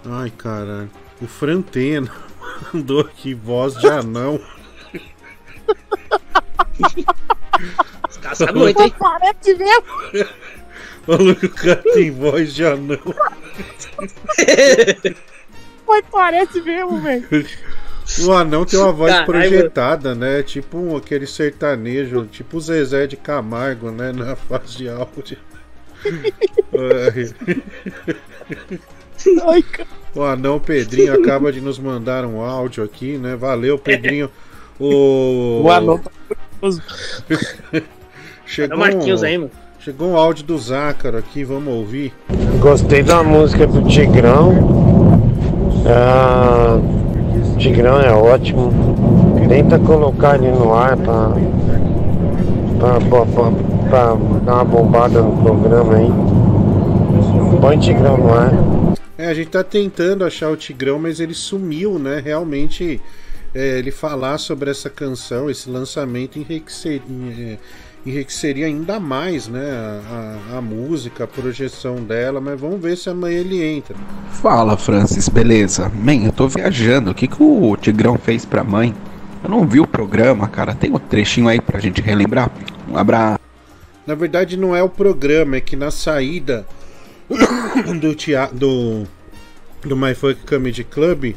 [0.05, 0.91] Ai, caralho.
[1.23, 2.11] O Frantena
[2.75, 4.39] mandou aqui voz de anão.
[8.11, 8.95] Os caras sabem muito, hein?
[8.99, 9.85] Parece mesmo.
[11.07, 12.99] Que o cara tem voz de anão.
[15.87, 17.27] Mas parece mesmo, velho.
[18.21, 20.43] O anão tem uma voz Caralho, projetada, né?
[20.43, 24.13] Tipo um, aquele sertanejo, tipo o Zezé de Camargo, né?
[24.13, 25.39] Na fase de áudio.
[29.43, 29.65] Ai,
[30.15, 33.35] o anão Pedrinho acaba de nos mandar um áudio aqui, né?
[33.35, 34.31] Valeu, Pedrinho.
[34.79, 36.83] O, O anão tá curioso.
[38.47, 39.51] Chegou, É o Marquinhos aí, mano.
[39.87, 42.13] Chegou um áudio do Zácaro aqui, vamos ouvir.
[42.59, 44.53] Gostei da música do Tigrão.
[45.87, 46.81] Ah,
[47.57, 48.73] Tigrão é ótimo.
[49.49, 51.29] Tenta colocar ele no ar pra,
[52.81, 53.27] pra, pra,
[53.89, 56.11] pra- dar uma bombada no programa aí.
[57.61, 58.51] Põe Tigrão no ar.
[59.17, 62.21] É, a gente tá tentando achar o Tigrão, mas ele sumiu, né?
[62.25, 63.01] Realmente,
[63.55, 67.01] é, ele falar sobre essa canção, esse lançamento, enriqueceria,
[67.39, 67.59] é,
[68.07, 70.01] enriqueceria ainda mais, né?
[70.51, 73.97] A, a- música, a projeção dela, mas vamos ver se amanhã ele entra.
[74.31, 75.91] Fala, Francis, beleza?
[75.95, 77.11] Man, eu tô viajando.
[77.11, 78.95] O que, que o Tigrão fez pra mãe?
[79.43, 80.75] Eu não vi o programa, cara.
[80.75, 82.51] Tem um trechinho aí pra gente relembrar?
[82.89, 83.41] Um abraço.
[84.07, 86.65] Na verdade, não é o programa, é que na saída
[88.01, 89.03] do teatro do,
[89.85, 91.35] do My Funk Comedy Club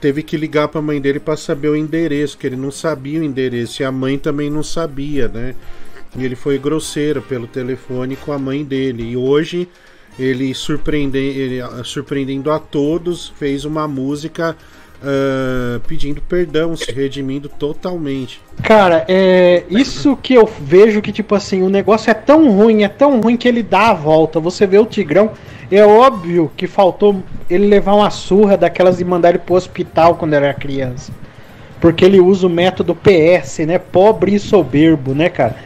[0.00, 3.24] teve que ligar pra mãe dele pra saber o endereço, que ele não sabia o
[3.24, 5.54] endereço e a mãe também não sabia, né?
[6.16, 9.10] E ele foi grosseiro pelo telefone com a mãe dele.
[9.10, 9.68] E hoje
[10.18, 14.56] ele, surpreende, ele ah, surpreendendo a todos, fez uma música
[15.02, 18.40] ah, pedindo perdão, se redimindo totalmente.
[18.62, 22.88] Cara, é isso que eu vejo que, tipo assim, o negócio é tão ruim, é
[22.88, 24.40] tão ruim que ele dá a volta.
[24.40, 25.30] Você vê o Tigrão,
[25.70, 30.34] é óbvio que faltou ele levar uma surra daquelas de mandar ele pro hospital quando
[30.34, 31.12] era criança.
[31.80, 33.78] Porque ele usa o método PS, né?
[33.78, 35.56] Pobre e soberbo, né, cara?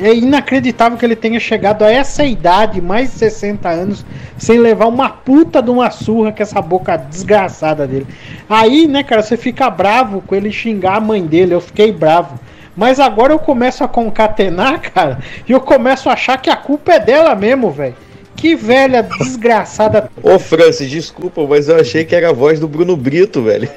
[0.00, 4.06] É inacreditável que ele tenha chegado a essa idade, mais de 60 anos,
[4.38, 8.06] sem levar uma puta de uma surra com essa boca desgraçada dele.
[8.48, 11.54] Aí, né, cara, você fica bravo com ele xingar a mãe dele.
[11.54, 12.38] Eu fiquei bravo.
[12.76, 15.18] Mas agora eu começo a concatenar, cara,
[15.48, 17.94] e eu começo a achar que a culpa é dela mesmo, velho.
[18.36, 20.10] Que velha desgraçada.
[20.22, 23.68] Ô Francis, desculpa, mas eu achei que era a voz do Bruno Brito, velho.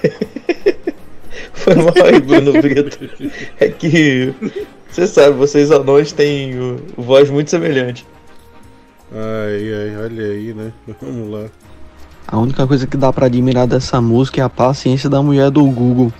[1.53, 3.09] Foi mal aí, Bruno Brito.
[3.59, 4.33] É que.
[4.89, 8.05] Você sabe, vocês anões têm voz muito semelhante.
[9.11, 10.71] Ai, ai, olha aí, né?
[11.01, 11.45] Vamos lá.
[12.27, 15.63] A única coisa que dá pra admirar dessa música é a paciência da mulher do
[15.65, 16.11] Google.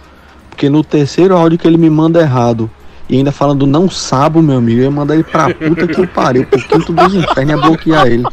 [0.49, 2.69] Porque no terceiro áudio que ele me manda errado,
[3.09, 6.07] e ainda falando não sabo, meu amigo, eu ia mandar ele pra puta que o
[6.07, 8.25] pariu, pro quinto dos infernos ia bloquear ele.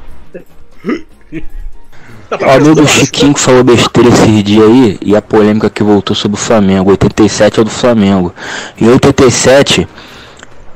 [2.41, 6.37] O amigo Chiquinho que falou besteira esses dias aí e a polêmica que voltou sobre
[6.37, 6.91] o Flamengo.
[6.91, 8.35] 87 é o do Flamengo.
[8.81, 9.87] Em 87,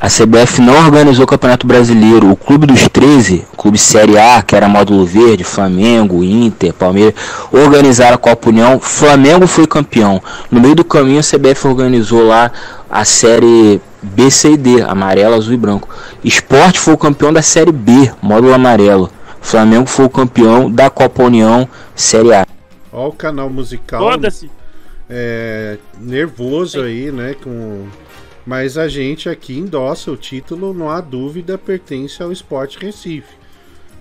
[0.01, 2.31] a CBF não organizou o Campeonato Brasileiro.
[2.31, 7.15] O Clube dos 13, o Clube Série A, que era módulo verde, Flamengo, Inter, Palmeiras,
[7.51, 8.79] organizaram a Copa União.
[8.79, 10.23] Flamengo foi campeão.
[10.53, 12.53] No meio do caminho, a CBF organizou lá
[12.89, 15.89] a série B, C e D, amarelo, azul e branco.
[16.25, 19.11] Esporte foi o campeão da série B, módulo amarelo.
[19.41, 22.47] Flamengo foi o campeão da Copa União Série A.
[22.93, 24.01] Ó o canal musical.
[24.01, 24.51] Foda-se.
[25.09, 27.35] É, nervoso aí, né?
[27.43, 27.87] Com...
[28.45, 33.37] Mas a gente aqui endossa o título, não há dúvida, pertence ao Esporte Recife.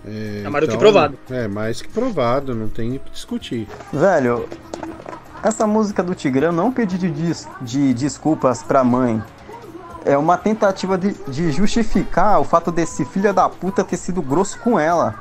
[0.05, 1.17] É, É mais do que provado.
[1.29, 3.67] É, mais que provado, não tem o que discutir.
[3.91, 4.47] Velho,
[5.43, 9.21] essa música do Tigrão não pedir de, des- de desculpas pra mãe.
[10.07, 14.57] É uma tentativa de, de justificar o fato desse filho da puta ter sido grosso
[14.59, 15.15] com ela.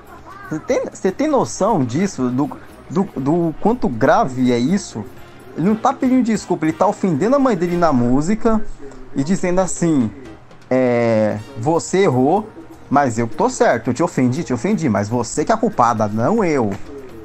[0.49, 2.31] Você tem, você tem noção disso?
[2.31, 2.49] Do,
[2.89, 5.05] do, do quanto grave é isso?
[5.57, 8.65] Ele não tá pedindo desculpa, ele tá ofendendo a mãe dele na música
[9.17, 10.09] e dizendo assim:
[10.71, 11.37] É.
[11.59, 12.49] Você errou,
[12.89, 13.91] mas eu tô certo.
[13.91, 16.71] Eu te ofendi, te ofendi, mas você que é a culpada, não eu.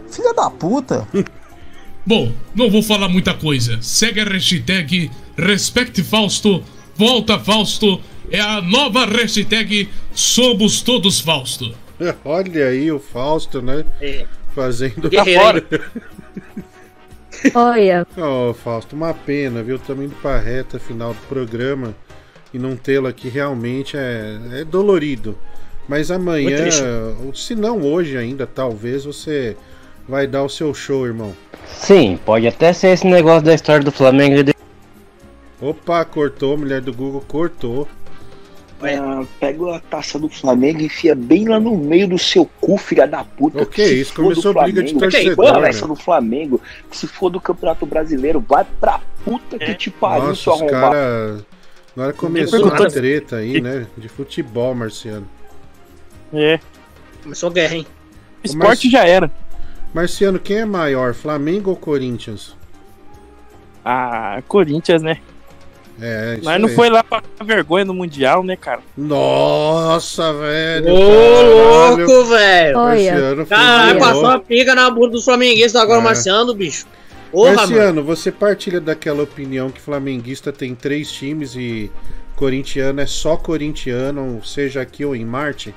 [0.09, 1.07] Filha da puta.
[2.03, 3.77] Bom, não vou falar muita coisa.
[3.83, 6.63] Segue a hashtag Respecte Fausto,
[7.01, 7.99] volta Fausto,
[8.29, 11.73] é a nova hashtag Somos Todos Fausto.
[12.23, 13.83] Olha aí o Fausto, né?
[14.53, 15.09] Fazendo.
[15.09, 15.65] Guerreiro,
[17.55, 19.79] Olha, Oh, Fausto, uma pena, viu?
[19.79, 21.95] Também indo pra reta final do programa
[22.53, 25.35] e não tê-lo aqui realmente é, é dolorido.
[25.87, 26.67] Mas amanhã,
[27.25, 29.57] ou se não hoje ainda, talvez você
[30.07, 31.33] vai dar o seu show, irmão.
[31.65, 34.35] Sim, pode até ser esse negócio da história do Flamengo.
[34.35, 34.60] ele-
[35.61, 37.87] Opa, cortou, mulher do Google cortou.
[38.83, 42.77] Ah, pega a taça do Flamengo e enfia bem lá no meio do seu cu,
[42.77, 43.61] filha da puta.
[43.61, 44.15] O que isso?
[44.15, 45.69] Começou do briga de Flamengo, torcedor, né?
[45.69, 46.59] essa do Flamengo.
[46.89, 50.61] Que se for do Campeonato Brasileiro, vai pra puta que te pariu, Nossa, seu os
[50.61, 50.93] arrombado.
[50.93, 51.45] caras.
[51.95, 53.85] Agora começou a treta aí, né?
[53.95, 55.27] De futebol, Marciano.
[56.33, 56.59] É.
[57.21, 57.87] Começou guerra, hein?
[58.43, 59.29] Esporte já era.
[59.93, 62.55] Marciano, quem é maior, Flamengo ou Corinthians?
[63.85, 65.19] Ah, Corinthians, né?
[66.01, 66.75] É, isso Mas não aí.
[66.75, 68.81] foi lá pra dar vergonha no Mundial, né, cara?
[68.97, 70.93] Nossa, velho.
[70.93, 72.07] Ô, caralho.
[72.07, 72.75] louco, velho.
[73.47, 73.99] Caralho, louco.
[74.07, 76.03] passou uma pica na bunda dos flamenguistas agora, É.
[76.03, 76.85] Marciano, bicho.
[77.31, 77.67] Porra, mano.
[77.67, 81.91] Marciano, você partilha daquela opinião que flamenguista tem três times e
[82.35, 85.73] corintiano é só corintiano, seja aqui ou em Marte?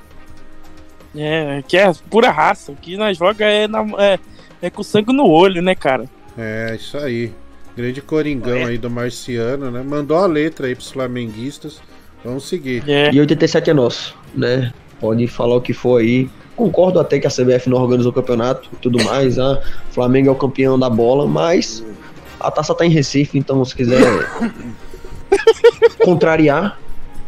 [1.17, 2.73] É, que é pura raça.
[2.73, 4.19] O que nós joga é, na- é,
[4.63, 6.07] é com sangue no olho, né, cara?
[6.37, 7.31] É, isso aí.
[7.77, 9.83] Grande coringão aí do Marciano, né?
[9.83, 11.81] Mandou a letra aí pros flamenguistas.
[12.25, 12.83] Vamos seguir.
[13.13, 14.73] E 87 é nosso, né?
[15.01, 16.29] Pode falar o que for aí.
[16.57, 19.39] Concordo até que a CBF não organizou o campeonato e tudo mais.
[19.39, 21.85] Ah, o Flamengo é o campeão da bola, mas
[22.39, 24.01] a taça tá em Recife, então se quiser
[26.05, 26.79] contrariar,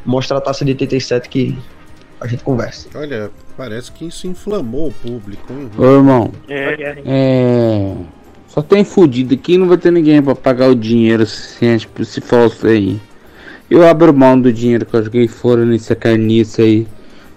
[0.04, 1.58] mostra a taça de 87 que
[2.20, 2.88] a gente conversa.
[2.94, 5.70] Olha, parece que isso inflamou o público, hein?
[5.76, 6.96] Ô irmão, É.
[7.04, 7.94] é.
[8.56, 12.22] Só tem fudido aqui não vai ter ninguém pra pagar o dinheiro suficiente pra esse
[12.22, 12.98] falso aí.
[13.68, 16.86] Eu abro mão do dinheiro que eu joguei fora nessa carniça aí.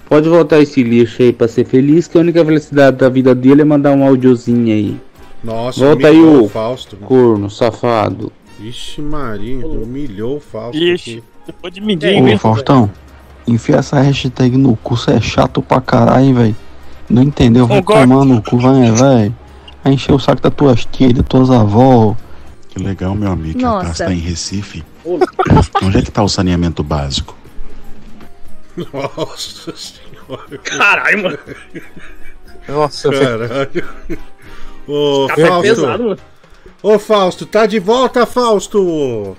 [0.07, 3.63] Pode voltar esse lixo aí pra ser feliz, que a única felicidade da vida dele
[3.63, 4.97] é mandar um áudiozinho aí.
[5.43, 6.95] Nossa, Volta aí o Fausto.
[6.95, 8.31] corno, safado.
[8.57, 10.77] Ixi, Maria, humilhou o Fausto.
[10.81, 11.23] Ixi, aqui.
[11.47, 12.89] depois de medir, Ô, Faustão,
[13.45, 16.55] enfia essa hashtag no cu, cê é chato pra caralho, velho.
[17.09, 17.67] Não entendeu?
[17.67, 18.07] Vai Concordo.
[18.07, 19.33] tomar no cu, vai, vai.
[19.91, 22.15] Encher o saco das tuas tias, das tuas avós.
[22.69, 23.87] Que legal, meu amigo, que a Nossa.
[23.87, 24.83] taça tá em Recife.
[25.83, 27.35] Onde é que tá o saneamento básico?
[28.93, 30.57] Nossa senhora.
[30.63, 31.39] Caralho, mano.
[32.67, 33.89] Nossa, Caralho.
[34.87, 35.61] Ô, Café Fausto.
[35.61, 36.19] pesado, mano.
[36.81, 39.35] Ô, Fausto, tá de volta, Fausto!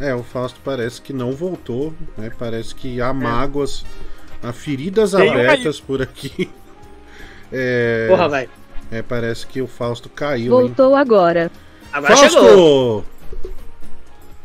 [0.00, 2.30] É, o Fausto parece que não voltou, né?
[2.38, 3.84] Parece que há mágoas,
[4.42, 6.50] há feridas Tem abertas por aqui.
[7.52, 8.48] É, Porra, velho.
[8.90, 10.66] É, parece que o Fausto caiu, hein?
[10.66, 11.50] Voltou agora.
[11.92, 12.40] Agora Fausto!
[12.40, 13.04] chegou.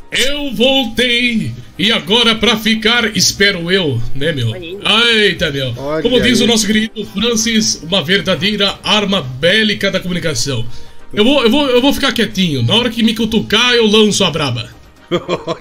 [0.09, 1.51] Eu voltei!
[1.77, 4.53] E agora pra ficar, espero eu, né, meu?
[4.55, 5.73] Eita, meu!
[5.77, 6.45] Olha Como diz aí.
[6.45, 10.65] o nosso querido Francis, uma verdadeira arma bélica da comunicação.
[11.13, 12.63] Eu vou, eu vou, eu vou ficar quietinho.
[12.63, 14.69] Na hora que me cutucar, eu lanço a braba.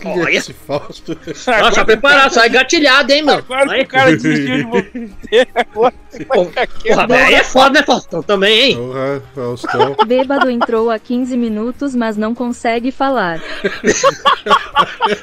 [0.05, 1.17] Olha esse Fausto.
[1.61, 3.45] Nossa, preparado, sai gatilhado, hein, mano.
[3.49, 6.95] Agora que o cara desistiu de você, agora você vai ficar quieto.
[6.95, 8.23] Porra, velho, é foda, né, Faustão?
[8.23, 8.77] Também, hein?
[8.77, 9.97] Porra, Faustão.
[10.07, 13.41] Bêbado entrou há 15 minutos, mas não consegue falar.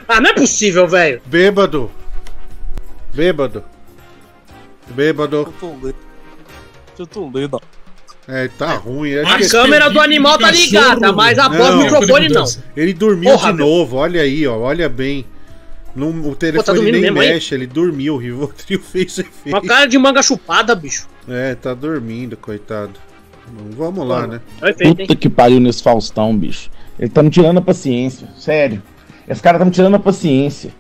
[0.08, 1.22] Ah, não é possível, velho.
[1.26, 1.90] Bêbado.
[3.14, 3.64] Bêbado.
[4.88, 5.54] Bêbado.
[6.98, 7.62] Eu tô lendo.
[8.28, 9.12] É, tá ruim.
[9.12, 12.46] É A que- câmera do animal tá ligada, mas a voz do microfone não.
[12.76, 13.66] Ele dormiu Porra, de meu.
[13.68, 15.26] novo, olha aí, ó, olha bem.
[15.96, 17.34] Não, o telefone dormindo nem mesmo, hein?
[17.34, 19.50] mexe, ele dormiu, o Rivotril fez efeito.
[19.56, 21.08] Uma cara de manga chupada, bicho.
[21.28, 22.94] É, tá dormindo, coitado.
[23.78, 24.42] Vamos lá, né?
[24.96, 26.70] Puta que pariu nesse Faustão, bicho.
[26.98, 28.82] Ele tá me tirando a paciência, sério.
[29.28, 30.72] Esse cara tá me tirando a paciência.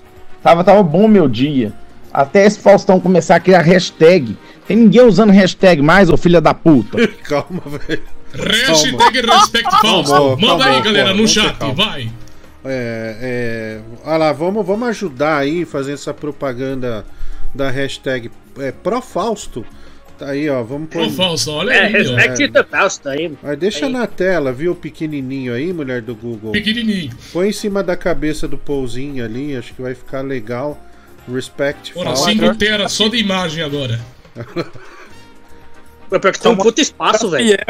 [0.42, 1.74] Tava, tava bom meu dia.
[2.14, 4.38] Até esse Faustão começar a criar hashtag.
[4.68, 6.98] Tem ninguém usando hashtag mais, ô filha da puta.
[7.24, 8.04] Calma, velho.
[8.36, 10.12] Hashtag Respect Fausto.
[10.12, 12.12] Calma, Manda calma, aí, galera, calma, no chat, vai.
[12.66, 17.06] É, é, olha lá, vamos, vamos ajudar aí, fazer essa propaganda
[17.54, 19.66] da hashtag é, Profausto.
[20.18, 21.10] Tá aí, ó, vamos pôr.
[21.10, 22.16] Fausto, olha É, aí, ó.
[22.16, 23.34] respect the Fausto aí.
[23.42, 23.92] Mas deixa Aí.
[23.92, 26.52] na tela, viu, pequenininho aí, mulher do Google.
[26.52, 27.12] Pequenininho.
[27.34, 30.80] Põe em cima da cabeça do Pouzinho ali, acho que vai ficar legal.
[31.32, 32.32] Respect Ora, Fausto.
[32.32, 34.00] 5 teras só de imagem agora.
[36.10, 37.58] Pior que tem um puta espaço, velho.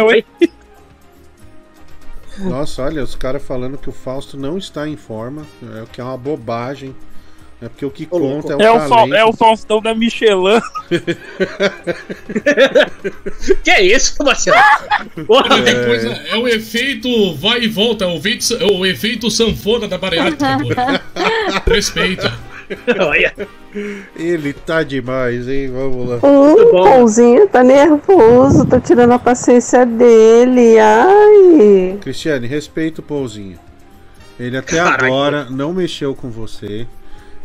[2.39, 5.45] Nossa, olha, os caras falando que o Fausto não está em forma,
[5.77, 6.95] é o que é uma bobagem.
[7.61, 9.13] É porque o que conta é o É o, Fa- talento.
[9.15, 10.59] é o Faustão da Michelin.
[13.63, 14.57] Que é isso, Marcelo?
[15.15, 15.85] Velho.
[15.85, 19.97] coisa, é o efeito vai e volta, é o efeito, é o efeito sanfona da
[19.97, 21.71] bariátrica, pô.
[21.71, 22.33] Respeita.
[22.99, 23.33] Olha.
[24.15, 25.71] Ele tá demais, hein?
[25.71, 26.17] Vamos lá.
[26.17, 30.77] O pãozinho tá nervoso, tá tirando a paciência dele.
[30.79, 31.97] Ai.
[32.01, 33.59] Cristiane, respeita o Pouzinho.
[34.39, 35.05] Ele até Caraca.
[35.05, 36.87] agora não mexeu com você.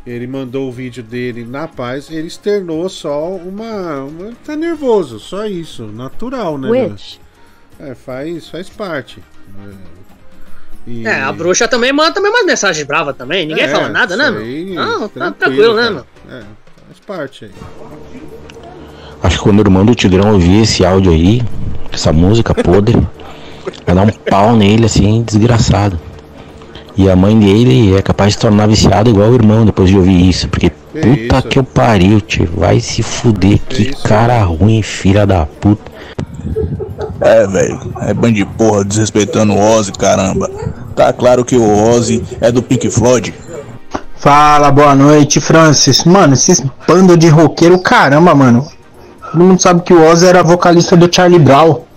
[0.06, 2.10] Ele mandou o vídeo dele na paz.
[2.10, 4.04] Ele externou só uma.
[4.04, 5.84] uma ele tá nervoso, só isso.
[5.84, 6.70] Natural, né?
[6.70, 7.16] Witch.
[7.78, 9.22] É, faz, faz parte.
[9.48, 9.97] É,
[10.88, 13.46] e- É, a bruxa também manda também umas mensagens bravas também.
[13.46, 15.00] Ninguém É, fala nada, né, isso mano?
[15.00, 16.06] Não, tá tranquilo, né, mano?
[16.30, 16.40] É,
[16.86, 17.50] faz parte aí.
[19.22, 21.42] Acho que quando o irmão do Tigrão ouvir esse áudio aí,
[21.92, 22.96] essa música podre,
[23.84, 25.98] vai dar um pau nele assim, desgraçado.
[26.96, 29.96] E a mãe dele é capaz de se tornar viciada igual o irmão depois de
[29.96, 30.48] ouvir isso.
[30.48, 32.48] Porque puta que eu pariu, tio.
[32.56, 33.60] Vai se fuder.
[33.68, 35.92] Que cara ruim, filha da puta.
[37.20, 37.80] É, velho.
[38.00, 40.50] É bando de porra desrespeitando o Ozzy, caramba.
[40.94, 43.34] Tá claro que o Ozzy é do Pink Floyd.
[44.16, 46.04] Fala, boa noite, Francis.
[46.04, 48.66] Mano, esses bando de roqueiro, caramba, mano.
[49.30, 51.87] Todo mundo sabe que o Ozzy era vocalista do Charlie Brown.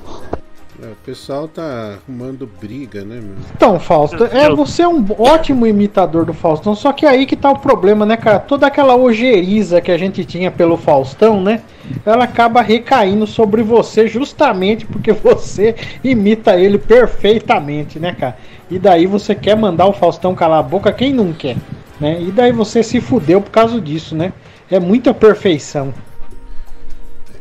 [1.01, 3.35] É, o pessoal tá arrumando briga, né, meu?
[3.55, 7.49] Então, Fausto, é, você é um ótimo imitador do Faustão, só que aí que tá
[7.49, 8.39] o problema, né, cara?
[8.39, 11.61] Toda aquela ojeriza que a gente tinha pelo Faustão, né?
[12.05, 18.38] Ela acaba recaindo sobre você justamente porque você imita ele perfeitamente, né, cara?
[18.69, 21.57] E daí você quer mandar o Faustão calar a boca, quem não quer?
[21.99, 22.21] Né?
[22.21, 24.31] E daí você se fudeu por causa disso, né?
[24.69, 25.93] É muita perfeição.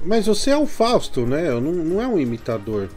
[0.04, 1.50] Mas você é o Fausto, né?
[1.50, 2.88] Não, não é um imitador.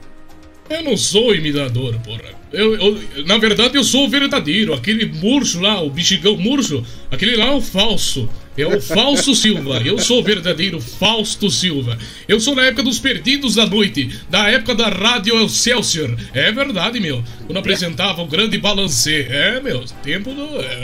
[0.76, 2.22] Eu não sou imitador, porra.
[2.52, 4.74] Eu, eu- na verdade, eu sou o verdadeiro.
[4.74, 8.30] Aquele murcho lá, o bexigão murcho, aquele lá é o falso.
[8.56, 9.82] É o falso Silva.
[9.84, 11.98] Eu sou o verdadeiro Fausto Silva.
[12.28, 16.16] Eu sou na época dos Perdidos da Noite, da época da Rádio Excelsior.
[16.34, 17.24] É verdade, meu.
[17.48, 19.26] Quando apresentava o grande balancê.
[19.30, 19.84] É, meu.
[20.04, 20.62] Tempo do.
[20.62, 20.76] É,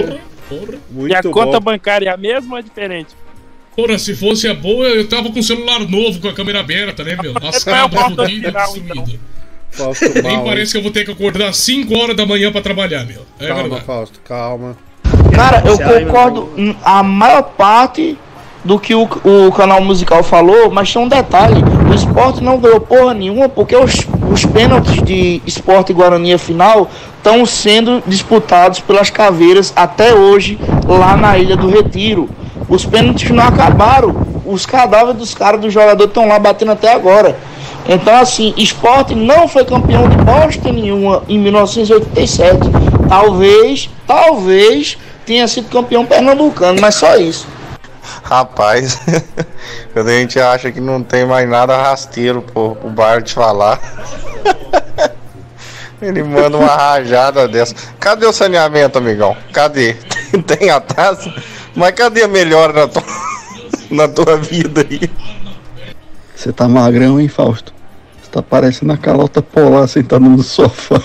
[0.00, 1.08] porra, porra.
[1.08, 3.10] e a conta bancária é a mesma ou é diferente?
[3.76, 7.02] Porra, se fosse a boa, eu tava com o celular novo com a câmera aberta,
[7.02, 7.32] né, meu?
[7.42, 9.18] As Então é o cabras Fausto.
[9.70, 12.52] Fausto Nem mal, parece que eu vou ter que acordar às 5 horas da manhã
[12.52, 13.22] pra trabalhar, meu.
[13.40, 13.84] É calma, verdade.
[13.84, 14.76] Fausto, calma.
[15.34, 16.48] Cara, eu concordo
[16.84, 18.16] a maior parte
[18.64, 22.80] do que o, o canal musical falou, mas tem um detalhe: o esporte não ganhou
[22.80, 29.10] porra nenhuma porque os, os pênaltis de esporte e Guarani final estão sendo disputados pelas
[29.10, 32.28] caveiras até hoje lá na Ilha do Retiro.
[32.68, 37.36] Os pênaltis não acabaram, os cadáveres dos caras do jogador estão lá batendo até agora.
[37.86, 42.58] Então, assim, esporte não foi campeão de bosta nenhuma em 1987.
[43.08, 47.46] Talvez, talvez tenha sido campeão pernambucano, mas só isso.
[48.22, 49.00] Rapaz,
[49.92, 53.78] quando a gente acha que não tem mais nada rasteiro pro o Bart falar,
[56.00, 57.74] ele manda uma rajada dessa.
[57.98, 59.36] Cadê o saneamento, amigão?
[59.52, 59.96] Cadê?
[60.46, 61.32] Tem a taça?
[61.74, 63.02] Mas cadê a melhora na tua,
[63.90, 65.10] na tua vida aí?
[66.34, 67.72] Você tá magrão, hein, Fausto?
[68.22, 71.00] Você tá parecendo a calota polar sentada no sofá.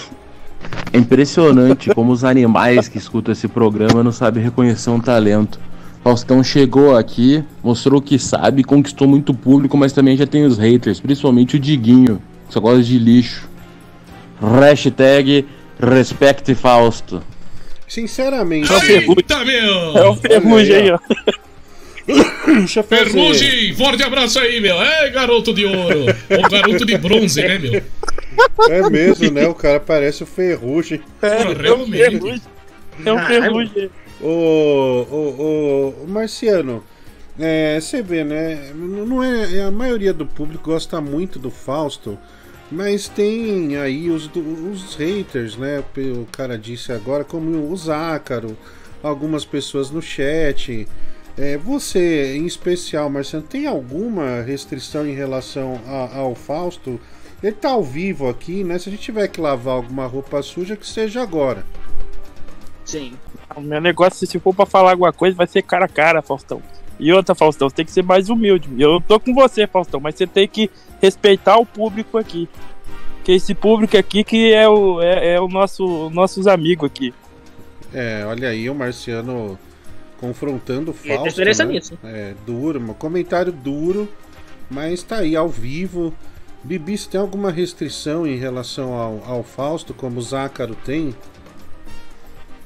[0.91, 5.59] É impressionante como os animais que escutam esse programa não sabem reconhecer um talento.
[6.03, 10.99] Faustão chegou aqui, mostrou que sabe, conquistou muito público, mas também já tem os haters,
[10.99, 13.49] principalmente o Diguinho, que só gosta de lixo.
[14.41, 15.45] Hashtag
[15.79, 17.21] Respect Fausto.
[17.89, 18.71] Sinceramente.
[18.71, 19.97] Eita, meu!
[19.97, 20.99] É o Ferrugem aí, ó.
[22.45, 23.09] Deixa eu fazer.
[23.09, 24.81] Ferrugem, forte abraço aí, meu.
[24.81, 26.05] É, garoto de ouro.
[26.29, 27.83] Ou garoto de bronze, né, meu?
[28.69, 29.47] É mesmo, né?
[29.47, 31.01] O cara parece o Ferrugem.
[31.21, 32.41] É, realmente.
[33.05, 33.89] É um ferrugem.
[34.21, 36.83] Ô, ô, ô, ô, Marciano,
[37.39, 38.71] é, você vê, né?
[38.75, 42.19] Não é, a maioria do público gosta muito do Fausto,
[42.71, 45.83] mas tem aí os, os haters, né?
[45.97, 48.57] O cara disse agora, como o Zácaro,
[49.01, 50.87] algumas pessoas no chat.
[51.37, 56.99] É, você, em especial, Marciano, tem alguma restrição em relação a- ao Fausto?
[57.41, 58.77] Ele tá ao vivo aqui, né?
[58.77, 61.65] Se a gente tiver que lavar alguma roupa suja, que seja agora.
[62.83, 63.13] Sim.
[63.55, 66.61] O meu negócio, se for pra falar alguma coisa, vai ser cara a cara, Faustão.
[66.99, 68.69] E outra, Faustão, você tem que ser mais humilde.
[68.77, 70.69] Eu tô com você, Faustão, mas você tem que
[71.01, 72.49] respeitar o público aqui.
[73.23, 77.13] Que esse público aqui que é o, é, é o nosso nossos amigos aqui.
[77.93, 79.57] É, olha aí o Marciano
[80.19, 81.29] confrontando o tem Fausto.
[81.29, 81.73] diferença né?
[81.73, 81.97] nisso.
[82.03, 84.09] É, duro, um comentário duro,
[84.69, 86.13] mas tá aí ao vivo.
[86.61, 91.15] Bibi, você tem alguma restrição em relação ao, ao Fausto, como o Zácaro tem?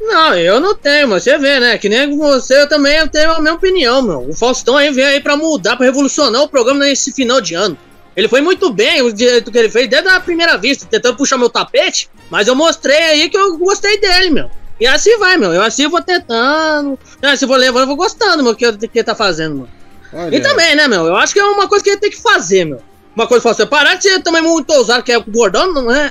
[0.06, 1.77] Não, eu não tenho, mas você vê, né?
[1.77, 4.30] Que nem você, eu também tenho a minha opinião, meu.
[4.30, 7.77] O Faustão aí veio aí pra mudar, pra revolucionar o programa nesse final de ano.
[8.15, 11.38] Ele foi muito bem o jeito que ele fez desde a primeira vista, tentando puxar
[11.38, 14.51] meu tapete, mas eu mostrei aí que eu gostei dele, meu.
[14.80, 15.53] E assim vai, meu.
[15.53, 19.15] Eu assim vou tentando, assim vou levando, eu vou gostando, meu, que, que ele tá
[19.15, 19.67] fazendo.
[20.11, 21.06] Olha, E também, né, meu?
[21.06, 22.82] Eu acho que é uma coisa que ele tem que fazer, meu.
[23.16, 26.09] Uma coisa parar de ser também muito ousado, que é o gordão, né?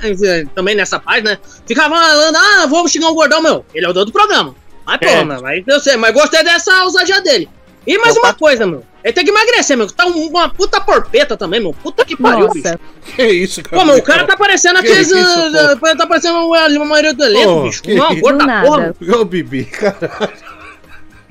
[0.55, 1.37] Também nessa parte, né?
[1.65, 3.65] Ficava falando, ah, vamos xingar o gordão, meu.
[3.73, 4.55] Ele é o dono do programa.
[4.85, 5.23] Mas, pô, É.
[5.23, 7.49] meu, mas eu sei, mas gostei dessa ousadia dele.
[7.85, 8.83] E mais uma coisa, meu.
[9.03, 9.87] Ele tem que emagrecer, meu.
[9.91, 11.73] Tá um- uma puta porpeta também, meu.
[11.73, 12.53] Puta que pariu, Nossa.
[12.53, 13.15] bicho.
[13.17, 15.09] Que isso, Pô, meu, o cara tá parecendo Que aqueles.
[15.11, 15.93] isso, pô?
[15.97, 17.81] tá parecendo a maioria do elenco, bicho.
[17.87, 18.95] Não, gorda porra.
[19.19, 20.31] Ô, Bibi, caralho.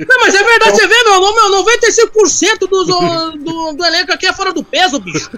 [0.08, 4.32] Não, mas é verdade, você vê, meu, meu 95% dos, do, do, elenco aqui é
[4.32, 5.30] fora do peso, bicho.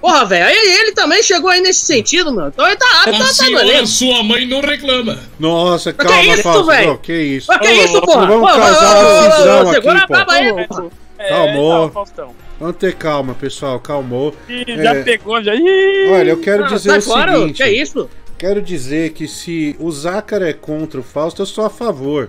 [0.00, 2.48] Porra, velho, aí ele também chegou aí nesse sentido, meu.
[2.48, 3.86] Então ele tá, tá, A tá no elenco.
[3.86, 5.18] sua mãe, não reclama.
[5.38, 6.64] Nossa, Mas calma, que isso, Fausto.
[6.66, 6.86] velho?
[6.88, 7.46] Não, que isso?
[7.48, 8.26] Mas que isso, porra?
[8.26, 10.74] Vamos Ô, causar ô, ô, uma cisão ô, segura aqui, a braba aí, pô.
[10.82, 10.90] pô.
[11.28, 11.86] Calmou.
[11.86, 12.34] É, Faustão.
[12.60, 14.34] Vamos ter calma, pessoal, calmou.
[14.48, 15.54] Ih, já É, pegou, já.
[15.54, 17.56] Ih, Olha, eu quero Ah, dizer o fora, seguinte.
[17.56, 18.08] que é isso?
[18.36, 22.28] quero dizer que se o Zácaro é contra o Fausto, eu sou a favor.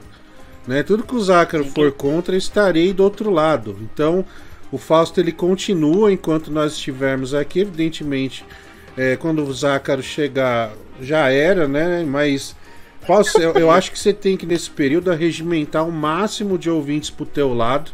[0.67, 0.81] Né?
[0.83, 3.77] Tudo que o Zácaro for contra, estarei do outro lado.
[3.81, 4.25] Então,
[4.71, 8.43] o Fausto ele continua enquanto nós estivermos aqui, evidentemente.
[8.97, 10.71] é, quando o Zácaro chegar,
[11.01, 12.03] já era, né?
[12.07, 12.55] Mas
[13.05, 17.09] Fausto, eu, eu acho que você tem que nesse período regimentar o máximo de ouvintes
[17.09, 17.91] pro teu lado,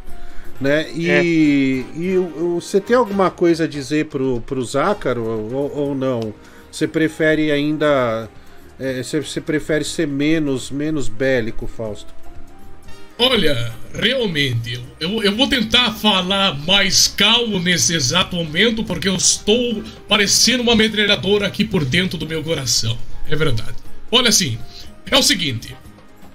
[0.61, 0.87] né?
[0.93, 1.23] E, É.
[1.23, 2.17] e
[2.53, 6.33] você tem alguma coisa a dizer pro, pro Zácaro ou, ou não?
[6.71, 8.29] Você prefere ainda.
[8.79, 12.13] é, você, você prefere ser menos, menos bélico, Fausto?
[13.23, 19.83] Olha, realmente, eu, eu vou tentar falar mais calmo nesse exato momento, porque eu estou
[20.09, 22.97] parecendo uma metralhadora aqui por dentro do meu coração.
[23.29, 23.75] É verdade.
[24.11, 24.57] Olha assim,
[25.05, 25.75] é o seguinte: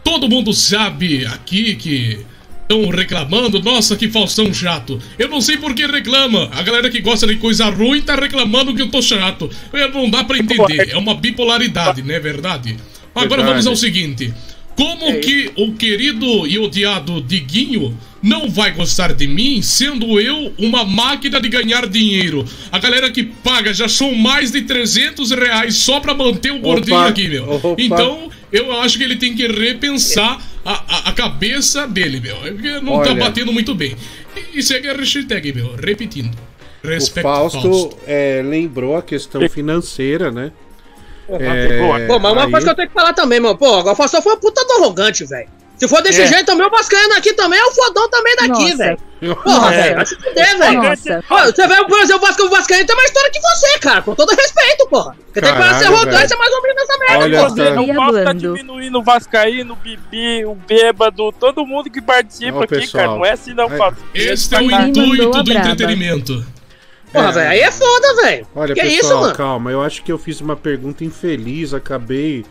[0.05, 2.25] todo mundo sabe aqui que
[2.63, 5.03] estão reclamando, nossa, que Faustão chato.
[5.19, 6.49] Eu não sei por que reclama.
[6.53, 9.51] A galera que gosta de coisa ruim tá reclamando que eu tô chato.
[9.93, 10.91] Não dá pra entender.
[10.91, 12.77] É uma bipolaridade, não é verdade?
[13.13, 14.33] Agora vamos ao seguinte.
[14.77, 20.85] Como que o querido e odiado Diguinho não vai gostar de mim, sendo eu uma
[20.85, 22.45] máquina de ganhar dinheiro?
[22.71, 26.99] A galera que paga já são mais de 300 reais só pra manter o gordinho
[26.99, 27.51] Opa, aqui, meu.
[27.51, 27.75] opa.
[27.79, 32.37] Então, eu acho que ele tem que repensar a, a, a cabeça dele, meu.
[32.45, 33.15] É porque não tá Olha.
[33.15, 33.97] batendo muito bem.
[34.37, 35.75] E, e segue a hashtag, meu.
[35.75, 36.37] Repetindo.
[36.85, 40.53] O Respeito Fausto, é, lembrou a questão financeira, né?
[41.29, 43.57] É, Pô, mas uma aí- coisa que eu tenho que falar também, mano.
[43.57, 45.49] Pô, agora o Faustão foi uma puta do arrogante, velho.
[45.77, 46.27] Se for desse É.
[46.27, 48.97] jeito também, o Vascaíno aqui também é o fodão também daqui, velho.
[49.45, 51.23] Porra, velho, vai se fuder, velho.
[51.29, 54.01] Pô, Você vê, por exemplo, o Vasco, o Vascaíno tem mais história que você, cara.
[54.01, 55.15] Com todo respeito, porra.
[55.35, 56.29] Você tem que arrogante, velho.
[56.29, 57.75] você é mais ou menos nessa merda, Olha porra.
[57.75, 62.63] não posso tá diminuindo o Vascaíno, o Bibi, o Bêbado, todo mundo que participa Ó,
[62.63, 63.05] aqui, pessoal.
[63.05, 63.17] cara.
[63.19, 63.77] Não é assim não, É.
[63.77, 64.03] Fábio.
[64.15, 65.69] Este é o intuito do braba.
[65.69, 66.47] entretenimento.
[67.13, 67.33] Porra, É.
[67.33, 68.47] velho, aí é foda, velho.
[68.55, 69.35] Olha, Que pessoal, isso, mano?
[69.35, 69.71] calma.
[69.71, 72.45] Eu acho que eu fiz uma pergunta infeliz, acabei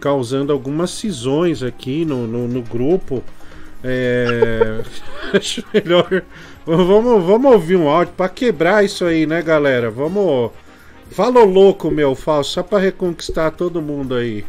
[0.00, 3.22] causando algumas cisões aqui no, no, no grupo.
[3.82, 4.80] É...
[5.34, 6.22] acho melhor.
[6.66, 9.90] Vamos, vamos ouvir um áudio pra quebrar isso aí, né, galera?
[9.90, 10.50] Vamos.
[11.10, 14.44] Fala ô louco, meu, Fausto, só pra reconquistar todo mundo aí.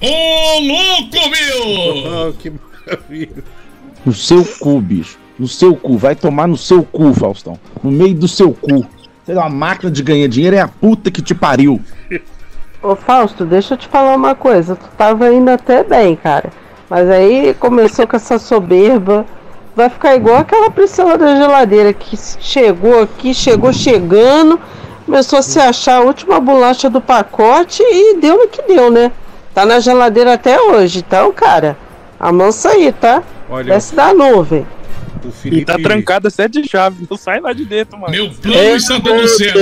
[0.00, 2.28] Ô, louco, meu!
[2.28, 2.50] Oh, que
[2.86, 3.44] maravilha.
[4.06, 5.18] No seu cu, bicho.
[5.38, 5.96] No seu cu.
[5.96, 7.58] Vai tomar no seu cu, Faustão.
[7.82, 8.84] No meio do seu cu.
[9.24, 11.80] Você é uma máquina de ganhar dinheiro, é a puta que te pariu.
[12.82, 14.74] Ô Fausto, deixa eu te falar uma coisa.
[14.74, 16.50] Tu tava indo até bem, cara.
[16.88, 19.26] Mas aí começou com essa soberba.
[19.76, 24.58] Vai ficar igual aquela Priscila da geladeira que chegou aqui, chegou chegando,
[25.06, 29.12] começou a se achar a última bolacha do pacote e deu no que deu, né?
[29.54, 31.04] Tá na geladeira até hoje.
[31.06, 31.76] Então, cara,
[32.18, 33.22] amansa aí, tá?
[33.48, 34.66] Olha, Desce da nuvem.
[35.26, 35.64] O E Felipe.
[35.64, 37.08] tá trancada sete chaves.
[37.10, 38.12] Não sai lá de dentro, mano.
[38.12, 39.58] Meu plano está dando certo.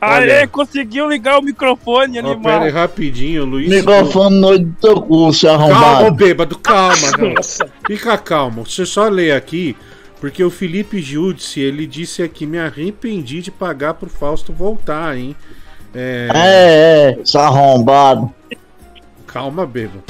[0.00, 2.62] Aê, conseguiu ligar o microfone, Ó, pera animal.
[2.62, 3.68] aí, rapidinho, Luiz.
[3.68, 6.14] Microfone no teu cu, Calma, ô arrombado.
[6.14, 6.94] bêbado, calma.
[7.86, 8.64] Fica calmo.
[8.66, 9.74] Você só lê aqui,
[10.20, 15.34] porque o Felipe Judice, ele disse aqui, me arrependi de pagar pro Fausto voltar, hein?
[15.94, 18.30] É, É, é, seu arrombado.
[19.26, 20.04] Calma, bêbado.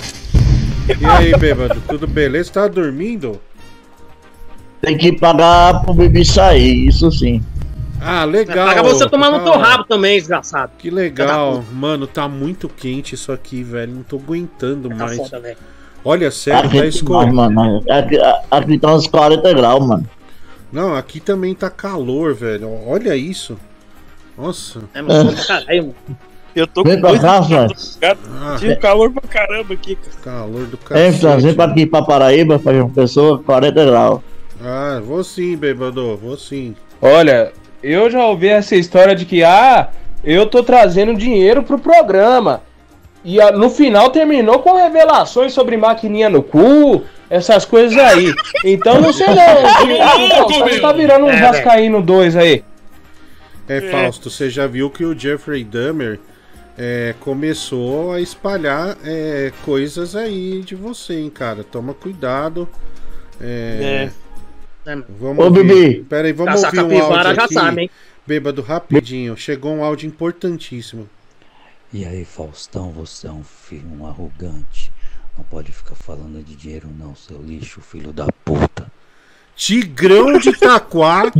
[0.88, 2.52] E aí, bêbado, tudo beleza?
[2.52, 3.40] Tá dormindo?
[4.80, 7.42] Tem que pagar pro bebê sair, isso sim.
[8.00, 8.68] Ah, legal.
[8.68, 10.72] Paga você tomar no teu rabo também, desgraçado.
[10.78, 11.64] Que legal.
[11.72, 13.94] Mano, tá muito quente isso aqui, velho.
[13.94, 15.16] Não tô aguentando Tá mais.
[15.16, 15.56] foda, velho.
[16.04, 17.34] Olha, sério, tá Aqui, escorrendo.
[17.34, 18.16] mano, aqui,
[18.50, 20.08] aqui tá uns 40 graus, mano.
[20.70, 22.68] Não, aqui também tá calor, velho.
[22.86, 23.56] Olha isso.
[24.38, 24.80] Nossa.
[24.94, 26.18] É, mano, pra caralho, mano.
[26.56, 28.18] Eu tô com Vem pra dois cá, dias, cara.
[28.40, 30.16] Ah, Tinha calor pra caramba aqui, cara.
[30.24, 31.12] calor do Vem.
[31.12, 34.20] Franz, vem pra aqui pra Paraíba, pra uma pessoa, 40 graus.
[34.64, 36.74] Ah, vou sim, bêbado, vou sim.
[37.02, 37.52] Olha,
[37.82, 39.90] eu já ouvi essa história de que, ah,
[40.24, 42.62] eu tô trazendo dinheiro pro programa.
[43.22, 48.32] E ah, no final terminou com revelações sobre maquininha no cu, essas coisas aí.
[48.64, 49.34] Então não sei não.
[50.46, 52.64] O Faustão tá virando um É, Vascaíno 2 aí.
[53.68, 56.18] É, Fausto, você já viu que o Jeffrey Dahmer
[56.76, 61.64] é, começou a espalhar é, coisas aí de você, hein, cara.
[61.64, 62.68] Toma cuidado.
[63.40, 64.10] É,
[64.84, 65.06] É, mano.
[65.08, 65.50] Vamos Ô.
[65.50, 66.04] Bibi.
[66.04, 67.54] Pera aí, vamos Caçar ouvir um áudio já aqui.
[67.54, 67.90] sabe, hein?
[68.26, 69.36] Bêbado, rapidinho.
[69.36, 71.08] Chegou um áudio importantíssimo.
[71.92, 74.92] E aí, Faustão, você é um filho, um arrogante.
[75.36, 78.90] Não pode ficar falando de dinheiro não, seu lixo, filho da puta.
[79.56, 81.32] Tigrão de Taquar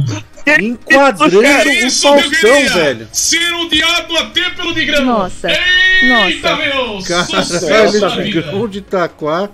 [0.60, 3.08] enquadrando É o isso Faustão, velho.
[3.12, 5.04] Ser odiado até pelo Digrão.
[5.04, 5.48] Nossa.
[5.50, 6.56] Eita, Nossa.
[6.56, 6.98] meu!
[7.02, 8.24] Caralho.
[8.24, 9.50] Tigrão de Taquar.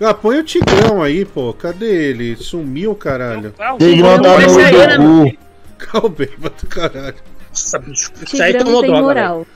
[0.00, 1.52] Ah, põe o Tigrão aí, pô.
[1.52, 2.36] Cadê ele?
[2.36, 3.54] Sumiu, caralho.
[3.78, 5.36] Tigrão tá no né.
[5.78, 7.14] Calma, bêbado, caralho.
[7.50, 8.10] Nossa, bicho.
[8.26, 9.46] Isso aí Tigrão tomou droga.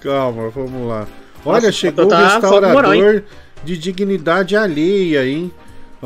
[0.00, 1.06] Calma, vamos lá.
[1.44, 3.22] Olha, Nossa, chegou o tá restaurador moral,
[3.64, 5.50] de dignidade alheia, hein?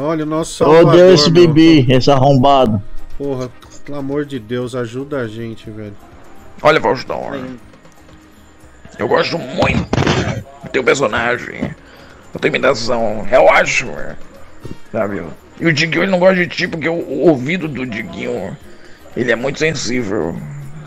[0.01, 2.81] Olha, o nosso Eu odeio salvador, esse bebê, esse arrombado.
[3.17, 3.51] Porra,
[3.85, 5.97] pelo amor de Deus, ajuda a gente, velho.
[6.63, 7.21] Olha, Faustão.
[8.97, 9.89] Eu gosto muito
[10.63, 11.75] do teu personagem.
[12.33, 13.27] A tua imitação.
[13.29, 13.93] É ótimo.
[14.93, 15.21] Sabe?
[15.59, 18.57] E o Diguinho ele não gosta de ti porque o, o ouvido do Diguinho
[19.17, 20.37] ele é muito sensível.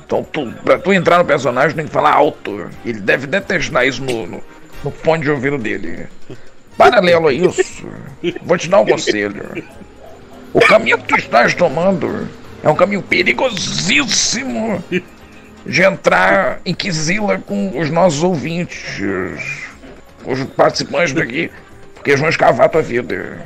[0.06, 2.70] Então tu, pra tu entrar no personagem tem que falar alto.
[2.86, 4.42] Ele deve detestar isso no, no,
[4.86, 6.08] no fone de ouvido dele.
[6.90, 7.88] Paralelo a isso,
[8.44, 9.64] vou te dar um conselho.
[10.54, 12.28] O caminho que tu estás tomando
[12.64, 14.84] é um caminho perigosíssimo
[15.66, 19.02] de entrar em Quizila com os nossos ouvintes,
[20.24, 21.52] com os participantes daqui,
[21.96, 23.40] porque eles vão escavar tua vida.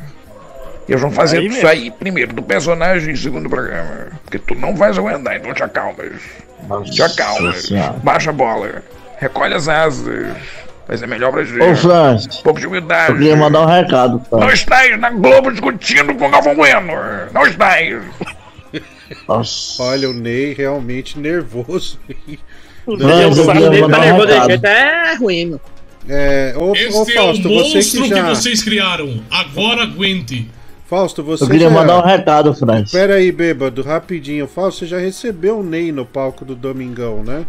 [0.88, 1.70] Eles vão fazer Aí isso mesmo.
[1.70, 4.08] aí primeiro do personagem e segundo do programa.
[4.24, 6.22] Porque tu não vais aguentar, então te acalmas.
[6.92, 7.64] te acalmas.
[7.64, 7.94] Senhora.
[8.04, 8.84] Baixa a bola.
[9.18, 10.28] Recolhe as asas.
[10.88, 11.62] Vai ser melhor pra gente.
[11.62, 13.12] Ô, Francis, Um pouco de humildade.
[13.14, 14.54] eu queria mandar um recado, Não tá?
[14.54, 16.92] estás na Globo discutindo com o Galvão Bueno.
[17.34, 18.04] Não estás.
[19.80, 22.00] Olha, o Ney realmente nervoso.
[22.86, 24.66] O Não, Deus eu sabe queria tá mandar um nervoso recado.
[24.66, 25.62] é ruim, meu.
[26.08, 28.30] É, ô, ô Este Fausto, é o você monstro que que, já.
[28.30, 29.22] vocês criaram.
[29.32, 30.52] Agora aguente.
[30.88, 31.74] Fausto, você Eu queria já...
[31.74, 32.92] mandar um recado, Francis.
[32.92, 34.48] Pera aí, bêbado, rapidinho.
[34.48, 37.44] Fausto, você já recebeu o Ney no palco do Domingão, né?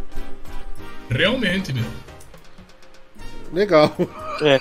[1.10, 1.84] Realmente, meu.
[3.56, 3.96] Legal.
[4.42, 4.60] É.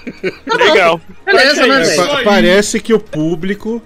[0.57, 1.01] Legal.
[1.25, 2.07] Beleza, né, É, velho?
[2.07, 3.81] pa- parece que o público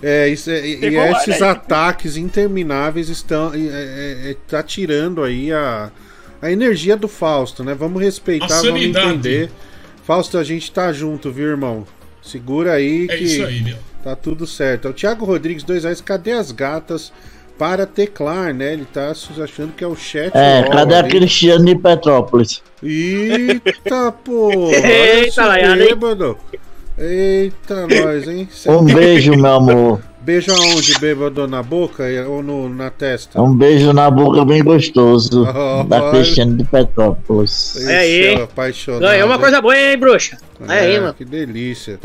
[0.00, 1.48] é, isso é- e lá, esses né?
[1.48, 5.90] ataques intermináveis estão é, é, é, tá tirando aí a,
[6.40, 7.74] a energia do Fausto, né?
[7.74, 9.08] Vamos respeitar, A vamos sanidade.
[9.08, 9.50] entender.
[10.04, 11.84] Fausto, a gente tá junto, viu, irmão?
[12.22, 13.76] Segura aí É que isso aí, meu.
[14.04, 14.88] tá tudo certo.
[14.88, 17.12] O Thiago Rodrigues, dois reais, cadê as gatas
[17.62, 18.72] para teclar, né?
[18.72, 20.32] Ele tá achando que é o chat.
[20.34, 21.04] É, cadê a.
[21.04, 22.60] Cristiane de Petrópolis?
[22.82, 24.68] Eita, pô!
[24.72, 26.36] Eita, bêbado!
[26.98, 28.48] Eita, nós, hein?
[28.50, 30.00] Cê- Um beijo, meu amor.
[30.22, 31.46] Beijo aonde, bêbado?
[31.46, 33.40] Na boca ou no, na testa?
[33.40, 36.10] Um beijo na boca bem gostoso Oh, da.
[36.10, 37.76] Cristiane de Petrópolis.
[37.86, 38.24] É aí.
[38.34, 39.02] é apaixonado.
[39.02, 40.36] Ganhou uma coisa boa, hein, bruxa?
[40.68, 41.14] É aí, É, mano.
[41.14, 42.00] que delícia.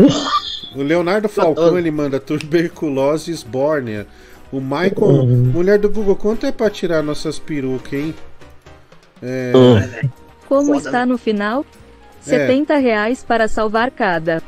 [0.75, 4.05] O Leonardo Falcão, ele manda tuberculose esbórnia.
[4.57, 5.51] O Michael, Uhum.
[5.53, 8.15] mulher do Google, quanto é pra tirar nossas perucas, hein?
[9.21, 9.51] É,
[10.47, 11.63] Como está no final?
[12.25, 12.29] É.
[12.29, 14.41] 70 reais para salvar cada.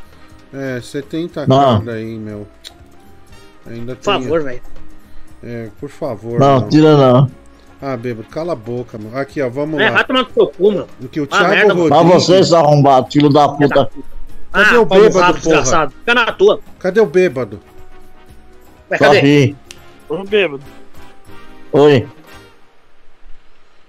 [0.51, 1.79] é 70 Não.
[1.79, 2.47] cada aí, meu.
[3.69, 4.61] Ainda Por favor, velho.
[5.43, 6.39] É, por favor.
[6.39, 6.69] Não, meu.
[6.69, 7.29] tira não.
[7.81, 9.15] Ah, bêbado, cala a boca, mano.
[9.15, 9.97] Aqui, ó, vamos É, lá.
[9.97, 10.88] vai tomar no seu cu, mano.
[11.01, 11.88] O que o Ah, Thiago merda, mano.
[11.88, 12.23] Pra Rodrigues...
[12.25, 13.89] você, seu arrombado, filho da puta.
[14.51, 15.33] Cadê Ah, o bêbado, porra?
[15.33, 15.91] desgraçado.
[15.99, 16.59] Fica na tua.
[16.79, 17.59] Cadê o bêbado?
[18.91, 19.17] Ué, cadê?
[19.19, 19.55] aqui.
[20.09, 20.63] Ô, bêbado.
[21.71, 22.07] Oi.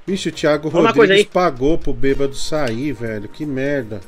[0.07, 3.29] Vixe, o Thiago uma Rodrigues pagou pro bêbado sair, velho.
[3.29, 4.01] Que merda.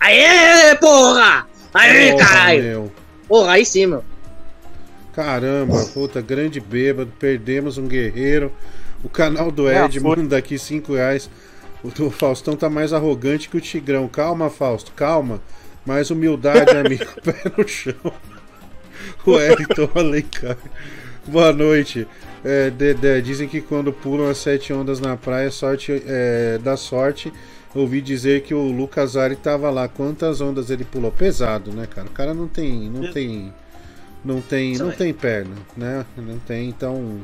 [0.00, 1.46] Aê, porra!
[1.74, 2.62] Aê, Porra, caralho!
[2.62, 2.92] meu.
[3.28, 4.04] Porra, aí sim, meu.
[5.12, 7.12] Caramba, puta, grande bêbado.
[7.18, 8.52] Perdemos um guerreiro.
[9.04, 10.16] O canal do É, Ed foi.
[10.16, 11.30] manda aqui 5 reais.
[11.82, 14.08] O, Faustão tá mais arrogante que o Tigrão.
[14.08, 15.40] Calma, Fausto, calma.
[15.84, 17.04] Mais humildade, amigo.
[17.22, 17.94] Pé no chão.
[19.24, 20.56] O Wellington Alencar.
[21.28, 22.06] Boa noite.
[22.44, 27.32] É, Dedé, dizem que quando pulam as sete ondas na praia, sorte é, dá sorte.
[27.74, 29.86] Ouvi dizer que o Lucas Ari tava lá.
[29.88, 31.12] Quantas ondas ele pulou?
[31.12, 32.06] Pesado, né, cara?
[32.06, 32.88] O cara não tem.
[32.90, 33.52] Não tem.
[34.24, 34.76] Não tem.
[34.78, 36.04] Não tem perna, né?
[36.16, 37.20] Não tem, então.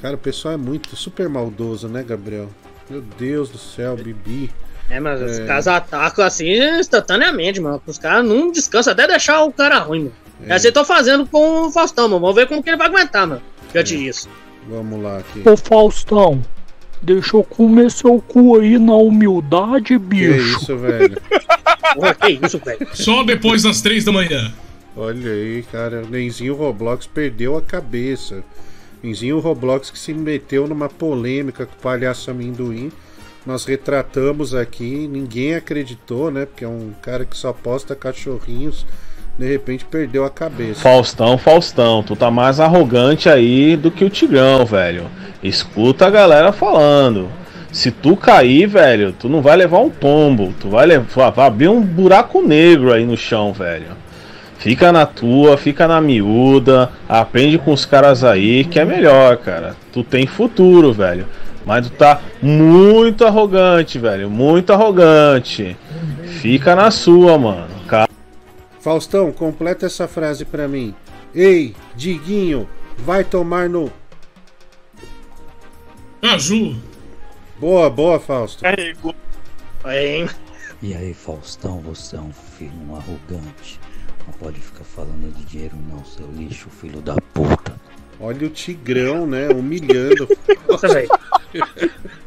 [0.00, 2.48] Cara, o pessoal é muito super maldoso, né, Gabriel?
[2.88, 4.50] Meu Deus do céu, Bibi.
[4.88, 5.44] É, mas os É.
[5.46, 6.48] caras atacam assim
[6.80, 7.80] instantaneamente, mano.
[7.86, 10.12] Os caras não descansam até deixar o cara ruim, mano.
[10.46, 10.50] É.
[10.50, 10.54] É.
[10.54, 12.20] Assim tô fazendo com o Faustão, mano.
[12.20, 13.42] Vamos ver como que ele vai aguentar, mano.
[13.72, 14.28] Diante disso.
[14.68, 15.42] Vamos lá aqui.
[15.48, 16.42] Ô Faustão,
[17.02, 20.58] deixa eu comer seu cu aí na humildade, Que bicho.
[20.58, 21.20] isso, velho?
[21.94, 22.86] Porra, que isso, velho?
[22.94, 24.52] Só depois das três da manhã.
[24.96, 26.02] Olha aí, cara.
[26.02, 28.42] O Nenzinho Roblox perdeu a cabeça.
[29.02, 32.92] Nenzinho Roblox que se meteu numa polêmica com o palhaço amendoim.
[33.46, 36.44] Nós retratamos aqui, ninguém acreditou, né?
[36.44, 38.84] Porque é um cara que só posta cachorrinhos.
[39.38, 40.80] De repente perdeu a cabeça.
[40.80, 45.06] Faustão, Faustão, tu tá mais arrogante aí do que o Tigrão, velho.
[45.42, 47.28] Escuta a galera falando.
[47.72, 50.52] Se tu cair, velho, tu não vai levar um tombo.
[50.60, 53.86] Tu vai levar, vai abrir um buraco negro aí no chão, velho.
[54.58, 59.74] Fica na tua, fica na miúda, aprende com os caras aí, que é melhor, cara.
[59.90, 61.26] Tu tem futuro, velho.
[61.64, 64.28] Mas tu tá muito arrogante, velho.
[64.28, 65.76] Muito arrogante.
[66.42, 67.79] Fica na sua, mano.
[68.80, 70.94] Faustão, completa essa frase pra mim.
[71.34, 72.68] Ei, Diguinho,
[72.98, 73.92] vai tomar no.
[76.22, 76.76] Aju.
[77.58, 78.62] Boa, boa, Fausto.
[78.62, 79.14] Carregou.
[79.84, 80.28] Hein?
[80.82, 83.78] E aí, Faustão, você é um filho, um arrogante.
[84.26, 87.78] Não pode ficar falando de dinheiro não, seu lixo, filho da puta.
[88.18, 89.48] Olha o Tigrão, né?
[89.48, 90.28] Humilhando.
[90.68, 91.08] Nossa, velho.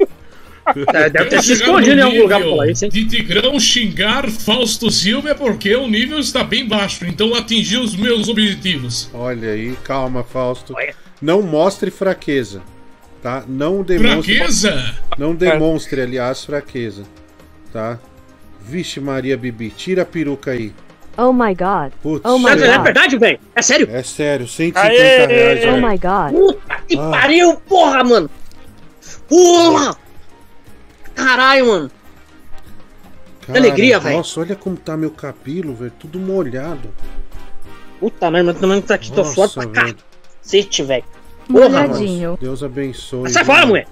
[0.94, 2.92] É, deve ter se escondido em algum lugar pra falar isso, hein?
[2.92, 7.96] De Tigrão xingar Fausto Silva é porque o nível está bem baixo, então atingi os
[7.96, 9.10] meus objetivos.
[9.14, 10.74] Olha aí, calma, Fausto.
[11.22, 12.62] Não mostre fraqueza,
[13.22, 13.44] tá?
[13.48, 14.36] Não demonstre.
[14.38, 14.96] Fraqueza?
[15.18, 17.04] Não demonstre, aliás, fraqueza,
[17.72, 18.00] tá?
[18.66, 20.72] Vixe, Maria Bibi, tira a peruca aí.
[21.18, 21.92] Oh my god.
[22.02, 22.22] Putz.
[22.26, 22.84] Oh my É god.
[22.84, 23.40] verdade, velho?
[23.56, 23.88] É sério?
[23.92, 25.26] É sério, 150 Aê!
[25.28, 25.60] reais.
[25.66, 25.88] Oh velho.
[25.88, 26.32] my god.
[26.32, 27.10] Puta que Ah.
[27.12, 28.30] pariu, porra, mano!
[29.28, 29.96] Porra!
[31.16, 31.92] Caralho, mano!
[33.46, 34.18] Cara, alegria, velho.
[34.18, 35.92] Nossa, olha como tá meu cabelo, velho.
[36.00, 36.90] Tudo molhado.
[38.00, 39.98] Puta merda, também tá aqui, tô Nossa, foda pra velho.
[40.42, 41.04] cacete, velho.
[41.52, 42.38] Porra, mano.
[42.40, 43.30] Deus abençoe.
[43.30, 43.88] Sai fora, mulher!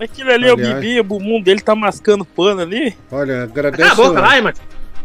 [0.00, 2.96] Aquilo ali é o Aliás- Bibi, o bumbum dele tá mascando pano ali.
[3.10, 3.82] Olha, agradece.
[3.90, 4.56] Cala a boca, vai, mano!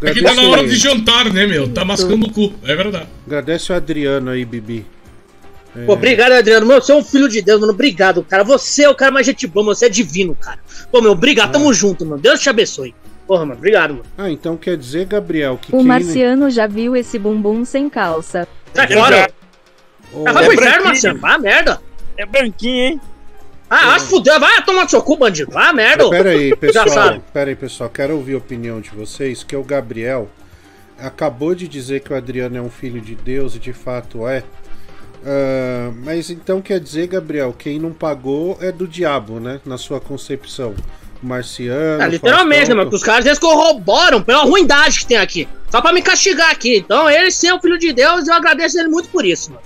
[0.01, 1.67] É que tá na hora de jantar, né, meu?
[1.73, 3.07] Tá mascando o cu, é verdade.
[3.27, 4.85] Agradece o Adriano aí, Bibi.
[5.75, 6.65] É, Pô, obrigado, Adriano.
[6.65, 7.73] Meu, você é um filho de Deus, mano.
[7.73, 8.43] Obrigado, cara.
[8.43, 9.75] Você é o cara mais gente boa, mano.
[9.75, 10.59] Você é divino, cara.
[10.91, 11.51] Pô, meu, obrigado.
[11.51, 12.21] Tamo junto, mano.
[12.21, 12.95] Deus te abençoe.
[13.27, 13.57] Porra, mano.
[13.59, 14.05] Obrigado, mano.
[14.17, 15.85] Ah, então quer dizer, Gabriel, que O quem...
[15.85, 18.47] marciano já viu esse bumbum sem calça.
[18.73, 19.29] Sai fora!
[20.25, 20.83] Ah, vai É pro inferno, branquinho.
[20.85, 21.19] Marcelo.
[21.19, 21.81] Vai, merda.
[22.17, 23.01] É branquinho, hein?
[23.69, 24.39] Ah, vai se fuder.
[24.39, 25.51] Vai tomar no seu cu, bandido.
[25.51, 26.09] Vai, merda.
[26.09, 26.89] Pera aí, Já pessoal.
[26.89, 27.21] sabe.
[27.31, 27.89] Pera aí, pessoal.
[27.91, 30.27] Quero ouvir a opinião de vocês, que o Gabriel
[30.97, 34.43] acabou de dizer que o Adriano é um filho de Deus e de fato é.
[35.25, 39.59] Ah, mas então quer dizer, Gabriel, quem não pagou é do diabo, né?
[39.65, 40.73] Na sua concepção.
[41.21, 42.01] Marciano.
[42.01, 42.89] É, literalmente, né, mano?
[42.89, 45.49] Os caras eles corroboram pela ruindade que tem aqui.
[45.69, 46.77] Só pra me castigar aqui.
[46.77, 49.61] Então, ele é o filho de Deus eu agradeço ele muito por isso, mano.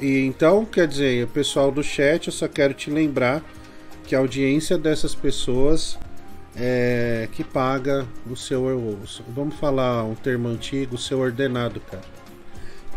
[0.00, 3.40] E então, quer dizer, o pessoal do chat, eu só quero te lembrar
[4.04, 5.96] que a audiência dessas pessoas
[6.56, 8.98] é que paga o seu.
[9.28, 12.02] Vamos falar um termo antigo, o seu ordenado, cara.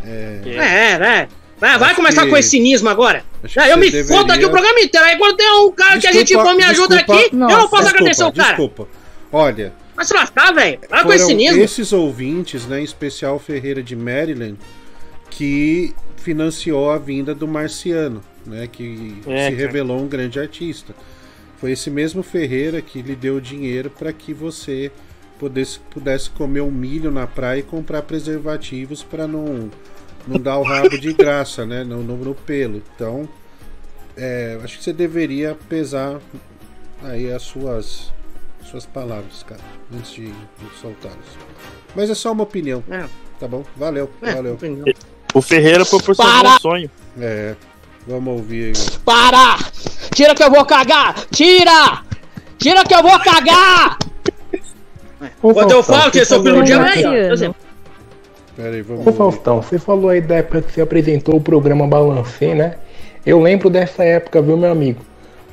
[0.04, 1.30] É, É, né?
[1.60, 3.24] Vai, vai começar que- com esse cinismo agora.
[3.58, 5.06] Ah, eu me deveria- foda aqui o programa inteiro.
[5.06, 7.38] Aí quando tem um cara que a gente Desculpa, for me ajuda desculpa, aqui, eu
[7.40, 8.48] não posso desculpa, agradecer o cara.
[8.50, 8.88] Desculpa.
[9.32, 10.80] Olha, Vai se lascar, velho.
[10.88, 11.64] Vai com esse cinismo.
[11.64, 14.56] esses ouvintes, né, em especial Ferreira de Maryland,
[15.32, 19.56] que financiou a vinda do Marciano, né, que É, se cara.
[19.56, 20.94] revelou um grande artista.
[21.60, 24.92] Foi esse mesmo Ferreira que lhe deu dinheiro para que você
[25.40, 29.72] pudesse, pudesse comer um milho na praia e comprar preservativos para não
[30.28, 32.82] não dar o rabo de graça, né, no, no, no pelo.
[32.96, 33.28] Então,
[34.16, 36.20] é, acho que você deveria pesar
[37.04, 38.12] aí as suas
[38.66, 39.62] suas palavras, cara,
[39.96, 41.16] antes de, de soltá-las.
[41.96, 42.84] Mas é só uma opinião.
[42.90, 43.06] É.
[43.40, 43.64] Tá bom?
[43.78, 44.54] Valeu, É, valeu.
[44.56, 44.86] opinião.
[45.34, 46.56] O Ferreira proporcionou Para!
[46.56, 46.92] um sonho.
[47.20, 47.56] É.
[48.06, 49.00] Vamos ouvir aí.
[49.06, 49.58] Para!
[50.14, 51.16] Tira que eu vou cagar!
[51.32, 52.04] Tira!
[52.58, 53.98] Tira que eu vou cagar!
[55.42, 56.74] Quando eu falo que eu sou filho de
[58.58, 58.64] Deus, aí, ó.
[58.64, 58.64] Por exemplo.
[58.64, 61.88] Pera aí, vamos Ô Faustão, você falou aí da época que você apresentou o programa
[61.88, 62.76] Balancê, né?
[63.26, 65.02] Eu lembro dessa época, viu, meu amigo?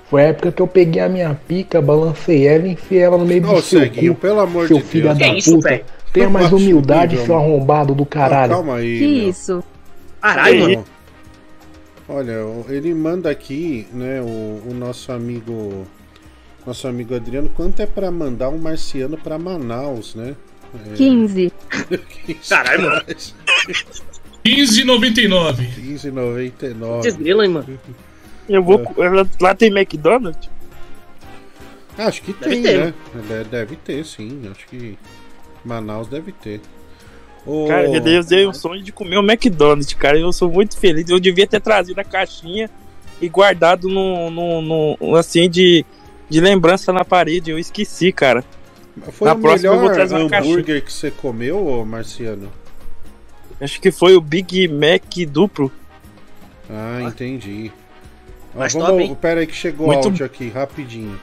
[0.08, 3.26] Foi a época que eu peguei a minha pica, balancei ela e enfiei ela no
[3.26, 5.18] meio Ô, do seu Ceguinho, cu, pelo amor seu de filho Deus.
[5.18, 5.68] da Que isso, puta.
[5.70, 5.84] velho?
[6.12, 8.52] Tenha mais humildade, seu arrombado do caralho.
[8.52, 8.98] Calma aí.
[8.98, 9.28] Que meu.
[9.28, 9.64] isso?
[10.20, 10.84] Caralho, mano.
[12.08, 12.34] Olha,
[12.68, 15.84] ele manda aqui, né, o, o nosso amigo
[16.66, 20.34] nosso amigo Adriano, quanto é pra mandar um marciano pra Manaus, né?
[20.92, 21.52] É, 15.
[22.48, 23.02] Caralho, mano.
[24.44, 25.54] 15,99.
[25.76, 26.74] 15,99.
[27.02, 27.78] Vocês grilam, hein, mano.
[28.48, 28.82] Eu vou.
[28.96, 30.50] Lá, lá tem McDonald's?
[31.96, 32.94] Acho que Deve tem, ter, né?
[33.28, 34.42] Deve, deve ter, sim.
[34.50, 34.98] Acho que
[35.64, 36.60] Manaus deve ter.
[37.46, 40.18] Ô, Cara, eu realizei o sonho de comer um McDonald's, cara.
[40.18, 41.08] Eu sou muito feliz.
[41.08, 42.68] Eu devia ter trazido a caixinha
[43.20, 45.84] e guardado no, no, no- assim de,
[46.28, 47.50] de lembrança na parede.
[47.50, 48.44] Eu esqueci, cara.
[49.12, 52.48] Foi na o próxima eu vou melhor trazer hambúrguer que você comeu, Marciano?
[53.60, 55.70] Acho que foi o Big Mac duplo.
[56.70, 57.72] Ah, entendi.
[58.54, 61.18] Mas vamos, top, pera aí que chegou Muito- áudio aqui, rapidinho.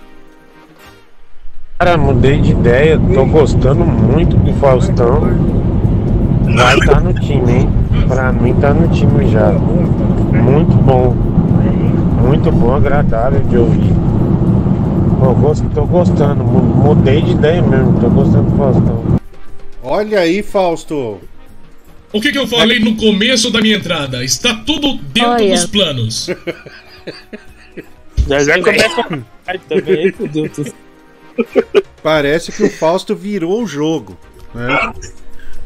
[1.79, 5.21] Cara, mudei de ideia, tô gostando muito do Faustão.
[6.55, 7.69] Vai tá no time, hein?
[8.07, 9.51] Pra mim tá no time já.
[9.51, 11.15] Muito bom.
[12.21, 14.00] Muito bom, agradável de ouvir.
[15.21, 19.19] Pô, gosto, tô gostando, mu- mudei de ideia mesmo, tô gostando do Faustão.
[19.83, 21.21] Olha aí, Fausto.
[22.11, 24.23] O que, que eu falei no começo da minha entrada?
[24.25, 25.53] Está tudo dentro Olha.
[25.53, 26.27] dos planos.
[28.27, 29.01] Já já começa
[29.45, 30.05] a também.
[30.05, 30.73] Ai, fudeu tudo.
[32.01, 34.17] Parece que o Fausto virou o jogo,
[34.55, 34.91] né?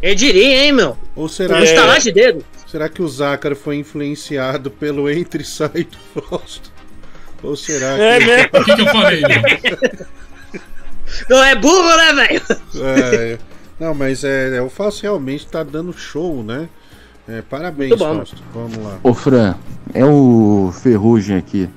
[0.01, 0.97] Eu diria, hein, meu.
[1.15, 2.43] Ou será, estalar de dedo.
[2.67, 6.74] será que o Zácaro foi influenciado pelo entre e sai do Fausto?
[7.45, 8.01] Ou será que.
[8.01, 8.49] É mesmo.
[8.53, 10.07] O que, que eu falei, meu?
[11.29, 12.41] Não é burro, né, velho?
[12.83, 13.37] É,
[13.79, 16.67] não, mas é, é, o Fausto realmente tá dando show, né?
[17.27, 17.97] É, parabéns.
[17.97, 18.41] Fausto.
[18.53, 18.97] Vamos lá.
[19.03, 19.55] Ô Fran,
[19.93, 21.69] é o Ferrugem aqui.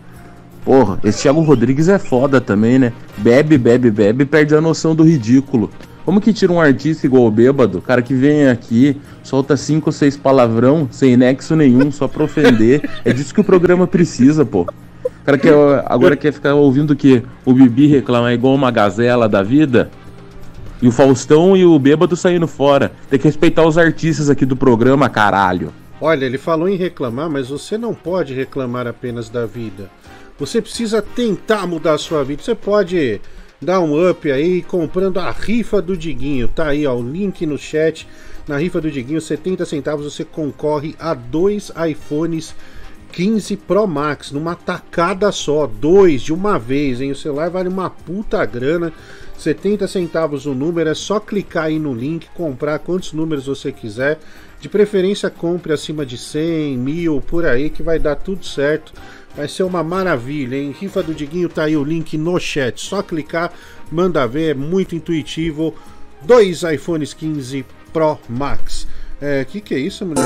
[0.64, 2.92] Porra, esse Thiago Rodrigues é foda também, né?
[3.16, 5.70] Bebe, bebe, bebe e perde a noção do ridículo.
[6.04, 7.82] Como que tira um artista igual o bêbado?
[7.82, 12.82] Cara que vem aqui, solta cinco ou seis palavrão, sem nexo nenhum, só pra ofender.
[13.04, 14.66] É disso que o programa precisa, pô.
[15.22, 15.54] O cara quer,
[15.86, 19.90] agora quer ficar ouvindo que o Bibi reclamar igual uma gazela da vida.
[20.80, 22.92] E o Faustão e o bêbado saindo fora.
[23.10, 25.72] Tem que respeitar os artistas aqui do programa, caralho.
[26.00, 29.90] Olha, ele falou em reclamar, mas você não pode reclamar apenas da vida.
[30.38, 32.42] Você precisa tentar mudar a sua vida.
[32.42, 33.20] Você pode
[33.60, 36.46] dar um up aí comprando a rifa do Diguinho.
[36.46, 38.06] Tá aí, ó, o link no chat.
[38.46, 42.54] Na rifa do Diguinho, 70 centavos você concorre a dois iPhones
[43.18, 47.10] 15 Pro Max numa tacada só, dois de uma vez, hein?
[47.10, 48.92] O celular vale uma puta grana.
[49.36, 54.20] 70 centavos o número, é só clicar aí no link, comprar quantos números você quiser.
[54.60, 58.92] De preferência, compre acima de 100, mil, por aí, que vai dar tudo certo.
[59.34, 60.72] Vai ser uma maravilha, hein?
[60.78, 62.80] Rifa do Diguinho tá aí o link no chat.
[62.80, 63.52] Só clicar,
[63.90, 65.74] manda ver, é muito intuitivo.
[66.22, 68.86] Dois iPhones 15 Pro Max.
[69.20, 70.24] É, que que é isso, mulher?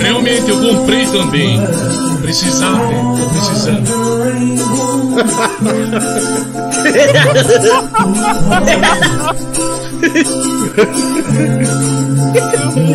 [0.00, 1.58] Realmente, eu comprei também.
[2.22, 3.02] Precisava, né?
[3.18, 3.88] Tô precisando.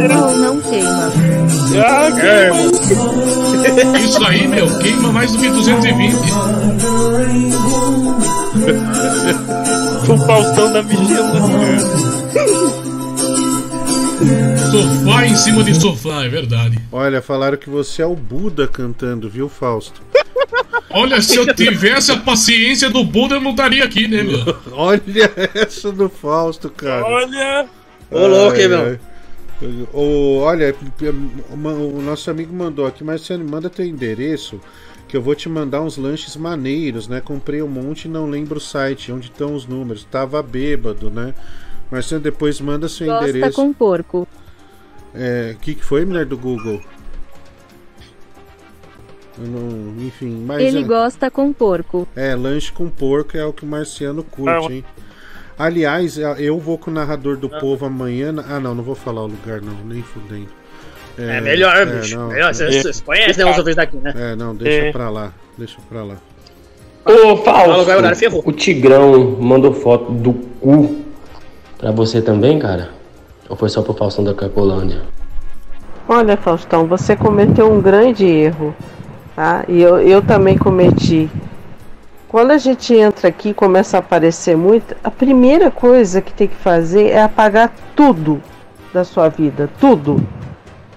[0.07, 1.11] Não, não queima.
[3.99, 6.15] Isso aí, meu, queima mais do que 220.
[10.07, 11.33] O Faustão da vigila.
[14.71, 16.79] Sofá em cima de sofá, é verdade.
[16.91, 20.01] Olha, falaram que você é o Buda cantando, viu, Fausto?
[20.89, 24.55] Olha, se eu tivesse a paciência do Buda, eu não estaria aqui, né, meu?
[24.71, 27.03] Olha essa do Fausto, cara.
[27.03, 27.65] Olha!
[28.11, 28.99] Ô, louco, hein, meu?
[29.93, 30.75] Ô, olha,
[31.51, 34.59] o nosso amigo mandou aqui, mas você manda teu endereço
[35.07, 37.21] que eu vou te mandar uns lanches maneiros, né?
[37.21, 40.03] Comprei um monte e não lembro o site, onde estão os números.
[40.09, 41.33] Tava bêbado, né?
[41.91, 43.55] Você depois manda seu Gosta endereço.
[43.55, 44.27] com porco.
[45.13, 46.81] É, o que, que foi, mulher do Google?
[49.37, 52.07] Eu não- enfim, mas Ele é, gosta com porco.
[52.15, 54.85] é, lanche com porco é o que o Marciano curte, hein?
[55.57, 58.33] Aliás, eu vou com o narrador do povo amanhã.
[58.49, 60.47] Ah, não, não vou falar o lugar, não, nem fudendo.
[61.17, 62.17] É melhor, bicho.
[62.27, 64.13] Melhor, vocês- vocês conhecem, né, os ouvintes daqui, né?
[64.15, 64.91] É, não, deixa É.
[64.91, 65.31] pra lá.
[65.57, 66.15] Deixa pra lá.
[67.05, 71.02] Ô, Fausto, o Tigrão mandou foto do cu
[71.83, 72.91] pra você também, cara?
[73.49, 75.01] Ou foi só pro Faustão da Cacolândia?
[76.07, 78.73] Olha, Faustão, você cometeu um grande erro,
[79.35, 79.65] tá?
[79.67, 81.29] E eu, eu também cometi.
[82.29, 86.47] Quando a gente entra aqui e começa a aparecer muito, a primeira coisa que tem
[86.47, 88.41] que fazer é apagar tudo
[88.93, 90.25] da sua vida, tudo.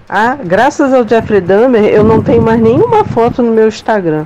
[0.07, 4.25] Ah, graças ao Jeffrey Dahmer, eu não tenho mais nenhuma foto no meu Instagram.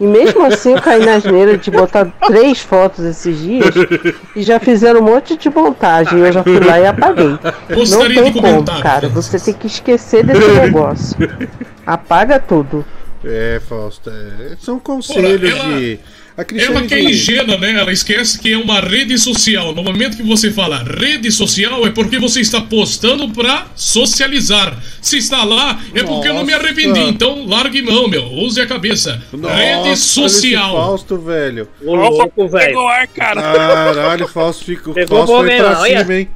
[0.00, 3.66] E mesmo assim eu caí na asneira de botar três fotos esses dias
[4.34, 6.18] e já fizeram um monte de montagem.
[6.18, 7.28] Eu já fui lá e apaguei.
[7.68, 9.08] Não Gostaria tem como, cara.
[9.10, 11.16] Você tem que esquecer desse negócio.
[11.86, 12.82] Apaga tudo.
[13.22, 16.00] É, Fausto, é, são conselhos ela- de.
[16.40, 17.78] A Cristiane Ela que é ingênua, né?
[17.78, 19.74] Ela esquece que é uma rede social.
[19.74, 24.82] No momento que você fala rede social, é porque você está postando pra socializar.
[25.02, 26.98] Se está lá, é porque eu não me arrependi.
[27.00, 28.24] Então largue mão, meu.
[28.24, 29.22] Use a cabeça.
[29.34, 30.76] Nossa, rede olha esse social.
[30.76, 31.68] Fausto, velho.
[31.84, 32.66] Ô, louco, velho.
[32.68, 33.42] Pegou ar, cara.
[33.42, 34.92] Caralho, Fausto fica.
[34.94, 36.00] Pegou Fausto o foi pra olha.
[36.00, 36.28] cima, hein?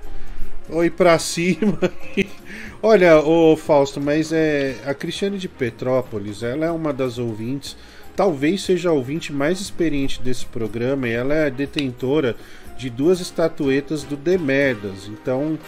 [0.69, 1.79] Oi pra cima.
[2.83, 7.79] Olha, ô Fausto, mas é a Cristiane de Petrópolis, ela é uma das ouvintes,
[8.17, 12.37] talvez seja a ouvinte mais experiente desse programa e ela é detentora
[12.79, 15.09] de duas estatuetas do Demerdas.
[15.09, 15.59] Então,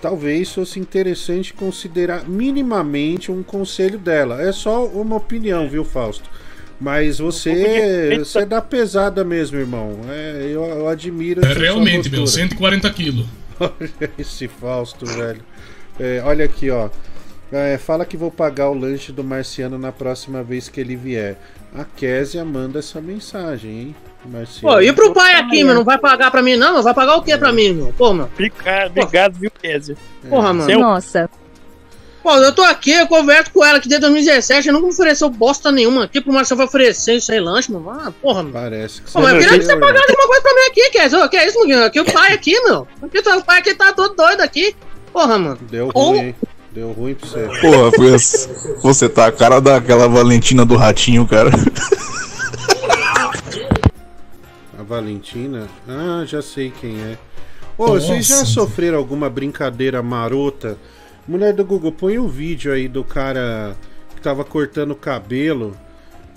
[0.00, 4.40] talvez fosse interessante considerar minimamente um conselho dela.
[4.42, 6.28] É só uma opinião, viu, Fausto?
[6.80, 10.00] Mas você, você é da pesada mesmo, irmão.
[10.08, 12.22] É, eu, eu admiro É realmente, meu.
[12.22, 12.42] postura.
[12.48, 13.26] 140 quilos.
[13.60, 15.42] Olha esse Fausto, velho.
[16.00, 16.88] É, olha aqui, ó.
[17.52, 21.38] É, fala que vou pagar o lanche do Marciano na próxima vez que ele vier.
[21.74, 23.96] A Késia manda essa mensagem, hein?
[24.24, 24.74] Marciano.
[24.76, 25.74] Pô, e pro pai aqui, meu?
[25.74, 26.82] Não vai pagar pra mim, não?
[26.82, 27.92] Vai pagar o que pra mim, meu?
[27.96, 28.26] Pô, meu.
[28.26, 29.96] Obrigado, obrigado, viu, Kézia?
[30.28, 30.70] Porra, mano.
[30.70, 31.30] Seu- Nossa.
[32.22, 35.28] Pô, eu tô aqui, eu converso com ela aqui desde 2017, eu nunca me ofereceu
[35.28, 37.90] bosta nenhuma aqui pro Marcelo vai oferecer isso aí, lanche, mano.
[37.90, 38.52] Ah, porra, mano.
[38.52, 41.24] Parece que Pô, mas eu queria que você pagasse alguma coisa pra mim aqui, Kézia.
[41.24, 41.84] Ô, Que é isso, Muguinho?
[41.84, 42.86] Aqui o pai aqui, meu.
[43.02, 44.76] Aqui o pai aqui tá todo doido aqui.
[45.12, 45.58] Porra, mano.
[45.62, 46.34] Deu ruim, hein?
[46.74, 47.48] Deu ruim pra você.
[47.60, 48.16] Porra, Fran,
[48.82, 51.50] você tá a cara daquela Valentina do Ratinho, cara.
[54.78, 55.68] A Valentina?
[55.86, 57.18] Ah, já sei quem é.
[57.76, 58.50] Ô, vocês já Nossa.
[58.50, 60.78] sofreram alguma brincadeira marota?
[61.28, 63.76] Mulher do Google, põe o vídeo aí do cara
[64.14, 65.76] que tava cortando o cabelo.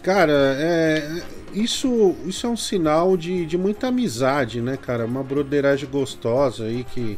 [0.03, 1.21] Cara, é.
[1.53, 5.05] Isso, isso é um sinal de, de muita amizade, né, cara?
[5.05, 7.17] Uma broderagem gostosa aí que,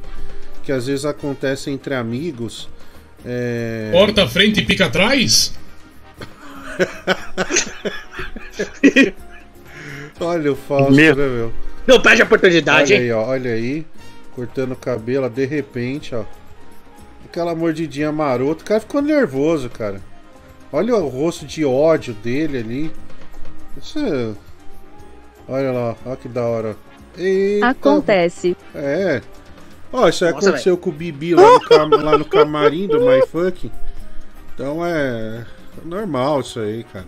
[0.62, 2.70] que às vezes acontece entre amigos.
[3.26, 3.90] É...
[3.92, 5.54] Porta frente e pica atrás?
[10.20, 11.16] Olha o Fausto, Meu.
[11.16, 11.54] né, meu?
[11.86, 13.08] Não perde a oportunidade, Olha hein?
[13.08, 13.86] aí, ó, olha aí.
[14.36, 16.24] Cortando o cabelo, de repente, ó.
[17.26, 18.64] Aquela mordidinha marota.
[18.64, 20.02] O cara ficou nervoso, cara.
[20.72, 22.92] Olha o rosto de ódio dele ali.
[23.82, 24.34] Isso é...
[25.48, 26.76] Olha lá, olha que da hora.
[27.18, 28.56] Eita, Acontece.
[28.76, 29.22] É.
[29.92, 33.00] Ó, isso aí Nossa, aconteceu com o Bibi lá no, cam- lá no camarim do
[33.06, 33.72] MyFunk.
[34.54, 35.46] Então é
[35.86, 37.06] normal isso aí, cara.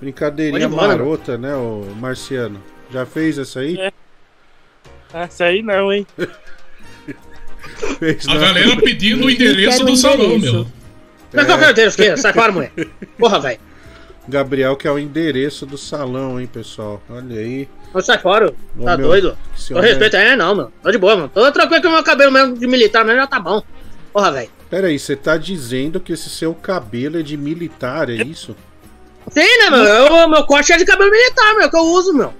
[0.00, 0.88] Brincadeirinha mano.
[0.88, 2.62] marota, né, o Marciano?
[2.92, 3.78] Já fez essa aí?
[3.80, 3.92] É.
[5.12, 6.06] Essa aí não, hein?
[7.98, 8.40] Fez, A não?
[8.40, 10.66] galera pedindo o endereço do salão, meu.
[11.32, 11.96] Mas qual que é o endereço?
[11.96, 12.16] Que?
[12.16, 12.72] Sai fora, mulher.
[13.18, 13.58] Porra, velho.
[14.28, 17.02] Gabriel, que é o endereço do salão, hein, pessoal?
[17.08, 17.68] Olha aí.
[17.96, 18.52] Não sai fora.
[18.78, 19.38] Ô, Tá meu, doido?
[19.74, 20.72] é- respeito aí, não, meu.
[20.82, 21.30] Tô de boa, mano.
[21.32, 23.62] Tô tranquilo com o meu cabelo mesmo de militar mesmo, já tá bom.
[24.12, 24.50] Porra, velho.
[24.68, 28.54] Pera aí, você tá dizendo que esse seu cabelo é de militar, é isso?
[29.30, 29.78] Sim, né, meu?
[29.84, 32.34] Eu, meu corte é de cabelo militar, meu, que eu uso, meu.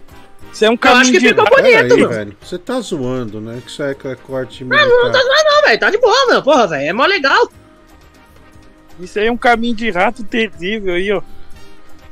[0.53, 2.09] Você é um Eu acho que ficou Pera bonito, aí, meu.
[2.11, 2.37] velho.
[2.43, 3.61] Você tá zoando, né?
[3.65, 4.87] Que isso é que é corte Ah, militar.
[4.89, 5.81] não, não tá zoando não, velho.
[5.81, 6.43] Tá de boa, meu.
[6.43, 6.89] Porra, velho.
[6.89, 7.51] É mó legal.
[9.01, 11.23] Isso aí é um caminho de rato terrível aí, ó.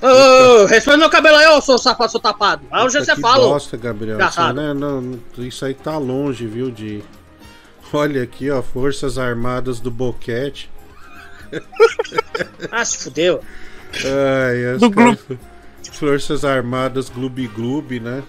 [0.04, 2.62] Ô, ô, ô, respeita meu cabelo aí, ô, seu safado, seu tapado.
[2.70, 3.46] Aí hoje você fala.
[3.46, 3.50] ô.
[3.50, 4.18] bosta, Gabriel.
[4.20, 7.02] Isso, né, não, não- isso aí tá longe, viu, de...
[7.92, 10.70] Olha aqui, ó, Forças Armadas do Boquete.
[12.72, 13.40] Ah, se fudeu.
[13.94, 15.18] Ai, as Do caras-
[15.92, 18.22] Forças Armadas Gloob Gloob, né?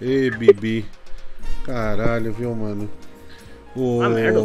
[0.00, 0.86] Ê, Bibi.
[1.66, 2.88] Caralho, viu, mano?
[3.76, 4.00] O...
[4.02, 4.40] Ah, merda.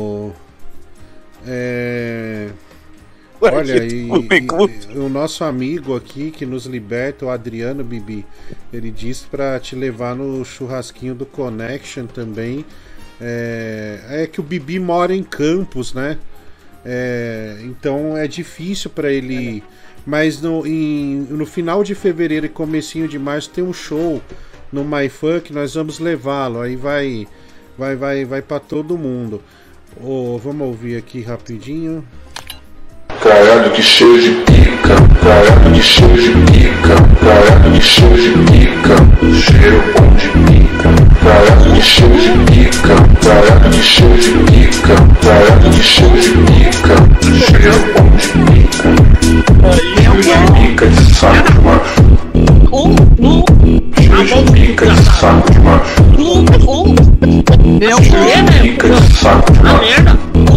[1.48, 2.50] É...
[3.48, 4.54] Olha, que e,
[4.94, 8.26] e- o nosso amigo aqui que nos liberta, o Adriano Bibi,
[8.72, 12.66] ele disse pra te levar no churrasquinho do Connection também.
[13.22, 16.18] É, é que o Bibi mora em Campos, né?
[16.86, 19.64] É, então é difícil pra ele ir.
[20.06, 24.22] Mas no, em- no final de fevereiro e comecinho de março tem um show
[24.72, 26.62] no MyFunk, nós vamos levá-lo.
[26.62, 27.28] Aí vai
[27.78, 29.42] vai vai vai para todo mundo.
[30.02, 32.06] Ô, vamos ouvir aqui rapidinho.
[33.22, 38.96] Caralho que cheio de pica, caralho que cheio de pica, caralho que cheio de pica,
[39.42, 40.90] cheiro bom de pica,
[41.22, 46.96] caralho que cheio de pica, caralho que cheio de pica, caralho que cheio de pica,
[47.46, 48.90] cheiro bom de pica,
[49.76, 52.00] cheio de pica de saco de macho,
[53.98, 55.94] cheio de pica de saco de macho,
[58.00, 60.49] cheio de pica de saco de macho,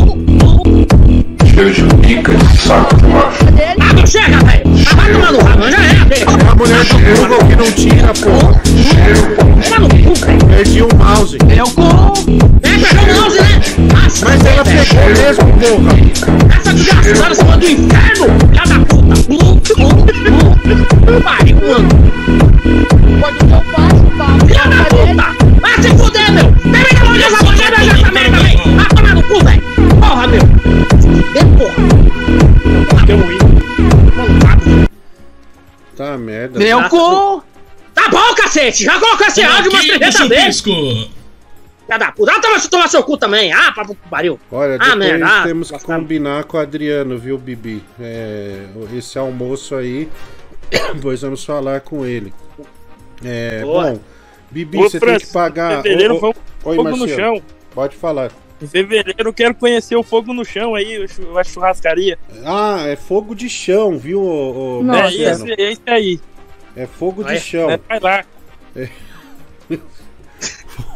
[1.53, 3.45] cheio de pica de saco de macho.
[3.81, 4.63] Ah, não chega, velho.
[4.91, 6.27] Ah, vai tomar no rabo, já é, velho.
[6.51, 8.53] A mulher do Google que não tira, porra.
[8.53, 10.47] Cu, velho.
[10.49, 11.39] Perdi o mouse.
[11.57, 12.13] Eu com.
[12.63, 13.61] É, pegou o mouse, né?
[13.93, 15.93] Nossa, Mas ela pegou mesmo, porra.
[16.59, 19.15] Essa desgraçada se manda do inferno, filha da puta.
[21.23, 22.02] Pariu, mano.
[36.23, 36.59] Merda.
[36.59, 37.43] Meu cu.
[37.95, 38.85] Tá bom, cacete.
[38.85, 40.61] Já colocou esse áudio umas Aqui 300 do vezes.
[40.63, 42.33] Filha da puta.
[42.33, 43.53] Ah, toma, tomar seu cu também.
[43.53, 43.75] Ah,
[44.09, 44.41] pariu.
[44.51, 45.27] Olha, ah, depois merda.
[45.27, 47.85] Ah, temos que combinar com o Adriano, viu, Bibi?
[48.01, 48.65] É,
[48.97, 50.09] esse almoço aí,
[50.95, 52.33] depois vamos falar com ele.
[53.25, 53.91] É, Boa.
[53.93, 54.01] bom,
[54.51, 55.83] Bibi, Ô, você tem Francis, que pagar.
[55.83, 57.09] fevereiro Ô, ô, vamos- Oi, no Marcelo.
[57.09, 57.43] chão.
[57.75, 58.31] Pode falar.
[58.63, 62.17] Em fevereiro eu quero conhecer o fogo no chão aí, o a churrascaria.
[62.45, 66.21] Ah, é fogo de chão, viu, ô, ô, é esse, é esse aí.
[66.77, 67.69] É fogo Vai, de chão.
[67.89, 68.25] Vai lá.
[68.77, 68.89] É.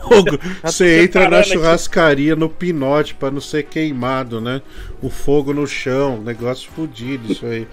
[0.08, 0.38] Fogo.
[0.38, 1.50] tô Você entra na preparando aqui.
[1.50, 4.62] churrascaria no pinote pra não ser queimado, né?
[5.02, 7.66] O fogo no chão, negócio fodido isso aí.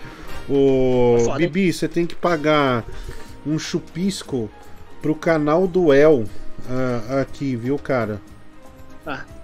[0.49, 1.37] O Foda.
[1.37, 2.83] Bibi, você tem que pagar
[3.45, 4.49] um chupisco
[5.01, 6.25] pro canal do El
[6.67, 8.19] ah, aqui, viu, cara?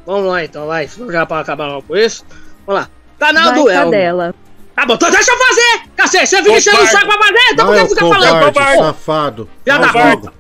[0.10, 0.90] Tá, vamos lá então, vai.
[1.12, 2.26] Já pra acabar logo com isso.
[2.66, 2.90] Vamos lá.
[3.20, 3.84] Canal Vai, do El.
[3.86, 4.36] cadela.
[4.76, 5.82] Tá bom, então deixa eu fazer!
[5.96, 8.46] Cacete, você fica enchendo o saco pra fazer, então por que fica falando?
[8.54, 9.50] covarde, safado.
[9.64, 10.34] Filha da Vai puta.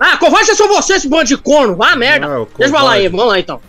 [0.00, 1.76] Ah, covarde são vocês, esse bando de corno.
[1.76, 2.26] Vá merda.
[2.26, 3.60] Ah, o Deixa eu falar aí, vamos lá então.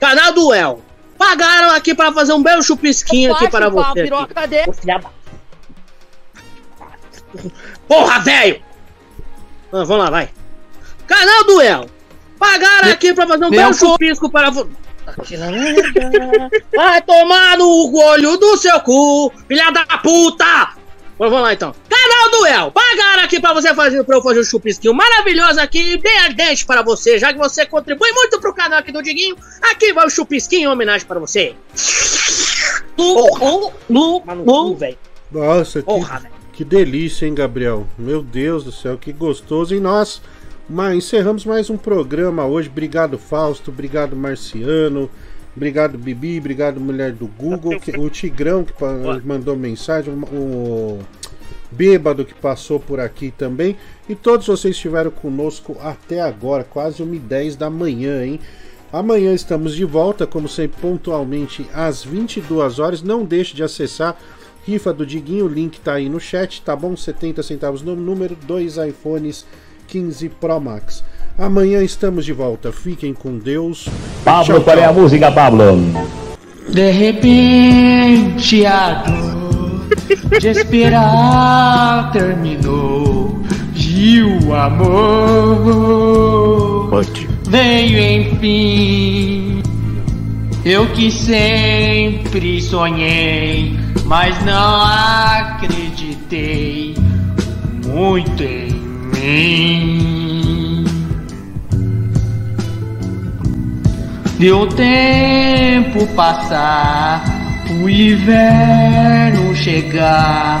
[0.00, 0.80] Canal do El.
[1.18, 4.00] Pagaram aqui pra fazer um belo chupisquinho aqui para você.
[4.00, 4.86] aqui.
[4.86, 5.00] Da-
[7.86, 8.60] Porra, velho!
[9.72, 10.30] Ah, vamos lá, vai.
[11.06, 11.86] Canal duel.
[12.38, 14.68] Pagaram aqui pra fazer um Meu belo chupisco para você.
[16.74, 20.74] Vai tomar no olho do seu cu, filha da puta!
[21.18, 21.74] Bom, vamos lá então.
[21.88, 26.18] Canal Duel, pagaram aqui pra você fazer, pra eu fazer um chupisquinho maravilhoso aqui, bem
[26.18, 30.06] ardente para você, já que você contribui muito pro canal aqui do Diguinho, aqui vai
[30.06, 31.54] o chupisquinho em homenagem para você.
[32.96, 34.98] Porra, no, no, velho.
[35.32, 36.34] Nossa, que, Porra, velho.
[36.52, 37.86] que delícia, hein, Gabriel?
[37.98, 39.74] Meu Deus do céu, que gostoso.
[39.74, 40.20] E nós
[40.68, 42.68] mas, encerramos mais um programa hoje.
[42.68, 43.70] Obrigado, Fausto.
[43.70, 45.08] Obrigado, Marciano.
[45.56, 46.38] Obrigado, Bibi.
[46.38, 47.78] Obrigado, mulher do Google.
[47.80, 48.72] que- o Tigrão que
[49.24, 50.12] mandou mensagem.
[50.12, 50.98] O, o
[51.70, 53.76] Bêbado que passou por aqui também.
[54.08, 58.40] E todos vocês estiveram conosco até agora, quase 1h10 da manhã, hein?
[58.92, 63.02] Amanhã estamos de volta, como sempre, pontualmente às 22 horas.
[63.02, 64.16] Não deixe de acessar
[64.64, 66.96] Rifa do Diguinho, o link tá aí no chat, tá bom?
[66.96, 69.44] 70 centavos no número, dois iPhones
[69.86, 71.04] 15 Pro Max.
[71.38, 72.72] Amanhã estamos de volta.
[72.72, 73.88] Fiquem com Deus.
[74.24, 75.02] Pablo, Tchau, qual é a tchau.
[75.02, 75.78] música, Pablo?
[76.68, 79.86] De repente a dor
[80.40, 83.40] de esperar terminou
[83.74, 85.86] e o amor
[87.48, 89.62] veio enfim.
[90.64, 94.82] Eu que sempre sonhei, mas não
[95.36, 96.94] acreditei
[97.86, 98.75] muito em
[104.52, 107.24] o tempo passar,
[107.82, 110.60] o inverno chegar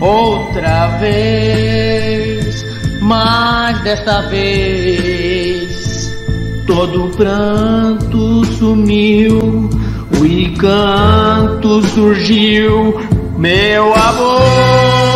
[0.00, 2.64] outra vez,
[3.02, 6.12] mas dessa vez
[6.66, 9.70] todo pranto sumiu,
[10.20, 13.00] o encanto surgiu,
[13.38, 15.15] meu amor.